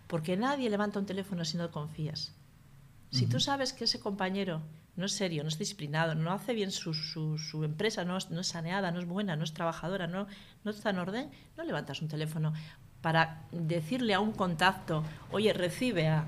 porque 0.09 0.36
nadie 0.36 0.69
levanta 0.69 0.98
un 0.98 1.07
teléfono 1.07 1.44
si 1.44 1.57
no 1.57 1.70
confías. 1.70 2.32
Si 3.12 3.27
tú 3.27 3.39
sabes 3.39 3.73
que 3.73 3.85
ese 3.85 4.01
compañero 4.01 4.62
no 4.97 5.07
es 5.07 5.12
serio, 5.12 5.44
no 5.44 5.48
es 5.48 5.57
disciplinado, 5.57 6.16
no 6.16 6.32
hace 6.32 6.55
bien 6.55 6.73
su, 6.73 6.93
su, 6.93 7.39
su 7.39 7.62
empresa, 7.62 8.05
no 8.05 8.16
es, 8.16 8.31
no 8.31 8.40
es, 8.40 8.48
saneada, 8.48 8.90
no 8.90 8.98
es 8.98 9.07
buena, 9.07 9.36
no 9.36 9.44
es 9.44 9.52
trabajadora, 9.52 10.09
no, 10.09 10.27
no 10.65 10.70
está 10.73 10.90
en 10.90 10.98
orden, 10.98 11.31
no 11.57 11.62
levantas 11.62 12.02
un 12.02 12.09
teléfono 12.09 12.52
para 13.01 13.44
decirle 13.52 14.15
a 14.15 14.20
un 14.20 14.32
contacto, 14.32 15.05
oye, 15.31 15.52
recibe 15.52 16.09
a... 16.09 16.24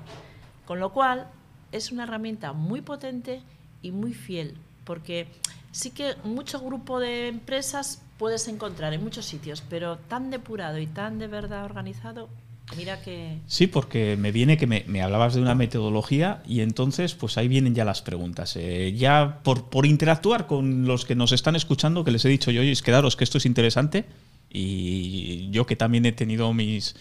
Con 0.65 0.79
lo 0.79 0.93
cual, 0.93 1.27
es 1.73 1.91
una 1.91 2.03
herramienta 2.03 2.53
muy 2.53 2.81
potente 2.81 3.43
y 3.81 3.91
muy 3.91 4.13
fiel, 4.13 4.57
porque 4.85 5.27
sí 5.71 5.91
que 5.91 6.15
mucho 6.23 6.61
grupo 6.61 7.01
de 7.01 7.27
empresas 7.27 8.01
puedes 8.23 8.47
encontrar 8.47 8.93
en 8.93 9.03
muchos 9.03 9.25
sitios, 9.25 9.61
pero 9.69 9.97
tan 9.97 10.31
depurado 10.31 10.79
y 10.79 10.87
tan 10.87 11.19
de 11.19 11.27
verdad 11.27 11.65
organizado, 11.65 12.29
mira 12.77 13.01
que... 13.01 13.39
Sí, 13.47 13.67
porque 13.67 14.15
me 14.17 14.31
viene 14.31 14.57
que 14.57 14.65
me, 14.65 15.01
hablabas 15.01 15.33
de 15.33 15.41
una 15.41 15.55
metodología 15.55 16.41
y 16.47 16.61
entonces 16.61 17.15
pues 17.15 17.37
ahí 17.37 17.49
vienen 17.49 17.75
ya 17.75 17.83
las 17.83 18.01
preguntas. 18.01 18.55
Eh, 18.55 18.93
ya 18.95 19.41
por, 19.43 19.65
por 19.65 19.85
interactuar 19.85 20.47
con 20.47 20.85
los 20.85 21.03
que 21.03 21.15
nos 21.15 21.33
están 21.33 21.57
escuchando, 21.57 22.05
que 22.05 22.11
les 22.11 22.23
he 22.23 22.29
dicho 22.29 22.49
yo, 22.49 22.61
oye, 22.61 22.73
quedaros 22.81 23.17
que 23.17 23.25
esto 23.25 23.39
es 23.39 23.45
interesante 23.45 24.05
y 24.49 25.49
yo 25.49 25.65
que 25.65 25.75
también 25.75 26.05
he 26.05 26.13
tenido 26.13 26.53
mis 26.53 26.95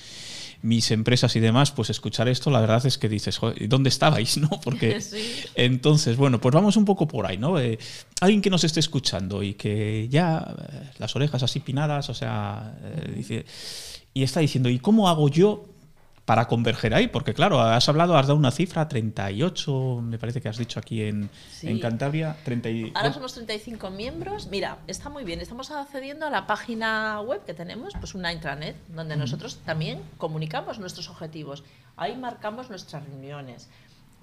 mis 0.63 0.91
empresas 0.93 1.35
y 1.37 1.41
demás, 1.41 1.73
pues 1.73 1.91
escuchar 1.91 2.29
esto, 2.29 2.51
la 2.51 2.61
verdad 2.61 2.87
es 2.87 2.97
que 2.97 3.09
dices, 3.09 3.37
Joder, 3.37 3.69
¿dónde 3.69 3.89
estabais? 3.89 4.37
¿no? 4.39 4.49
Porque 4.63 5.01
Sí. 5.01 5.19
entonces, 5.55 6.17
bueno, 6.17 6.41
pues 6.41 6.55
vamos 6.55 6.77
un 6.77 6.85
poco 6.85 7.07
por 7.07 7.27
ahí, 7.27 7.37
¿no? 7.37 7.59
Eh, 7.59 7.79
alguien 8.21 8.41
que 8.41 8.51
nos 8.51 8.65
esté 8.65 8.81
escuchando 8.81 9.43
y 9.43 9.55
que 9.55 10.09
ya 10.09 10.55
eh, 10.73 10.91
las 10.99 11.15
orejas 11.17 11.43
así 11.43 11.61
pinadas, 11.61 12.09
o 12.09 12.15
sea, 12.15 12.79
eh, 12.83 13.13
dice, 13.17 13.45
y 14.15 14.23
está 14.23 14.41
diciendo, 14.41 14.69
¿y 14.69 14.79
cómo 14.79 15.09
hago 15.09 15.29
yo 15.29 15.65
para 16.25 16.47
converger 16.47 16.95
ahí? 16.95 17.09
Porque 17.09 17.35
claro, 17.35 17.61
has 17.61 17.89
hablado, 17.89 18.17
has 18.17 18.27
dado 18.29 18.39
una 18.39 18.51
cifra, 18.53 18.87
38, 18.89 20.01
me 20.03 20.19
parece 20.19 20.41
que 20.41 20.49
has 20.49 20.57
dicho 20.57 20.79
aquí 20.79 21.03
en, 21.03 21.29
Sí. 21.51 21.69
en 21.69 21.81
Cantabria, 21.81 22.37
30 22.45 22.71
y- 22.71 22.93
Ahora 22.95 23.13
somos 23.13 23.35
35 23.35 23.91
miembros. 23.91 24.47
Mira, 24.47 24.79
está 24.87 25.09
muy 25.09 25.25
bien. 25.25 25.41
Estamos 25.41 25.71
accediendo 25.71 26.27
a 26.27 26.31
la 26.31 26.47
página 26.47 27.21
web 27.21 27.45
que 27.45 27.55
tenemos, 27.55 27.95
pues 27.99 28.15
una 28.15 28.33
intranet, 28.33 28.77
donde 28.89 29.17
nosotros 29.17 29.59
también 29.65 30.01
comunicamos 30.19 30.79
nuestros 30.79 31.09
objetivos. 31.11 31.65
Ahí 31.97 32.17
marcamos 32.17 32.71
nuestras 32.71 33.05
reuniones. 33.05 33.69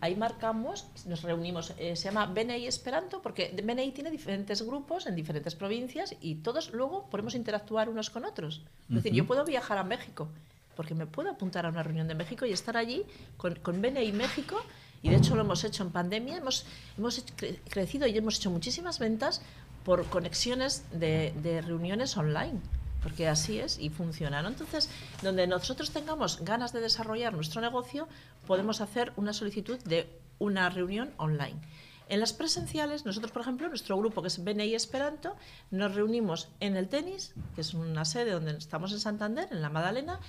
Ahí 0.01 0.15
marcamos, 0.15 0.85
nos 1.05 1.23
reunimos, 1.23 1.73
eh, 1.77 1.97
se 1.97 2.05
llama 2.05 2.25
BNI 2.27 2.65
Esperanto, 2.67 3.21
porque 3.21 3.53
BNI 3.61 3.91
tiene 3.91 4.09
diferentes 4.09 4.61
grupos 4.61 5.05
en 5.07 5.15
diferentes 5.15 5.55
provincias 5.55 6.15
y 6.21 6.35
todos 6.35 6.71
luego 6.71 7.09
podemos 7.09 7.35
interactuar 7.35 7.89
unos 7.89 8.09
con 8.09 8.23
otros. 8.23 8.61
Es 8.87 8.95
decir, 8.95 9.11
yo 9.11 9.27
puedo 9.27 9.43
viajar 9.43 9.77
a 9.77 9.83
México, 9.83 10.29
porque 10.79 10.95
me 10.95 11.05
puedo 11.05 11.29
apuntar 11.29 11.65
a 11.65 11.69
una 11.69 11.83
reunión 11.83 12.07
de 12.07 12.15
México 12.15 12.45
y 12.45 12.53
estar 12.53 12.77
allí 12.77 13.03
con, 13.35 13.55
con 13.55 13.81
BNI 13.81 14.13
México, 14.13 14.55
y 15.03 15.09
de 15.09 15.17
hecho 15.17 15.35
lo 15.35 15.41
hemos 15.41 15.65
hecho 15.65 15.83
en 15.83 15.91
pandemia, 15.91 16.37
hemos, 16.37 16.65
hemos 16.97 17.21
cre- 17.35 17.59
crecido 17.67 18.07
y 18.07 18.17
hemos 18.17 18.37
hecho 18.37 18.49
muchísimas 18.49 18.97
ventas 18.97 19.41
por 19.83 20.05
conexiones 20.05 20.85
de, 20.93 21.33
de 21.43 21.61
reuniones 21.61 22.15
online, 22.15 22.61
porque 23.03 23.27
así 23.27 23.59
es 23.59 23.77
y 23.77 23.89
funciona. 23.89 24.41
¿no? 24.41 24.47
Entonces, 24.47 24.89
donde 25.21 25.47
nosotros 25.47 25.91
tengamos 25.91 26.45
ganas 26.45 26.71
de 26.71 26.79
desarrollar 26.79 27.33
nuestro 27.33 27.59
negocio, 27.59 28.07
podemos 28.47 28.79
hacer 28.79 29.11
una 29.17 29.33
solicitud 29.33 29.79
de 29.79 30.07
una 30.37 30.69
reunión 30.69 31.11
online. 31.17 31.59
En 32.07 32.21
las 32.21 32.31
presenciales, 32.31 33.05
nosotros, 33.05 33.33
por 33.33 33.41
ejemplo, 33.41 33.67
nuestro 33.67 33.97
grupo 33.97 34.21
que 34.21 34.29
es 34.29 34.41
BNI 34.41 34.75
Esperanto, 34.75 35.35
nos 35.71 35.93
reunimos 35.93 36.47
en 36.61 36.77
el 36.77 36.87
tenis, 36.87 37.33
que 37.53 37.61
es 37.61 37.73
una 37.73 38.05
sede 38.05 38.31
donde 38.31 38.51
estamos 38.57 38.93
en 38.93 38.99
Santander, 39.01 39.49
en 39.51 39.61
la 39.61 39.69
Madalena, 39.69 40.21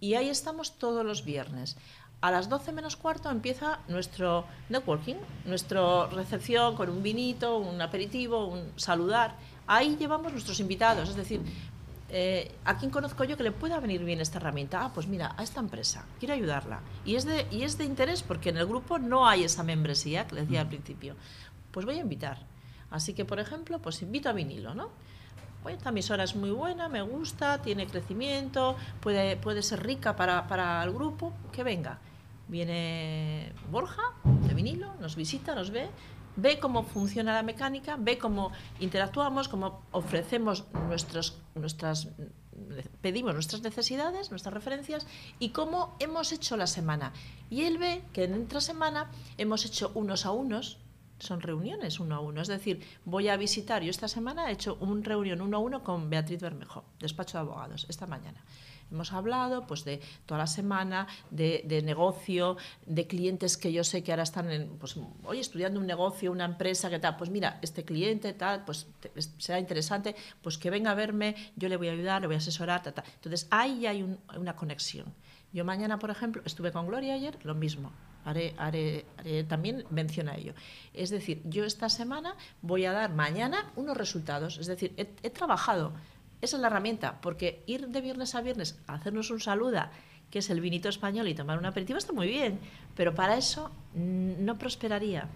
y 0.00 0.14
ahí 0.14 0.28
estamos 0.28 0.78
todos 0.78 1.04
los 1.04 1.24
viernes. 1.24 1.76
A 2.20 2.30
las 2.30 2.48
12 2.48 2.72
menos 2.72 2.96
cuarto 2.96 3.30
empieza 3.30 3.80
nuestro 3.88 4.46
networking, 4.70 5.16
nuestra 5.44 6.06
recepción 6.06 6.74
con 6.74 6.88
un 6.88 7.02
vinito, 7.02 7.58
un 7.58 7.82
aperitivo, 7.82 8.46
un 8.46 8.72
saludar. 8.76 9.36
Ahí 9.66 9.96
llevamos 9.96 10.32
nuestros 10.32 10.58
invitados, 10.60 11.10
es 11.10 11.16
decir, 11.16 11.42
eh, 12.08 12.54
¿a 12.64 12.78
quién 12.78 12.90
conozco 12.90 13.24
yo 13.24 13.36
que 13.36 13.42
le 13.42 13.52
pueda 13.52 13.80
venir 13.80 14.04
bien 14.04 14.20
esta 14.20 14.38
herramienta? 14.38 14.84
Ah, 14.84 14.92
pues 14.94 15.06
mira, 15.06 15.34
a 15.36 15.42
esta 15.42 15.60
empresa, 15.60 16.06
quiero 16.18 16.32
ayudarla. 16.32 16.80
Y 17.04 17.16
es 17.16 17.24
de, 17.24 17.46
y 17.50 17.62
es 17.62 17.76
de 17.76 17.84
interés 17.84 18.22
porque 18.22 18.50
en 18.50 18.56
el 18.56 18.66
grupo 18.66 18.98
no 18.98 19.26
hay 19.28 19.44
esa 19.44 19.62
membresía 19.62 20.26
que 20.26 20.36
decía 20.36 20.62
al 20.62 20.68
principio. 20.68 21.16
Pues 21.72 21.84
voy 21.84 21.98
a 21.98 22.02
invitar. 22.02 22.46
Así 22.90 23.14
que, 23.14 23.24
por 23.24 23.40
ejemplo, 23.40 23.80
pues 23.82 24.00
invito 24.00 24.28
a 24.28 24.32
vinilo, 24.32 24.74
¿no? 24.74 24.90
Esta 25.68 25.88
emisora 25.88 26.24
es 26.24 26.36
muy 26.36 26.50
buena, 26.50 26.88
me 26.88 27.00
gusta, 27.02 27.62
tiene 27.62 27.86
crecimiento, 27.86 28.76
puede, 29.00 29.36
puede 29.36 29.62
ser 29.62 29.82
rica 29.82 30.14
para, 30.14 30.46
para 30.46 30.82
el 30.84 30.92
grupo, 30.92 31.32
que 31.52 31.64
venga. 31.64 31.98
Viene 32.48 33.52
Borja 33.70 34.02
de 34.24 34.54
vinilo, 34.54 34.94
nos 35.00 35.16
visita, 35.16 35.54
nos 35.54 35.70
ve, 35.70 35.88
ve 36.36 36.58
cómo 36.58 36.82
funciona 36.82 37.32
la 37.32 37.42
mecánica, 37.42 37.96
ve 37.98 38.18
cómo 38.18 38.52
interactuamos, 38.80 39.48
cómo 39.48 39.82
ofrecemos 39.92 40.64
nuestros, 40.88 41.38
nuestras, 41.54 42.08
pedimos 43.00 43.32
nuestras 43.32 43.62
necesidades, 43.62 44.30
nuestras 44.30 44.52
referencias 44.52 45.06
y 45.38 45.50
cómo 45.50 45.96
hemos 45.98 46.32
hecho 46.32 46.56
la 46.58 46.66
semana. 46.66 47.12
Y 47.48 47.62
él 47.62 47.78
ve 47.78 48.04
que 48.12 48.24
en 48.24 48.34
otra 48.44 48.60
semana 48.60 49.10
hemos 49.38 49.64
hecho 49.64 49.90
unos 49.94 50.26
a 50.26 50.32
unos, 50.32 50.78
son 51.18 51.40
reuniones 51.40 52.00
uno 52.00 52.16
a 52.16 52.20
uno. 52.20 52.42
Es 52.42 52.48
decir, 52.48 52.82
voy 53.04 53.28
a 53.28 53.36
visitar, 53.36 53.82
yo 53.82 53.90
esta 53.90 54.08
semana 54.08 54.48
he 54.48 54.52
hecho 54.52 54.76
una 54.80 55.02
reunión 55.02 55.40
uno 55.40 55.56
a 55.56 55.60
uno 55.60 55.82
con 55.82 56.10
Beatriz 56.10 56.40
Bermejo, 56.40 56.84
despacho 56.98 57.38
de 57.38 57.42
abogados, 57.42 57.86
esta 57.88 58.06
mañana. 58.06 58.44
Hemos 58.90 59.12
hablado 59.12 59.66
pues, 59.66 59.84
de 59.84 60.00
toda 60.26 60.38
la 60.38 60.46
semana, 60.46 61.08
de, 61.30 61.82
negocio, 61.84 62.56
de 62.86 63.06
clientes 63.06 63.56
que 63.56 63.72
yo 63.72 63.82
sé 63.82 64.04
que 64.04 64.12
ahora 64.12 64.22
están 64.22 64.48
pues, 64.78 64.96
hoy 65.24 65.40
estudiando 65.40 65.80
un 65.80 65.86
negocio, 65.86 66.30
una 66.30 66.44
empresa, 66.44 66.90
que 66.90 66.98
tal, 66.98 67.16
pues 67.16 67.30
mira, 67.30 67.58
este 67.62 67.84
cliente, 67.84 68.32
tal, 68.34 68.64
pues 68.64 68.86
será 69.38 69.58
interesante, 69.58 70.14
pues 70.42 70.58
que 70.58 70.70
venga 70.70 70.90
a 70.90 70.94
verme, 70.94 71.34
yo 71.56 71.68
le 71.68 71.76
voy 71.76 71.88
a 71.88 71.92
ayudar, 71.92 72.20
le 72.20 72.28
voy 72.28 72.36
a 72.36 72.38
asesorar. 72.38 72.82
Entonces, 72.86 73.46
ahí 73.50 73.86
hay 73.86 74.02
un, 74.02 74.18
una 74.36 74.54
conexión. 74.54 75.12
Yo 75.52 75.64
mañana, 75.64 75.98
por 75.98 76.10
ejemplo, 76.10 76.42
estuve 76.44 76.72
con 76.72 76.86
Gloria 76.86 77.14
ayer, 77.14 77.38
lo 77.44 77.54
mismo. 77.54 77.90
Haré, 78.24 78.54
haré, 78.56 79.04
haré, 79.18 79.44
también 79.44 79.84
mención 79.90 80.28
a 80.28 80.36
ello. 80.36 80.54
Es 80.92 81.10
decir, 81.10 81.42
yo 81.44 81.64
esta 81.64 81.88
semana 81.88 82.36
voy 82.62 82.84
a 82.86 82.92
dar 82.92 83.12
mañana 83.12 83.72
unos 83.76 83.96
resultados. 83.96 84.58
Es 84.58 84.66
decir, 84.66 84.94
he, 84.96 85.30
trabajado 85.30 85.92
esa 86.40 86.56
es 86.56 86.60
la 86.60 86.68
herramienta, 86.68 87.20
porque 87.22 87.62
ir 87.66 87.88
de 87.88 88.00
viernes 88.02 88.34
a 88.34 88.42
viernes 88.42 88.78
a 88.86 88.94
hacernos 88.94 89.30
un 89.30 89.40
saluda, 89.40 89.90
que 90.30 90.40
es 90.40 90.50
el 90.50 90.60
vinito 90.60 90.90
español, 90.90 91.26
y 91.28 91.34
tomar 91.34 91.58
un 91.58 91.64
aperitivo 91.64 91.98
está 91.98 92.12
muy 92.12 92.28
bien, 92.28 92.60
pero 92.94 93.14
para 93.14 93.38
eso 93.38 93.70
no 93.94 94.58
prosperaría. 94.58 95.28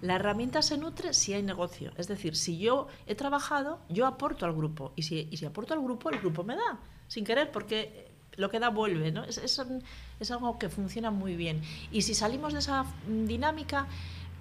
La 0.00 0.16
herramienta 0.16 0.60
se 0.62 0.78
nutre 0.78 1.14
si 1.14 1.32
hay 1.32 1.44
negocio. 1.44 1.92
Es 1.96 2.08
decir, 2.08 2.34
si 2.34 2.58
yo 2.58 2.88
he 3.06 3.14
trabajado, 3.14 3.78
yo 3.88 4.06
aporto 4.06 4.44
al 4.44 4.52
grupo. 4.52 4.92
Y 4.96 5.02
si 5.02 5.46
aporto 5.46 5.74
al 5.74 5.80
grupo, 5.80 6.10
el 6.10 6.18
grupo 6.18 6.42
me 6.42 6.56
da, 6.56 6.80
sin 7.06 7.24
querer, 7.24 7.52
porque 7.52 8.11
lo 8.36 8.50
que 8.50 8.60
da 8.60 8.70
vuelve. 8.70 9.12
¿no? 9.12 9.24
Es, 9.24 9.38
es, 9.38 9.60
es 10.20 10.30
algo 10.30 10.58
que 10.58 10.68
funciona 10.68 11.10
muy 11.10 11.36
bien. 11.36 11.62
Y 11.90 12.02
si 12.02 12.14
salimos 12.14 12.52
de 12.52 12.60
esa 12.60 12.86
dinámica, 13.06 13.86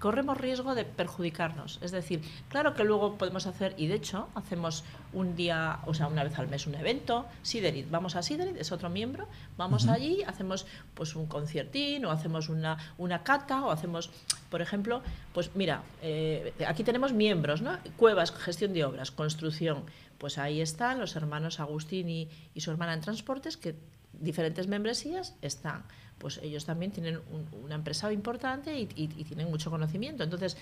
corremos 0.02 0.38
riesgo 0.38 0.76
de 0.76 0.84
perjudicarnos. 0.84 1.80
Es 1.82 1.92
decir, 1.92 2.22
claro 2.50 2.74
que 2.74 2.84
luego 2.84 3.18
podemos 3.18 3.46
hacer, 3.46 3.76
y 3.78 3.88
de 3.88 3.96
hecho 3.96 4.28
hacemos 4.36 4.84
un 5.14 5.36
día, 5.36 5.80
o 5.86 5.94
sea, 5.94 6.08
una 6.08 6.24
vez 6.24 6.38
al 6.40 6.48
mes 6.48 6.66
un 6.68 6.76
evento, 6.76 7.26
Siderit, 7.44 7.90
vamos 7.90 8.16
a 8.16 8.24
Siderit, 8.24 8.58
es 8.58 8.72
otro 8.72 8.90
miembro, 8.90 9.28
vamos 9.58 9.86
uh 9.86 9.90
-huh. 9.90 9.94
allí, 9.94 10.24
hacemos 10.24 10.66
pues 10.96 11.16
un 11.16 11.28
conciertín, 11.28 12.04
o 12.06 12.12
hacemos 12.12 12.50
una, 12.50 12.78
una 12.98 13.24
cata, 13.24 13.64
o 13.64 13.70
hacemos, 13.70 14.10
por 14.50 14.62
ejemplo, 14.62 15.04
pues 15.34 15.56
mira, 15.56 15.84
eh, 16.02 16.54
aquí 16.68 16.84
tenemos 16.84 17.14
miembros, 17.14 17.62
¿no? 17.62 17.78
Cuevas, 17.96 18.32
gestión 18.32 18.74
de 18.74 18.84
obras, 18.84 19.12
construcción, 19.12 19.86
pues 20.18 20.40
ahí 20.40 20.62
están 20.62 21.00
los 21.00 21.16
hermanos 21.16 21.60
Agustín 21.60 22.10
y, 22.10 22.28
y 22.56 22.62
su 22.62 22.72
hermana 22.72 22.94
en 22.96 23.02
transportes, 23.02 23.56
que 23.56 23.76
diferentes 24.14 24.68
membresías 24.68 25.36
están 25.42 25.84
pues 26.22 26.40
ellos 26.44 26.66
también 26.66 26.92
tienen 26.92 27.20
un, 27.32 27.48
una 27.64 27.76
empresa 27.76 28.14
importante 28.14 28.78
y, 28.80 28.84
y, 28.96 29.10
y, 29.18 29.24
tienen 29.24 29.50
mucho 29.50 29.72
conocimiento. 29.72 30.24
Entonces, 30.24 30.56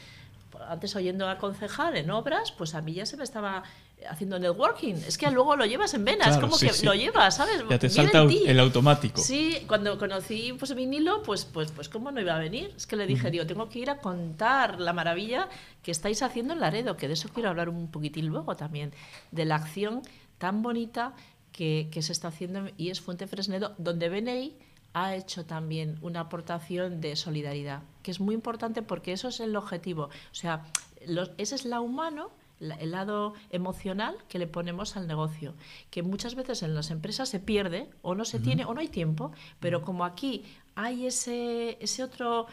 antes 0.68 0.96
oyendo 0.96 1.28
a 1.30 1.38
concejal 1.38 1.98
en 1.98 2.10
obras, 2.10 2.52
pues 2.52 2.74
a 2.74 2.82
mí 2.82 2.94
ya 2.94 3.06
se 3.06 3.18
me 3.18 3.24
estaba 3.24 3.64
haciendo 4.10 4.40
networking. 4.40 4.96
Es 4.96 5.18
que 5.18 5.30
luego 5.30 5.56
lo 5.56 5.66
llevas 5.66 5.94
en 5.94 6.06
venas, 6.06 6.30
claro, 6.30 6.42
como 6.42 6.56
sí, 6.56 6.68
que 6.68 6.74
sí. 6.74 6.86
lo 6.86 6.94
llevas, 6.94 7.36
¿sabes? 7.36 7.64
Ya 7.70 7.78
te 7.78 7.90
salta 7.90 8.24
el 8.24 8.60
automático. 8.60 9.22
Sí, 9.22 9.58
cuando 9.68 9.98
conocí 10.00 10.54
pues, 10.58 10.74
vinilo, 10.74 11.22
pues, 11.24 11.46
pues, 11.46 11.72
pues 11.72 11.90
cómo 11.90 12.12
no 12.12 12.22
iba 12.22 12.36
a 12.36 12.40
venir. 12.40 12.74
Es 12.76 12.88
que 12.88 12.96
le 12.96 13.06
dije, 13.06 13.28
uh 13.28 13.30
-huh. 13.30 13.32
digo, 13.32 13.46
tengo 13.46 13.70
que 13.70 13.80
ir 13.80 13.90
a 13.90 13.98
contar 13.98 14.80
la 14.80 14.94
maravilla 14.94 15.50
que 15.84 15.92
estáis 15.92 16.22
haciendo 16.22 16.54
en 16.54 16.62
Laredo, 16.62 16.96
que 16.96 17.08
de 17.08 17.14
eso 17.14 17.30
quiero 17.34 17.50
hablar 17.50 17.70
un 17.70 17.92
poquitín 17.92 18.28
luego 18.28 18.56
también, 18.56 18.94
de 19.32 19.46
la 19.46 19.56
acción 19.56 20.02
tan 20.38 20.62
bonita 20.62 21.14
que, 21.52 21.90
que 21.92 22.02
se 22.02 22.14
está 22.14 22.30
haciendo 22.30 22.70
y 22.78 22.90
es 22.90 23.02
Fuente 23.02 23.28
Fresnedo, 23.28 23.76
donde 23.78 24.08
BNI 24.10 24.56
ha 24.94 25.16
hecho 25.16 25.46
también 25.46 25.98
una 26.02 26.22
aportación 26.22 27.02
de 27.02 27.16
solidaridad, 27.16 27.82
que 28.04 28.12
es 28.12 28.20
muy 28.20 28.36
importante 28.36 28.82
porque 28.82 29.12
eso 29.12 29.28
es 29.28 29.40
el 29.40 29.56
objetivo. 29.56 30.06
O 30.06 30.36
sea, 30.36 30.64
los, 31.06 31.32
ese 31.38 31.56
es 31.56 31.66
la 31.66 31.80
humano, 31.80 32.32
el 32.60 32.92
lado 32.92 33.34
emocional 33.52 34.18
que 34.28 34.40
le 34.40 34.48
ponemos 34.48 34.98
al 34.98 35.08
negocio, 35.08 35.54
que 35.92 36.04
muchas 36.04 36.36
veces 36.36 36.62
en 36.64 36.76
las 36.76 36.92
empresas 36.92 37.30
se 37.30 37.40
pierde 37.40 37.90
o 38.02 38.16
no 38.16 38.26
se 38.26 38.38
uh 38.38 38.40
-huh. 38.40 38.44
tiene 38.44 38.66
o 38.66 38.74
no 38.74 38.82
hay 38.82 38.90
tiempo, 38.90 39.32
pero 39.60 39.82
como 39.82 40.04
aquí 40.04 40.44
hay 40.76 41.06
ese, 41.06 41.78
ese 41.82 42.04
otro 42.04 42.48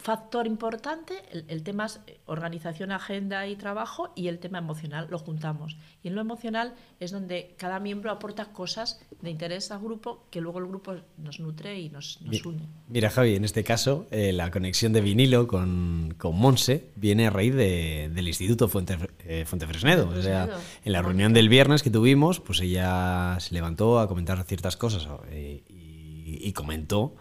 factor 0.00 0.46
importante, 0.46 1.14
el, 1.30 1.44
el, 1.48 1.62
tema 1.62 1.86
es 1.86 2.00
organización, 2.26 2.90
agenda 2.90 3.46
y 3.46 3.56
trabajo 3.56 4.12
y 4.16 4.28
el 4.28 4.38
tema 4.38 4.58
emocional, 4.58 5.08
lo 5.10 5.18
juntamos. 5.18 5.76
Y 6.02 6.08
en 6.08 6.14
lo 6.14 6.20
emocional 6.20 6.74
es 6.98 7.10
donde 7.10 7.54
cada 7.58 7.80
miembro 7.80 8.10
aporta 8.10 8.46
cosas 8.46 9.00
de 9.20 9.30
interés 9.30 9.70
al 9.70 9.80
grupo 9.80 10.24
que 10.30 10.40
luego 10.40 10.58
el 10.58 10.66
grupo 10.66 10.94
nos 11.18 11.40
nutre 11.40 11.78
y 11.78 11.90
nos, 11.90 12.20
nos 12.22 12.44
une. 12.44 12.62
Mira 12.88 13.10
Javi, 13.10 13.36
en 13.36 13.44
este 13.44 13.62
caso 13.62 14.06
eh, 14.10 14.32
la 14.32 14.50
conexión 14.50 14.92
de 14.92 15.00
vinilo 15.02 15.46
con, 15.46 16.14
con 16.18 16.36
Monse 16.36 16.90
viene 16.96 17.26
a 17.26 17.30
raíz 17.30 17.54
de, 17.54 18.10
del 18.12 18.26
Instituto 18.26 18.68
Fuente, 18.68 18.96
eh, 19.24 19.44
Fuente 19.46 19.66
Fresnedo. 19.66 20.08
O 20.08 20.22
sea, 20.22 20.48
en 20.84 20.92
la 20.92 21.02
reunión 21.02 21.34
del 21.34 21.48
viernes 21.48 21.82
que 21.82 21.90
tuvimos, 21.90 22.40
pues 22.40 22.60
ella 22.60 23.36
se 23.40 23.54
levantó 23.54 24.00
a 24.00 24.08
comentar 24.08 24.42
ciertas 24.44 24.76
cosas 24.76 25.06
eh, 25.30 25.62
y, 25.68 26.38
y 26.48 26.52
comentó 26.52 27.14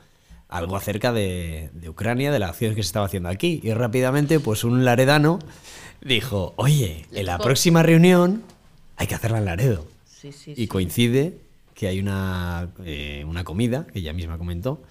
algo 0.49 0.75
acerca 0.75 1.13
de, 1.13 1.69
de, 1.73 1.89
Ucrania, 1.89 2.31
de 2.31 2.39
las 2.39 2.49
acciones 2.49 2.75
que 2.75 2.83
se 2.83 2.87
estaba 2.87 3.05
haciendo 3.05 3.29
aquí. 3.29 3.61
Y 3.63 3.73
rápidamente, 3.73 4.39
pues 4.39 4.63
un 4.63 4.83
laredano 4.83 5.39
dijo, 6.01 6.53
oye, 6.57 7.05
en 7.11 7.25
la 7.25 7.37
próxima 7.37 7.83
reunión 7.83 8.43
hay 8.97 9.07
que 9.07 9.15
hacerla 9.15 9.37
en 9.37 9.45
Laredo. 9.45 9.87
Sí, 10.05 10.31
sí, 10.33 10.53
y 10.57 10.67
coincide 10.67 11.37
que 11.73 11.87
hay 11.87 11.99
una, 11.99 12.71
eh, 12.83 13.23
una 13.25 13.45
comida, 13.45 13.87
que 13.93 13.99
ella 13.99 14.11
misma 14.11 14.37
comentó, 14.37 14.81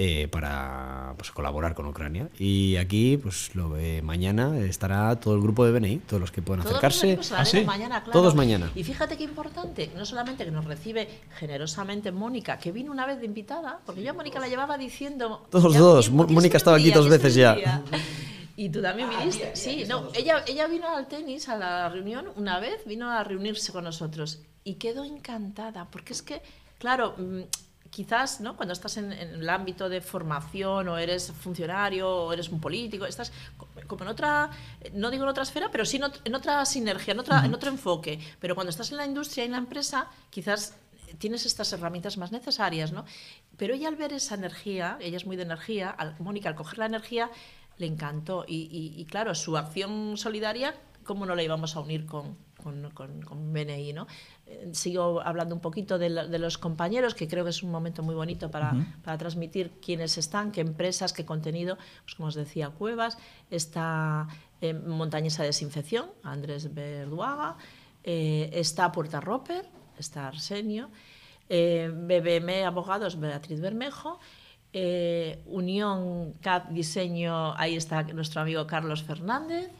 eh, 0.00 0.28
para 0.28 1.14
pues, 1.16 1.32
colaborar 1.32 1.74
con 1.74 1.84
Ucrania. 1.86 2.28
Y 2.38 2.76
aquí, 2.76 3.16
pues 3.16 3.52
lo 3.56 3.70
ve 3.70 4.00
mañana 4.00 4.56
estará 4.60 5.18
todo 5.18 5.34
el 5.34 5.40
grupo 5.40 5.66
de 5.66 5.72
BNI, 5.72 5.96
todos 6.06 6.20
los 6.20 6.30
que 6.30 6.40
puedan 6.40 6.62
todos 6.62 6.76
acercarse. 6.76 7.16
Los 7.16 7.32
¿Ah, 7.32 7.44
sí? 7.44 7.64
mañana, 7.64 8.04
claro. 8.04 8.12
Todos 8.12 8.36
mañana. 8.36 8.70
Y 8.76 8.84
fíjate 8.84 9.16
qué 9.16 9.24
importante, 9.24 9.90
no 9.96 10.06
solamente 10.06 10.44
que 10.44 10.52
nos 10.52 10.66
recibe 10.66 11.08
generosamente 11.36 12.12
Mónica, 12.12 12.58
que 12.58 12.70
vino 12.70 12.92
una 12.92 13.06
vez 13.06 13.18
de 13.18 13.26
invitada, 13.26 13.80
porque 13.84 14.04
yo 14.04 14.10
a 14.10 14.12
Mónica 14.12 14.38
la 14.38 14.46
llevaba 14.46 14.78
diciendo. 14.78 15.48
Todos 15.50 15.76
dos, 15.76 16.10
Mónica 16.12 16.58
estaba 16.58 16.76
aquí 16.76 16.92
dos 16.92 17.08
veces 17.08 17.34
ya. 17.34 17.82
Y 18.54 18.70
tú 18.70 18.82
también 18.82 19.08
viniste. 19.08 19.54
Sí, 19.54 19.84
no, 19.88 20.10
ella, 20.14 20.44
ella 20.46 20.66
vino 20.66 20.88
al 20.88 21.06
tenis, 21.06 21.48
a 21.48 21.56
la 21.56 21.88
reunión, 21.88 22.26
una 22.34 22.58
vez, 22.58 22.84
vino 22.86 23.08
a 23.08 23.22
reunirse 23.22 23.70
con 23.70 23.84
nosotros 23.84 24.40
y 24.64 24.74
quedó 24.74 25.04
encantada, 25.04 25.88
porque 25.92 26.12
es 26.12 26.22
que, 26.22 26.42
claro, 26.78 27.14
quizás 27.90 28.40
¿no? 28.40 28.56
cuando 28.56 28.72
estás 28.72 28.96
en, 28.96 29.12
en, 29.12 29.30
el 29.30 29.48
ámbito 29.48 29.88
de 29.88 30.00
formación 30.00 30.88
o 30.88 30.98
eres 30.98 31.32
funcionario 31.32 32.08
o 32.08 32.32
eres 32.32 32.48
un 32.48 32.60
político, 32.60 33.06
estás 33.06 33.32
como 33.86 34.04
en 34.04 34.08
otra, 34.08 34.50
no 34.92 35.10
digo 35.10 35.24
en 35.24 35.30
otra 35.30 35.42
esfera, 35.42 35.68
pero 35.70 35.84
sí 35.84 36.00
en 36.24 36.34
otra 36.34 36.64
sinergia, 36.64 37.12
en, 37.12 37.20
otra, 37.20 37.44
en 37.44 37.54
otro 37.54 37.70
enfoque. 37.70 38.18
Pero 38.40 38.54
cuando 38.54 38.70
estás 38.70 38.90
en 38.90 38.98
la 38.98 39.06
industria 39.06 39.44
y 39.44 39.46
en 39.46 39.52
la 39.52 39.58
empresa, 39.58 40.08
quizás 40.30 40.74
tienes 41.18 41.46
estas 41.46 41.72
herramientas 41.72 42.18
más 42.18 42.32
necesarias, 42.32 42.92
¿no? 42.92 43.04
Pero 43.56 43.74
ella 43.74 43.88
al 43.88 43.96
ver 43.96 44.12
esa 44.12 44.34
energía, 44.34 44.98
ella 45.00 45.16
es 45.16 45.26
muy 45.26 45.36
de 45.36 45.42
energía, 45.42 45.90
al, 45.90 46.14
Mónica 46.18 46.48
al 46.48 46.54
coger 46.54 46.78
la 46.78 46.86
energía 46.86 47.30
le 47.78 47.86
encantó 47.86 48.44
y, 48.46 48.68
y, 48.70 49.00
y 49.00 49.04
claro, 49.06 49.34
su 49.34 49.56
acción 49.56 50.16
solidaria, 50.16 50.74
¿cómo 51.08 51.24
no 51.24 51.34
la 51.34 51.42
íbamos 51.42 51.74
a 51.74 51.80
unir 51.80 52.04
con, 52.04 52.36
con, 52.62 52.90
con, 52.90 53.22
con 53.22 53.50
BNI. 53.50 53.94
¿no? 53.94 54.06
Eh, 54.46 54.68
sigo 54.72 55.22
hablando 55.22 55.54
un 55.54 55.62
poquito 55.62 55.98
de, 55.98 56.10
la, 56.10 56.26
de, 56.26 56.38
los 56.38 56.58
compañeros, 56.58 57.14
que 57.14 57.26
creo 57.26 57.44
que 57.44 57.50
es 57.50 57.62
un 57.62 57.70
momento 57.70 58.02
muy 58.02 58.14
bonito 58.14 58.50
para, 58.50 58.74
uh 58.74 58.76
-huh. 58.76 59.02
para 59.02 59.16
transmitir 59.16 59.70
quiénes 59.80 60.18
están, 60.18 60.52
qué 60.52 60.60
empresas, 60.60 61.14
qué 61.14 61.24
contenido. 61.24 61.78
Pues 62.04 62.14
como 62.14 62.28
os 62.28 62.34
decía, 62.34 62.68
Cuevas, 62.68 63.16
está 63.50 64.28
eh, 64.60 64.74
Montañesa 64.74 65.42
Desinfección, 65.44 66.10
Andrés 66.22 66.74
Verduaga, 66.74 67.56
eh, 68.04 68.50
está 68.52 68.92
Puerta 68.92 69.18
Roper, 69.20 69.64
está 69.98 70.28
Arsenio, 70.28 70.90
BBM 71.48 72.66
Abogados, 72.66 73.18
Beatriz 73.18 73.60
Bermejo, 73.62 74.20
Unión 75.46 76.34
CAD 76.42 76.64
Diseño, 76.76 77.54
ahí 77.56 77.74
está 77.74 78.02
nuestro 78.02 78.42
amigo 78.42 78.66
Carlos 78.66 79.02
Fernández, 79.02 79.70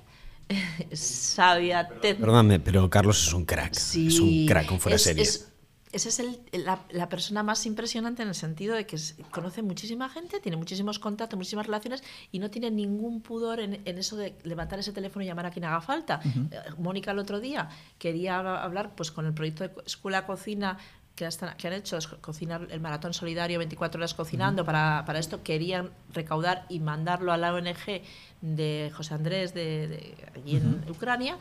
sabia. 0.93 1.89
Perdóname, 2.01 2.61
pero 2.61 2.89
Carlos 2.89 3.27
es 3.27 3.33
un 3.33 3.45
crack. 3.45 3.75
Sí, 3.75 4.09
es 4.09 4.21
un 4.21 4.47
crack 4.47 4.67
con 4.67 4.81
fuera 4.81 4.97
es, 4.97 5.03
serie. 5.03 5.23
Es, 5.23 5.49
esa 5.93 6.09
es 6.11 6.19
el, 6.19 6.39
la, 6.65 6.81
la, 6.91 7.09
persona 7.09 7.43
más 7.43 7.65
impresionante 7.65 8.23
en 8.23 8.29
el 8.29 8.35
sentido 8.35 8.75
de 8.75 8.87
que 8.87 8.97
es, 8.97 9.17
conoce 9.31 9.63
muchísima 9.63 10.09
gente, 10.09 10.39
tiene 10.41 10.57
muchísimos 10.57 10.99
contactos, 10.99 11.37
muchísimas 11.39 11.67
relaciones 11.67 12.03
y 12.31 12.39
no 12.39 12.51
tiene 12.51 12.71
ningún 12.71 13.23
pudor 13.23 13.61
en, 13.61 13.81
en 13.85 13.99
eso 13.99 14.17
de 14.17 14.35
levantar 14.45 14.79
ese 14.79 14.93
teléfono 14.93 15.25
y 15.25 15.29
llamar 15.29 15.47
a 15.47 15.51
quien 15.51 15.65
haga 15.65 15.81
falta. 15.81 16.21
Uh 16.25 16.29
-huh. 16.29 16.77
Mónica 16.79 17.13
el 17.13 17.19
otro 17.19 17.41
día 17.41 17.71
quería 17.99 18.39
hablar 18.39 18.95
pues 18.95 19.11
con 19.11 19.25
el 19.27 19.33
proyecto 19.33 19.65
de 19.65 19.73
Escuela 19.87 20.27
Cocina 20.27 20.79
que, 21.19 21.27
están, 21.27 21.57
que 21.57 21.67
han 21.67 21.75
hecho 21.75 21.97
es 21.97 22.07
cocinar 22.07 22.69
el 22.71 22.81
maratón 22.81 23.13
solidario 23.13 23.59
24 23.59 23.99
horas 23.99 24.15
cocinando 24.15 24.63
uh 24.63 24.65
-huh. 24.65 24.67
para, 24.67 25.05
para 25.05 25.19
esto 25.19 25.43
querían 25.43 25.91
recaudar 26.13 26.65
y 26.69 26.79
mandarlo 26.79 27.33
a 27.33 27.37
la 27.37 27.53
ONG 27.53 28.03
de 28.41 28.93
José 28.95 29.15
Andrés 29.15 29.53
de, 29.53 29.89
de 29.89 30.15
allí 30.37 30.57
uh 30.57 30.61
-huh. 30.61 30.85
en 30.85 30.91
Ucrania 30.91 31.37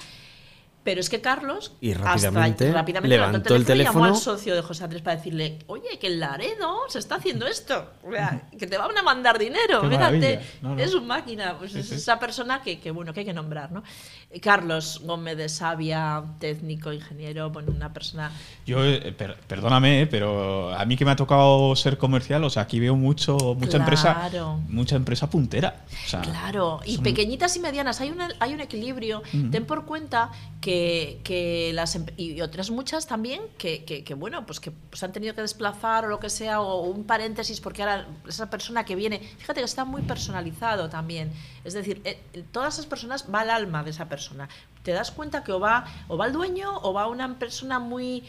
pero 0.87 1.01
es 1.01 1.09
que 1.09 1.19
Carlos 1.19 1.73
y 1.81 1.93
rápidamente, 1.93 2.67
hasta, 2.67 2.79
rápidamente 2.79 3.17
levantó 3.17 3.55
el 3.57 3.65
teléfono, 3.65 3.99
y 3.99 4.03
llamó 4.03 4.15
al 4.15 4.21
socio 4.21 4.55
de 4.55 4.61
José 4.61 4.85
Andrés 4.85 5.01
para 5.01 5.17
decirle, 5.17 5.59
oye, 5.67 5.99
que 5.99 6.07
en 6.07 6.21
Laredo 6.21 6.77
se 6.87 6.99
está 6.99 7.15
haciendo 7.15 7.45
esto, 7.45 7.91
que 8.57 8.67
te 8.67 8.77
van 8.77 8.97
a 8.97 9.03
mandar 9.03 9.37
dinero, 9.37 9.81
fíjate, 9.81 10.39
no, 10.61 10.75
no. 10.75 10.81
es 10.81 10.93
un 10.93 11.05
máquina, 11.05 11.57
pues 11.57 11.73
sí, 11.73 11.79
es 11.79 11.89
sí. 11.89 11.95
esa 11.95 12.17
persona 12.17 12.61
que, 12.61 12.79
que, 12.79 12.91
bueno, 12.91 13.13
que 13.13 13.19
hay 13.19 13.25
que 13.25 13.33
nombrar, 13.33 13.69
¿no? 13.69 13.83
Carlos 14.39 15.01
Gómez 15.03 15.37
de 15.37 15.49
Sabia, 15.49 16.23
técnico, 16.39 16.93
ingeniero, 16.93 17.49
bueno, 17.49 17.71
una 17.75 17.93
persona... 17.93 18.31
Yo, 18.65 18.83
eh, 18.83 19.11
per, 19.11 19.37
perdóname, 19.47 20.01
eh, 20.01 20.07
pero 20.07 20.73
a 20.73 20.85
mí 20.85 20.97
que 20.97 21.05
me 21.05 21.11
ha 21.11 21.15
tocado 21.15 21.75
ser 21.75 21.97
comercial, 21.97 22.43
o 22.43 22.49
sea, 22.49 22.63
aquí 22.63 22.79
veo 22.79 22.95
mucho, 22.95 23.37
mucha 23.37 23.77
claro. 23.77 23.83
empresa 23.83 24.29
mucha 24.67 24.95
empresa 24.95 25.29
puntera. 25.29 25.85
O 26.05 26.09
sea, 26.09 26.21
claro, 26.21 26.79
y 26.85 26.97
pequeñitas 26.99 27.55
y 27.55 27.59
medianas, 27.59 28.01
hay, 28.01 28.11
una, 28.11 28.29
hay 28.39 28.53
un 28.53 28.61
equilibrio, 28.61 29.19
uh 29.19 29.37
-huh. 29.37 29.51
ten 29.51 29.65
por 29.65 29.85
cuenta 29.85 30.31
que 30.61 31.17
que, 31.23 31.71
las 31.73 31.99
y 32.17 32.41
otras 32.41 32.69
muchas 32.71 33.07
también 33.07 33.41
que, 33.57 33.83
que, 33.83 34.03
que 34.03 34.13
bueno 34.13 34.45
pues 34.45 34.59
que 34.59 34.71
pues 34.71 35.03
han 35.03 35.11
tenido 35.11 35.33
que 35.35 35.41
desplazar 35.41 36.05
o 36.05 36.07
lo 36.07 36.19
que 36.19 36.29
sea 36.29 36.61
o, 36.61 36.81
un 36.81 37.03
paréntesis 37.03 37.61
porque 37.61 37.83
ahora 37.83 38.07
esa 38.27 38.49
persona 38.49 38.83
que 38.85 38.95
viene 38.95 39.19
fíjate 39.19 39.61
que 39.61 39.65
está 39.65 39.85
muy 39.85 40.01
personalizado 40.01 40.89
también 40.89 41.31
es 41.67 41.73
decir 41.73 42.01
eh, 42.05 42.17
todas 42.51 42.75
esas 42.75 42.85
personas 42.85 43.25
va 43.33 43.41
al 43.41 43.49
alma 43.49 43.83
de 43.83 43.91
esa 43.91 44.07
persona. 44.07 44.47
Te 44.83 44.91
das 44.93 45.11
cuenta 45.11 45.43
que 45.43 45.51
o 45.51 45.59
va 45.59 45.85
o 46.07 46.17
va 46.17 46.27
el 46.27 46.33
dueño 46.33 46.79
o 46.81 46.93
va 46.93 47.07
una 47.07 47.37
persona 47.37 47.77
muy 47.77 48.23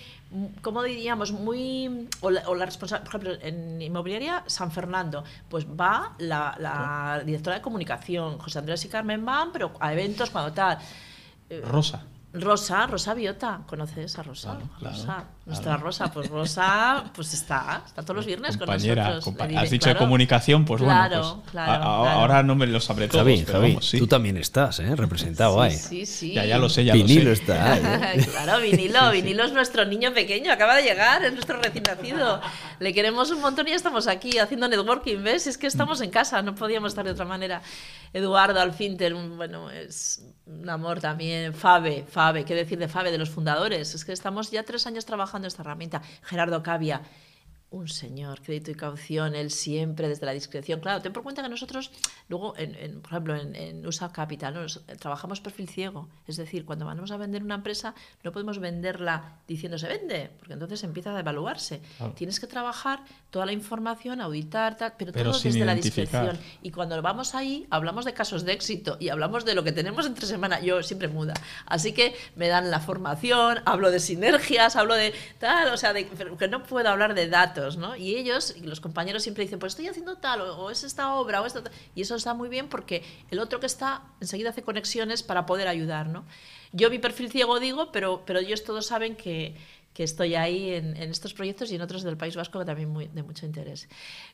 como 0.60 0.82
diríamos 0.82 1.30
muy 1.32 2.08
o 2.20 2.30
la, 2.30 2.48
o 2.48 2.54
la 2.54 2.66
responsable 2.66 3.08
por 3.08 3.20
ejemplo 3.20 3.46
en 3.46 3.80
inmobiliaria 3.80 4.42
San 4.46 4.72
Fernando 4.72 5.22
pues 5.48 5.66
va 5.66 6.14
la, 6.18 6.56
la 6.58 7.22
directora 7.24 7.56
de 7.56 7.62
comunicación. 7.62 8.38
José 8.38 8.58
Andrés 8.58 8.84
y 8.84 8.88
Carmen 8.88 9.24
van 9.24 9.52
pero 9.52 9.72
a 9.78 9.92
eventos 9.92 10.30
cuando 10.30 10.52
tal. 10.52 10.78
Rosa 11.62 12.04
Rosa, 12.40 12.86
Rosa 12.86 13.14
Biota, 13.14 13.60
¿conoces 13.66 14.18
a 14.18 14.22
Rosa? 14.22 14.50
Claro, 14.52 14.68
claro, 14.78 14.96
Rosa, 14.96 15.24
nuestra 15.46 15.72
claro. 15.72 15.82
Rosa, 15.84 16.12
pues 16.12 16.28
Rosa, 16.28 17.04
pues 17.14 17.34
está, 17.34 17.82
está 17.86 18.02
todos 18.02 18.16
los 18.16 18.26
viernes 18.26 18.56
Compañera, 18.56 18.94
con 18.94 19.14
nosotros. 19.14 19.24
Compa 19.24 19.46
diré, 19.46 19.60
has 19.60 19.70
dicho 19.70 19.84
claro, 19.84 19.98
de 19.98 20.04
comunicación, 20.04 20.64
pues 20.64 20.82
claro, 20.82 21.18
bueno, 21.20 21.40
pues 21.42 21.50
claro, 21.52 21.82
a, 21.84 22.12
ahora 22.12 22.42
no 22.42 22.54
me 22.54 22.66
lo 22.66 22.80
sabré 22.80 23.08
todo. 23.08 23.20
Javi, 23.20 23.44
Javi 23.44 23.68
vamos, 23.68 23.88
sí. 23.88 23.98
tú 23.98 24.06
también 24.06 24.36
estás, 24.36 24.80
¿eh? 24.80 24.94
Representado 24.94 25.54
sí, 25.54 25.60
ahí. 25.60 25.76
Sí, 25.76 26.06
sí. 26.06 26.32
Ya, 26.34 26.44
ya 26.44 26.58
lo 26.58 26.68
sé, 26.68 26.84
ya 26.84 26.94
vinilo 26.94 27.30
lo 27.30 27.36
sé. 27.36 27.42
está 27.42 27.72
ahí, 27.72 27.82
¿eh? 28.20 28.26
claro, 28.30 28.60
vinilo, 28.60 29.10
vinilo 29.10 29.44
es 29.44 29.52
nuestro 29.52 29.84
niño 29.84 30.12
pequeño, 30.12 30.52
acaba 30.52 30.76
de 30.76 30.82
llegar, 30.82 31.24
es 31.24 31.32
nuestro 31.32 31.60
recién 31.60 31.84
nacido. 31.84 32.40
Le 32.78 32.92
queremos 32.92 33.30
un 33.30 33.40
montón 33.40 33.66
y 33.66 33.70
ya 33.70 33.76
estamos 33.76 34.06
aquí 34.06 34.38
haciendo 34.38 34.68
networking, 34.68 35.22
¿ves? 35.22 35.46
Es 35.46 35.58
que 35.58 35.66
estamos 35.66 36.00
en 36.00 36.10
casa, 36.10 36.42
no 36.42 36.54
podíamos 36.54 36.92
estar 36.92 37.04
de 37.04 37.12
otra 37.12 37.24
manera. 37.24 37.62
Eduardo 38.12 38.60
Alfinter, 38.60 39.14
bueno, 39.14 39.70
es 39.70 40.22
un 40.48 40.68
amor 40.68 41.00
también. 41.00 41.54
Fabe, 41.54 42.04
Fabe, 42.08 42.44
¿qué 42.44 42.54
decir 42.54 42.78
de 42.78 42.88
Fabe, 42.88 43.10
de 43.10 43.18
los 43.18 43.30
fundadores? 43.30 43.94
Es 43.94 44.04
que 44.04 44.12
estamos 44.12 44.50
ya 44.50 44.62
tres 44.62 44.86
años 44.86 45.04
trabajando 45.04 45.46
esta 45.46 45.62
herramienta. 45.62 46.02
Gerardo 46.22 46.62
Cavia, 46.62 47.02
un 47.70 47.86
señor, 47.86 48.40
crédito 48.40 48.70
y 48.70 48.74
caución, 48.74 49.34
él 49.34 49.50
siempre 49.50 50.08
desde 50.08 50.24
la 50.24 50.32
discreción. 50.32 50.80
Claro, 50.80 51.02
ten 51.02 51.12
por 51.12 51.22
cuenta 51.22 51.42
que 51.42 51.50
nosotros, 51.50 51.90
luego, 52.28 52.56
en, 52.56 52.74
en, 52.76 53.02
por 53.02 53.12
ejemplo, 53.12 53.36
en, 53.36 53.54
en 53.54 53.86
USA 53.86 54.10
Capital, 54.10 54.54
¿no? 54.54 54.62
Nos, 54.62 54.84
trabajamos 54.98 55.40
perfil 55.40 55.68
ciego. 55.68 56.08
Es 56.26 56.36
decir, 56.36 56.64
cuando 56.64 56.86
vamos 56.86 57.10
a 57.10 57.18
vender 57.18 57.42
una 57.42 57.56
empresa, 57.56 57.94
no 58.24 58.32
podemos 58.32 58.58
venderla 58.58 59.40
diciendo 59.46 59.78
se 59.78 59.86
vende, 59.86 60.30
porque 60.38 60.54
entonces 60.54 60.82
empieza 60.82 61.14
a 61.14 61.20
evaluarse. 61.20 61.82
Claro. 61.98 62.14
Tienes 62.14 62.40
que 62.40 62.46
trabajar 62.46 63.04
toda 63.30 63.44
la 63.44 63.52
información, 63.52 64.20
auditar, 64.20 64.76
tal, 64.76 64.94
pero, 64.96 65.12
pero 65.12 65.32
todo 65.32 65.40
desde 65.40 65.64
la 65.64 65.74
discreción. 65.74 66.38
Y 66.62 66.70
cuando 66.70 67.00
vamos 67.02 67.34
ahí, 67.34 67.66
hablamos 67.70 68.04
de 68.04 68.14
casos 68.14 68.44
de 68.44 68.52
éxito 68.52 68.96
y 69.00 69.10
hablamos 69.10 69.44
de 69.44 69.54
lo 69.54 69.64
que 69.64 69.72
tenemos 69.72 70.06
entre 70.06 70.26
semana. 70.26 70.60
Yo 70.60 70.82
siempre 70.82 71.08
muda. 71.08 71.34
Así 71.66 71.92
que 71.92 72.16
me 72.36 72.48
dan 72.48 72.70
la 72.70 72.80
formación, 72.80 73.60
hablo 73.66 73.90
de 73.90 74.00
sinergias, 74.00 74.76
hablo 74.76 74.94
de 74.94 75.12
tal, 75.38 75.72
o 75.72 75.76
sea, 75.76 75.92
de, 75.92 76.06
que 76.06 76.48
no 76.48 76.62
puedo 76.62 76.88
hablar 76.88 77.14
de 77.14 77.28
datos 77.28 77.76
¿no? 77.76 77.96
Y 77.96 78.16
ellos, 78.16 78.54
los 78.62 78.80
compañeros 78.80 79.22
siempre 79.22 79.44
dicen, 79.44 79.58
pues 79.58 79.72
estoy 79.72 79.88
haciendo 79.88 80.16
tal, 80.16 80.40
o, 80.40 80.56
o 80.56 80.70
es 80.70 80.84
esta 80.84 81.14
obra, 81.14 81.42
o 81.42 81.46
esto, 81.46 81.62
tal. 81.62 81.72
y 81.94 82.02
eso 82.02 82.14
está 82.14 82.34
muy 82.34 82.48
bien 82.48 82.68
porque 82.68 83.02
el 83.30 83.38
otro 83.38 83.60
que 83.60 83.66
está 83.66 84.02
enseguida 84.20 84.50
hace 84.50 84.62
conexiones 84.62 85.22
para 85.22 85.46
poder 85.46 85.68
ayudar, 85.68 86.08
¿no? 86.08 86.24
Yo 86.72 86.90
mi 86.90 86.98
perfil 86.98 87.30
ciego 87.30 87.60
digo, 87.60 87.90
pero, 87.92 88.24
pero 88.26 88.40
ellos 88.40 88.62
todos 88.62 88.86
saben 88.86 89.16
que, 89.16 89.56
que 89.98 90.04
estoy 90.04 90.36
ahí 90.36 90.74
en, 90.74 90.96
en, 90.96 91.10
estos 91.10 91.34
proyectos 91.34 91.72
y 91.72 91.74
en 91.74 91.80
otros 91.80 92.04
del 92.04 92.16
País 92.16 92.36
Vasco 92.36 92.60
que 92.60 92.64
también 92.64 92.88
muy, 92.88 93.08
de 93.08 93.24
mucho 93.24 93.46
interés. 93.46 93.88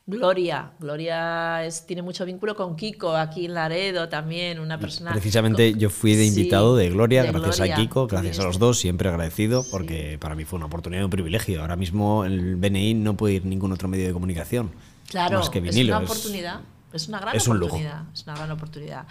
Gloria, 0.05 0.73
Gloria 0.79 1.65
es, 1.65 1.87
tiene 1.87 2.03
mucho 2.03 2.23
vínculo 2.23 2.55
con 2.55 2.75
Kiko 2.75 3.15
aquí 3.15 3.45
en 3.45 3.55
Laredo 3.55 4.07
también, 4.07 4.59
una 4.59 4.77
persona... 4.77 5.11
Precisamente 5.11 5.73
yo 5.73 5.89
fui 5.89 6.13
de 6.13 6.23
invitado 6.23 6.75
de 6.75 6.91
Gloria, 6.91 7.23
gracias 7.23 7.61
a 7.61 7.73
Kiko, 7.73 8.05
gracias 8.05 8.37
a 8.37 8.43
los 8.43 8.59
dos, 8.59 8.77
siempre 8.77 9.09
agradecido 9.09 9.65
porque 9.71 10.19
para 10.19 10.35
mí 10.35 10.45
fue 10.45 10.57
una 10.57 10.67
oportunidad 10.67 11.01
y 11.01 11.05
un 11.05 11.09
privilegio. 11.09 11.61
Ahora 11.61 11.77
mismo 11.77 12.25
el 12.25 12.57
BNI 12.57 12.93
no 12.93 13.17
puede 13.17 13.33
ir 13.33 13.45
ningún 13.45 13.71
otro 13.71 13.87
medio 13.87 14.05
de 14.05 14.13
comunicación. 14.13 14.69
Claro, 15.09 15.39
más 15.39 15.49
que 15.49 15.67
es 15.67 15.75
una 15.75 15.97
oportunidad, 15.97 16.59
es 16.93 17.07
una 17.07 17.19
gran 17.19 17.35
es 17.35 17.47
un 17.47 17.57
oportunidad, 17.57 18.03
es 18.13 18.21
una 18.21 18.35
gran 18.35 18.51
oportunidad. 18.51 19.07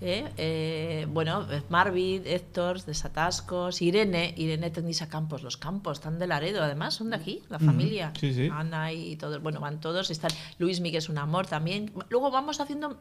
¿Eh? 0.00 0.30
Eh, 0.36 1.06
bueno, 1.10 1.46
Marvid, 1.68 2.26
Héctor, 2.26 2.82
Desatascos, 2.82 3.82
Irene, 3.82 4.34
Irene 4.36 4.70
Tecnisa 4.70 5.08
Campos, 5.08 5.42
los 5.42 5.56
campos 5.56 5.98
están 5.98 6.18
de 6.18 6.26
Laredo, 6.26 6.62
además 6.62 6.94
son 6.94 7.10
de 7.10 7.16
aquí, 7.16 7.42
la 7.48 7.58
familia. 7.58 8.12
Sí, 8.18 8.32
sí. 8.32 8.48
Ana 8.52 8.92
y 8.92 9.16
todos, 9.16 9.42
bueno, 9.42 9.60
van 9.60 9.80
todos, 9.80 10.10
están 10.10 10.30
Luis 10.58 10.80
Miguel 10.80 10.98
es 10.98 11.08
un 11.08 11.18
amor 11.18 11.46
también. 11.46 11.92
Luego 12.08 12.30
vamos 12.30 12.60
haciendo, 12.60 12.98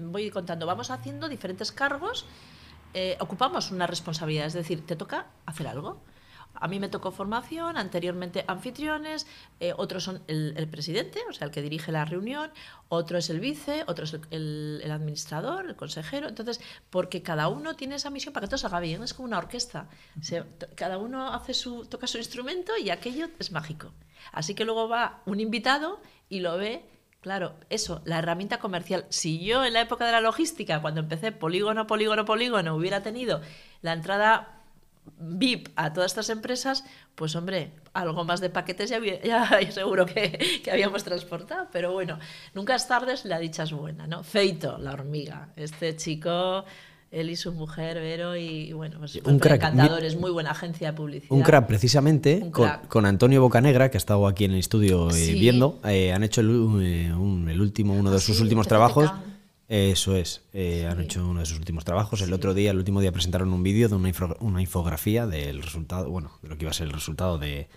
voy 0.00 0.30
contando, 0.30 0.66
vamos 0.66 0.90
haciendo 0.90 1.28
diferentes 1.28 1.72
cargos, 1.72 2.26
eh, 2.92 3.16
ocupamos 3.20 3.70
una 3.70 3.86
responsabilidad, 3.86 4.46
es 4.46 4.52
decir, 4.52 4.86
te 4.86 4.96
toca 4.96 5.26
hacer 5.46 5.66
algo. 5.66 6.02
A 6.54 6.68
mí 6.68 6.78
me 6.78 6.88
tocó 6.88 7.10
formación, 7.10 7.76
anteriormente 7.76 8.44
anfitriones, 8.46 9.26
eh, 9.60 9.72
otros 9.76 10.04
son 10.04 10.22
el, 10.28 10.54
el, 10.56 10.68
presidente, 10.68 11.20
o 11.28 11.32
sea, 11.32 11.46
el 11.46 11.50
que 11.50 11.62
dirige 11.62 11.92
la 11.92 12.04
reunión, 12.04 12.50
otro 12.88 13.18
es 13.18 13.28
el 13.30 13.40
vice, 13.40 13.84
otro 13.86 14.04
es 14.04 14.14
el, 14.30 14.80
el, 14.82 14.90
administrador, 14.90 15.66
el 15.66 15.76
consejero. 15.76 16.28
Entonces, 16.28 16.60
porque 16.90 17.22
cada 17.22 17.48
uno 17.48 17.74
tiene 17.74 17.96
esa 17.96 18.10
misión 18.10 18.32
para 18.32 18.46
que 18.46 18.50
todo 18.50 18.58
salga 18.58 18.80
bien, 18.80 19.02
es 19.02 19.14
como 19.14 19.26
una 19.26 19.38
orquesta. 19.38 19.88
Se, 20.20 20.44
cada 20.74 20.98
uno 20.98 21.32
hace 21.32 21.54
su, 21.54 21.86
toca 21.86 22.06
su 22.06 22.18
instrumento 22.18 22.76
y 22.76 22.90
aquello 22.90 23.28
es 23.38 23.52
mágico. 23.52 23.92
Así 24.32 24.54
que 24.54 24.64
luego 24.64 24.88
va 24.88 25.22
un 25.26 25.40
invitado 25.40 26.00
y 26.28 26.40
lo 26.40 26.56
ve 26.56 26.84
Claro, 27.24 27.54
eso, 27.70 28.02
la 28.04 28.18
herramienta 28.18 28.58
comercial. 28.58 29.06
Si 29.08 29.42
yo 29.42 29.64
en 29.64 29.72
la 29.72 29.80
época 29.80 30.04
de 30.04 30.12
la 30.12 30.20
logística, 30.20 30.82
cuando 30.82 31.00
empecé 31.00 31.32
polígono, 31.32 31.86
polígono, 31.86 32.26
polígono, 32.26 32.76
hubiera 32.76 33.02
tenido 33.02 33.40
la 33.80 33.94
entrada 33.94 34.60
VIP 35.18 35.68
a 35.76 35.92
todas 35.92 36.12
estas 36.12 36.30
empresas, 36.30 36.84
pues 37.14 37.34
hombre, 37.36 37.72
algo 37.92 38.24
más 38.24 38.40
de 38.40 38.50
paquetes 38.50 38.90
ya, 38.90 38.98
ya 39.22 39.60
seguro 39.70 40.06
que, 40.06 40.60
que, 40.62 40.70
habíamos 40.70 41.04
transportado. 41.04 41.68
Pero 41.72 41.92
bueno, 41.92 42.18
nunca 42.54 42.74
es 42.74 42.86
tarde, 42.86 43.14
la 43.24 43.38
dicha 43.38 43.62
es 43.64 43.72
buena, 43.72 44.06
¿no? 44.06 44.22
Feito, 44.22 44.78
la 44.78 44.92
hormiga. 44.92 45.50
Este 45.56 45.94
chico, 45.96 46.64
él 47.10 47.30
y 47.30 47.36
su 47.36 47.52
mujer, 47.52 47.96
Vero, 48.00 48.36
y 48.36 48.72
bueno, 48.72 48.98
pues 48.98 49.14
un 49.24 49.38
crack. 49.38 49.56
encantadores, 49.62 50.16
muy 50.16 50.30
buena 50.32 50.50
agencia 50.50 50.90
de 50.90 50.96
publicidad. 50.96 51.30
Un 51.30 51.42
crack, 51.42 51.66
precisamente, 51.66 52.40
un 52.42 52.50
crack. 52.50 52.80
Con, 52.80 52.88
con, 52.88 53.06
Antonio 53.06 53.40
Bocanegra, 53.40 53.90
que 53.90 53.96
ha 53.96 53.98
estado 53.98 54.26
aquí 54.26 54.44
en 54.44 54.52
el 54.52 54.58
estudio 54.58 55.10
eh, 55.10 55.32
viendo, 55.34 55.80
eh, 55.84 56.12
han 56.12 56.24
hecho 56.24 56.40
el, 56.40 56.48
eh, 56.82 57.14
un, 57.14 57.48
el 57.48 57.60
último, 57.60 57.94
uno 57.94 58.10
de 58.10 58.16
Ah, 58.16 58.20
sus 58.20 58.36
sí, 58.36 58.42
últimos 58.42 58.66
trabajos. 58.66 59.10
Eso 59.68 60.14
es, 60.16 60.42
eh, 60.52 60.86
han 60.86 61.00
hecho 61.00 61.26
uno 61.26 61.40
de 61.40 61.46
sus 61.46 61.58
últimos 61.58 61.84
trabajos. 61.84 62.20
El 62.20 62.32
otro 62.34 62.52
día, 62.52 62.70
el 62.70 62.76
último 62.76 63.00
día, 63.00 63.12
presentaron 63.12 63.52
un 63.52 63.62
vídeo 63.62 63.88
de 63.88 63.94
una, 63.94 64.08
info- 64.10 64.36
una 64.40 64.60
infografía 64.60 65.26
del 65.26 65.62
resultado, 65.62 66.10
bueno, 66.10 66.32
de 66.42 66.48
lo 66.50 66.58
que 66.58 66.64
iba 66.64 66.70
a 66.70 66.74
ser 66.74 66.86
el 66.88 66.92
resultado 66.92 67.38
de, 67.38 67.68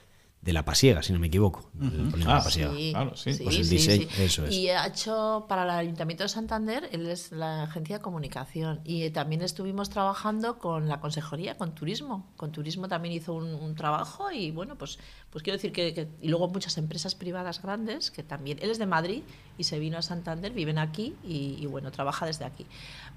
de 0.41 0.53
la 0.53 0.64
pasiega, 0.64 1.03
si 1.03 1.11
no 1.11 1.19
me 1.19 1.27
equivoco. 1.27 1.69
polígono 1.77 2.18
de 2.18 2.23
Ah, 2.31 2.35
la 2.38 2.43
pasiega. 2.43 2.72
Sí, 2.73 2.91
Claro, 2.93 3.18
sí. 3.18 3.38
Pues 3.43 3.55
el 3.57 3.69
diseño, 3.69 4.07
eso 4.18 4.45
es. 4.45 4.55
Y 4.55 4.69
ha 4.69 4.88
hecho 4.88 5.45
para 5.49 5.64
el 5.64 5.69
Ayuntamiento 5.72 6.23
de 6.23 6.30
Santander, 6.30 6.88
él 6.93 7.07
es 7.09 7.34
la 7.34 7.64
agencia 7.64 7.97
de 7.97 8.01
comunicación. 8.01 8.80
Y 8.85 9.03
eh, 9.03 9.09
también 9.11 9.41
estuvimos 9.41 9.89
trabajando 9.89 10.57
con 10.59 10.88
la 10.88 11.01
consejería, 11.01 11.57
con 11.57 11.76
turismo. 11.76 12.31
Con 12.38 12.51
turismo 12.53 12.88
también 12.88 13.14
hizo 13.15 13.34
un, 13.34 13.53
un 13.55 13.76
trabajo 13.76 14.31
y 14.31 14.51
bueno, 14.51 14.77
pues, 14.77 14.99
pues 15.31 15.43
quiero 15.43 15.57
decir 15.57 15.73
que, 15.73 15.93
que- 15.93 16.07
Y 16.22 16.30
luego 16.30 16.47
muchas 16.47 16.77
empresas 16.77 17.14
privadas 17.15 17.61
grandes 17.61 18.09
que 18.11 18.23
también. 18.23 18.57
Él 18.61 18.69
es 18.69 18.77
de 18.77 18.85
Madrid 18.85 19.23
y 19.57 19.65
se 19.65 19.80
vino 19.80 19.97
a 19.97 20.01
Santander, 20.01 20.53
viven 20.53 20.77
aquí 20.77 21.15
y, 21.26 21.57
y, 21.59 21.65
bueno, 21.65 21.91
trabaja 21.91 22.26
desde 22.26 22.45
aquí. 22.45 22.65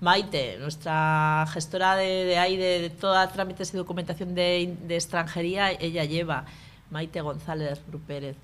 Maite, 0.00 0.56
nuestra 0.58 1.46
gestora 1.52 1.94
de, 1.94 2.24
de 2.24 2.38
ahí, 2.38 2.56
de, 2.56 2.80
de 2.80 2.90
toda 2.90 3.28
trámites 3.30 3.72
y 3.72 3.76
documentación 3.76 4.34
de, 4.34 4.76
de 4.88 4.94
extranjería, 4.96 5.70
ella 5.70 6.04
lleva. 6.04 6.46
Maite 6.90 7.20
González 7.20 7.80
Rupérez. 7.90 8.36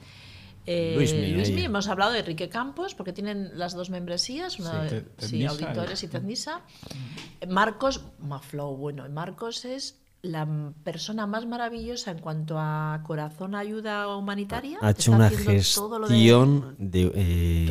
Eh, 0.68 0.94
Luismi, 0.96 1.30
Luismi, 1.32 1.62
hemos 1.62 1.86
hablado 1.88 2.10
de 2.12 2.18
Enrique 2.20 2.48
Campos 2.48 2.94
porque 2.96 3.12
tienen 3.12 3.50
las 3.56 3.74
dos 3.74 3.88
membresías, 3.88 4.58
una 4.58 4.88
Sí, 4.88 4.94
de- 4.96 5.00
Te- 5.02 5.26
sí, 5.28 5.46
auditores 5.46 6.02
y- 6.02 6.08
Tecnisa. 6.08 6.62
Marcos 7.48 8.02
Maflow, 8.18 8.76
bueno, 8.76 9.08
Marcos 9.08 9.64
es 9.64 10.00
la 10.22 10.44
persona 10.82 11.26
más 11.28 11.46
maravillosa 11.46 12.10
en 12.10 12.18
cuanto 12.18 12.56
a 12.58 13.00
corazón 13.06 13.54
ayuda 13.54 14.08
humanitaria. 14.16 14.78
Ha 14.80 14.90
hecho 14.90 15.12
una 15.12 15.30
de- 15.30 15.36
gestión 15.36 16.74
de, 16.78 17.12
eh, 17.14 17.68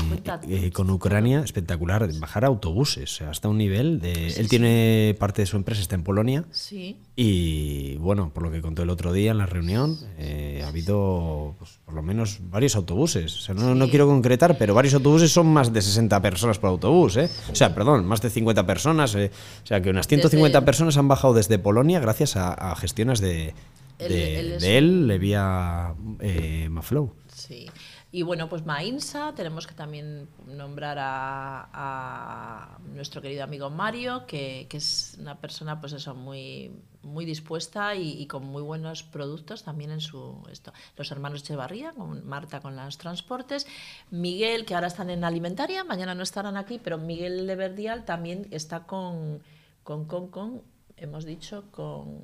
eh, 0.48 0.72
con 0.72 0.90
Ucrania 0.90 1.42
espectacular, 1.42 2.08
de 2.08 2.18
bajar 2.18 2.46
autobuses, 2.46 3.12
o 3.12 3.16
sea, 3.18 3.30
hasta 3.32 3.50
un 3.50 3.58
nivel 3.58 4.00
de... 4.00 4.14
Sí, 4.30 4.40
él 4.40 4.46
sí. 4.46 4.50
tiene 4.50 5.18
parte 5.20 5.42
de 5.42 5.48
su 5.48 5.58
empresa, 5.58 5.82
está 5.82 5.96
en 5.96 6.04
Polonia, 6.04 6.46
Sí, 6.52 6.98
y 7.18 7.96
bueno, 7.98 8.32
por 8.34 8.44
lo 8.44 8.52
que 8.52 8.62
contó 8.62 8.84
el 8.84 8.90
otro 8.90 9.14
día 9.14 9.32
en 9.32 9.38
la 9.38 9.46
reunión, 9.46 9.98
eh, 10.18 10.62
ha 10.66 10.68
habido 10.68 11.56
pues, 11.58 11.80
por 11.86 11.94
lo 11.94 12.02
menos 12.02 12.40
varios 12.50 12.76
autobuses. 12.76 13.34
O 13.38 13.40
sea, 13.40 13.56
no, 13.56 13.74
no 13.74 13.88
quiero 13.90 14.06
concretar, 14.08 14.58
pero 14.58 14.74
varios 14.74 14.94
autobuses 14.96 15.32
son 15.32 15.48
más 15.48 15.72
de 15.72 15.82
60 15.82 16.22
personas 16.22 16.60
por 16.60 16.70
autobús. 16.70 17.16
¿eh? 17.18 17.30
O 17.52 17.56
sea, 17.56 17.74
perdón, 17.74 18.06
más 18.06 18.22
de 18.22 18.30
50 18.30 18.66
personas. 18.66 19.16
eh. 19.16 19.32
O 19.64 19.66
sea, 19.68 19.82
que 19.82 19.90
unas 19.90 20.08
150 20.08 20.60
Desde- 20.60 20.66
personas 20.66 20.98
han 20.98 21.08
bajado 21.08 21.34
desde 21.34 21.58
Polonia 21.58 22.00
gracias 22.02 22.36
a, 22.36 22.54
a 22.54 22.76
gestiones 22.76 23.22
de, 23.22 23.54
Él- 24.00 24.10
de, 24.10 24.40
él 24.40 24.52
es 24.54 24.62
de 24.62 24.78
él, 24.78 25.08
Levia 25.08 25.94
eh, 26.20 26.68
Maflow. 26.70 27.14
sí. 27.34 27.68
Y 28.16 28.24
bueno, 28.24 28.48
pues 28.48 28.66
Mainsa, 28.66 29.34
tenemos 29.36 29.68
que 29.68 29.74
también 29.74 30.30
nombrar 30.48 30.98
a, 31.02 32.78
nuestro 32.94 33.22
querido 33.22 33.44
amigo 33.44 33.70
Mario, 33.70 34.26
que, 34.26 34.68
que 34.70 34.78
es 34.78 35.18
una 35.20 35.38
persona, 35.42 35.82
pues 35.82 35.92
eso, 35.92 36.16
muy, 36.16 36.72
muy 37.04 37.26
dispuesta 37.26 37.94
y, 37.94 38.26
con 38.28 38.46
muy 38.46 38.62
buenos 38.62 39.04
productos 39.04 39.64
también 39.64 39.92
en 39.92 40.00
su 40.00 40.42
esto. 40.50 40.72
Los 40.96 41.12
hermanos 41.12 41.42
Echevarría, 41.42 41.92
con 41.92 42.26
Marta 42.26 42.62
con 42.62 42.78
los 42.78 42.98
transportes, 42.98 43.68
Miguel, 44.12 44.64
que 44.64 44.76
ahora 44.76 44.88
están 44.88 45.10
en 45.10 45.26
alimentaria, 45.26 45.84
mañana 45.84 46.16
no 46.16 46.24
estarán 46.24 46.56
aquí, 46.56 46.80
pero 46.82 46.98
Miguel 46.98 47.46
de 47.46 47.56
Verdial 47.58 48.06
también 48.06 48.48
está 48.52 48.86
con, 48.86 49.42
con, 49.84 50.06
con, 50.06 50.30
con 50.30 50.62
hemos 50.96 51.26
dicho, 51.26 51.66
con 51.70 52.22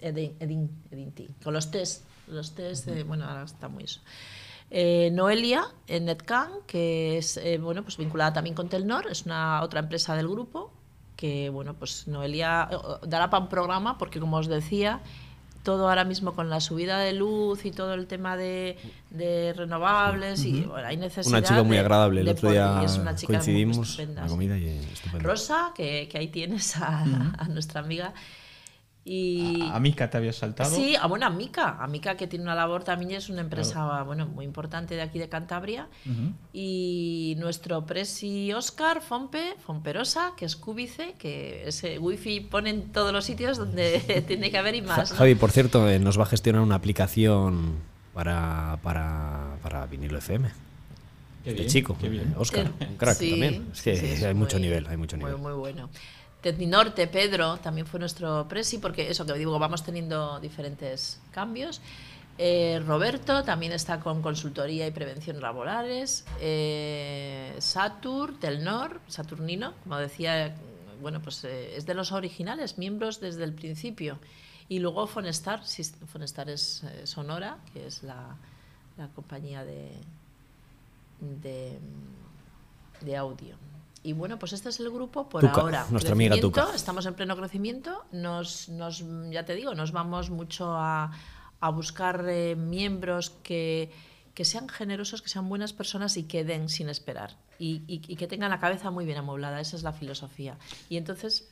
Edin, 0.00 0.36
Edin, 0.40 0.70
Edinti, 0.90 1.28
con 1.44 1.52
los 1.52 1.70
test, 1.70 2.06
los 2.32 2.54
test, 2.54 2.86
de- 2.86 3.04
bueno, 3.04 3.24
ahora 3.28 3.44
está 3.44 3.68
muy 3.68 3.84
eso. 3.84 4.00
Eh, 4.70 5.10
Noelia 5.12 5.64
en 5.86 6.06
Netcan, 6.06 6.48
que 6.66 7.18
es 7.18 7.36
eh, 7.36 7.58
bueno, 7.58 7.82
pues 7.82 7.96
vinculada 7.98 8.32
también 8.32 8.54
con 8.56 8.68
Telnor, 8.68 9.06
es 9.10 9.26
una 9.26 9.62
otra 9.62 9.80
empresa 9.80 10.16
del 10.16 10.28
grupo, 10.28 10.72
que 11.16 11.50
bueno, 11.50 11.74
pues 11.74 12.08
Noelia 12.08 12.68
eh, 12.72 12.76
dará 13.06 13.28
para 13.28 13.42
un 13.42 13.48
programa, 13.50 13.98
porque 13.98 14.18
como 14.18 14.38
os 14.38 14.46
decía, 14.48 15.00
todo 15.62 15.88
ahora 15.90 16.04
mismo 16.04 16.34
con 16.34 16.48
la 16.48 16.58
subida 16.60 16.98
de 16.98 17.12
luz 17.12 17.66
y 17.66 17.70
todo 17.70 17.92
el 17.94 18.06
tema 18.06 18.36
de, 18.38 18.78
de 19.10 19.52
renovables, 19.52 20.42
y 20.44 20.62
bueno, 20.62 20.88
hay 20.88 20.96
necesidad. 20.96 21.38
Una 21.38 21.46
chica 21.46 21.62
muy 21.62 21.76
agradable. 21.76 22.22
El 22.22 22.28
otro 22.30 22.50
día 22.50 22.78
y 22.80 22.84
es 22.86 22.96
una 22.96 23.14
chica 23.14 23.32
muy 23.34 23.36
coincidimos 23.38 23.98
la 23.98 24.26
comida 24.26 24.56
y 24.56 24.68
eh. 24.68 24.80
Rosa, 25.20 25.72
que, 25.74 26.08
que 26.10 26.16
ahí 26.18 26.28
tienes 26.28 26.76
a, 26.78 27.02
a 27.38 27.46
nuestra 27.48 27.80
amiga. 27.80 28.14
Y, 29.04 29.68
A 29.72 29.80
Mica 29.80 30.08
te 30.08 30.16
había 30.16 30.32
saltado. 30.32 30.70
Sí, 30.70 30.94
a 30.94 31.06
bueno, 31.08 31.26
Amica. 31.26 31.78
Amica 31.80 32.16
que 32.16 32.28
tiene 32.28 32.44
una 32.44 32.54
labor 32.54 32.84
también 32.84 33.10
es 33.10 33.28
una 33.28 33.40
empresa 33.40 34.02
bueno, 34.04 34.26
muy 34.26 34.44
importante 34.44 34.94
de 34.94 35.02
aquí 35.02 35.18
de 35.18 35.28
Cantabria. 35.28 35.88
Y 36.52 37.34
nuestro 37.38 37.84
presi 37.84 38.52
Oscar 38.52 39.02
Fompe, 39.02 39.56
Fomperosa, 39.66 40.32
que 40.36 40.44
es 40.44 40.54
cúbice, 40.54 41.14
que 41.18 41.66
ese 41.66 41.98
wifi 41.98 42.40
pone 42.40 42.70
en 42.70 42.92
todos 42.92 43.12
los 43.12 43.24
sitios 43.24 43.58
donde 43.58 44.24
tiene 44.28 44.50
que 44.52 44.58
haber 44.58 44.76
y 44.76 44.82
más. 44.82 45.10
¿no? 45.10 45.16
Javi, 45.16 45.34
por 45.34 45.50
cierto, 45.50 45.88
eh, 45.88 45.98
nos 45.98 46.18
va 46.18 46.22
a 46.22 46.26
gestionar 46.26 46.62
una 46.62 46.76
aplicación 46.76 47.74
para, 48.14 48.78
para, 48.82 49.56
para 49.62 49.86
vinilo 49.86 50.18
FM. 50.18 50.48
Qué 51.42 51.50
El 51.50 51.56
bien, 51.56 51.68
chico, 51.68 51.96
qué 52.00 52.08
bien. 52.08 52.34
Oscar, 52.38 52.70
Eh, 52.78 52.86
un 52.88 52.96
crack 52.96 53.16
sí, 53.16 53.30
también. 53.30 53.66
Es 53.72 53.82
que 53.82 53.96
sí, 53.96 54.06
es 54.06 54.22
hay 54.22 54.34
mucho 54.34 54.60
nivel, 54.60 54.86
hay 54.86 54.96
mucho 54.96 55.16
muy, 55.16 55.24
nivel. 55.24 55.42
Muy, 55.42 55.52
bueno. 55.54 55.90
Tecninorte, 56.42 57.06
Pedro, 57.06 57.58
también 57.58 57.86
fue 57.86 58.00
nuestro 58.00 58.48
presi, 58.48 58.78
porque 58.78 59.08
eso 59.08 59.24
que 59.24 59.34
digo, 59.34 59.58
vamos 59.58 59.84
teniendo 59.84 60.40
diferentes 60.40 61.20
cambios. 61.30 61.80
Eh, 62.36 62.82
Roberto 62.84 63.44
también 63.44 63.72
está 63.72 64.00
con 64.00 64.22
consultoría 64.22 64.86
y 64.86 64.90
prevención 64.90 65.40
laborales. 65.40 66.24
Eh, 66.40 67.54
Satur, 67.58 68.40
Telnor, 68.40 69.00
Saturnino, 69.06 69.74
como 69.84 69.98
decía, 69.98 70.56
bueno, 71.00 71.22
pues 71.22 71.44
eh, 71.44 71.76
es 71.76 71.86
de 71.86 71.94
los 71.94 72.10
originales, 72.10 72.76
miembros 72.76 73.20
desde 73.20 73.44
el 73.44 73.52
principio. 73.52 74.18
Y 74.68 74.80
luego 74.80 75.06
Fonestar, 75.06 75.62
Fonestar 76.06 76.50
es 76.50 76.82
eh, 76.82 77.06
Sonora, 77.06 77.58
que 77.72 77.86
es 77.86 78.02
la, 78.02 78.36
la 78.96 79.08
compañía 79.08 79.64
de, 79.64 79.92
de, 81.20 81.78
de 83.02 83.16
audio. 83.16 83.61
Y 84.04 84.12
bueno, 84.14 84.38
pues 84.38 84.52
este 84.52 84.68
es 84.68 84.80
el 84.80 84.90
grupo 84.90 85.28
por 85.28 85.42
Tuca, 85.42 85.60
ahora. 85.60 85.86
nuestra 85.90 86.12
amiga 86.12 86.30
Crecimiento, 86.32 86.60
Tuca. 86.62 86.74
Estamos 86.74 87.06
en 87.06 87.14
pleno 87.14 87.36
crecimiento. 87.36 88.04
Nos, 88.12 88.68
nos, 88.68 89.04
ya 89.30 89.44
te 89.44 89.54
digo, 89.54 89.74
nos 89.74 89.92
vamos 89.92 90.30
mucho 90.30 90.72
a, 90.76 91.12
a 91.60 91.68
buscar 91.70 92.24
eh, 92.28 92.56
miembros 92.56 93.30
que, 93.44 93.90
que 94.34 94.44
sean 94.44 94.68
generosos, 94.68 95.22
que 95.22 95.28
sean 95.28 95.48
buenas 95.48 95.72
personas 95.72 96.16
y 96.16 96.24
que 96.24 96.42
den 96.44 96.68
sin 96.68 96.88
esperar. 96.88 97.36
Y, 97.60 97.82
y- 97.86 98.02
y 98.08 98.16
que 98.16 98.26
tengan 98.26 98.50
la 98.50 98.58
cabeza 98.58 98.90
muy 98.90 99.04
bien 99.04 99.18
amoblada. 99.18 99.60
Esa 99.60 99.76
es 99.76 99.84
la 99.84 99.92
filosofía. 99.92 100.56
Y 100.88 100.96
entonces, 100.96 101.48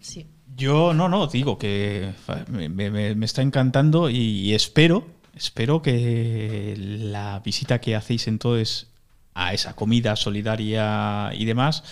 sí. 0.00 0.26
Yo 0.56 0.92
no, 0.94 1.08
no, 1.08 1.28
digo 1.28 1.58
que 1.58 2.12
me, 2.48 2.68
me- 2.68 3.14
me 3.14 3.24
está 3.24 3.42
encantando 3.42 4.10
y 4.10 4.52
espero, 4.52 5.06
espero 5.36 5.80
que 5.80 6.74
la 6.76 7.38
visita 7.44 7.80
que 7.80 7.94
hacéis 7.94 8.26
entonces 8.26 8.88
a 9.38 9.54
esa 9.54 9.74
comida 9.74 10.16
solidaria 10.16 11.30
y 11.32 11.44
demás, 11.44 11.84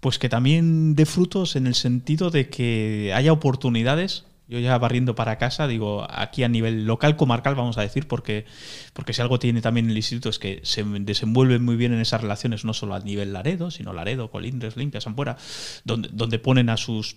pues 0.00 0.18
que 0.18 0.28
también 0.28 0.94
dé 0.94 1.06
frutos 1.06 1.56
en 1.56 1.66
el 1.66 1.74
sentido 1.74 2.30
de 2.30 2.48
que 2.48 3.12
haya 3.14 3.32
oportunidades. 3.32 4.24
Yo 4.46 4.58
ya 4.58 4.76
barriendo 4.76 5.14
para 5.14 5.38
casa, 5.38 5.66
digo, 5.66 6.06
aquí 6.10 6.44
a 6.44 6.48
nivel 6.48 6.84
local, 6.84 7.16
comarcal, 7.16 7.54
vamos 7.54 7.78
a 7.78 7.80
decir, 7.80 8.06
porque, 8.06 8.44
porque 8.92 9.14
si 9.14 9.22
algo 9.22 9.38
tiene 9.38 9.62
también 9.62 9.88
el 9.88 9.96
instituto 9.96 10.28
es 10.28 10.38
que 10.38 10.60
se 10.64 10.84
desenvuelven 10.84 11.64
muy 11.64 11.76
bien 11.76 11.94
en 11.94 12.00
esas 12.00 12.20
relaciones, 12.20 12.66
no 12.66 12.74
solo 12.74 12.94
a 12.94 13.00
nivel 13.00 13.32
Laredo, 13.32 13.70
sino 13.70 13.94
Laredo, 13.94 14.30
Colindres, 14.30 14.76
Limpia, 14.76 15.00
Sampuera, 15.00 15.38
donde, 15.84 16.10
donde 16.12 16.38
ponen 16.38 16.68
a 16.68 16.76
sus 16.76 17.16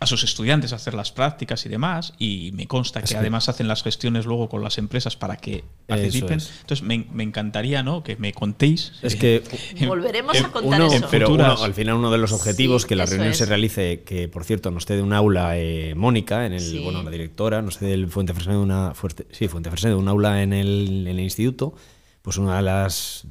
a 0.00 0.06
sus 0.06 0.22
estudiantes 0.22 0.72
a 0.72 0.76
hacer 0.76 0.94
las 0.94 1.10
prácticas 1.10 1.66
y 1.66 1.68
demás, 1.68 2.12
y 2.18 2.50
me 2.54 2.66
consta 2.68 3.02
que 3.02 3.16
además 3.16 3.48
hacen 3.48 3.66
las 3.66 3.82
gestiones 3.82 4.26
luego 4.26 4.48
con 4.48 4.62
las 4.62 4.78
empresas 4.78 5.16
para 5.16 5.36
que 5.36 5.64
participen. 5.86 6.38
es. 6.38 6.50
Entonces 6.60 6.82
me, 6.86 7.04
me 7.12 7.24
encantaría 7.24 7.82
¿no? 7.82 8.02
que 8.04 8.16
me 8.16 8.32
contéis. 8.32 8.92
Es 9.02 9.14
eh, 9.14 9.42
que 9.76 9.86
Volveremos 9.86 10.36
en- 10.36 10.44
a 10.46 10.52
contar 10.52 10.82
Uno, 10.82 10.92
eso. 10.92 11.08
pero 11.10 11.32
uno, 11.32 11.44
al 11.62 11.74
final 11.74 11.94
uno 11.94 12.10
de 12.12 12.18
los 12.18 12.32
objetivos 12.32 12.82
Sí, 12.82 12.88
que 12.88 12.96
la 12.96 13.06
reunión 13.06 13.34
se 13.34 13.46
realice, 13.46 14.02
que 14.02 14.28
por 14.28 14.44
cierto 14.44 14.70
nos 14.70 14.86
de 14.86 15.02
un 15.02 15.12
aula 15.12 15.58
eh, 15.58 15.94
Mónica, 15.96 16.46
en 16.46 16.52
el, 16.52 16.60
Sí. 16.60 16.78
bueno, 16.78 17.02
la 17.02 17.10
directora, 17.10 17.60
nos 17.62 17.80
del 17.80 18.08
Fuente 18.08 18.34
Fresnedo 18.34 18.58
de 18.60 18.64
una 18.64 18.94
fuerte, 18.94 19.26
sí, 19.32 19.48
Fuente 19.48 19.68
Fresnedo 19.70 19.96
de 19.96 20.02
un 20.02 20.08
aula 20.08 20.42
en 20.42 20.52
el, 20.52 20.86
en 21.02 21.08
el 21.08 21.20
instituto, 21.20 21.74
pues 22.22 22.36
una 22.38 22.56
de 22.56 22.62
las 22.62 23.24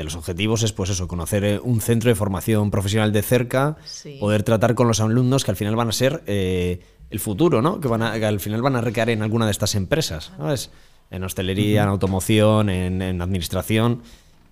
de 0.00 0.04
los 0.04 0.16
objetivos 0.16 0.62
es 0.62 0.72
pues 0.72 0.90
eso, 0.90 1.06
conocer 1.08 1.44
eh, 1.44 1.60
un 1.62 1.80
centro 1.80 2.08
de 2.08 2.14
formación 2.14 2.70
profesional 2.70 3.12
de 3.12 3.22
cerca, 3.22 3.76
Sí. 3.84 4.16
poder 4.20 4.42
tratar 4.42 4.74
con 4.74 4.86
los 4.88 5.00
alumnos 5.00 5.44
que 5.44 5.50
al 5.50 5.56
final 5.56 5.76
van 5.76 5.88
a 5.88 5.92
ser 5.92 6.22
eh, 6.26 6.80
el 7.10 7.20
futuro, 7.20 7.62
¿no? 7.62 7.80
Que 7.80 7.88
van 7.88 8.02
a, 8.02 8.18
que 8.18 8.24
al 8.26 8.40
final 8.40 8.62
van 8.62 8.76
a 8.76 8.80
recaer 8.80 9.10
en 9.10 9.22
alguna 9.22 9.44
de 9.46 9.52
estas 9.52 9.74
empresas, 9.74 10.32
¿sabes? 10.36 10.70
En 11.10 11.24
hostelería, 11.24 11.82
en 11.82 11.88
automoción, 11.88 12.68
en, 12.70 13.02
en 13.02 13.20
administración. 13.22 14.02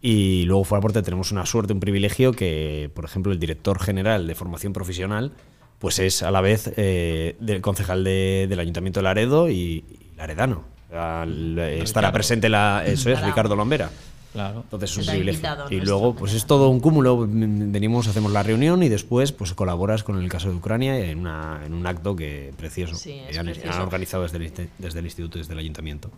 Y 0.00 0.44
luego 0.44 0.64
fuera 0.64 0.80
por 0.82 0.92
tenemos 0.92 1.32
una 1.32 1.44
suerte, 1.46 1.72
un 1.72 1.80
privilegio 1.80 2.32
que, 2.32 2.90
por 2.94 3.04
ejemplo, 3.04 3.32
el 3.32 3.38
director 3.40 3.80
general 3.80 4.26
de 4.26 4.34
formación 4.34 4.72
profesional, 4.72 5.32
pues 5.78 5.98
es 5.98 6.22
a 6.22 6.30
la 6.30 6.40
vez 6.40 6.72
eh, 6.76 7.36
del 7.40 7.60
concejal 7.60 8.02
de- 8.04 8.46
del 8.48 8.58
Ayuntamiento 8.60 9.00
de 9.00 9.04
Laredo 9.04 9.48
y, 9.48 9.54
y 9.54 10.10
laredano. 10.16 10.64
Al- 10.92 11.58
estará 11.58 12.10
presente 12.12 12.48
la, 12.48 12.82
eso 12.86 13.10
es. 13.10 13.20
Ricardo 13.22 13.54
Lombera. 13.56 13.90
Claro. 14.32 14.60
Entonces 14.60 14.90
es 14.90 14.98
un 14.98 15.06
privilegio. 15.06 15.48
Y 15.70 15.80
luego, 15.80 16.14
pues 16.14 16.34
es 16.34 16.44
todo 16.46 16.68
un 16.68 16.80
cúmulo. 16.80 17.26
Venimos, 17.28 18.06
hacemos 18.08 18.30
la 18.30 18.42
reunión 18.42 18.82
y 18.82 18.88
después, 18.88 19.32
pues 19.32 19.54
colaboras 19.54 20.04
con 20.04 20.22
el 20.22 20.28
caso 20.28 20.50
de 20.50 20.56
Ucrania 20.56 20.98
en, 20.98 21.20
una, 21.20 21.62
en 21.64 21.72
un 21.72 21.86
acto 21.86 22.14
que 22.14 22.52
precioso. 22.56 22.94
Sí, 22.94 23.12
es 23.12 23.32
que 23.32 23.38
han, 23.38 23.46
precioso. 23.46 23.72
han 23.76 23.82
organizado 23.82 24.22
desde 24.24 24.36
el, 24.38 24.68
desde 24.78 24.98
el 24.98 25.04
instituto 25.06 25.38
y 25.38 25.40
desde 25.40 25.54
el 25.54 25.58
ayuntamiento. 25.60 26.10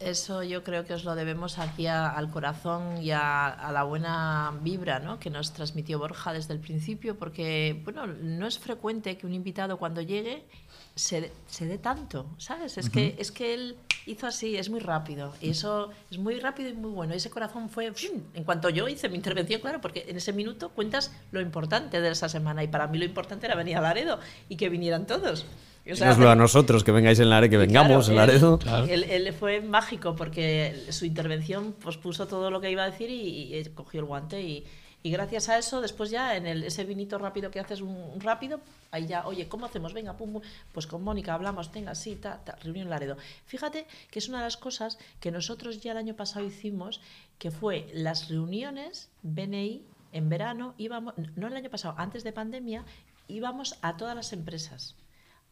Eso 0.00 0.44
yo 0.44 0.62
creo 0.62 0.84
que 0.84 0.94
os 0.94 1.02
lo 1.02 1.16
debemos 1.16 1.58
aquí 1.58 1.86
a- 1.88 2.06
al 2.08 2.30
corazón 2.30 3.02
y 3.02 3.10
a, 3.10 3.46
a 3.48 3.72
la 3.72 3.82
buena 3.82 4.52
vibra 4.62 5.00
¿no? 5.00 5.18
que 5.18 5.28
nos 5.28 5.52
transmitió 5.52 5.98
Borja 5.98 6.32
desde 6.32 6.54
el 6.54 6.60
principio, 6.60 7.18
porque 7.18 7.80
bueno, 7.84 8.06
no 8.06 8.46
es 8.46 8.60
frecuente 8.60 9.18
que 9.18 9.26
un 9.26 9.34
invitado 9.34 9.76
cuando 9.76 10.00
llegue 10.00 10.44
se, 10.98 11.30
se 11.46 11.66
dé 11.66 11.78
tanto, 11.78 12.26
¿sabes? 12.38 12.76
Es, 12.76 12.90
que, 12.90 13.14
es 13.18 13.30
que 13.32 13.54
él 13.54 13.76
hizo 14.06 14.26
así, 14.26 14.56
es 14.56 14.68
muy 14.68 14.80
rápido, 14.80 15.32
y 15.40 15.50
eso 15.50 15.90
es 16.10 16.18
muy 16.18 16.40
rápido 16.40 16.68
y 16.70 16.74
muy 16.74 16.90
bueno. 16.90 17.14
Ese 17.14 17.30
corazón 17.30 17.70
fue, 17.70 17.92
¡fum! 17.92 18.20
en 18.34 18.44
cuanto 18.44 18.68
yo 18.68 18.88
hice 18.88 19.08
mi 19.08 19.16
intervención, 19.16 19.60
claro, 19.60 19.80
porque 19.80 20.04
en 20.08 20.16
ese 20.16 20.32
minuto 20.32 20.70
cuentas 20.70 21.12
lo 21.30 21.40
importante 21.40 22.00
de 22.00 22.10
esa 22.10 22.28
semana, 22.28 22.64
y 22.64 22.68
para 22.68 22.86
mí 22.88 22.98
lo 22.98 23.04
importante 23.04 23.46
era 23.46 23.54
venir 23.54 23.76
a 23.76 23.80
Laredo 23.80 24.18
y 24.48 24.56
que 24.56 24.68
vinieran 24.68 25.06
todos. 25.06 25.46
O 25.90 25.94
sea, 25.96 26.08
Dínoslo 26.08 26.28
a 26.30 26.34
nosotros, 26.36 26.84
que 26.84 26.92
vengáis 26.92 27.18
en 27.20 27.30
Laredo, 27.30 27.50
que 27.50 27.56
vengamos 27.56 28.08
en 28.08 28.14
claro, 28.16 28.32
Laredo. 28.32 28.58
Él, 28.92 29.04
él- 29.04 29.26
él 29.26 29.32
fue 29.32 29.62
mágico 29.62 30.14
porque 30.16 30.74
su 30.90 31.06
intervención 31.06 31.74
pues, 31.80 31.96
puso 31.96 32.26
todo 32.26 32.50
lo 32.50 32.60
que 32.60 32.70
iba 32.70 32.82
a 32.82 32.90
decir 32.90 33.08
y, 33.10 33.54
y 33.56 33.64
cogió 33.70 34.00
el 34.00 34.06
guante. 34.06 34.42
Y, 34.42 34.64
y 35.02 35.10
gracias 35.10 35.48
a 35.48 35.58
eso, 35.58 35.80
después 35.80 36.10
ya 36.10 36.36
en 36.36 36.46
el, 36.46 36.64
ese 36.64 36.84
vinito 36.84 37.18
rápido 37.18 37.50
que 37.50 37.60
haces, 37.60 37.80
un, 37.80 38.20
rápido, 38.20 38.60
ahí 38.90 39.06
ya, 39.06 39.26
oye, 39.26 39.48
¿cómo 39.48 39.66
hacemos? 39.66 39.92
Venga, 39.92 40.16
pum, 40.16 40.40
pues 40.72 40.86
con 40.86 41.04
Mónica 41.04 41.34
hablamos, 41.34 41.70
tenga, 41.70 41.94
sí, 41.94 42.16
ta, 42.16 42.42
ta, 42.44 42.56
reunión 42.56 42.90
Laredo. 42.90 43.16
Fíjate 43.46 43.86
que 44.10 44.18
es 44.18 44.28
una 44.28 44.38
de 44.38 44.44
las 44.44 44.56
cosas 44.56 44.98
que 45.20 45.30
nosotros 45.30 45.80
ya 45.80 45.92
el 45.92 45.98
año 45.98 46.14
pasado 46.14 46.44
hicimos, 46.44 47.00
que 47.38 47.52
fue 47.52 47.88
las 47.94 48.28
reuniones 48.28 49.08
BNI 49.22 49.84
en 50.12 50.28
verano, 50.28 50.74
íbamos, 50.78 51.14
no 51.36 51.46
el 51.46 51.56
año 51.56 51.70
pasado, 51.70 51.94
antes 51.96 52.24
de 52.24 52.32
pandemia, 52.32 52.84
íbamos 53.28 53.76
a 53.82 53.96
todas 53.96 54.16
las 54.16 54.32
empresas 54.32 54.96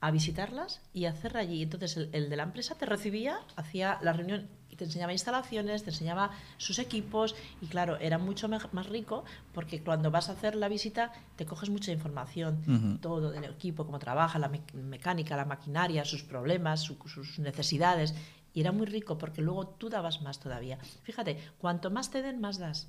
a 0.01 0.11
visitarlas 0.11 0.81
y 0.93 1.05
a 1.05 1.11
hacer 1.11 1.37
allí. 1.37 1.63
Entonces 1.63 1.97
el, 1.97 2.11
el 2.13 2.31
de 2.31 2.37
la 2.37 2.43
empresa 2.43 2.75
te 2.75 2.87
recibía, 2.87 3.39
hacía 3.57 3.99
la 4.03 4.13
reunión 4.13 4.49
y 4.77 4.79
te 4.79 4.85
enseñaba 4.85 5.13
instalaciones, 5.13 5.85
te 5.85 5.91
enseñaba 5.91 6.31
sus 6.59 6.79
equipos 6.79 7.35
y 7.63 7.67
claro, 7.67 7.97
era 7.97 8.19
mucho 8.19 8.47
más 8.49 8.87
rico 8.91 9.25
porque 9.55 9.83
cuando 9.83 10.11
vas 10.11 10.29
a 10.29 10.33
hacer 10.33 10.55
la 10.55 10.69
visita 10.69 11.13
te 11.37 11.47
coges 11.47 11.71
mucha 11.71 11.93
información, 11.93 12.99
todo 13.01 13.31
del 13.31 13.45
equipo, 13.45 13.87
cómo 13.87 13.99
trabaja, 13.99 14.39
la 14.39 14.49
me- 14.49 14.61
mecánica, 14.75 15.35
la 15.35 15.47
maquinaria, 15.47 16.05
sus 16.05 16.23
problemas, 16.23 16.81
su- 16.83 16.99
sus 17.09 17.39
necesidades. 17.39 18.15
Y 18.53 18.61
era 18.61 18.71
muy 18.73 18.87
rico 18.87 19.17
porque 19.19 19.41
luego 19.43 19.67
tú 19.67 19.89
dabas 19.89 20.21
más 20.23 20.41
todavía. 20.41 20.79
Fíjate, 21.03 21.39
cuanto 21.59 21.91
más 21.91 22.11
te 22.11 22.21
den, 22.23 22.41
más 22.41 22.59
das. 22.59 22.89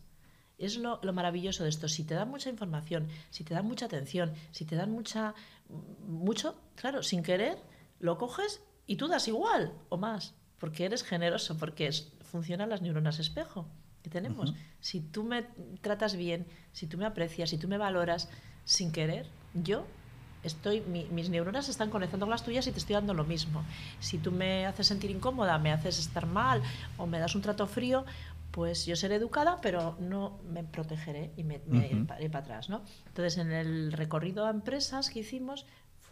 Es 0.57 0.75
lo, 0.77 0.99
lo 1.03 1.13
maravilloso 1.13 1.63
de 1.63 1.69
esto. 1.69 1.87
Si 1.87 2.03
te 2.03 2.15
dan 2.15 2.29
mucha 2.29 2.49
información, 2.49 3.07
si 3.29 3.43
te 3.43 3.53
dan 3.53 3.65
mucha 3.65 3.85
atención, 3.85 4.33
si 4.51 4.65
te 4.65 4.75
dan 4.75 4.91
mucha 4.91 5.35
mucho, 6.07 6.55
claro, 6.75 7.03
sin 7.03 7.23
querer, 7.23 7.57
lo 7.99 8.17
coges 8.17 8.61
y 8.85 8.95
tú 8.95 9.07
das 9.07 9.27
igual 9.27 9.73
o 9.89 9.97
más, 9.97 10.33
porque 10.59 10.85
eres 10.85 11.03
generoso, 11.03 11.57
porque 11.57 11.87
es- 11.87 12.11
funcionan 12.31 12.69
las 12.69 12.81
neuronas 12.81 13.19
espejo 13.19 13.67
que 14.03 14.09
tenemos. 14.09 14.51
Si 14.79 14.99
tú 15.01 15.23
me 15.23 15.45
tratas 15.81 16.15
bien, 16.15 16.45
si 16.73 16.87
tú 16.87 16.97
me 16.97 17.05
aprecias, 17.05 17.49
si 17.49 17.57
tú 17.57 17.67
me 17.67 17.77
valoras 17.77 18.29
sin 18.65 18.91
querer, 18.91 19.27
yo 19.53 19.85
estoy 20.43 20.81
mi- 20.81 21.05
mis 21.05 21.29
neuronas 21.29 21.67
están 21.69 21.89
conectando 21.89 22.25
con 22.25 22.31
las 22.31 22.43
tuyas 22.43 22.67
y 22.67 22.71
te 22.71 22.79
estoy 22.79 22.93
dando 22.95 23.13
lo 23.13 23.23
mismo. 23.23 23.63
Si 23.99 24.17
tú 24.17 24.31
me 24.31 24.65
haces 24.65 24.87
sentir 24.87 25.09
incómoda, 25.11 25.57
me 25.57 25.71
haces 25.71 25.99
estar 25.99 26.25
mal 26.25 26.61
o 26.97 27.05
me 27.07 27.19
das 27.19 27.35
un 27.35 27.41
trato 27.41 27.65
frío, 27.67 28.05
pues 28.51 28.85
yo 28.85 28.95
seré 28.95 29.15
educada, 29.15 29.59
pero 29.61 29.97
no 29.99 30.39
me 30.49 30.63
protegeré 30.63 31.31
y 31.37 31.43
me, 31.43 31.59
me 31.67 31.87
iré 31.87 32.29
para 32.29 32.39
atrás, 32.39 32.69
¿no? 32.69 32.81
Entonces, 33.07 33.37
en 33.37 33.51
el 33.51 33.91
recorrido 33.91 34.45
a 34.45 34.49
empresas 34.51 35.09
que 35.09 35.19
hicimos 35.19 35.65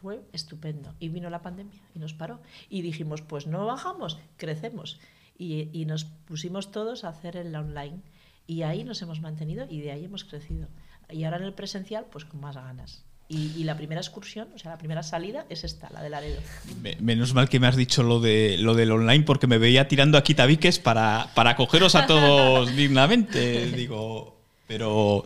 fue 0.05 0.21
estupendo. 0.33 0.93
Y 0.99 1.09
vino 1.09 1.31
la 1.31 1.41
pandemia 1.41 1.81
y 1.95 1.99
nos 1.99 2.13
paró. 2.13 2.39
Y 2.69 2.83
dijimos, 2.83 3.23
pues 3.23 3.47
no 3.47 3.65
bajamos, 3.65 4.19
crecemos. 4.37 4.99
Y, 5.35 5.69
y 5.73 5.85
nos 5.85 6.05
pusimos 6.05 6.71
todos 6.71 7.03
a 7.03 7.09
hacer 7.09 7.37
el 7.37 7.55
online. 7.55 8.01
Y 8.45 8.61
ahí 8.61 8.83
nos 8.83 9.01
hemos 9.01 9.19
mantenido 9.19 9.65
y 9.67 9.81
de 9.81 9.91
ahí 9.91 10.05
hemos 10.05 10.23
crecido. 10.23 10.67
Y 11.09 11.23
ahora 11.23 11.37
en 11.37 11.43
el 11.45 11.53
presencial, 11.53 12.05
pues 12.11 12.23
con 12.23 12.39
más 12.39 12.55
ganas. 12.55 13.03
Y, 13.27 13.47
y 13.57 13.63
la 13.63 13.75
primera 13.75 13.99
excursión, 13.99 14.49
o 14.53 14.59
sea, 14.59 14.69
la 14.73 14.77
primera 14.77 15.01
salida 15.01 15.47
es 15.49 15.63
esta, 15.63 15.89
la 15.89 16.03
de 16.03 16.11
Laredo. 16.11 16.39
Me- 16.83 16.97
Menos 17.01 17.33
mal 17.33 17.49
que 17.49 17.59
me 17.59 17.65
has 17.65 17.75
dicho 17.75 18.03
lo 18.03 18.19
de 18.19 18.57
lo 18.59 18.75
del 18.75 18.91
online 18.91 19.23
porque 19.23 19.47
me 19.47 19.57
veía 19.57 19.87
tirando 19.87 20.19
aquí 20.19 20.35
tabiques 20.35 20.77
para, 20.77 21.31
para 21.33 21.55
cogeros 21.55 21.95
a 21.95 22.05
todos 22.05 22.75
dignamente. 22.75 23.71
Digo, 23.71 24.34
pero, 24.67 25.25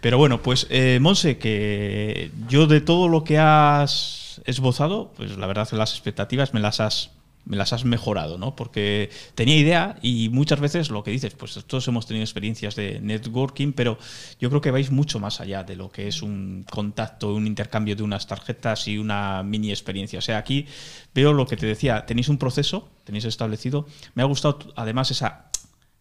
pero 0.00 0.18
bueno, 0.18 0.42
pues 0.42 0.66
eh, 0.70 0.98
Monse, 1.00 1.38
que 1.38 2.30
yo 2.48 2.66
de 2.66 2.80
todo 2.80 3.08
lo 3.08 3.24
que 3.24 3.38
has 3.38 4.40
esbozado, 4.44 5.12
pues 5.16 5.36
la 5.36 5.46
verdad 5.46 5.68
las 5.72 5.92
expectativas 5.92 6.54
me 6.54 6.60
las 6.60 6.80
has 6.80 7.10
me 7.46 7.56
las 7.56 7.72
has 7.72 7.84
mejorado, 7.84 8.38
¿no? 8.38 8.56
Porque 8.56 9.08
tenía 9.34 9.56
idea 9.56 9.96
y 10.02 10.28
muchas 10.28 10.60
veces 10.60 10.90
lo 10.90 11.04
que 11.04 11.12
dices, 11.12 11.34
pues 11.34 11.64
todos 11.66 11.86
hemos 11.88 12.06
tenido 12.06 12.24
experiencias 12.24 12.74
de 12.74 13.00
networking, 13.00 13.72
pero 13.72 13.98
yo 14.40 14.48
creo 14.50 14.60
que 14.60 14.72
vais 14.72 14.90
mucho 14.90 15.20
más 15.20 15.40
allá 15.40 15.62
de 15.62 15.76
lo 15.76 15.90
que 15.90 16.08
es 16.08 16.22
un 16.22 16.66
contacto, 16.68 17.32
un 17.32 17.46
intercambio 17.46 17.94
de 17.94 18.02
unas 18.02 18.26
tarjetas 18.26 18.88
y 18.88 18.98
una 18.98 19.44
mini 19.44 19.70
experiencia. 19.70 20.18
O 20.18 20.22
sea, 20.22 20.38
aquí 20.38 20.66
veo 21.14 21.32
lo 21.32 21.46
que 21.46 21.56
te 21.56 21.66
decía, 21.66 22.04
tenéis 22.04 22.28
un 22.28 22.38
proceso, 22.38 22.88
tenéis 23.04 23.24
establecido. 23.24 23.86
Me 24.14 24.22
ha 24.22 24.26
gustado 24.26 24.58
además 24.74 25.12
esa 25.12 25.50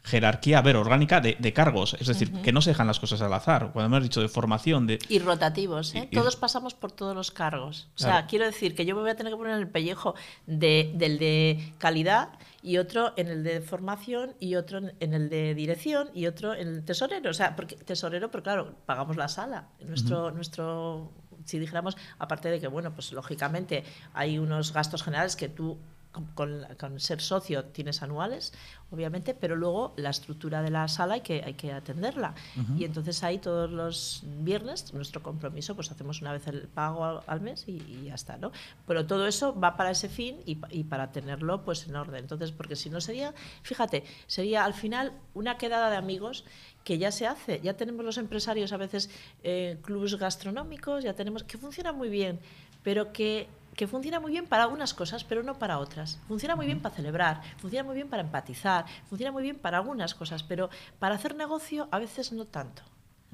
jerarquía, 0.05 0.59
a 0.59 0.61
ver, 0.61 0.75
orgánica 0.77 1.19
de, 1.19 1.35
de 1.39 1.51
cargos. 1.53 1.95
Es 1.99 2.07
decir, 2.07 2.31
que 2.43 2.51
no 2.51 2.61
se 2.61 2.69
dejan 2.69 2.85
las 2.87 2.99
cosas 2.99 3.21
al 3.21 3.33
azar. 3.33 3.71
Cuando 3.73 3.87
hemos 3.97 4.03
dicho 4.03 4.21
de 4.21 4.29
formación, 4.29 4.85
de... 4.87 4.99
Y 5.09 5.19
rotativos, 5.19 5.95
¿eh? 5.95 6.07
Y- 6.11 6.15
y- 6.15 6.19
Todos 6.19 6.35
pasamos 6.35 6.73
por 6.75 6.91
todos 6.91 7.15
los 7.15 7.31
cargos. 7.31 7.89
O 7.95 7.99
sea, 7.99 8.09
Claro. 8.11 8.27
quiero 8.29 8.45
decir 8.45 8.75
que 8.75 8.85
yo 8.85 8.95
me 8.95 9.01
voy 9.01 9.09
a 9.09 9.15
tener 9.15 9.33
que 9.33 9.37
poner 9.37 9.53
en 9.53 9.59
el 9.59 9.67
pellejo 9.67 10.13
de, 10.45 10.93
del 10.95 11.17
de 11.17 11.73
calidad 11.79 12.29
y 12.61 12.77
otro 12.77 13.13
en 13.17 13.27
el 13.27 13.43
de 13.43 13.61
formación 13.61 14.35
y 14.39 14.55
otro 14.55 14.77
en- 14.77 14.93
en 14.99 15.13
el 15.15 15.29
de 15.29 15.55
dirección 15.55 16.09
y 16.13 16.27
otro 16.27 16.53
en 16.53 16.67
el 16.67 16.85
tesorero. 16.85 17.31
O 17.31 17.33
sea, 17.33 17.55
porque 17.55 17.75
tesorero, 17.75 18.29
pero 18.29 18.43
claro, 18.43 18.75
pagamos 18.85 19.17
la 19.17 19.27
sala. 19.27 19.69
Nuestro, 19.85 20.29
nuestro 20.31 21.11
si 21.45 21.59
dijéramos, 21.59 21.95
aparte 22.17 22.49
de 22.49 22.59
que, 22.59 22.67
bueno, 22.67 22.93
pues 22.93 23.11
lógicamente 23.11 23.83
hay 24.13 24.39
unos 24.39 24.71
gastos 24.73 25.03
generales 25.03 25.35
que 25.35 25.47
tú 25.49 25.77
con, 26.15 26.25
con- 26.33 26.65
con 26.79 26.99
ser 26.99 27.19
socio 27.21 27.65
tienes 27.65 28.01
anuales, 28.01 28.53
obviamente, 28.91 29.33
pero 29.33 29.55
luego 29.55 29.93
la 29.97 30.09
estructura 30.09 30.61
de 30.61 30.69
la 30.71 30.87
sala 30.87 31.15
hay 31.15 31.21
que, 31.21 31.43
hay 31.43 31.53
que 31.55 31.73
atenderla. 31.73 32.33
Y 32.79 32.85
entonces 32.85 33.21
ahí 33.23 33.37
todos 33.39 33.69
los 33.69 34.23
viernes, 34.39 34.93
nuestro 34.93 35.21
compromiso, 35.21 35.75
pues 35.75 35.91
hacemos 35.91 36.21
una 36.21 36.31
vez 36.31 36.47
el 36.47 36.67
pago 36.69 37.03
al, 37.03 37.19
al 37.27 37.41
mes 37.41 37.65
y, 37.67 37.73
y 37.81 38.03
ya 38.05 38.15
está, 38.15 38.37
¿no? 38.37 38.51
Pero 38.87 39.05
todo 39.05 39.27
eso 39.27 39.53
va 39.59 39.75
para 39.75 39.91
ese 39.91 40.07
fin 40.09 40.37
y, 40.45 40.57
y 40.69 40.83
para 40.85 41.11
tenerlo 41.11 41.63
pues 41.65 41.85
en 41.87 41.95
orden. 41.95 42.21
Entonces, 42.21 42.51
porque 42.51 42.75
si 42.75 42.89
no 42.89 43.01
sería, 43.01 43.33
fíjate, 43.63 44.03
sería 44.27 44.63
al 44.65 44.73
final 44.73 45.11
una 45.33 45.57
quedada 45.57 45.89
de 45.89 45.97
amigos 45.97 46.45
que 46.85 46.97
ya 46.99 47.11
se 47.11 47.25
hace, 47.27 47.59
ya 47.61 47.73
tenemos 47.75 48.05
los 48.05 48.17
empresarios 48.17 48.71
a 48.71 48.77
veces 48.77 49.09
eh, 49.43 49.77
clubes 49.83 50.15
gastronómicos, 50.15 51.03
ya 51.03 51.13
tenemos, 51.13 51.43
que 51.43 51.57
funciona 51.57 51.91
muy 51.91 52.09
bien, 52.09 52.39
pero 52.83 53.11
que, 53.11 53.47
que 53.75 53.87
funciona 53.87 54.19
muy 54.19 54.31
bien 54.31 54.45
para 54.47 54.63
algunas 54.63 54.93
cosas, 54.93 55.23
pero 55.23 55.43
no 55.43 55.59
para 55.59 55.79
otras. 55.79 56.19
Funciona 56.27 56.55
muy 56.55 56.65
bien 56.65 56.79
para 56.81 56.95
celebrar, 56.95 57.41
funciona 57.57 57.83
muy 57.83 57.95
bien 57.95 58.09
para 58.09 58.23
empatizar, 58.23 58.85
funciona 59.09 59.31
muy 59.31 59.43
bien 59.43 59.57
para 59.57 59.77
algunas 59.79 60.15
cosas, 60.15 60.43
pero 60.43 60.69
para 60.99 61.15
hacer 61.15 61.35
negocio 61.35 61.87
a 61.91 61.99
veces 61.99 62.31
no 62.31 62.45
tanto. 62.45 62.81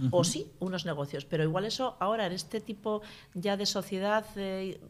O 0.10 0.24
sí, 0.24 0.48
unos 0.60 0.84
negocios, 0.84 1.26
pero 1.26 1.44
igual 1.44 1.64
eso 1.66 1.96
ahora 2.00 2.26
en 2.26 2.32
este 2.32 2.60
tipo 2.60 3.04
ya 3.36 3.56
de 3.56 3.68
sociedad, 3.68 4.26
eh, 4.36 4.82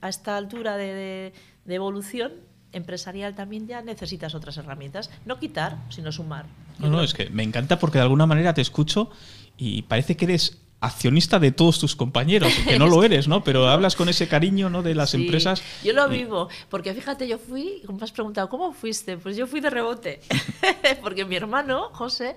a 0.00 0.08
esta 0.08 0.38
altura 0.38 0.78
de, 0.78 0.94
de- 0.94 1.32
de 1.66 1.74
evolución 1.74 2.32
empresarial 2.72 3.34
también 3.34 3.66
ya 3.66 3.82
necesitas 3.82 4.34
otras 4.34 4.56
herramientas. 4.56 5.10
No 5.26 5.38
quitar, 5.38 5.76
sino 5.90 6.12
sumar. 6.12 6.46
No, 6.78 6.88
no, 6.88 7.02
es 7.02 7.12
que 7.12 7.28
me 7.28 7.42
encanta 7.42 7.78
porque 7.78 7.98
de 7.98 8.04
alguna 8.04 8.24
manera 8.24 8.54
te 8.54 8.62
escucho 8.62 9.10
y 9.58 9.82
parece 9.82 10.16
que 10.16 10.24
eres 10.24 10.62
accionista 10.80 11.38
de 11.38 11.50
todos 11.52 11.78
tus 11.78 11.96
compañeros, 11.96 12.52
que 12.66 12.78
no 12.78 12.86
lo 12.86 13.02
eres, 13.04 13.26
¿no? 13.28 13.42
Pero 13.42 13.68
hablas 13.68 13.96
con 13.96 14.08
ese 14.08 14.28
cariño, 14.28 14.70
¿no? 14.70 14.82
De 14.82 14.94
las 14.94 15.10
Sí, 15.10 15.16
empresas. 15.22 15.62
Yo 15.82 15.92
lo 15.92 16.08
vivo, 16.08 16.48
porque 16.68 16.94
fíjate, 16.94 17.26
yo 17.26 17.38
fui, 17.38 17.82
como 17.86 17.98
me 17.98 18.04
has 18.04 18.12
preguntado, 18.12 18.48
¿cómo 18.48 18.72
fuiste? 18.72 19.16
Pues 19.18 19.36
yo 19.36 19.46
fui 19.46 19.60
de 19.60 19.70
rebote, 19.70 20.20
porque 21.02 21.24
mi 21.24 21.36
hermano, 21.36 21.90
José, 21.92 22.36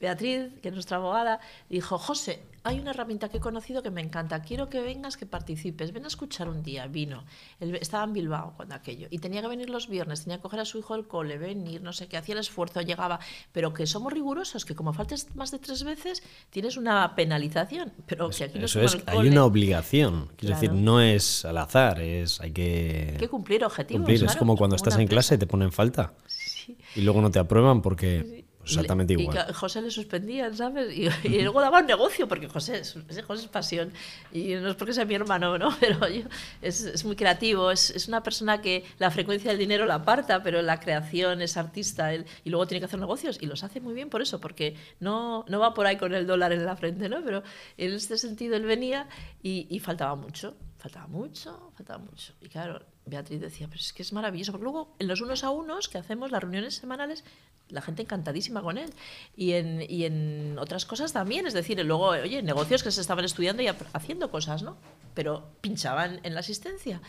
Beatriz, 0.00 0.52
que 0.62 0.68
es 0.68 0.74
nuestra 0.74 0.96
abogada, 0.96 1.40
dijo, 1.68 1.98
José, 1.98 2.42
hay 2.64 2.78
una 2.78 2.90
herramienta 2.90 3.28
que 3.28 3.38
he 3.38 3.40
conocido 3.40 3.82
que 3.82 3.90
me 3.90 4.00
encanta, 4.00 4.42
quiero 4.42 4.68
que 4.68 4.80
vengas, 4.80 5.16
que 5.16 5.26
participes, 5.26 5.92
ven 5.92 6.04
a 6.04 6.08
escuchar 6.08 6.48
un 6.48 6.62
día, 6.62 6.86
vino, 6.86 7.24
Él 7.60 7.74
estaba 7.76 8.04
en 8.04 8.12
Bilbao 8.12 8.54
cuando 8.56 8.74
aquello, 8.74 9.08
y 9.10 9.18
tenía 9.18 9.40
que 9.42 9.48
venir 9.48 9.70
los 9.70 9.88
viernes, 9.88 10.22
tenía 10.24 10.38
que 10.38 10.42
coger 10.42 10.60
a 10.60 10.64
su 10.64 10.78
hijo 10.78 10.94
del 10.94 11.06
cole, 11.06 11.38
venir, 11.38 11.82
no 11.82 11.92
sé 11.92 12.06
qué, 12.06 12.16
hacía 12.16 12.34
el 12.34 12.40
esfuerzo, 12.40 12.80
llegaba, 12.80 13.20
pero 13.52 13.72
que 13.72 13.86
somos 13.86 14.12
rigurosos, 14.12 14.64
que 14.64 14.74
como 14.74 14.92
faltes 14.92 15.34
más 15.34 15.50
de 15.50 15.58
tres 15.58 15.84
veces, 15.84 16.22
tienes 16.50 16.76
una 16.76 17.14
penalización, 17.14 17.92
pero 18.06 18.30
que 18.30 18.44
aquí 18.44 18.58
no 18.58 18.66
Eso 18.66 18.80
es, 18.80 18.98
hay 19.06 19.28
una 19.28 19.44
obligación. 19.44 20.30
Quiero 20.36 20.54
decir, 20.54 20.72
no 20.72 21.00
es 21.00 21.44
al 21.44 21.58
azar, 21.58 22.00
es 22.00 22.40
hay 22.40 22.52
que, 22.52 23.10
Hay 23.12 23.18
que 23.18 23.28
cumplir 23.28 23.64
objetivos. 23.64 24.02
cumplir. 24.02 24.24
es 24.24 24.36
como 24.36 24.56
cuando 24.56 24.76
estás 24.76 24.96
en 24.98 25.06
clase 25.06 25.34
y 25.34 25.38
te 25.38 25.46
ponen 25.46 25.72
falta. 25.72 26.14
Sí. 26.26 26.76
y 26.94 27.00
luego 27.00 27.20
no 27.20 27.30
te 27.30 27.40
aprueban 27.40 27.82
porque 27.82 28.38
Y 28.38 28.41
exactamente 28.64 29.14
le- 29.14 29.20
y 29.20 29.22
igual. 29.24 29.38
a 29.38 29.52
José 29.54 29.82
le 29.82 29.90
suspendían, 29.90 30.56
¿sabes? 30.56 30.96
Y, 30.96 31.08
y 31.28 31.42
luego 31.42 31.60
daban 31.60 31.86
negocio, 31.86 32.28
porque 32.28 32.48
José 32.48 32.78
es, 32.78 32.96
José 33.26 33.42
es 33.44 33.48
pasión. 33.48 33.92
Y 34.32 34.54
no 34.54 34.70
es 34.70 34.76
porque 34.76 34.92
sea 34.92 35.04
mi 35.04 35.14
hermano, 35.14 35.58
¿no? 35.58 35.74
Pero 35.80 36.08
yo- 36.08 36.24
es, 36.60 36.82
es 36.82 37.04
muy 37.04 37.16
creativo, 37.16 37.70
es, 37.70 37.90
es 37.90 38.08
una 38.08 38.22
persona 38.22 38.60
que 38.60 38.84
la 38.98 39.10
frecuencia 39.10 39.50
del 39.50 39.58
dinero 39.58 39.86
la 39.86 39.96
aparta, 39.96 40.42
pero 40.42 40.62
la 40.62 40.78
creación 40.80 41.42
es 41.42 41.56
artista 41.56 42.12
él, 42.14 42.24
y 42.44 42.50
luego 42.50 42.66
tiene 42.66 42.80
que 42.80 42.86
hacer 42.86 43.00
negocios 43.00 43.38
y 43.40 43.46
los 43.46 43.62
hace 43.64 43.80
muy 43.80 43.94
bien 43.94 44.08
por 44.10 44.22
eso, 44.22 44.40
porque 44.40 44.76
no, 45.00 45.44
no 45.48 45.58
va 45.60 45.74
por 45.74 45.86
ahí 45.86 45.96
con 45.96 46.14
el 46.14 46.26
dólar 46.26 46.52
en 46.52 46.64
la 46.64 46.76
frente, 46.76 47.08
¿no? 47.08 47.22
Pero 47.24 47.42
en 47.76 47.92
este 47.92 48.16
sentido 48.18 48.56
él 48.56 48.64
venía 48.64 49.08
y, 49.42 49.66
y 49.70 49.78
faltaba 49.80 50.14
mucho. 50.14 50.54
Faltaba 50.78 51.06
mucho, 51.06 51.72
faltaba 51.76 51.98
mucho. 52.02 52.32
Y 52.40 52.48
claro, 52.48 52.82
Beatriz 53.04 53.40
decía, 53.40 53.66
pero 53.68 53.80
es 53.80 53.92
que 53.92 54.02
es 54.02 54.12
maravilloso, 54.12 54.52
porque 54.52 54.64
luego 54.64 54.94
en 54.98 55.08
los 55.08 55.20
unos 55.20 55.42
a 55.44 55.50
unos 55.50 55.88
que 55.88 55.98
hacemos, 55.98 56.30
las 56.30 56.40
reuniones 56.40 56.76
semanales, 56.76 57.24
la 57.68 57.82
gente 57.82 58.02
encantadísima 58.02 58.62
con 58.62 58.78
él. 58.78 58.90
Y 59.36 59.52
en, 59.52 59.84
y 59.88 60.04
en 60.04 60.56
otras 60.58 60.84
cosas 60.84 61.12
también, 61.12 61.46
es 61.46 61.52
decir, 61.52 61.84
luego, 61.84 62.08
oye, 62.08 62.42
negocios 62.42 62.82
que 62.82 62.90
se 62.90 63.00
estaban 63.00 63.24
estudiando 63.24 63.62
y 63.62 63.68
haciendo 63.92 64.30
cosas, 64.30 64.62
¿no? 64.62 64.76
Pero 65.14 65.50
pinchaban 65.60 66.20
en 66.22 66.34
la 66.34 66.40
asistencia. 66.40 67.00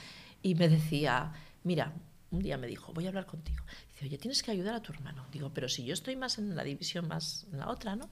Y 0.42 0.56
me 0.56 0.68
decía, 0.68 1.34
mira, 1.64 1.94
un 2.32 2.40
día 2.40 2.58
me 2.58 2.68
dijo, 2.68 2.92
voy 2.94 3.06
a 3.06 3.10
hablar 3.10 3.28
contigo. 3.28 3.64
Dice, 3.92 4.06
oye, 4.06 4.18
tienes 4.18 4.42
que 4.42 4.52
ayudar 4.52 4.74
a 4.74 4.82
tu 4.82 4.92
hermano. 4.92 5.28
Digo, 5.32 5.52
pero 5.54 5.70
si 5.70 5.86
yo 5.86 5.94
estoy 5.94 6.16
más 6.16 6.40
en 6.40 6.56
la 6.56 6.64
división, 6.64 7.08
más 7.08 7.46
en 7.52 7.60
la 7.60 7.70
otra, 7.70 7.96
¿no? 7.96 8.10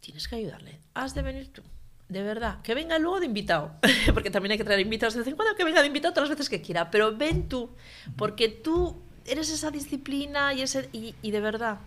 Tienes 0.00 0.26
que 0.26 0.36
ayudarle. 0.36 0.80
Has 0.94 1.14
de 1.14 1.22
venir 1.22 1.52
tú. 1.52 1.62
De 2.08 2.22
verdad, 2.22 2.62
que 2.62 2.74
venga 2.74 2.98
luego 2.98 3.20
de 3.20 3.26
invitado, 3.26 3.72
porque 4.14 4.30
también 4.30 4.52
hay 4.52 4.58
que 4.58 4.64
traer 4.64 4.80
invitados 4.80 5.14
de 5.14 5.20
vez 5.20 5.28
en 5.28 5.36
cuando, 5.36 5.54
que 5.54 5.64
venga 5.64 5.82
de 5.82 5.88
invitado 5.88 6.14
todas 6.14 6.28
las 6.28 6.38
veces 6.38 6.48
que 6.48 6.62
quiera, 6.62 6.90
pero 6.90 7.14
ven 7.16 7.48
tú, 7.48 7.70
porque 8.16 8.48
tú 8.48 8.96
eres 9.26 9.50
esa 9.50 9.70
disciplina 9.70 10.54
y, 10.54 10.62
ese, 10.62 10.88
y, 10.92 11.30
de 11.30 11.40
verdad. 11.40 11.80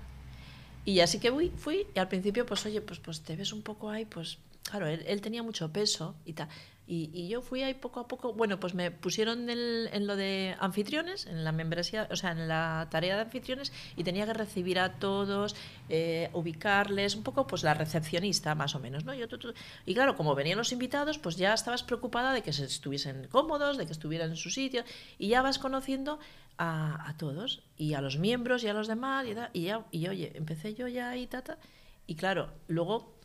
Y 0.86 1.00
así 1.00 1.20
que 1.20 1.32
fui, 1.32 1.52
fui 1.58 1.88
y 1.96 2.00
al 2.00 2.08
principio, 2.08 2.46
pues 2.46 2.66
oye, 2.68 2.82
pues, 2.82 3.00
pues 3.00 3.22
te 3.22 3.36
ves 3.36 3.52
un 3.52 3.64
poco 3.64 3.90
ahí, 3.90 4.06
pues 4.06 4.38
claro, 4.64 4.88
él, 4.88 5.22
tenía 5.22 5.44
mucho 5.44 5.72
peso 5.72 6.16
y 6.26 6.34
tal. 6.34 6.48
Y, 6.88 7.30
yo 7.30 7.42
fui 7.42 7.64
ahí 7.64 7.74
poco 7.74 8.02
a 8.02 8.08
poco, 8.10 8.34
bueno, 8.34 8.60
pues 8.60 8.74
me 8.74 8.92
pusieron 8.92 9.50
el- 9.50 9.90
en 9.94 10.08
lo 10.08 10.18
de 10.18 10.58
anfitriones, 10.60 11.26
en 11.26 11.46
la 11.46 11.54
membresía, 11.54 12.06
o 12.12 12.18
sea, 12.18 12.32
en 12.32 12.50
la 12.50 12.88
tarea 12.92 13.16
de 13.16 13.22
anfitriones 13.22 13.72
y 13.96 14.04
tenía 14.04 14.26
que 14.26 14.34
recibir 14.34 14.78
a 14.78 15.00
todos, 15.00 15.56
eh, 15.88 16.30
ubicarles, 16.34 17.16
un 17.16 17.24
poco 17.24 17.48
pues 17.48 17.64
la 17.64 17.74
recepcionista 17.76 18.56
más 18.56 18.76
o 18.76 18.80
menos, 18.82 19.06
¿no? 19.06 19.14
Yo, 19.14 19.30
tu- 19.30 19.54
y 19.86 19.94
claro, 19.94 20.18
como 20.18 20.36
venían 20.36 20.58
los 20.58 20.74
invitados, 20.74 21.18
pues 21.18 21.38
ya 21.38 21.54
estabas 21.54 21.84
preocupada 21.84 22.34
de 22.34 22.42
que 22.42 22.52
se 22.52 22.66
estuviesen 22.66 23.28
cómodos, 23.30 23.78
de 23.78 23.86
que 23.86 23.94
estuvieran 23.94 24.32
en 24.32 24.36
su 24.36 24.50
sitio 24.50 24.84
y 25.18 25.30
ya 25.30 25.42
vas 25.42 25.60
conociendo 25.60 26.20
a, 26.58 27.08
a 27.10 27.16
todos 27.18 27.64
y 27.78 27.94
a 27.94 28.02
los 28.02 28.18
miembros 28.18 28.66
y 28.66 28.68
a 28.68 28.74
los 28.74 28.88
demás 28.88 29.26
y, 29.28 29.34
da- 29.34 29.50
y 29.54 29.62
ya, 29.64 29.86
y 29.92 30.08
oye, 30.10 30.34
empecé 30.36 30.74
yo 30.74 30.90
ya 30.90 31.16
y 31.16 31.26
tata 31.28 31.58
y 32.06 32.16
claro, 32.16 32.52
luego 32.68 33.16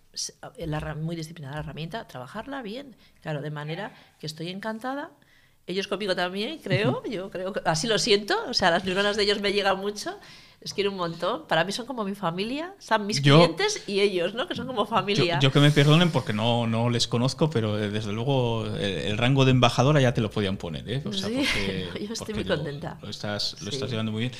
la, 0.58 0.76
herra- 0.78 0.94
muy 0.94 1.16
disciplinada 1.16 1.56
la 1.56 1.60
herramienta, 1.62 2.06
trabajarla 2.06 2.62
bien, 2.62 2.96
claro, 3.22 3.42
de 3.42 3.50
manera 3.50 3.92
que 4.20 4.26
estoy 4.26 4.48
encantada. 4.48 5.10
Ellos 5.68 5.88
conmigo 5.88 6.14
también, 6.14 6.58
creo, 6.58 7.02
yo 7.10 7.28
creo 7.30 7.52
que 7.52 7.60
así 7.64 7.88
lo 7.88 7.98
siento, 7.98 8.36
o 8.48 8.54
sea, 8.54 8.70
las 8.70 8.84
neuronas 8.84 9.16
de 9.16 9.24
ellos 9.24 9.40
me 9.40 9.52
llegan 9.52 9.78
mucho, 9.78 10.16
les 10.60 10.72
quiero 10.72 10.92
un 10.92 10.96
montón. 10.96 11.46
Para 11.48 11.64
mí 11.64 11.72
son 11.72 11.86
como 11.86 12.04
mi 12.04 12.14
familia, 12.14 12.72
son 12.78 13.04
mis 13.04 13.20
Yo- 13.20 13.36
clientes 13.38 13.82
y 13.88 13.98
ellos, 13.98 14.32
¿no? 14.34 14.46
Que 14.46 14.54
son 14.54 14.68
como 14.68 14.82
Yo, 14.84 14.86
familia. 14.86 15.38
yo 15.40 15.50
que 15.50 15.58
me 15.58 15.72
perdonen 15.72 16.10
porque 16.12 16.32
no, 16.32 16.68
no 16.68 16.88
les 16.88 17.08
conozco, 17.08 17.50
pero 17.50 17.78
eh, 17.82 17.90
desde 17.90 18.12
luego 18.12 18.64
el, 18.76 18.80
el 18.80 19.18
rango 19.18 19.44
de 19.44 19.50
embajadora 19.50 20.00
ya 20.00 20.14
te 20.14 20.20
lo 20.20 20.30
podían 20.30 20.56
poner, 20.56 20.88
¿eh? 20.88 21.02
O 21.04 21.12
sea, 21.12 21.28
Sí, 21.28 21.34
porque- 21.36 22.06
yo 22.06 22.12
estoy 22.12 22.34
muy 22.34 22.44
lo- 22.44 22.54
contenta. 22.54 22.98
Lo 23.02 23.10
estás, 23.10 23.54
lo 23.60 23.70
Sí. 23.70 23.76
estás 23.76 23.90
llevando 23.90 24.12
muy 24.12 24.20
bien. 24.20 24.32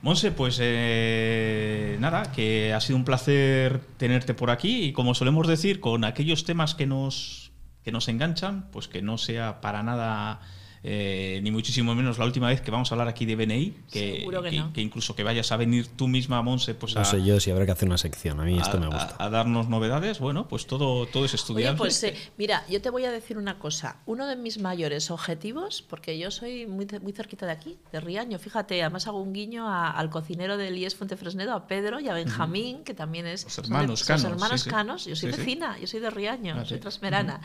Monse, 0.00 0.30
pues 0.30 0.58
eh, 0.60 1.96
nada, 1.98 2.30
que 2.30 2.72
ha 2.72 2.80
sido 2.80 2.96
un 2.96 3.04
placer 3.04 3.80
tenerte 3.96 4.32
por 4.32 4.50
aquí 4.50 4.84
y 4.84 4.92
como 4.92 5.14
solemos 5.14 5.48
decir, 5.48 5.80
con 5.80 6.04
aquellos 6.04 6.44
temas 6.44 6.76
que 6.76 6.86
nos, 6.86 7.50
que 7.82 7.90
nos 7.90 8.06
enganchan, 8.08 8.70
pues 8.70 8.88
que 8.88 9.02
no 9.02 9.18
sea 9.18 9.60
para 9.60 9.82
nada... 9.82 10.40
eh, 10.82 11.40
ni 11.42 11.50
muchísimo 11.50 11.94
menos 11.94 12.18
la 12.18 12.24
última 12.24 12.48
vez 12.48 12.60
que 12.60 12.70
vamos 12.70 12.90
a 12.90 12.94
hablar 12.94 13.08
aquí 13.08 13.26
de 13.26 13.34
BNI, 13.36 13.74
que, 13.90 14.18
Seguro 14.20 14.42
que 14.42 14.52
no. 14.52 14.72
que 14.72 14.80
incluso 14.80 15.16
que 15.16 15.22
vayas 15.24 15.50
a 15.52 15.56
venir 15.56 15.86
tú 15.88 16.06
misma, 16.08 16.40
Monse, 16.42 16.74
pues 16.74 16.94
No 16.94 17.00
a, 17.00 17.04
sé 17.04 17.24
yo 17.24 17.40
si 17.40 17.50
habrá 17.50 17.66
que 17.66 17.72
hacer 17.72 17.88
una 17.88 17.98
sección. 17.98 18.38
A 18.40 18.44
mí 18.44 18.58
esto 18.58 18.78
me 18.78 18.86
gusta. 18.86 19.16
a 19.18 19.28
darnos 19.30 19.68
novedades, 19.68 20.18
bueno, 20.20 20.46
pues 20.48 20.66
todo, 20.66 21.06
todo 21.06 21.24
es 21.24 21.32
Oye, 21.32 21.36
estudiable. 21.40 21.78
pues 21.78 22.02
eh, 22.04 22.14
mira, 22.36 22.64
yo 22.68 22.80
te 22.80 22.90
voy 22.90 23.04
a 23.04 23.10
decir 23.10 23.38
una 23.38 23.58
cosa. 23.58 23.96
Uno 24.06 24.26
de 24.26 24.36
mis 24.36 24.58
mayores 24.58 25.10
objetivos, 25.10 25.82
porque 25.82 26.18
yo 26.18 26.30
soy 26.30 26.66
muy, 26.66 26.86
muy 27.02 27.12
cerquita 27.12 27.46
de 27.46 27.52
aquí, 27.52 27.76
de 27.92 28.00
Riaño, 28.00 28.38
fíjate, 28.38 28.80
además 28.82 29.06
hago 29.06 29.20
un 29.20 29.32
guiño 29.32 29.68
a- 29.68 29.90
al 29.90 30.10
cocinero 30.10 30.56
del 30.56 30.76
IES 30.78 30.94
Fuentefresnedo, 30.94 31.52
a 31.54 31.66
Pedro 31.66 32.00
y 32.00 32.08
a 32.08 32.14
Benjamín, 32.14 32.84
que 32.84 32.94
también 32.94 33.26
es... 33.26 33.44
Los 33.44 33.52
son 33.54 33.62
de- 33.64 33.68
hermanos 33.68 33.90
los 33.90 34.04
Canos, 34.04 34.24
hermanos 34.24 34.60
sí, 34.60 34.64
sí. 34.64 34.70
Canos. 34.70 35.04
Yo 35.06 35.16
soy 35.16 35.30
Sí, 35.30 35.34
sí. 35.34 35.40
vecina, 35.40 35.78
yo 35.78 35.86
soy 35.86 36.00
de 36.00 36.10
Riaño, 36.10 36.54
Ah, 36.58 36.64
soy 36.64 36.78
sí. 36.78 36.80
trasmerana. 36.82 37.40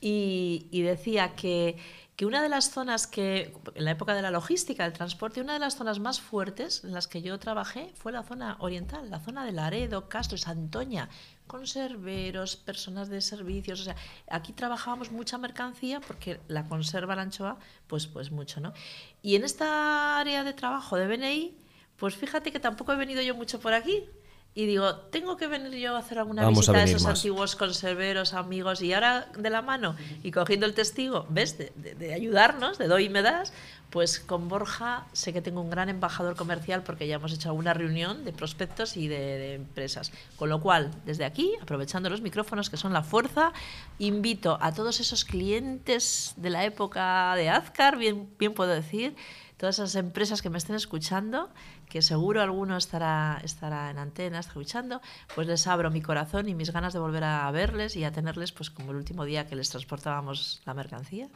y, 0.00 0.66
y 0.70 0.80
decía 0.82 1.34
que, 1.34 1.76
que 2.20 2.26
una 2.26 2.42
de 2.42 2.50
las 2.50 2.70
zonas 2.70 3.06
que, 3.06 3.54
en 3.74 3.84
la 3.86 3.92
época 3.92 4.12
de 4.12 4.20
la 4.20 4.30
logística, 4.30 4.84
del 4.84 4.92
transporte, 4.92 5.40
una 5.40 5.54
de 5.54 5.58
las 5.58 5.76
zonas 5.76 6.00
más 6.00 6.20
fuertes 6.20 6.84
en 6.84 6.92
las 6.92 7.08
que 7.08 7.22
yo 7.22 7.38
trabajé 7.38 7.94
fue 7.94 8.12
la 8.12 8.22
zona 8.22 8.58
oriental, 8.60 9.08
la 9.08 9.20
zona 9.20 9.42
de 9.42 9.52
Laredo, 9.52 10.06
Castro, 10.10 10.36
Santoña, 10.36 11.08
conserveros, 11.46 12.56
personas 12.56 13.08
de 13.08 13.22
servicios, 13.22 13.80
o 13.80 13.84
sea, 13.84 13.96
aquí 14.28 14.52
trabajábamos 14.52 15.10
mucha 15.10 15.38
mercancía 15.38 16.02
porque 16.02 16.42
la 16.46 16.68
conserva 16.68 17.16
la 17.16 17.22
anchoa, 17.22 17.58
pues, 17.86 18.06
pues 18.06 18.30
mucho, 18.30 18.60
¿no? 18.60 18.74
Y 19.22 19.36
en 19.36 19.44
esta 19.44 20.18
área 20.18 20.44
de 20.44 20.52
trabajo 20.52 20.96
de 20.96 21.06
BNI, 21.06 21.56
pues 21.96 22.16
fíjate 22.16 22.52
que 22.52 22.60
tampoco 22.60 22.92
he 22.92 22.96
venido 22.96 23.22
yo 23.22 23.34
mucho 23.34 23.60
por 23.60 23.72
aquí. 23.72 24.04
Y 24.52 24.66
digo, 24.66 24.94
tengo 25.12 25.36
que 25.36 25.46
venir 25.46 25.72
yo 25.78 25.94
a 25.94 26.00
hacer 26.00 26.18
alguna 26.18 26.42
Vamos 26.42 26.60
visita 26.60 26.78
a 26.78 26.82
esos 26.84 27.04
más. 27.04 27.18
antiguos 27.18 27.54
conserveros, 27.54 28.34
amigos, 28.34 28.82
y 28.82 28.92
ahora 28.92 29.28
de 29.38 29.48
la 29.48 29.62
mano 29.62 29.94
y 30.24 30.32
cogiendo 30.32 30.66
el 30.66 30.74
testigo, 30.74 31.24
¿ves? 31.28 31.56
De, 31.56 31.72
de- 31.76 31.94
de 31.94 32.14
ayudarnos, 32.14 32.76
de 32.76 32.88
doy 32.88 33.04
y 33.04 33.08
me 33.08 33.22
das, 33.22 33.52
pues 33.90 34.18
con 34.18 34.48
Borja 34.48 35.06
sé 35.12 35.32
que 35.32 35.40
tengo 35.40 35.60
un 35.60 35.70
gran 35.70 35.88
embajador 35.88 36.34
comercial 36.34 36.82
porque 36.82 37.06
ya 37.06 37.14
hemos 37.16 37.32
hecho 37.32 37.48
alguna 37.50 37.74
reunión 37.74 38.24
de 38.24 38.32
prospectos 38.32 38.96
y 38.96 39.06
de, 39.06 39.18
de 39.18 39.54
empresas. 39.54 40.10
Con 40.36 40.48
lo 40.48 40.60
cual, 40.60 40.90
desde 41.06 41.24
aquí, 41.24 41.52
aprovechando 41.62 42.10
los 42.10 42.20
micrófonos 42.20 42.70
que 42.70 42.76
son 42.76 42.92
la 42.92 43.04
fuerza, 43.04 43.52
invito 44.00 44.58
a 44.60 44.72
todos 44.74 44.98
esos 44.98 45.24
clientes 45.24 46.34
de 46.36 46.50
la 46.50 46.64
época 46.64 47.34
de 47.36 47.48
Azcar, 47.50 47.96
bien, 47.96 48.28
bien 48.36 48.52
puedo 48.54 48.70
decir, 48.72 49.14
todas 49.56 49.76
esas 49.78 49.94
empresas 49.94 50.40
que 50.42 50.50
me 50.50 50.58
estén 50.58 50.74
escuchando, 50.74 51.50
que 51.90 52.00
seguro 52.00 52.40
alguno 52.40 52.78
estará, 52.78 53.38
estará 53.44 53.90
en 53.90 53.98
antena, 53.98 54.38
escuchando, 54.38 55.02
pues 55.34 55.46
les 55.46 55.66
abro 55.66 55.90
mi 55.90 56.00
corazón 56.00 56.48
y 56.48 56.54
mis 56.54 56.72
ganas 56.72 56.94
de 56.94 56.98
volver 57.00 57.24
a 57.24 57.50
verles 57.50 57.96
y 57.96 58.04
a 58.04 58.12
tenerles 58.12 58.52
pues 58.52 58.70
como 58.70 58.92
el 58.92 58.96
último 58.96 59.26
día 59.26 59.46
que 59.46 59.56
les 59.56 59.68
transportábamos 59.68 60.62
la 60.64 60.72
mercancía. 60.72 61.28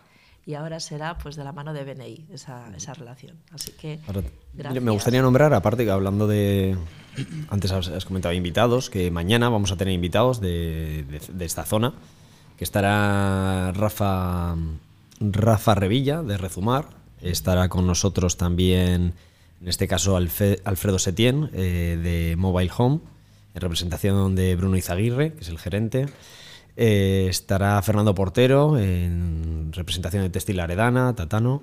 Y 0.46 0.54
ahora 0.54 0.78
será 0.78 1.16
pues 1.16 1.36
de 1.36 1.44
la 1.44 1.52
mano 1.52 1.72
de 1.72 1.84
BNI 1.84 2.26
esa, 2.30 2.68
esa 2.76 2.92
relación. 2.94 3.36
Así 3.50 3.72
que 3.72 3.98
Ahora, 4.06 4.22
me 4.80 4.90
gustaría 4.90 5.22
nombrar, 5.22 5.54
aparte 5.54 5.84
que 5.86 5.90
hablando 5.90 6.26
de. 6.26 6.76
Antes 7.48 7.72
has, 7.72 7.88
has 7.88 8.04
comentado 8.04 8.34
invitados, 8.34 8.90
que 8.90 9.10
mañana 9.10 9.48
vamos 9.48 9.72
a 9.72 9.76
tener 9.78 9.94
invitados 9.94 10.40
de, 10.42 11.04
de- 11.08 11.32
de 11.32 11.44
esta 11.46 11.64
zona. 11.64 11.94
Que 12.58 12.64
estará 12.64 13.72
Rafa, 13.72 14.54
Rafa 15.18 15.74
Revilla, 15.74 16.22
de 16.22 16.36
Rezumar. 16.36 16.90
Estará 17.22 17.70
con 17.70 17.86
nosotros 17.86 18.36
también, 18.36 19.14
en 19.64 19.68
este 19.70 19.88
caso, 19.88 20.14
Alfredo 20.14 20.98
Setién, 20.98 21.48
eh, 21.54 21.98
de 22.02 22.36
Mobile 22.36 22.70
Home, 22.76 23.00
en 23.54 23.60
representación 23.62 24.36
de 24.36 24.56
Bruno 24.56 24.76
Izaguirre, 24.76 25.32
que 25.32 25.40
es 25.40 25.48
el 25.48 25.58
gerente. 25.58 26.04
Eh, 26.76 27.28
estará 27.30 27.80
Fernando 27.80 28.14
Portero, 28.14 28.78
en 28.78 29.72
representación 29.72 30.22
de 30.22 30.28
Textil 30.28 30.60
Aredana, 30.60 31.14
Tatano. 31.14 31.62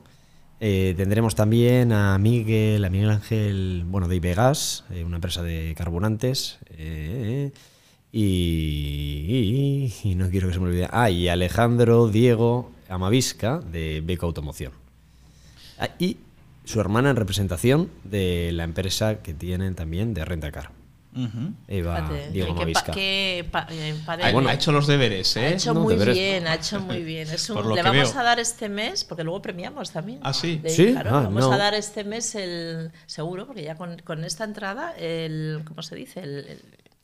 Eh, 0.60 0.96
tendremos 0.98 1.36
también 1.36 1.92
a 1.92 2.18
Miguel, 2.18 2.84
a 2.86 2.90
Miguel 2.90 3.12
Ángel, 3.12 3.84
bueno, 3.86 4.08
de 4.08 4.16
Ibegas, 4.16 4.84
una 5.06 5.18
empresa 5.18 5.44
de 5.44 5.76
carburantes. 5.78 6.58
y 8.12 9.94
no 10.16 10.28
quiero 10.32 10.48
que 10.48 10.56
se 10.56 10.60
me 10.60 10.70
olvide. 10.70 10.88
Ah, 10.92 11.12
y 11.12 11.28
Alejandro 11.28 12.08
Diego 12.08 12.72
Amavisca, 12.90 13.60
de 13.60 14.02
Beco 14.04 14.26
Automoción. 14.26 14.72
Ah, 15.78 15.90
y 16.00 16.18
su 16.64 16.80
hermana 16.80 17.10
en 17.10 17.16
representación 17.16 17.90
de 18.04 18.52
la 18.54 18.64
empresa 18.64 19.22
que 19.22 19.34
tienen 19.34 19.76
también 19.76 20.14
de 20.14 20.26
Rentacar. 20.26 20.72
Ujú. 21.14 21.52
Eva 21.68 21.98
Fíjate, 22.08 22.32
Diego 22.32 22.48
que 22.48 22.54
pa- 22.54 22.62
Amavisca. 22.62 22.92
que 22.94 23.46
pa- 23.52 23.68
eh, 23.70 23.96
Ah, 24.08 24.32
bueno, 24.32 24.48
ha 24.48 24.54
hecho 24.54 24.72
los 24.72 24.88
deberes, 24.88 25.36
¿eh? 25.36 25.42
Ha 25.42 25.50
hecho 25.50 25.74
No, 25.74 25.82
muy 25.82 25.94
deberes. 25.96 26.16
bien, 26.16 26.48
ha 26.48 26.56
hecho 26.56 26.80
muy 26.80 27.04
bien. 27.04 27.28
Es 27.34 27.50
un- 27.50 27.58
le 27.76 27.84
vamos 27.84 28.12
veo. 28.14 28.20
a 28.22 28.24
dar 28.24 28.40
este 28.40 28.70
mes, 28.70 29.04
porque 29.04 29.26
luego 29.26 29.42
premiamos 29.42 29.92
también. 29.92 30.20
Ah, 30.24 30.32
sí. 30.34 30.60
De- 30.60 30.70
¿Sí? 30.70 30.92
Claro, 30.94 31.10
Ah, 31.18 31.22
vamos 31.24 31.46
no. 31.46 31.52
a 31.52 31.58
dar 31.58 31.74
este 31.74 32.06
mes 32.06 32.34
el 32.36 32.92
seguro, 33.08 33.46
porque 33.46 33.64
ya 33.64 33.76
con, 33.76 33.98
con 34.00 34.24
esta 34.24 34.46
entrada, 34.46 34.94
el, 34.98 35.64
¿cómo 35.66 35.82
se 35.82 35.96
dice? 35.96 36.22
El, 36.22 36.46
el- 36.48 36.62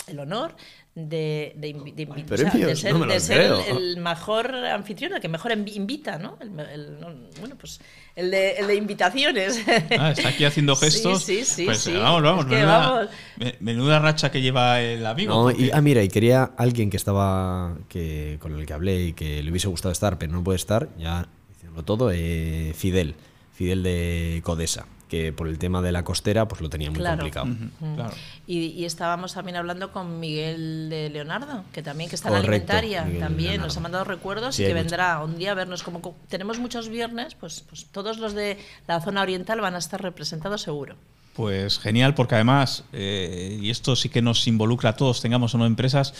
el 0.08 0.20
honor 0.20 0.56
de, 0.96 1.54
de, 1.56 1.74
de 1.74 2.08
o 2.10 2.38
sea, 2.38 2.52
de 2.52 2.76
ser, 2.76 2.94
no 2.94 3.00
me 3.00 3.06
lo 3.06 3.14
de 3.14 3.20
ser 3.20 3.52
el, 3.70 3.98
mejor 3.98 4.56
anfitrión, 4.56 5.14
el 5.14 5.22
que 5.22 5.28
mejor 5.30 5.52
invita, 5.52 6.18
¿no? 6.18 6.38
El, 6.42 6.50
me- 6.50 6.74
el- 6.74 7.00
no, 7.00 7.14
bueno, 7.40 7.56
pues 7.60 7.80
el 8.16 8.32
de, 8.32 8.54
el 8.54 8.66
de 8.68 8.76
invitaciones. 8.76 9.62
Ah, 10.00 10.12
está 10.12 10.30
aquí 10.30 10.44
haciendo 10.46 10.76
gestos. 10.78 11.24
sí, 11.24 11.46
sí, 11.46 11.66
Pues 11.66 11.80
sí. 11.80 11.94
vamos, 11.94 12.24
vamos. 12.24 12.46
Es 12.46 12.50
que 12.50 12.56
menuda, 12.56 12.78
vamos. 12.90 13.10
me- 13.38 13.56
menuda 13.60 14.00
racha 14.00 14.32
que 14.32 14.42
lleva 14.42 14.82
el 14.82 15.06
amigo. 15.06 15.36
No, 15.36 15.44
porque- 15.52 15.66
y, 15.68 15.72
ah, 15.72 15.82
mira, 15.82 16.02
y 16.02 16.08
quería 16.08 16.52
alguien 16.58 16.90
que 16.90 16.98
estaba 16.98 17.78
que 17.90 18.38
con 18.42 18.58
el 18.58 18.66
que 18.66 18.74
hablé 18.74 19.04
y 19.08 19.14
que 19.14 19.44
le 19.44 19.52
hubiese 19.52 19.68
gustado 19.68 19.92
estar, 19.92 20.18
pero 20.18 20.32
no 20.32 20.44
puede 20.44 20.56
estar, 20.56 20.90
ya 20.98 21.28
diciendo 21.54 21.84
todo, 21.84 22.10
eh, 22.12 22.74
Fidel, 22.76 23.14
Fidel 23.54 23.84
de 23.84 24.42
Codesa, 24.44 24.88
que 25.08 25.32
por 25.32 25.48
el 25.48 25.58
tema 25.58 25.82
de 25.82 25.92
la 25.92 26.04
costera 26.04 26.48
pues 26.48 26.60
lo 26.62 26.70
tenía 26.70 26.90
muy 26.92 27.00
Claro. 27.00 27.18
complicado. 27.18 27.48
Claro. 27.96 28.14
Y, 28.46 28.68
y 28.68 28.86
estábamos 28.86 29.34
también 29.34 29.56
hablando 29.58 29.92
con 29.92 30.20
Miguel 30.20 30.90
de 30.90 31.10
Leonardo, 31.10 31.64
que 31.72 31.82
también 31.82 32.10
que 32.10 32.16
está 32.16 32.30
en 32.30 32.36
la 32.36 32.42
Correcto, 32.42 32.74
alimentaria, 32.74 33.02
Miguel 33.04 33.20
de 33.22 33.26
también 33.26 33.50
Leonardo. 33.52 33.68
nos 33.68 33.78
ha 33.78 33.80
mandado 33.80 34.04
recuerdos 34.04 34.56
Sí, 34.56 34.64
y 34.64 34.66
que 34.68 34.74
mucho. 34.74 34.84
vendrá 34.84 35.24
un 35.24 35.38
día 35.38 35.52
a 35.52 35.56
vernos. 35.56 35.84
Como 35.84 36.02
co- 36.02 36.16
tenemos 36.30 36.60
muchos 36.60 36.90
viernes, 36.90 37.36
pues, 37.36 37.64
pues 37.70 37.86
todos 37.92 38.18
los 38.20 38.34
de 38.34 38.58
la 38.88 39.00
zona 39.02 39.22
oriental 39.22 39.62
van 39.62 39.76
a 39.76 39.78
estar 39.78 40.02
representados 40.02 40.62
seguro. 40.62 40.96
Pues 41.36 41.78
genial, 41.80 42.16
porque 42.16 42.36
además, 42.36 42.84
eh, 42.94 43.60
y 43.62 43.70
esto 43.70 43.96
sí 43.96 44.10
que 44.10 44.22
nos 44.24 44.48
involucra 44.48 44.90
a 44.90 44.96
todos, 44.96 45.22
tengamos 45.22 45.54
o 45.54 45.58
no 45.60 45.66
empresas, 45.68 46.14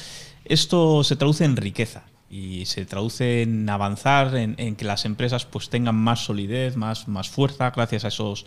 esto 0.46 1.04
se 1.04 1.16
traduce 1.16 1.44
en 1.44 1.58
riqueza 1.58 2.04
y 2.30 2.66
se 2.66 2.86
traduce 2.86 3.42
en 3.44 3.70
avanzar, 3.70 4.36
en, 4.36 4.76
que 4.76 4.86
las 4.86 5.06
empresas 5.06 5.46
pues 5.46 5.70
tengan 5.70 5.96
más 5.96 6.26
solidez, 6.26 6.76
más, 6.76 7.08
más 7.08 7.30
fuerza 7.30 7.72
gracias 7.72 8.06
a 8.06 8.10
esos, 8.10 8.46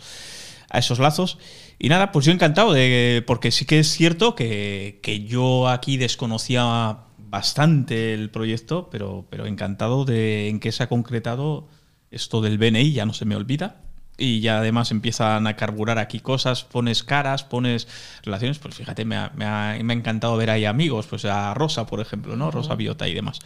a 0.69 0.79
esos 0.79 0.99
lazos. 0.99 1.37
Y 1.79 1.89
nada, 1.89 2.11
pues 2.11 2.25
yo 2.25 2.31
encantado, 2.31 2.73
de, 2.73 3.23
porque 3.25 3.51
sí 3.51 3.65
que 3.65 3.79
es 3.79 3.87
cierto 3.87 4.35
que, 4.35 4.99
que 5.01 5.23
yo 5.25 5.67
aquí 5.67 5.97
desconocía 5.97 6.99
bastante 7.17 8.13
el 8.13 8.29
proyecto, 8.29 8.89
pero, 8.91 9.25
pero 9.29 9.47
encantado 9.47 10.05
de 10.05 10.49
en 10.49 10.59
que 10.59 10.71
se 10.71 10.83
ha 10.83 10.89
concretado 10.89 11.67
esto 12.11 12.41
del 12.41 12.57
BNI, 12.57 12.91
ya 12.91 13.05
no 13.05 13.13
se 13.13 13.25
me 13.25 13.35
olvida. 13.35 13.81
Y 14.23 14.39
ya 14.39 14.59
además 14.59 14.91
empiezan 14.91 15.47
a 15.47 15.55
carburar 15.55 15.97
aquí 15.97 16.19
cosas, 16.19 16.63
pones 16.63 17.03
caras, 17.03 17.43
pones 17.43 17.87
relaciones. 18.23 18.59
Pues 18.59 18.75
fíjate, 18.75 19.03
me 19.03 19.15
ha, 19.15 19.31
me 19.35 19.45
ha- 19.45 19.77
me 19.83 19.93
ha 19.93 19.97
encantado 19.97 20.37
ver 20.37 20.51
ahí 20.51 20.65
amigos, 20.65 21.07
pues 21.07 21.25
a 21.25 21.53
Rosa, 21.55 21.87
por 21.87 21.99
ejemplo, 22.01 22.35
¿no? 22.35 22.51
Rosa 22.51 22.75
Biota 22.75 23.07
y 23.07 23.15
demás. 23.15 23.39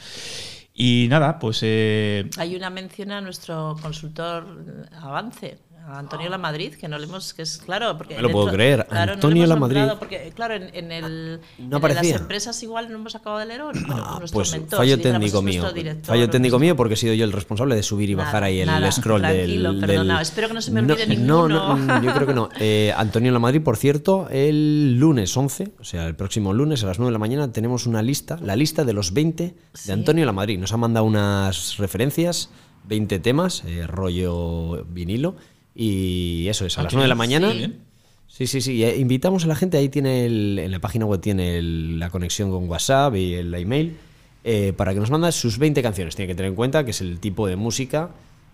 Y 0.78 1.08
nada, 1.10 1.40
pues 1.40 1.60
eh, 1.62 2.30
Hay 2.38 2.54
una 2.58 2.70
mención 2.70 3.12
a 3.12 3.22
nuestro 3.22 3.78
consultor 3.82 4.66
eh, 4.92 4.96
Avance, 5.02 5.60
a 5.88 6.00
Antonio 6.00 6.30
La 6.30 6.38
Madrid, 6.40 6.74
que 6.74 6.88
no 6.88 6.98
le 6.98 7.06
hemos, 7.06 7.34
que 7.34 7.44
es 7.44 7.60
claro, 7.60 7.96
porque 7.98 8.16
Me 8.16 8.22
lo 8.24 8.32
puedo 8.32 8.52
creer, 8.52 8.88
claro, 8.90 9.06
no 9.08 9.14
Antonio 9.14 9.44
hemos 9.44 9.50
Lamadrid. 9.50 9.78
nombrado, 9.78 10.00
porque 10.00 10.32
claro, 10.36 10.56
en, 10.56 10.74
en 10.74 10.92
el 10.92 11.40
No 11.60 11.66
en 11.66 11.74
aparecía. 11.76 12.12
las 12.14 12.22
empresas 12.22 12.64
igual 12.64 12.90
no 12.90 12.96
hemos 12.96 13.14
acabado 13.16 13.40
de 13.40 13.46
leer, 13.46 13.62
Ah, 13.90 14.20
pues 14.32 14.52
mentor, 14.54 14.78
fallo 14.80 14.96
si 14.96 15.02
técnico 15.04 15.42
mío. 15.44 15.72
director, 15.72 16.06
Fallo 16.06 16.30
técnico 16.30 16.58
mío 16.60 16.76
porque 16.76 16.96
he 16.96 16.98
sido 16.98 17.14
yo 17.14 17.24
el 17.24 17.32
responsable 17.32 17.76
de 17.76 17.84
subir 17.84 18.10
y 18.10 18.16
Nada, 18.16 18.26
bajar 18.26 18.44
ahí 18.44 18.60
el 18.62 18.68
nada, 18.68 18.92
scroll 18.92 19.22
tranquilo, 19.22 19.74
del, 19.74 19.82
perdona, 19.82 20.14
del- 20.16 20.22
espero 20.24 20.48
que 20.48 20.54
no 20.56 20.62
se 20.62 20.72
me 20.72 20.80
olvide 20.80 21.06
no, 21.18 21.48
no, 21.48 21.76
ninguno. 21.76 21.78
no, 22.00 22.04
yo 22.04 22.14
creo 22.14 22.28
que 22.28 22.34
no. 22.34 22.50
Eh, 22.60 22.92
Antonio 22.98 23.32
La 23.32 23.40
Madrid, 23.40 23.62
por 23.62 23.78
cierto, 23.78 24.28
el 24.32 24.98
lunes 25.00 25.36
11, 25.38 25.74
o 25.80 25.84
sea, 25.84 26.08
el 26.08 26.16
próximo 26.16 26.54
lunes 26.54 26.84
a 26.84 26.88
las 26.88 26.98
9 26.98 27.10
de 27.10 27.14
la 27.14 27.20
mañana 27.20 27.52
tenemos 27.52 27.86
una 27.86 28.02
lista, 28.02 28.38
la 28.42 28.56
lista 28.56 28.86
de 28.86 28.94
los 28.94 29.14
20 29.14 29.54
Sí. 29.74 29.88
de 29.88 29.94
Antonio 29.94 30.26
La 30.26 30.32
Madrid. 30.32 30.58
Nos 30.58 30.72
ha 30.74 30.78
mandado 30.78 31.06
unas 31.06 31.78
referencias, 31.78 32.50
20 32.88 33.20
temas, 33.20 33.64
eh, 33.66 33.86
rollo 33.88 34.84
vinilo 34.86 35.36
y 35.76 36.48
eso 36.48 36.66
es 36.66 36.78
a 36.78 36.82
Ah, 36.82 36.84
las 36.86 36.92
qué 36.92 36.96
9 36.98 37.04
de 37.06 37.10
la 37.10 37.16
bien, 37.16 37.18
mañana. 37.42 37.52
sí, 37.52 37.58
bien. 37.58 37.80
Sí, 38.28 38.48
sí, 38.48 38.62
sí. 38.62 38.84
eh, 38.84 38.98
Invitamos 38.98 39.44
a 39.44 39.48
la 39.48 39.56
gente, 39.56 39.78
ahí 39.78 39.90
tiene 39.90 40.26
el- 40.26 40.60
en 40.60 40.72
la 40.72 40.80
página 40.80 41.06
web 41.06 41.22
tiene 41.22 41.58
el- 41.58 42.00
la 42.00 42.10
conexión 42.10 42.50
con 42.52 42.68
WhatsApp 42.70 43.16
y 43.16 43.34
el 43.36 43.54
email 43.54 43.96
eh, 44.44 44.74
para 44.78 44.94
que 44.94 45.00
nos 45.00 45.10
manden 45.10 45.32
sus 45.32 45.58
20 45.58 45.82
canciones. 45.82 46.16
Tiene 46.16 46.28
que 46.28 46.36
tener 46.36 46.50
en 46.50 46.56
cuenta 46.56 46.84
que 46.86 46.92
es 46.92 47.02
el 47.02 47.20
tipo 47.20 47.48
de 47.48 47.56
música 47.56 48.10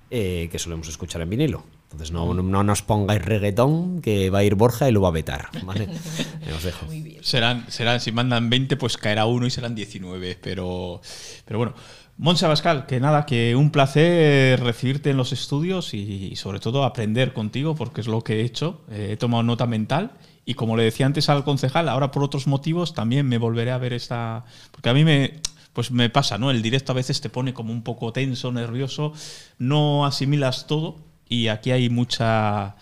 eh, 0.10 0.50
que 0.52 0.60
solemos 0.60 0.88
escuchar 0.90 1.22
en 1.22 1.30
vinilo. 1.30 1.64
Entonces 1.86 2.12
no, 2.12 2.34
no, 2.34 2.44
no 2.44 2.64
nos 2.64 2.82
pongáis 2.82 3.22
reggaetón 3.22 4.02
que 4.02 4.30
va 4.30 4.40
a 4.40 4.44
ir 4.44 4.56
Borja 4.56 4.88
y 4.90 4.92
lo 4.94 5.02
va 5.02 5.08
a 5.10 5.12
vetar. 5.12 5.50
¿vale? 5.66 5.86
Eh, 5.86 6.54
Os 6.56 6.64
dejo. 6.64 6.86
serán, 7.22 7.66
serán, 7.70 8.00
si 8.02 8.12
mandan 8.12 8.50
20, 8.50 8.76
pues 8.78 8.98
caerá 8.98 9.26
uno 9.26 9.46
y 9.46 9.52
serán 9.52 9.74
19. 9.76 10.38
Pero, 10.42 11.02
pero 11.46 11.60
bueno. 11.60 11.74
Monse 12.18 12.46
Bascal, 12.46 12.86
que 12.86 13.00
nada, 13.00 13.26
que 13.26 13.56
un 13.56 13.72
placer 13.72 14.60
recibirte 14.60 15.10
en 15.10 15.18
los 15.18 15.34
estudios 15.34 15.94
y, 15.94 16.30
y 16.32 16.36
sobre 16.36 16.60
todo 16.60 16.84
aprender 16.84 17.34
contigo, 17.34 17.76
porque 17.76 18.02
es 18.02 18.08
lo 18.08 18.24
que 18.24 18.42
he 18.42 18.44
hecho. 18.44 18.82
Eh, 18.92 19.10
he 19.12 19.18
tomado 19.18 19.44
nota 19.44 19.66
mental 19.66 20.12
y 20.46 20.56
como 20.56 20.76
le 20.76 20.84
decía 20.84 21.06
antes 21.06 21.30
al 21.30 21.44
concejal, 21.44 21.90
ahora 21.90 22.12
por 22.12 22.24
otros 22.24 22.48
motivos 22.48 22.94
también 22.94 23.28
me 23.28 23.38
volveré 23.38 23.72
a 23.72 23.78
ver 23.78 23.94
esta. 23.94 24.44
Porque 24.72 24.90
a 24.90 24.94
mí 24.94 25.04
me, 25.04 25.40
pues 25.74 25.92
me 25.92 26.10
pasa, 26.10 26.38
¿no? 26.38 26.52
El 26.52 26.62
directo 26.62 26.92
a 26.92 26.96
veces 26.96 27.22
te 27.22 27.30
pone 27.30 27.54
como 27.54 27.72
un 27.72 27.84
poco 27.84 28.12
tenso, 28.12 28.52
nervioso, 28.52 29.14
no 29.58 30.06
asimilas 30.06 30.68
todo 30.68 30.98
y 31.30 31.48
aquí 31.48 31.72
hay 31.72 31.90
mucha 31.90 32.76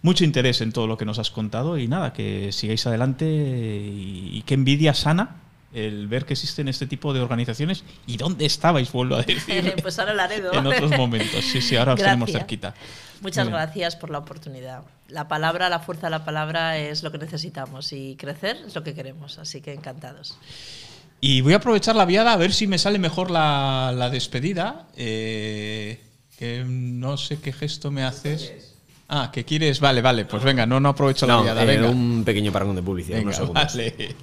mucho 0.00 0.24
interés 0.24 0.60
en 0.60 0.72
todo 0.72 0.86
lo 0.86 0.96
que 0.96 1.04
nos 1.04 1.18
has 1.18 1.30
contado 1.30 1.78
y 1.78 1.86
nada, 1.88 2.12
que 2.12 2.50
sigáis 2.52 2.86
adelante 2.86 3.26
y, 3.26 4.30
y 4.32 4.42
qué 4.42 4.54
envidia 4.54 4.94
sana 4.94 5.36
el 5.74 6.06
ver 6.08 6.24
que 6.26 6.34
existen 6.34 6.68
este 6.68 6.86
tipo 6.86 7.12
de 7.14 7.20
organizaciones 7.20 7.84
y 8.06 8.16
dónde 8.16 8.44
estabais, 8.46 8.90
vuelvo 8.92 9.16
a 9.16 9.22
decir, 9.22 9.74
pues 9.82 9.98
ahora 9.98 10.14
Laredo. 10.14 10.52
en 10.52 10.66
otros 10.66 10.90
momentos. 10.96 11.44
Sí, 11.44 11.60
sí, 11.62 11.76
ahora 11.76 11.94
os 11.94 12.00
tenemos 12.00 12.30
cerquita. 12.30 12.74
Muchas 13.20 13.48
gracias 13.48 13.94
por 13.96 14.10
la 14.10 14.18
oportunidad. 14.18 14.82
La 15.08 15.28
palabra, 15.28 15.68
la 15.68 15.78
fuerza 15.78 16.08
de 16.08 16.10
la 16.10 16.24
palabra 16.24 16.78
es 16.78 17.02
lo 17.02 17.12
que 17.12 17.18
necesitamos 17.18 17.92
y 17.92 18.16
crecer 18.16 18.56
es 18.66 18.74
lo 18.74 18.82
que 18.82 18.94
queremos, 18.94 19.38
así 19.38 19.60
que 19.60 19.72
encantados. 19.72 20.36
Y 21.20 21.40
voy 21.40 21.52
a 21.52 21.56
aprovechar 21.58 21.94
la 21.94 22.04
viada 22.04 22.32
a 22.32 22.36
ver 22.36 22.52
si 22.52 22.66
me 22.66 22.78
sale 22.78 22.98
mejor 22.98 23.30
la, 23.30 23.92
la 23.96 24.10
despedida. 24.10 24.86
eh, 24.96 26.00
que 26.36 26.64
no 26.66 27.16
sé 27.16 27.38
qué 27.40 27.52
gesto 27.52 27.92
me 27.92 28.02
haces. 28.02 28.74
Ah, 29.08 29.30
que 29.32 29.44
quieres. 29.44 29.78
Vale, 29.78 30.02
vale. 30.02 30.24
Pues 30.24 30.42
venga, 30.42 30.66
no, 30.66 30.80
no 30.80 30.88
aprovecho 30.88 31.24
la 31.26 31.34
No, 31.34 31.42
mirada. 31.42 31.62
eh, 31.62 31.66
venga. 31.66 31.88
un 31.90 32.24
pequeño 32.24 32.50
parangón 32.50 32.74
de 32.74 32.82
publicidad, 32.82 33.18
Venga, 33.18 33.28
unos 33.28 33.36
segundos. 33.36 33.64
vale. 33.76 34.16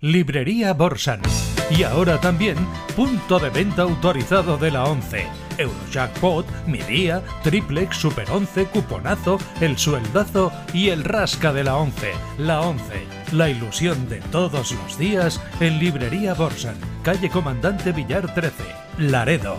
Librería 0.00 0.72
Borsan. 0.72 1.20
Y 1.68 1.82
ahora 1.82 2.20
también 2.20 2.56
punto 2.94 3.40
de 3.40 3.50
venta 3.50 3.82
autorizado 3.82 4.56
de 4.56 4.70
la 4.70 4.84
11. 4.84 5.26
Eurojackpot, 5.58 6.46
Mi 6.66 6.78
Día, 6.78 7.22
Triplex, 7.42 7.96
Super 7.96 8.30
11, 8.30 8.66
Cuponazo, 8.66 9.38
El 9.60 9.76
Sueldazo 9.76 10.52
y 10.72 10.90
el 10.90 11.02
Rasca 11.02 11.52
de 11.52 11.64
la 11.64 11.76
11. 11.76 12.12
La 12.38 12.60
11. 12.60 12.84
La 13.32 13.48
ilusión 13.48 14.08
de 14.08 14.20
todos 14.20 14.72
los 14.72 14.96
días 14.96 15.40
en 15.58 15.78
Librería 15.80 16.34
Borsan. 16.34 16.76
Calle 17.02 17.30
Comandante 17.30 17.90
Villar 17.90 18.32
13. 18.32 18.64
Laredo. 18.98 19.58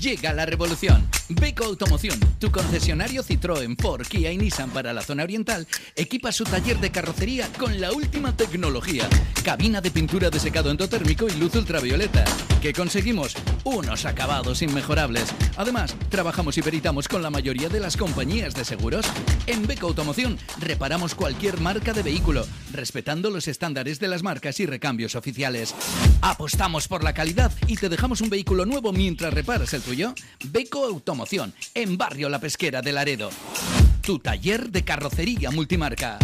Llega 0.00 0.32
la 0.32 0.44
revolución. 0.44 1.08
Beco 1.34 1.64
Automoción, 1.64 2.18
tu 2.38 2.50
concesionario 2.50 3.22
Citroën, 3.22 3.76
Ford, 3.80 4.06
Kia 4.06 4.32
y 4.32 4.38
Nissan 4.38 4.70
para 4.70 4.92
la 4.92 5.02
zona 5.02 5.22
oriental, 5.22 5.66
equipa 5.96 6.32
su 6.32 6.44
taller 6.44 6.78
de 6.80 6.90
carrocería 6.90 7.48
con 7.58 7.80
la 7.80 7.92
última 7.92 8.36
tecnología. 8.36 9.08
Cabina 9.44 9.80
de 9.80 9.90
pintura 9.90 10.30
de 10.30 10.40
secado 10.40 10.70
endotérmico 10.70 11.28
y 11.28 11.32
luz 11.32 11.54
ultravioleta. 11.54 12.24
¿Qué 12.60 12.72
conseguimos? 12.72 13.34
Unos 13.64 14.04
acabados 14.04 14.62
inmejorables. 14.62 15.34
Además, 15.56 15.96
trabajamos 16.10 16.56
y 16.58 16.62
peritamos 16.62 17.08
con 17.08 17.22
la 17.22 17.30
mayoría 17.30 17.68
de 17.68 17.80
las 17.80 17.96
compañías 17.96 18.54
de 18.54 18.64
seguros. 18.64 19.06
En 19.46 19.66
Beco 19.66 19.88
Automoción 19.88 20.38
reparamos 20.60 21.14
cualquier 21.14 21.60
marca 21.60 21.92
de 21.92 22.02
vehículo, 22.02 22.46
respetando 22.72 23.30
los 23.30 23.48
estándares 23.48 23.98
de 23.98 24.08
las 24.08 24.22
marcas 24.22 24.60
y 24.60 24.66
recambios 24.66 25.14
oficiales. 25.14 25.74
Apostamos 26.20 26.88
por 26.88 27.02
la 27.02 27.14
calidad 27.14 27.52
y 27.66 27.76
te 27.76 27.88
dejamos 27.88 28.20
un 28.20 28.30
vehículo 28.30 28.66
nuevo 28.66 28.92
mientras 28.92 29.32
reparas 29.32 29.72
el 29.74 29.82
tuyo. 29.82 30.14
Beco 30.44 30.84
Automoción, 30.84 31.21
en 31.74 31.96
Barrio 31.96 32.28
La 32.28 32.40
Pesquera 32.40 32.82
de 32.82 32.92
Laredo. 32.92 33.30
Tu 34.02 34.18
taller 34.18 34.70
de 34.70 34.82
carrocería 34.82 35.52
multimarca. 35.52 36.18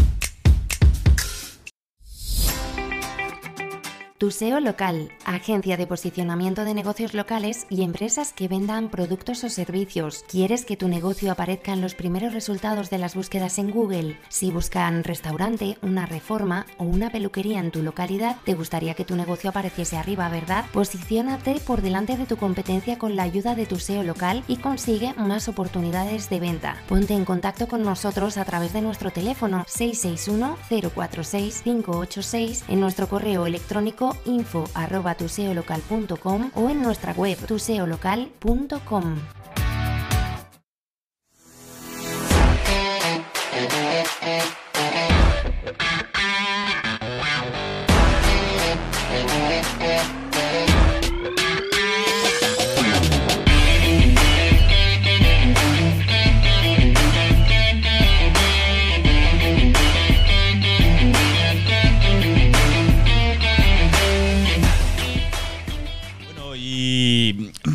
Tu 4.18 4.32
SEO 4.32 4.58
local, 4.58 5.12
agencia 5.24 5.76
de 5.76 5.86
posicionamiento 5.86 6.64
de 6.64 6.74
negocios 6.74 7.14
locales 7.14 7.68
y 7.70 7.84
empresas 7.84 8.32
que 8.32 8.48
vendan 8.48 8.88
productos 8.88 9.44
o 9.44 9.48
servicios. 9.48 10.24
¿Quieres 10.28 10.64
que 10.64 10.76
tu 10.76 10.88
negocio 10.88 11.30
aparezca 11.30 11.72
en 11.72 11.80
los 11.80 11.94
primeros 11.94 12.34
resultados 12.34 12.90
de 12.90 12.98
las 12.98 13.14
búsquedas 13.14 13.60
en 13.60 13.70
Google? 13.70 14.18
Si 14.28 14.50
buscan 14.50 15.04
restaurante, 15.04 15.78
una 15.82 16.04
reforma 16.04 16.66
o 16.78 16.84
una 16.84 17.10
peluquería 17.10 17.60
en 17.60 17.70
tu 17.70 17.84
localidad, 17.84 18.38
te 18.44 18.54
gustaría 18.54 18.94
que 18.94 19.04
tu 19.04 19.14
negocio 19.14 19.50
apareciese 19.50 19.96
arriba, 19.96 20.28
¿verdad? 20.28 20.64
Posiciónate 20.72 21.60
por 21.64 21.80
delante 21.80 22.16
de 22.16 22.26
tu 22.26 22.38
competencia 22.38 22.98
con 22.98 23.14
la 23.14 23.22
ayuda 23.22 23.54
de 23.54 23.66
tu 23.66 23.78
SEO 23.78 24.02
local 24.02 24.42
y 24.48 24.56
consigue 24.56 25.14
más 25.14 25.46
oportunidades 25.46 26.28
de 26.28 26.40
venta. 26.40 26.82
Ponte 26.88 27.14
en 27.14 27.24
contacto 27.24 27.68
con 27.68 27.84
nosotros 27.84 28.36
a 28.36 28.44
través 28.44 28.72
de 28.72 28.82
nuestro 28.82 29.12
teléfono 29.12 29.64
661 29.68 30.58
046 30.92 31.62
586 31.62 32.64
en 32.66 32.80
nuestro 32.80 33.08
correo 33.08 33.46
electrónico 33.46 34.07
info 34.24 34.64
arroba 34.74 35.14
tuseolocal.com 35.14 36.50
o 36.54 36.68
en 36.70 36.82
nuestra 36.82 37.12
web 37.12 37.38
tuseolocal.com. 37.46 39.16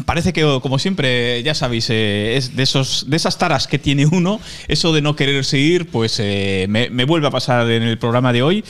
parece 0.05 0.33
que, 0.33 0.41
como 0.61 0.79
siempre, 0.79 1.41
ya 1.43 1.53
sabéis, 1.53 1.89
eh, 1.89 2.37
es 2.37 2.55
de, 2.55 2.63
esos, 2.63 3.05
de 3.09 3.15
esas 3.15 3.37
taras 3.37 3.67
que 3.67 3.79
tiene 3.79 4.05
uno, 4.05 4.39
eso 4.67 4.93
de 4.93 5.01
no 5.01 5.15
querer 5.15 5.45
seguir, 5.45 5.87
pues 5.89 6.19
eh, 6.19 6.65
me, 6.69 6.89
me 6.89 7.05
vuelve 7.05 7.27
a 7.27 7.31
pasar 7.31 7.69
en 7.69 7.83
el 7.83 7.97
programa 7.97 8.33
de 8.33 8.41
hoy. 8.43 8.63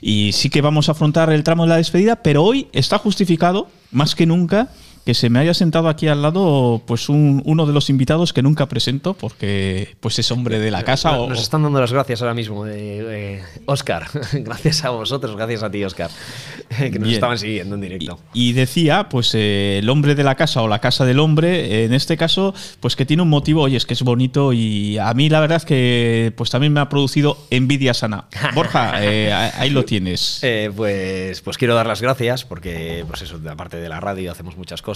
Y 0.00 0.30
sí 0.32 0.50
que 0.50 0.60
vamos 0.60 0.88
a 0.88 0.92
afrontar 0.92 1.30
el 1.30 1.42
tramo 1.44 1.64
de 1.64 1.70
la 1.70 1.76
despedida, 1.76 2.16
pero 2.16 2.42
hoy 2.42 2.68
está 2.72 2.98
justificado, 2.98 3.68
más 3.90 4.14
que 4.14 4.26
nunca, 4.26 4.68
que 5.06 5.14
se 5.14 5.30
me 5.30 5.38
haya 5.38 5.54
sentado 5.54 5.88
aquí 5.88 6.08
al 6.08 6.20
lado 6.20 6.82
pues 6.84 7.08
un- 7.08 7.40
uno 7.46 7.64
de 7.64 7.72
los 7.72 7.88
invitados 7.90 8.32
que 8.32 8.42
nunca 8.42 8.66
presento 8.66 9.14
porque 9.14 9.94
pues 10.00 10.18
es 10.18 10.32
hombre 10.32 10.58
de 10.58 10.72
la 10.72 10.82
casa 10.82 11.12
o, 11.18 11.28
Nos 11.28 11.40
están 11.40 11.62
dando 11.62 11.80
las 11.80 11.92
gracias 11.92 12.22
ahora 12.22 12.34
mismo, 12.34 12.66
eh, 12.66 12.72
eh, 12.74 13.42
Oscar. 13.66 14.08
gracias 14.32 14.84
a 14.84 14.90
vosotros, 14.90 15.36
gracias 15.36 15.62
a 15.62 15.70
ti, 15.70 15.84
Oscar, 15.84 16.10
que 16.76 16.90
nos 16.90 17.02
Bien. 17.02 17.14
estaban 17.14 17.38
siguiendo 17.38 17.76
en 17.76 17.82
directo. 17.82 18.18
Y 18.34 18.52
decía, 18.52 19.08
pues 19.08 19.30
eh, 19.36 19.78
el 19.78 19.88
hombre 19.90 20.16
de 20.16 20.24
la 20.24 20.34
casa 20.34 20.60
o 20.62 20.66
la 20.66 20.80
casa 20.80 21.04
del 21.04 21.20
hombre, 21.20 21.84
en 21.84 21.94
este 21.94 22.16
caso, 22.16 22.52
pues 22.80 22.96
que 22.96 23.06
tiene 23.06 23.22
un 23.22 23.28
motivo, 23.30 23.62
oye, 23.62 23.76
es 23.76 23.86
que 23.86 23.94
es 23.94 24.02
bonito 24.02 24.52
y 24.52 24.98
a 24.98 25.14
mí 25.14 25.28
la 25.28 25.38
verdad 25.38 25.58
es 25.58 25.64
que 25.64 26.32
pues 26.36 26.50
también 26.50 26.72
me 26.72 26.80
ha 26.80 26.88
producido 26.88 27.38
envidia 27.50 27.94
sana. 27.94 28.24
Borja, 28.56 28.94
eh, 29.04 29.32
ahí 29.32 29.70
lo 29.70 29.84
tienes. 29.84 30.40
Eh, 30.42 30.68
pues, 30.76 31.42
pues 31.42 31.56
quiero 31.58 31.76
dar 31.76 31.86
las 31.86 32.02
gracias 32.02 32.44
porque, 32.44 33.04
pues 33.06 33.22
eso, 33.22 33.40
aparte 33.48 33.76
de 33.76 33.88
la 33.88 34.00
radio 34.00 34.32
hacemos 34.32 34.56
muchas 34.56 34.82
cosas 34.82 34.95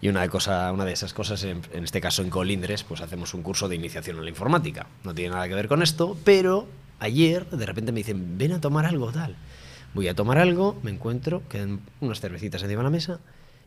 y 0.00 0.08
una 0.08 0.22
de, 0.22 0.28
cosa, 0.28 0.72
una 0.72 0.84
de 0.84 0.92
esas 0.92 1.12
cosas, 1.12 1.44
en, 1.44 1.62
este 1.72 2.00
caso 2.00 2.22
en 2.22 2.30
Colindres, 2.30 2.84
pues 2.84 3.00
hacemos 3.00 3.34
un 3.34 3.42
curso 3.42 3.68
de 3.68 3.76
iniciación 3.76 4.18
en 4.18 4.24
la 4.24 4.30
informática. 4.30 4.86
No 5.04 5.14
tiene 5.14 5.34
nada 5.34 5.48
que 5.48 5.54
ver 5.54 5.68
con 5.68 5.82
esto, 5.82 6.16
pero 6.24 6.66
ayer 6.98 7.48
de 7.50 7.66
repente 7.66 7.92
me 7.92 8.00
dicen, 8.00 8.38
ven 8.38 8.52
a 8.52 8.60
tomar 8.60 8.86
algo 8.86 9.12
tal. 9.12 9.36
Voy 9.94 10.08
a 10.08 10.14
tomar 10.14 10.38
algo, 10.38 10.78
me 10.82 10.90
encuentro, 10.90 11.42
quedan 11.48 11.80
unas 12.00 12.20
cervecitas 12.20 12.62
encima 12.62 12.80
de 12.80 12.84
la 12.84 12.90
mesa. 12.90 13.20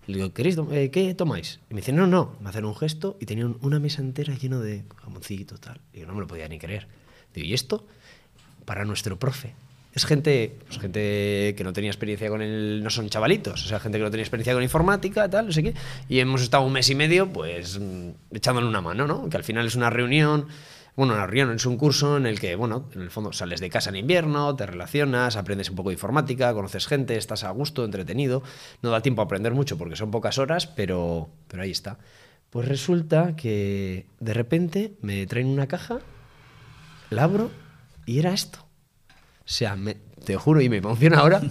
Y 0.08 0.14
le 0.14 0.18
digo, 0.20 0.34
¿queréis 0.34 0.58
eh, 0.72 0.90
¿qué 0.92 1.14
tomáis? 1.14 1.60
Y 1.70 1.74
me 1.74 1.82
dicen, 1.82 1.96
no, 1.96 2.08
no. 2.08 2.36
Me 2.40 2.50
hacen 2.50 2.66
un 2.66 2.76
gesto 2.76 3.18
y 3.20 3.26
tenían 3.26 3.58
una 3.62 3.80
mesa 3.80 4.02
entera 4.02 4.34
lleno 4.36 4.60
de 4.60 4.84
jamoncito, 4.98 5.58
tal. 5.58 5.80
Y 5.94 6.00
yo 6.00 6.08
no 6.08 6.14
me 6.14 6.22
lo 6.22 6.28
podía 6.28 6.48
ni 6.48 6.60
creer. 6.60 6.88
Digo, 7.34 7.48
¿y 7.48 7.54
esto? 7.54 7.86
Para 8.66 8.86
nuestro 8.86 9.20
profe. 9.20 9.54
Es 9.94 10.06
gente, 10.06 10.58
pues 10.68 10.80
gente 10.80 11.56
que 11.58 11.64
no 11.64 11.74
tenía 11.74 11.90
experiencia 11.90 12.30
con 12.30 12.42
el. 12.42 12.84
No 12.84 12.90
son 12.90 13.10
chavalitos, 13.10 13.66
o 13.66 13.68
sea, 13.68 13.80
gente 13.80 13.98
que 13.98 14.04
no 14.04 14.12
tenía 14.12 14.24
experiencia 14.24 14.54
con 14.54 14.62
informática, 14.62 15.28
tal, 15.30 15.48
no 15.48 15.52
sé 15.52 15.64
qué. 15.64 15.74
Y 16.08 16.20
hemos 16.20 16.42
estado 16.42 16.64
un 16.64 16.74
mes 16.74 16.90
y 16.90 16.96
medio, 16.96 17.32
pues, 17.32 17.80
mm, 17.80 18.10
echándole 18.32 18.68
una 18.68 18.82
mano, 18.82 19.08
¿no? 19.08 19.28
Que 19.30 19.38
al 19.38 19.44
final 19.44 19.66
es 19.66 19.76
una 19.76 19.90
reunión. 19.90 20.48
Bueno, 20.96 21.14
una 21.14 21.26
reunión 21.26 21.56
es 21.56 21.66
un 21.66 21.78
curso 21.78 22.18
en 22.18 22.26
el 22.26 22.40
que, 22.40 22.56
bueno, 22.56 22.90
en 22.94 23.02
el 23.02 23.10
fondo 23.10 23.32
sales 23.32 23.62
de 23.62 23.70
casa 23.70 23.90
en 23.90 23.96
invierno, 23.96 24.56
te 24.56 24.66
relacionas, 24.66 25.38
aprendes 25.38 25.70
un 25.70 25.76
poco 25.78 25.90
de 25.90 25.94
informática, 25.94 26.54
conoces 26.54 26.88
gente, 26.88 27.16
estás 27.16 27.44
a 27.44 27.52
gusto, 27.52 27.86
entretenido. 27.86 28.44
No 28.82 28.92
da 28.92 29.02
tiempo 29.02 29.22
a 29.22 29.26
aprender 29.26 29.54
mucho 29.54 29.78
porque 29.78 29.96
son 29.96 30.12
pocas 30.12 30.38
horas, 30.38 30.68
pero, 30.68 31.30
pero 31.48 31.64
ahí 31.64 31.72
está. 31.72 31.98
Pues 32.50 32.68
resulta 32.68 33.36
que 33.36 34.08
de 34.20 34.34
repente 34.34 34.94
me 35.02 35.26
traen 35.26 35.48
una 35.48 35.68
caja, 35.68 36.00
la 37.10 37.24
abro 37.24 37.50
y 38.06 38.20
era 38.20 38.34
esto. 38.34 38.69
O 39.50 39.52
sea, 39.52 39.76
me- 39.76 39.98
te 40.24 40.36
juro 40.36 40.62
y 40.62 40.70
me 40.70 40.78
emociona 40.78 41.18
ahora, 41.20 41.42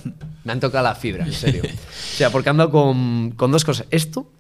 me 0.45 0.53
han 0.53 0.61
tocado 0.61 0.85
la 0.85 0.95
fibra, 0.95 1.27
en 1.27 1.33
serio. 1.33 1.63
O 1.65 2.17
sea, 2.17 2.31
porque 2.31 2.51
ando 2.51 2.71
con, 2.71 3.33
con 3.33 3.51
dos 3.51 3.65
cosas. 3.65 3.87
Esto 3.91 4.31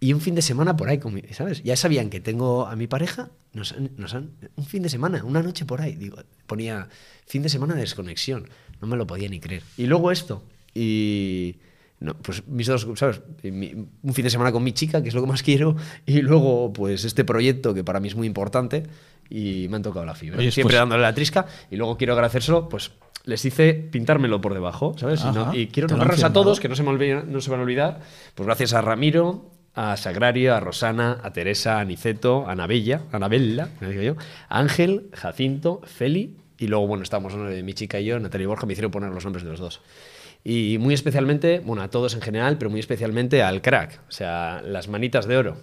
y 0.00 0.12
un 0.12 0.20
fin 0.20 0.34
de 0.34 0.42
semana 0.42 0.76
por 0.76 0.88
ahí, 0.90 0.98
con 0.98 1.14
mi- 1.14 1.22
¿sabes? 1.32 1.62
Ya 1.62 1.76
sabían 1.76 2.10
que 2.10 2.20
tengo 2.20 2.66
a 2.66 2.76
mi 2.76 2.86
pareja, 2.86 3.30
nos 3.54 3.72
han, 3.72 3.90
nos 3.96 4.12
han- 4.14 4.32
un 4.56 4.64
fin 4.66 4.82
de 4.82 4.90
semana, 4.90 5.24
una 5.24 5.42
noche 5.42 5.64
por 5.64 5.80
ahí. 5.80 5.94
Digo, 5.94 6.18
ponía 6.46 6.88
fin 7.26 7.42
de 7.42 7.48
semana 7.48 7.74
de 7.74 7.80
desconexión. 7.80 8.48
No 8.82 8.86
me 8.86 8.96
lo 8.98 9.06
podía 9.06 9.28
ni 9.30 9.40
creer. 9.40 9.62
Y 9.78 9.86
luego 9.86 10.12
esto. 10.12 10.42
Y... 10.74 11.56
No, 11.98 12.12
pues 12.18 12.46
mis 12.46 12.66
dos, 12.66 12.86
¿sabes? 12.96 13.22
Mi- 13.42 13.72
un 14.02 14.12
fin 14.12 14.24
de 14.24 14.30
semana 14.30 14.52
con 14.52 14.62
mi 14.62 14.72
chica, 14.72 15.02
que 15.02 15.08
es 15.08 15.14
lo 15.14 15.22
que 15.22 15.28
más 15.28 15.42
quiero, 15.42 15.76
y 16.04 16.20
luego, 16.20 16.70
pues, 16.70 17.06
este 17.06 17.24
proyecto 17.24 17.72
que 17.72 17.82
para 17.84 18.00
mí 18.00 18.08
es 18.08 18.14
muy 18.14 18.26
importante, 18.26 18.82
y 19.30 19.66
me 19.70 19.76
han 19.76 19.82
tocado 19.82 20.04
la 20.04 20.14
fibra. 20.14 20.38
Oye, 20.38 20.52
Siempre 20.52 20.74
pues- 20.74 20.80
dándole 20.82 21.00
la 21.02 21.14
trisca, 21.14 21.46
y 21.70 21.76
luego 21.76 21.96
quiero 21.96 22.12
agradecérselo, 22.12 22.68
pues, 22.68 22.90
les 23.26 23.44
hice 23.44 23.74
pintármelo 23.74 24.40
por 24.40 24.54
debajo, 24.54 24.94
¿sabes? 24.98 25.20
Y, 25.20 25.24
no- 25.34 25.42
Ajá. 25.42 25.56
y 25.56 25.66
quiero 25.66 25.88
nombrarlos 25.88 26.24
a 26.24 26.32
todos, 26.32 26.58
que 26.60 26.68
no 26.68 26.74
se, 26.74 26.82
me 26.82 26.88
olviden- 26.90 27.24
no 27.26 27.40
se 27.42 27.50
van 27.50 27.60
a 27.60 27.62
olvidar. 27.64 28.00
Pues 28.34 28.46
gracias 28.46 28.72
a 28.72 28.80
Ramiro, 28.80 29.50
a 29.74 29.96
Sagrario, 29.98 30.54
a 30.54 30.60
Rosana, 30.60 31.18
a 31.22 31.32
Teresa, 31.34 31.78
a 31.80 31.84
Niceto, 31.84 32.46
a 32.48 32.52
Anabella, 32.52 33.02
Anabella, 33.12 33.68
me 33.80 33.90
digo 33.90 34.02
yo, 34.02 34.16
a 34.48 34.58
Ángel, 34.58 35.10
Jacinto, 35.12 35.82
Feli, 35.84 36.36
y 36.58 36.68
luego, 36.68 36.86
bueno, 36.86 37.02
estábamos 37.02 37.34
eh, 37.52 37.62
mi 37.62 37.74
chica 37.74 38.00
y 38.00 38.06
yo, 38.06 38.18
Natalia 38.18 38.44
y 38.44 38.46
Borja, 38.46 38.64
me 38.64 38.72
hicieron 38.72 38.90
poner 38.90 39.10
los 39.10 39.24
nombres 39.24 39.44
de 39.44 39.50
los 39.50 39.60
dos. 39.60 39.82
Y 40.44 40.78
muy 40.78 40.94
especialmente, 40.94 41.60
bueno, 41.64 41.82
a 41.82 41.88
todos 41.90 42.14
en 42.14 42.22
general, 42.22 42.56
pero 42.56 42.70
muy 42.70 42.80
especialmente 42.80 43.42
al 43.42 43.60
crack, 43.60 44.00
o 44.08 44.12
sea, 44.12 44.62
las 44.64 44.88
manitas 44.88 45.26
de 45.26 45.36
oro, 45.36 45.56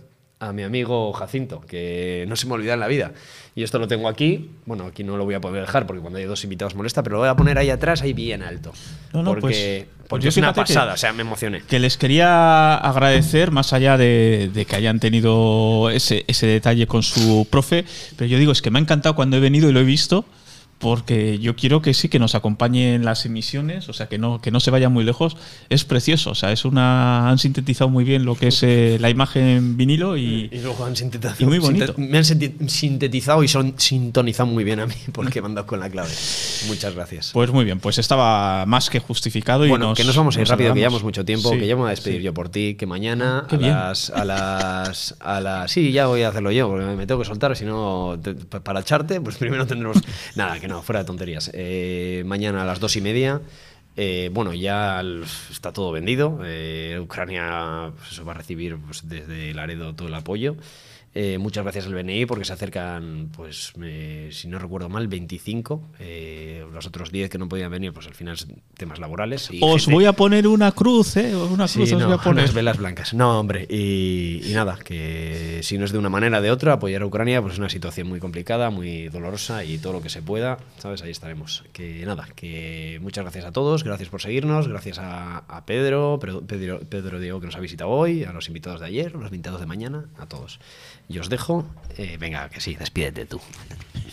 a 0.49 0.53
mi 0.53 0.63
amigo 0.63 1.11
Jacinto, 1.13 1.61
que 1.61 2.25
no 2.27 2.35
se 2.35 2.47
me 2.47 2.53
olvida 2.53 2.73
en 2.73 2.79
la 2.79 2.87
vida. 2.87 3.11
Y 3.55 3.61
esto 3.63 3.77
lo 3.79 3.87
tengo 3.87 4.07
aquí, 4.09 4.49
bueno, 4.65 4.85
aquí 4.85 5.03
no 5.03 5.15
lo 5.15 5.25
voy 5.25 5.35
a 5.35 5.41
poder 5.41 5.61
dejar 5.61 5.85
porque 5.85 6.01
cuando 6.01 6.17
hay 6.19 6.25
dos 6.25 6.43
invitados 6.43 6.73
molesta, 6.75 7.03
pero 7.03 7.15
lo 7.17 7.19
voy 7.21 7.29
a 7.29 7.35
poner 7.35 7.57
ahí 7.59 7.69
atrás, 7.69 8.01
ahí 8.01 8.13
bien 8.13 8.41
alto. 8.41 8.71
No, 9.13 9.21
no, 9.21 9.29
porque 9.31 9.41
pues- 9.41 9.85
pues 10.03 10.09
porque 10.09 10.27
es 10.29 10.37
una 10.37 10.53
fíjate 10.53 10.67
que- 10.67 10.73
pasada, 10.73 10.93
o 10.93 10.97
sea, 10.97 11.13
me 11.13 11.21
emocioné. 11.21 11.61
Que 11.67 11.79
les 11.79 11.97
quería 11.97 12.75
agradecer, 12.75 13.51
más 13.51 13.73
allá 13.73 13.97
de, 13.97 14.49
de 14.53 14.65
que 14.65 14.75
hayan 14.75 14.99
tenido 14.99 15.89
ese, 15.91 16.23
ese 16.27 16.45
detalle 16.47 16.87
con 16.87 17.03
su 17.03 17.47
profe, 17.49 17.85
pero 18.17 18.27
yo 18.27 18.37
digo, 18.37 18.51
es 18.51 18.61
que 18.61 18.69
me 18.71 18.79
ha 18.79 18.81
encantado 18.81 19.15
cuando 19.15 19.37
he 19.37 19.39
venido 19.39 19.69
y 19.69 19.71
lo 19.73 19.79
he 19.79 19.83
visto, 19.83 20.25
porque 20.83 21.39
yo 21.39 21.55
quiero 21.55 21.81
que 21.81 21.93
sí, 21.95 22.09
que 22.09 22.19
nos 22.19 22.35
acompañen 22.35 23.03
las 23.05 23.25
emisiones, 23.25 23.89
o 23.89 23.93
sea, 23.93 24.07
que 24.07 24.17
no, 24.17 24.39
que 24.41 24.51
no 24.51 24.59
se 24.59 24.69
vaya 24.69 24.89
muy 24.89 25.03
lejos. 25.03 25.37
Es 25.69 25.85
precioso, 25.85 26.31
o 26.31 26.35
sea, 26.35 26.51
es 26.51 26.65
una. 26.65 27.29
Han 27.29 27.39
sintetizado 27.39 27.89
muy 27.89 28.03
bien 28.03 28.25
lo 28.25 28.35
que 28.35 28.49
es 28.49 28.61
eh, 28.63 28.97
la 28.99 29.09
imagen 29.09 29.43
en 29.45 29.77
vinilo 29.77 30.17
y. 30.17 30.49
Y 30.51 30.59
luego 30.59 30.85
han 30.85 30.95
sintetizado. 30.95 31.37
Y 31.39 31.45
muy 31.45 31.57
bonito. 31.59 31.95
Me 31.97 32.17
han 32.19 32.25
sintetizado 32.25 33.43
y 33.43 33.47
son 33.47 33.73
sintonizado 33.77 34.47
muy 34.47 34.63
bien 34.63 34.79
a 34.79 34.85
mí 34.85 34.93
porque 35.13 35.41
me 35.41 35.47
han 35.47 35.55
dado 35.55 35.65
con 35.67 35.79
la 35.79 35.89
clave. 35.89 36.11
Muchas 36.67 36.93
gracias. 36.93 37.31
Pues 37.33 37.49
muy 37.51 37.65
bien, 37.65 37.79
pues 37.79 37.97
estaba 37.97 38.65
más 38.65 38.89
que 38.89 38.99
justificado. 38.99 39.65
Y 39.65 39.69
bueno, 39.69 39.87
nos- 39.89 39.97
que 39.97 40.03
nos 40.03 40.15
vamos 40.15 40.37
a 40.37 40.41
ir 40.41 40.47
rápido, 40.47 40.73
que 40.73 40.79
llevamos 40.79 41.03
mucho 41.03 41.23
tiempo, 41.25 41.49
Sí, 41.51 41.59
que 41.59 41.67
ya 41.67 41.75
me 41.75 41.81
voy 41.81 41.87
a 41.87 41.91
despedir 41.91 42.17
sí. 42.19 42.23
yo 42.23 42.33
por 42.33 42.49
ti, 42.49 42.75
que 42.75 42.85
mañana 42.85 43.45
Qué 43.49 43.55
a 43.55 43.59
bien. 43.59 43.71
las, 43.71 44.09
a 44.09 44.25
las 44.25 45.15
a 45.19 45.39
las 45.39 45.71
sí, 45.71 45.91
ya 45.91 46.07
voy 46.07 46.23
a 46.23 46.29
hacerlo 46.29 46.51
yo, 46.51 46.67
porque 46.69 46.85
me 46.85 47.05
tengo 47.07 47.21
que 47.21 47.27
soltar, 47.27 47.55
si 47.55 47.65
no 47.65 48.19
para 48.63 48.81
echarte, 48.81 49.21
pues 49.21 49.37
primero 49.37 49.65
tendremos 49.67 49.97
nada, 50.35 50.59
que 50.59 50.67
no, 50.67 50.72
fuera 50.81 50.99
de 50.99 51.05
tonterías. 51.05 51.51
Eh, 51.53 52.23
mañana 52.25 52.63
a 52.63 52.65
las 52.65 52.79
dos 52.79 52.95
y 52.95 53.01
media. 53.01 53.41
eh, 53.95 54.29
bueno, 54.33 54.53
ya 54.53 55.01
está 55.51 55.71
todo 55.71 55.91
vendido. 55.91 56.39
eh, 56.43 56.97
Ucrania 57.01 57.91
pues, 57.97 58.27
va 58.27 58.31
a 58.31 58.35
recibir 58.35 58.77
pues, 58.77 59.07
desde 59.07 59.53
Laredo 59.53 59.93
todo 59.93 60.07
el 60.07 60.13
apoyo. 60.15 60.55
Eh, 61.15 61.37
muchas 61.37 61.63
gracias 61.63 61.85
al 61.85 61.93
BNI 61.93 62.25
porque 62.25 62.43
se 62.43 62.53
acercan, 62.53 63.29
pues, 63.35 63.71
eh, 63.83 64.29
si 64.31 64.47
no 64.47 64.57
recuerdo 64.57 64.89
mal, 64.89 65.07
25. 65.07 65.89
eh, 65.99 66.65
los 66.73 66.87
otros 66.87 67.11
10 67.11 67.29
que 67.29 67.37
no 67.37 67.47
podían 67.47 67.69
venir, 67.69 67.93
pues 67.93 68.07
al 68.07 68.15
final 68.15 68.35
temas 68.75 68.97
laborales. 68.97 69.49
y 69.51 69.59
Os 69.61 69.83
gente- 69.85 69.93
voy 69.93 70.05
a 70.05 70.13
poner 70.13 70.47
una 70.47 70.71
cruz, 70.71 71.15
¿eh? 71.17 71.35
Una 71.35 71.67
Sí, 71.67 71.79
cruz 71.79 71.91
os 71.93 71.99
no, 71.99 72.05
voy 72.07 72.15
a 72.15 72.17
poner. 72.17 72.33
unas 72.45 72.53
velas 72.55 72.77
blancas. 72.77 73.13
No, 73.13 73.39
hombre, 73.39 73.67
y, 73.69 74.41
y 74.43 74.53
nada, 74.53 74.79
que 74.83 75.59
si 75.61 75.77
no 75.77 75.85
es 75.85 75.91
de 75.91 75.99
una 75.99 76.09
manera 76.09 76.39
o 76.39 76.41
de 76.41 76.49
otra, 76.49 76.73
apoyar 76.73 77.03
a 77.03 77.05
Ucrania, 77.05 77.41
pues 77.41 77.53
es 77.53 77.59
una 77.59 77.69
situación 77.69 78.07
muy 78.07 78.19
complicada, 78.19 78.71
muy 78.71 79.09
dolorosa 79.09 79.63
y 79.63 79.77
todo 79.77 79.93
lo 79.93 80.01
que 80.01 80.09
se 80.09 80.23
pueda, 80.23 80.57
¿sabes? 80.79 81.03
Ahí 81.03 81.11
estaremos. 81.11 81.63
Que 81.73 82.03
nada, 82.07 82.27
que 82.35 82.97
muchas 83.03 83.23
gracias 83.23 83.45
a 83.45 83.51
todos, 83.51 83.83
gracias 83.83 84.09
por 84.09 84.19
seguirnos, 84.21 84.67
gracias 84.67 84.97
a, 84.97 85.37
a 85.47 85.65
Pedro, 85.67 86.17
Pedro, 86.19 86.41
Pedro, 86.41 86.79
Pedro 86.79 87.19
Diego 87.19 87.39
que 87.39 87.45
nos 87.45 87.55
ha 87.55 87.59
visitado 87.59 87.91
hoy, 87.91 88.23
a 88.23 88.33
los 88.33 88.47
invitados 88.47 88.79
de 88.79 88.87
ayer, 88.87 89.11
a 89.15 89.19
los 89.19 89.31
invitados 89.31 89.59
de 89.59 89.67
mañana, 89.67 90.05
a 90.17 90.25
todos. 90.25 90.59
Y 91.09 91.19
os 91.19 91.29
dejo, 91.29 91.65
eh, 91.97 92.17
venga, 92.19 92.49
que 92.49 92.59
sí, 92.59 92.75
despídete 92.75 93.25
tú. 93.25 93.39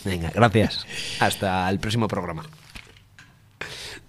Venga, 0.05 0.31
gracias. 0.33 0.85
Hasta 1.19 1.69
el 1.69 1.79
próximo 1.79 2.07
programa. 2.07 2.43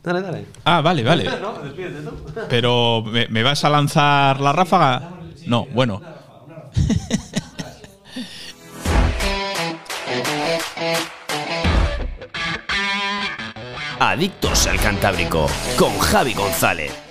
Dale, 0.02 0.20
dale. 0.20 0.46
Ah, 0.64 0.80
vale, 0.80 1.02
vale. 1.04 1.24
No, 1.40 1.58
despídete 1.60 2.02
tú. 2.02 2.24
Pero 2.48 3.02
¿me, 3.06 3.28
me 3.28 3.42
vas 3.42 3.64
a 3.64 3.70
lanzar 3.70 4.40
la 4.40 4.52
ráfaga? 4.52 5.10
No, 5.46 5.66
bueno. 5.66 6.02
Adictos 14.00 14.66
al 14.66 14.78
Cantábrico 14.80 15.46
con 15.78 15.96
Javi 15.98 16.34
González. 16.34 17.01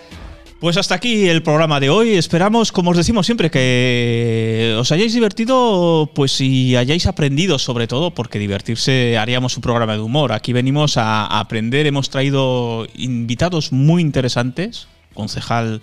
Pues 0.61 0.77
hasta 0.77 0.93
aquí 0.93 1.27
el 1.27 1.41
programa 1.41 1.79
de 1.79 1.89
hoy. 1.89 2.11
Esperamos, 2.11 2.71
como 2.71 2.91
os 2.91 2.97
decimos 2.97 3.25
siempre, 3.25 3.49
que 3.49 4.75
os 4.77 4.91
hayáis 4.91 5.11
divertido, 5.11 6.11
pues 6.13 6.39
y 6.39 6.75
hayáis 6.75 7.07
aprendido 7.07 7.57
sobre 7.57 7.87
todo, 7.87 8.11
porque 8.11 8.37
divertirse 8.37 9.17
haríamos 9.17 9.57
un 9.57 9.63
programa 9.63 9.93
de 9.93 10.01
humor. 10.01 10.31
Aquí 10.33 10.53
venimos 10.53 10.97
a, 10.97 11.25
a 11.25 11.39
aprender, 11.39 11.87
hemos 11.87 12.11
traído 12.11 12.85
invitados 12.93 13.71
muy 13.71 14.03
interesantes, 14.03 14.87
concejal 15.15 15.81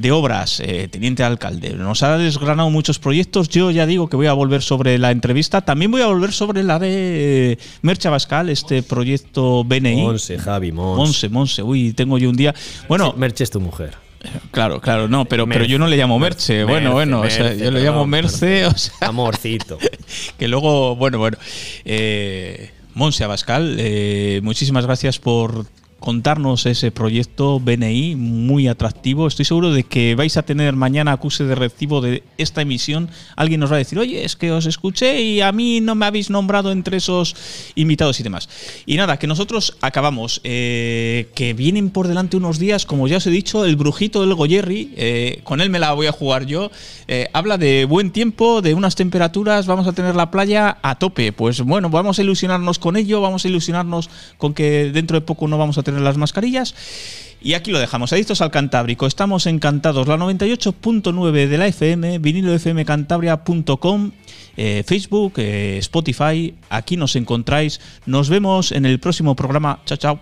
de 0.00 0.12
obras, 0.12 0.60
eh, 0.60 0.88
teniente 0.90 1.22
alcalde. 1.22 1.74
Nos 1.74 2.02
ha 2.02 2.16
desgranado 2.16 2.70
muchos 2.70 2.98
proyectos. 2.98 3.50
Yo 3.50 3.70
ya 3.70 3.84
digo 3.84 4.08
que 4.08 4.16
voy 4.16 4.28
a 4.28 4.32
volver 4.32 4.62
sobre 4.62 4.98
la 4.98 5.10
entrevista. 5.10 5.60
También 5.60 5.90
voy 5.90 6.00
a 6.00 6.06
volver 6.06 6.32
sobre 6.32 6.62
la 6.62 6.78
de 6.78 7.58
Mercha 7.82 8.08
Bascal, 8.08 8.48
este 8.48 8.82
proyecto 8.82 9.62
BNI. 9.62 10.02
Monse, 10.02 10.38
Javi, 10.38 10.72
Monse. 10.72 10.98
Monse, 10.98 11.28
Monse. 11.28 11.62
Uy, 11.62 11.92
tengo 11.92 12.16
yo 12.16 12.30
un 12.30 12.36
día. 12.36 12.54
Bueno, 12.88 13.12
Merche 13.16 13.44
es 13.44 13.50
tu 13.50 13.60
mujer. 13.60 13.94
Claro, 14.50 14.80
claro, 14.80 15.08
no, 15.08 15.24
pero, 15.24 15.46
pero 15.46 15.64
yo 15.64 15.78
no 15.78 15.86
le 15.86 15.96
llamo 15.96 16.18
Merche. 16.18 16.58
Merce, 16.58 16.64
bueno, 16.64 16.92
bueno, 16.92 17.20
o 17.20 17.30
sea, 17.30 17.44
Merce, 17.44 17.64
yo 17.64 17.70
le 17.70 17.80
llamo 17.82 18.06
Merce, 18.06 18.66
o 18.66 18.76
sea, 18.76 18.92
Amorcito. 19.08 19.78
que 20.38 20.48
luego, 20.48 20.96
bueno, 20.96 21.18
bueno. 21.18 21.36
Eh, 21.84 22.70
Monse 22.94 23.24
Abascal, 23.24 23.76
eh, 23.78 24.40
muchísimas 24.42 24.84
gracias 24.84 25.18
por 25.18 25.66
contarnos 26.00 26.66
ese 26.66 26.90
proyecto 26.90 27.60
BNI 27.60 28.16
muy 28.16 28.66
atractivo. 28.68 29.26
Estoy 29.26 29.44
seguro 29.44 29.72
de 29.72 29.84
que 29.84 30.14
vais 30.14 30.36
a 30.36 30.42
tener 30.42 30.74
mañana 30.74 31.12
acuse 31.12 31.44
de 31.44 31.54
recibo 31.54 32.00
de 32.00 32.22
esta 32.38 32.62
emisión. 32.62 33.10
Alguien 33.36 33.60
nos 33.60 33.70
va 33.70 33.76
a 33.76 33.78
decir, 33.78 33.98
oye, 33.98 34.24
es 34.24 34.34
que 34.34 34.50
os 34.50 34.66
escuché 34.66 35.22
y 35.22 35.40
a 35.40 35.52
mí 35.52 35.80
no 35.80 35.94
me 35.94 36.06
habéis 36.06 36.30
nombrado 36.30 36.72
entre 36.72 36.96
esos 36.96 37.36
invitados 37.74 38.18
y 38.18 38.22
demás. 38.22 38.48
Y 38.86 38.96
nada, 38.96 39.18
que 39.18 39.26
nosotros 39.26 39.76
acabamos. 39.80 40.40
eh, 40.44 41.28
que 41.34 41.52
vienen 41.54 41.90
por 41.90 42.08
delante 42.08 42.36
unos 42.36 42.58
días, 42.58 42.86
como 42.86 43.06
ya 43.06 43.18
os 43.18 43.26
he 43.26 43.30
dicho, 43.30 43.64
el 43.64 43.76
brujito 43.76 44.22
del 44.22 44.34
Goyerri. 44.34 44.92
eh, 44.96 45.40
con 45.44 45.60
él 45.60 45.68
me 45.70 45.78
la 45.78 45.92
voy 45.92 46.06
a 46.06 46.12
jugar 46.12 46.46
yo. 46.46 46.70
eh, 47.08 47.28
habla 47.32 47.58
de 47.58 47.84
buen 47.84 48.10
tiempo, 48.10 48.62
de 48.62 48.72
unas 48.74 48.94
temperaturas. 48.94 49.66
Vamos 49.66 49.86
a 49.86 49.92
tener 49.92 50.16
la 50.16 50.30
playa 50.30 50.78
a 50.82 50.98
tope. 50.98 51.32
Pues 51.32 51.60
bueno, 51.60 51.90
vamos 51.90 52.18
a 52.18 52.22
ilusionarnos 52.22 52.78
con 52.78 52.96
ello. 52.96 53.20
Vamos 53.20 53.44
a 53.44 53.48
ilusionarnos 53.48 54.08
con 54.38 54.54
que 54.54 54.90
dentro 54.92 55.18
de 55.18 55.20
poco 55.26 55.46
no 55.46 55.58
vamos 55.58 55.76
a 55.76 55.82
tener 55.82 55.89
las 55.98 56.16
mascarillas. 56.16 56.74
Y 57.42 57.54
aquí 57.54 57.70
lo 57.70 57.78
dejamos, 57.78 58.12
adictos 58.12 58.42
al 58.42 58.50
Cantábrico. 58.50 59.06
Estamos 59.06 59.46
encantados. 59.46 60.06
La 60.06 60.16
98.9 60.16 61.48
de 61.48 61.58
la 61.58 61.66
FM, 61.66 62.18
vinilofmcantabria.com, 62.18 64.10
eh, 64.56 64.84
Facebook, 64.86 65.34
eh, 65.38 65.78
Spotify. 65.78 66.54
Aquí 66.68 66.96
nos 66.96 67.16
encontráis. 67.16 67.80
Nos 68.04 68.28
vemos 68.28 68.72
en 68.72 68.84
el 68.84 69.00
próximo 69.00 69.34
programa. 69.34 69.80
Chao, 69.86 69.96
chao. 69.96 70.20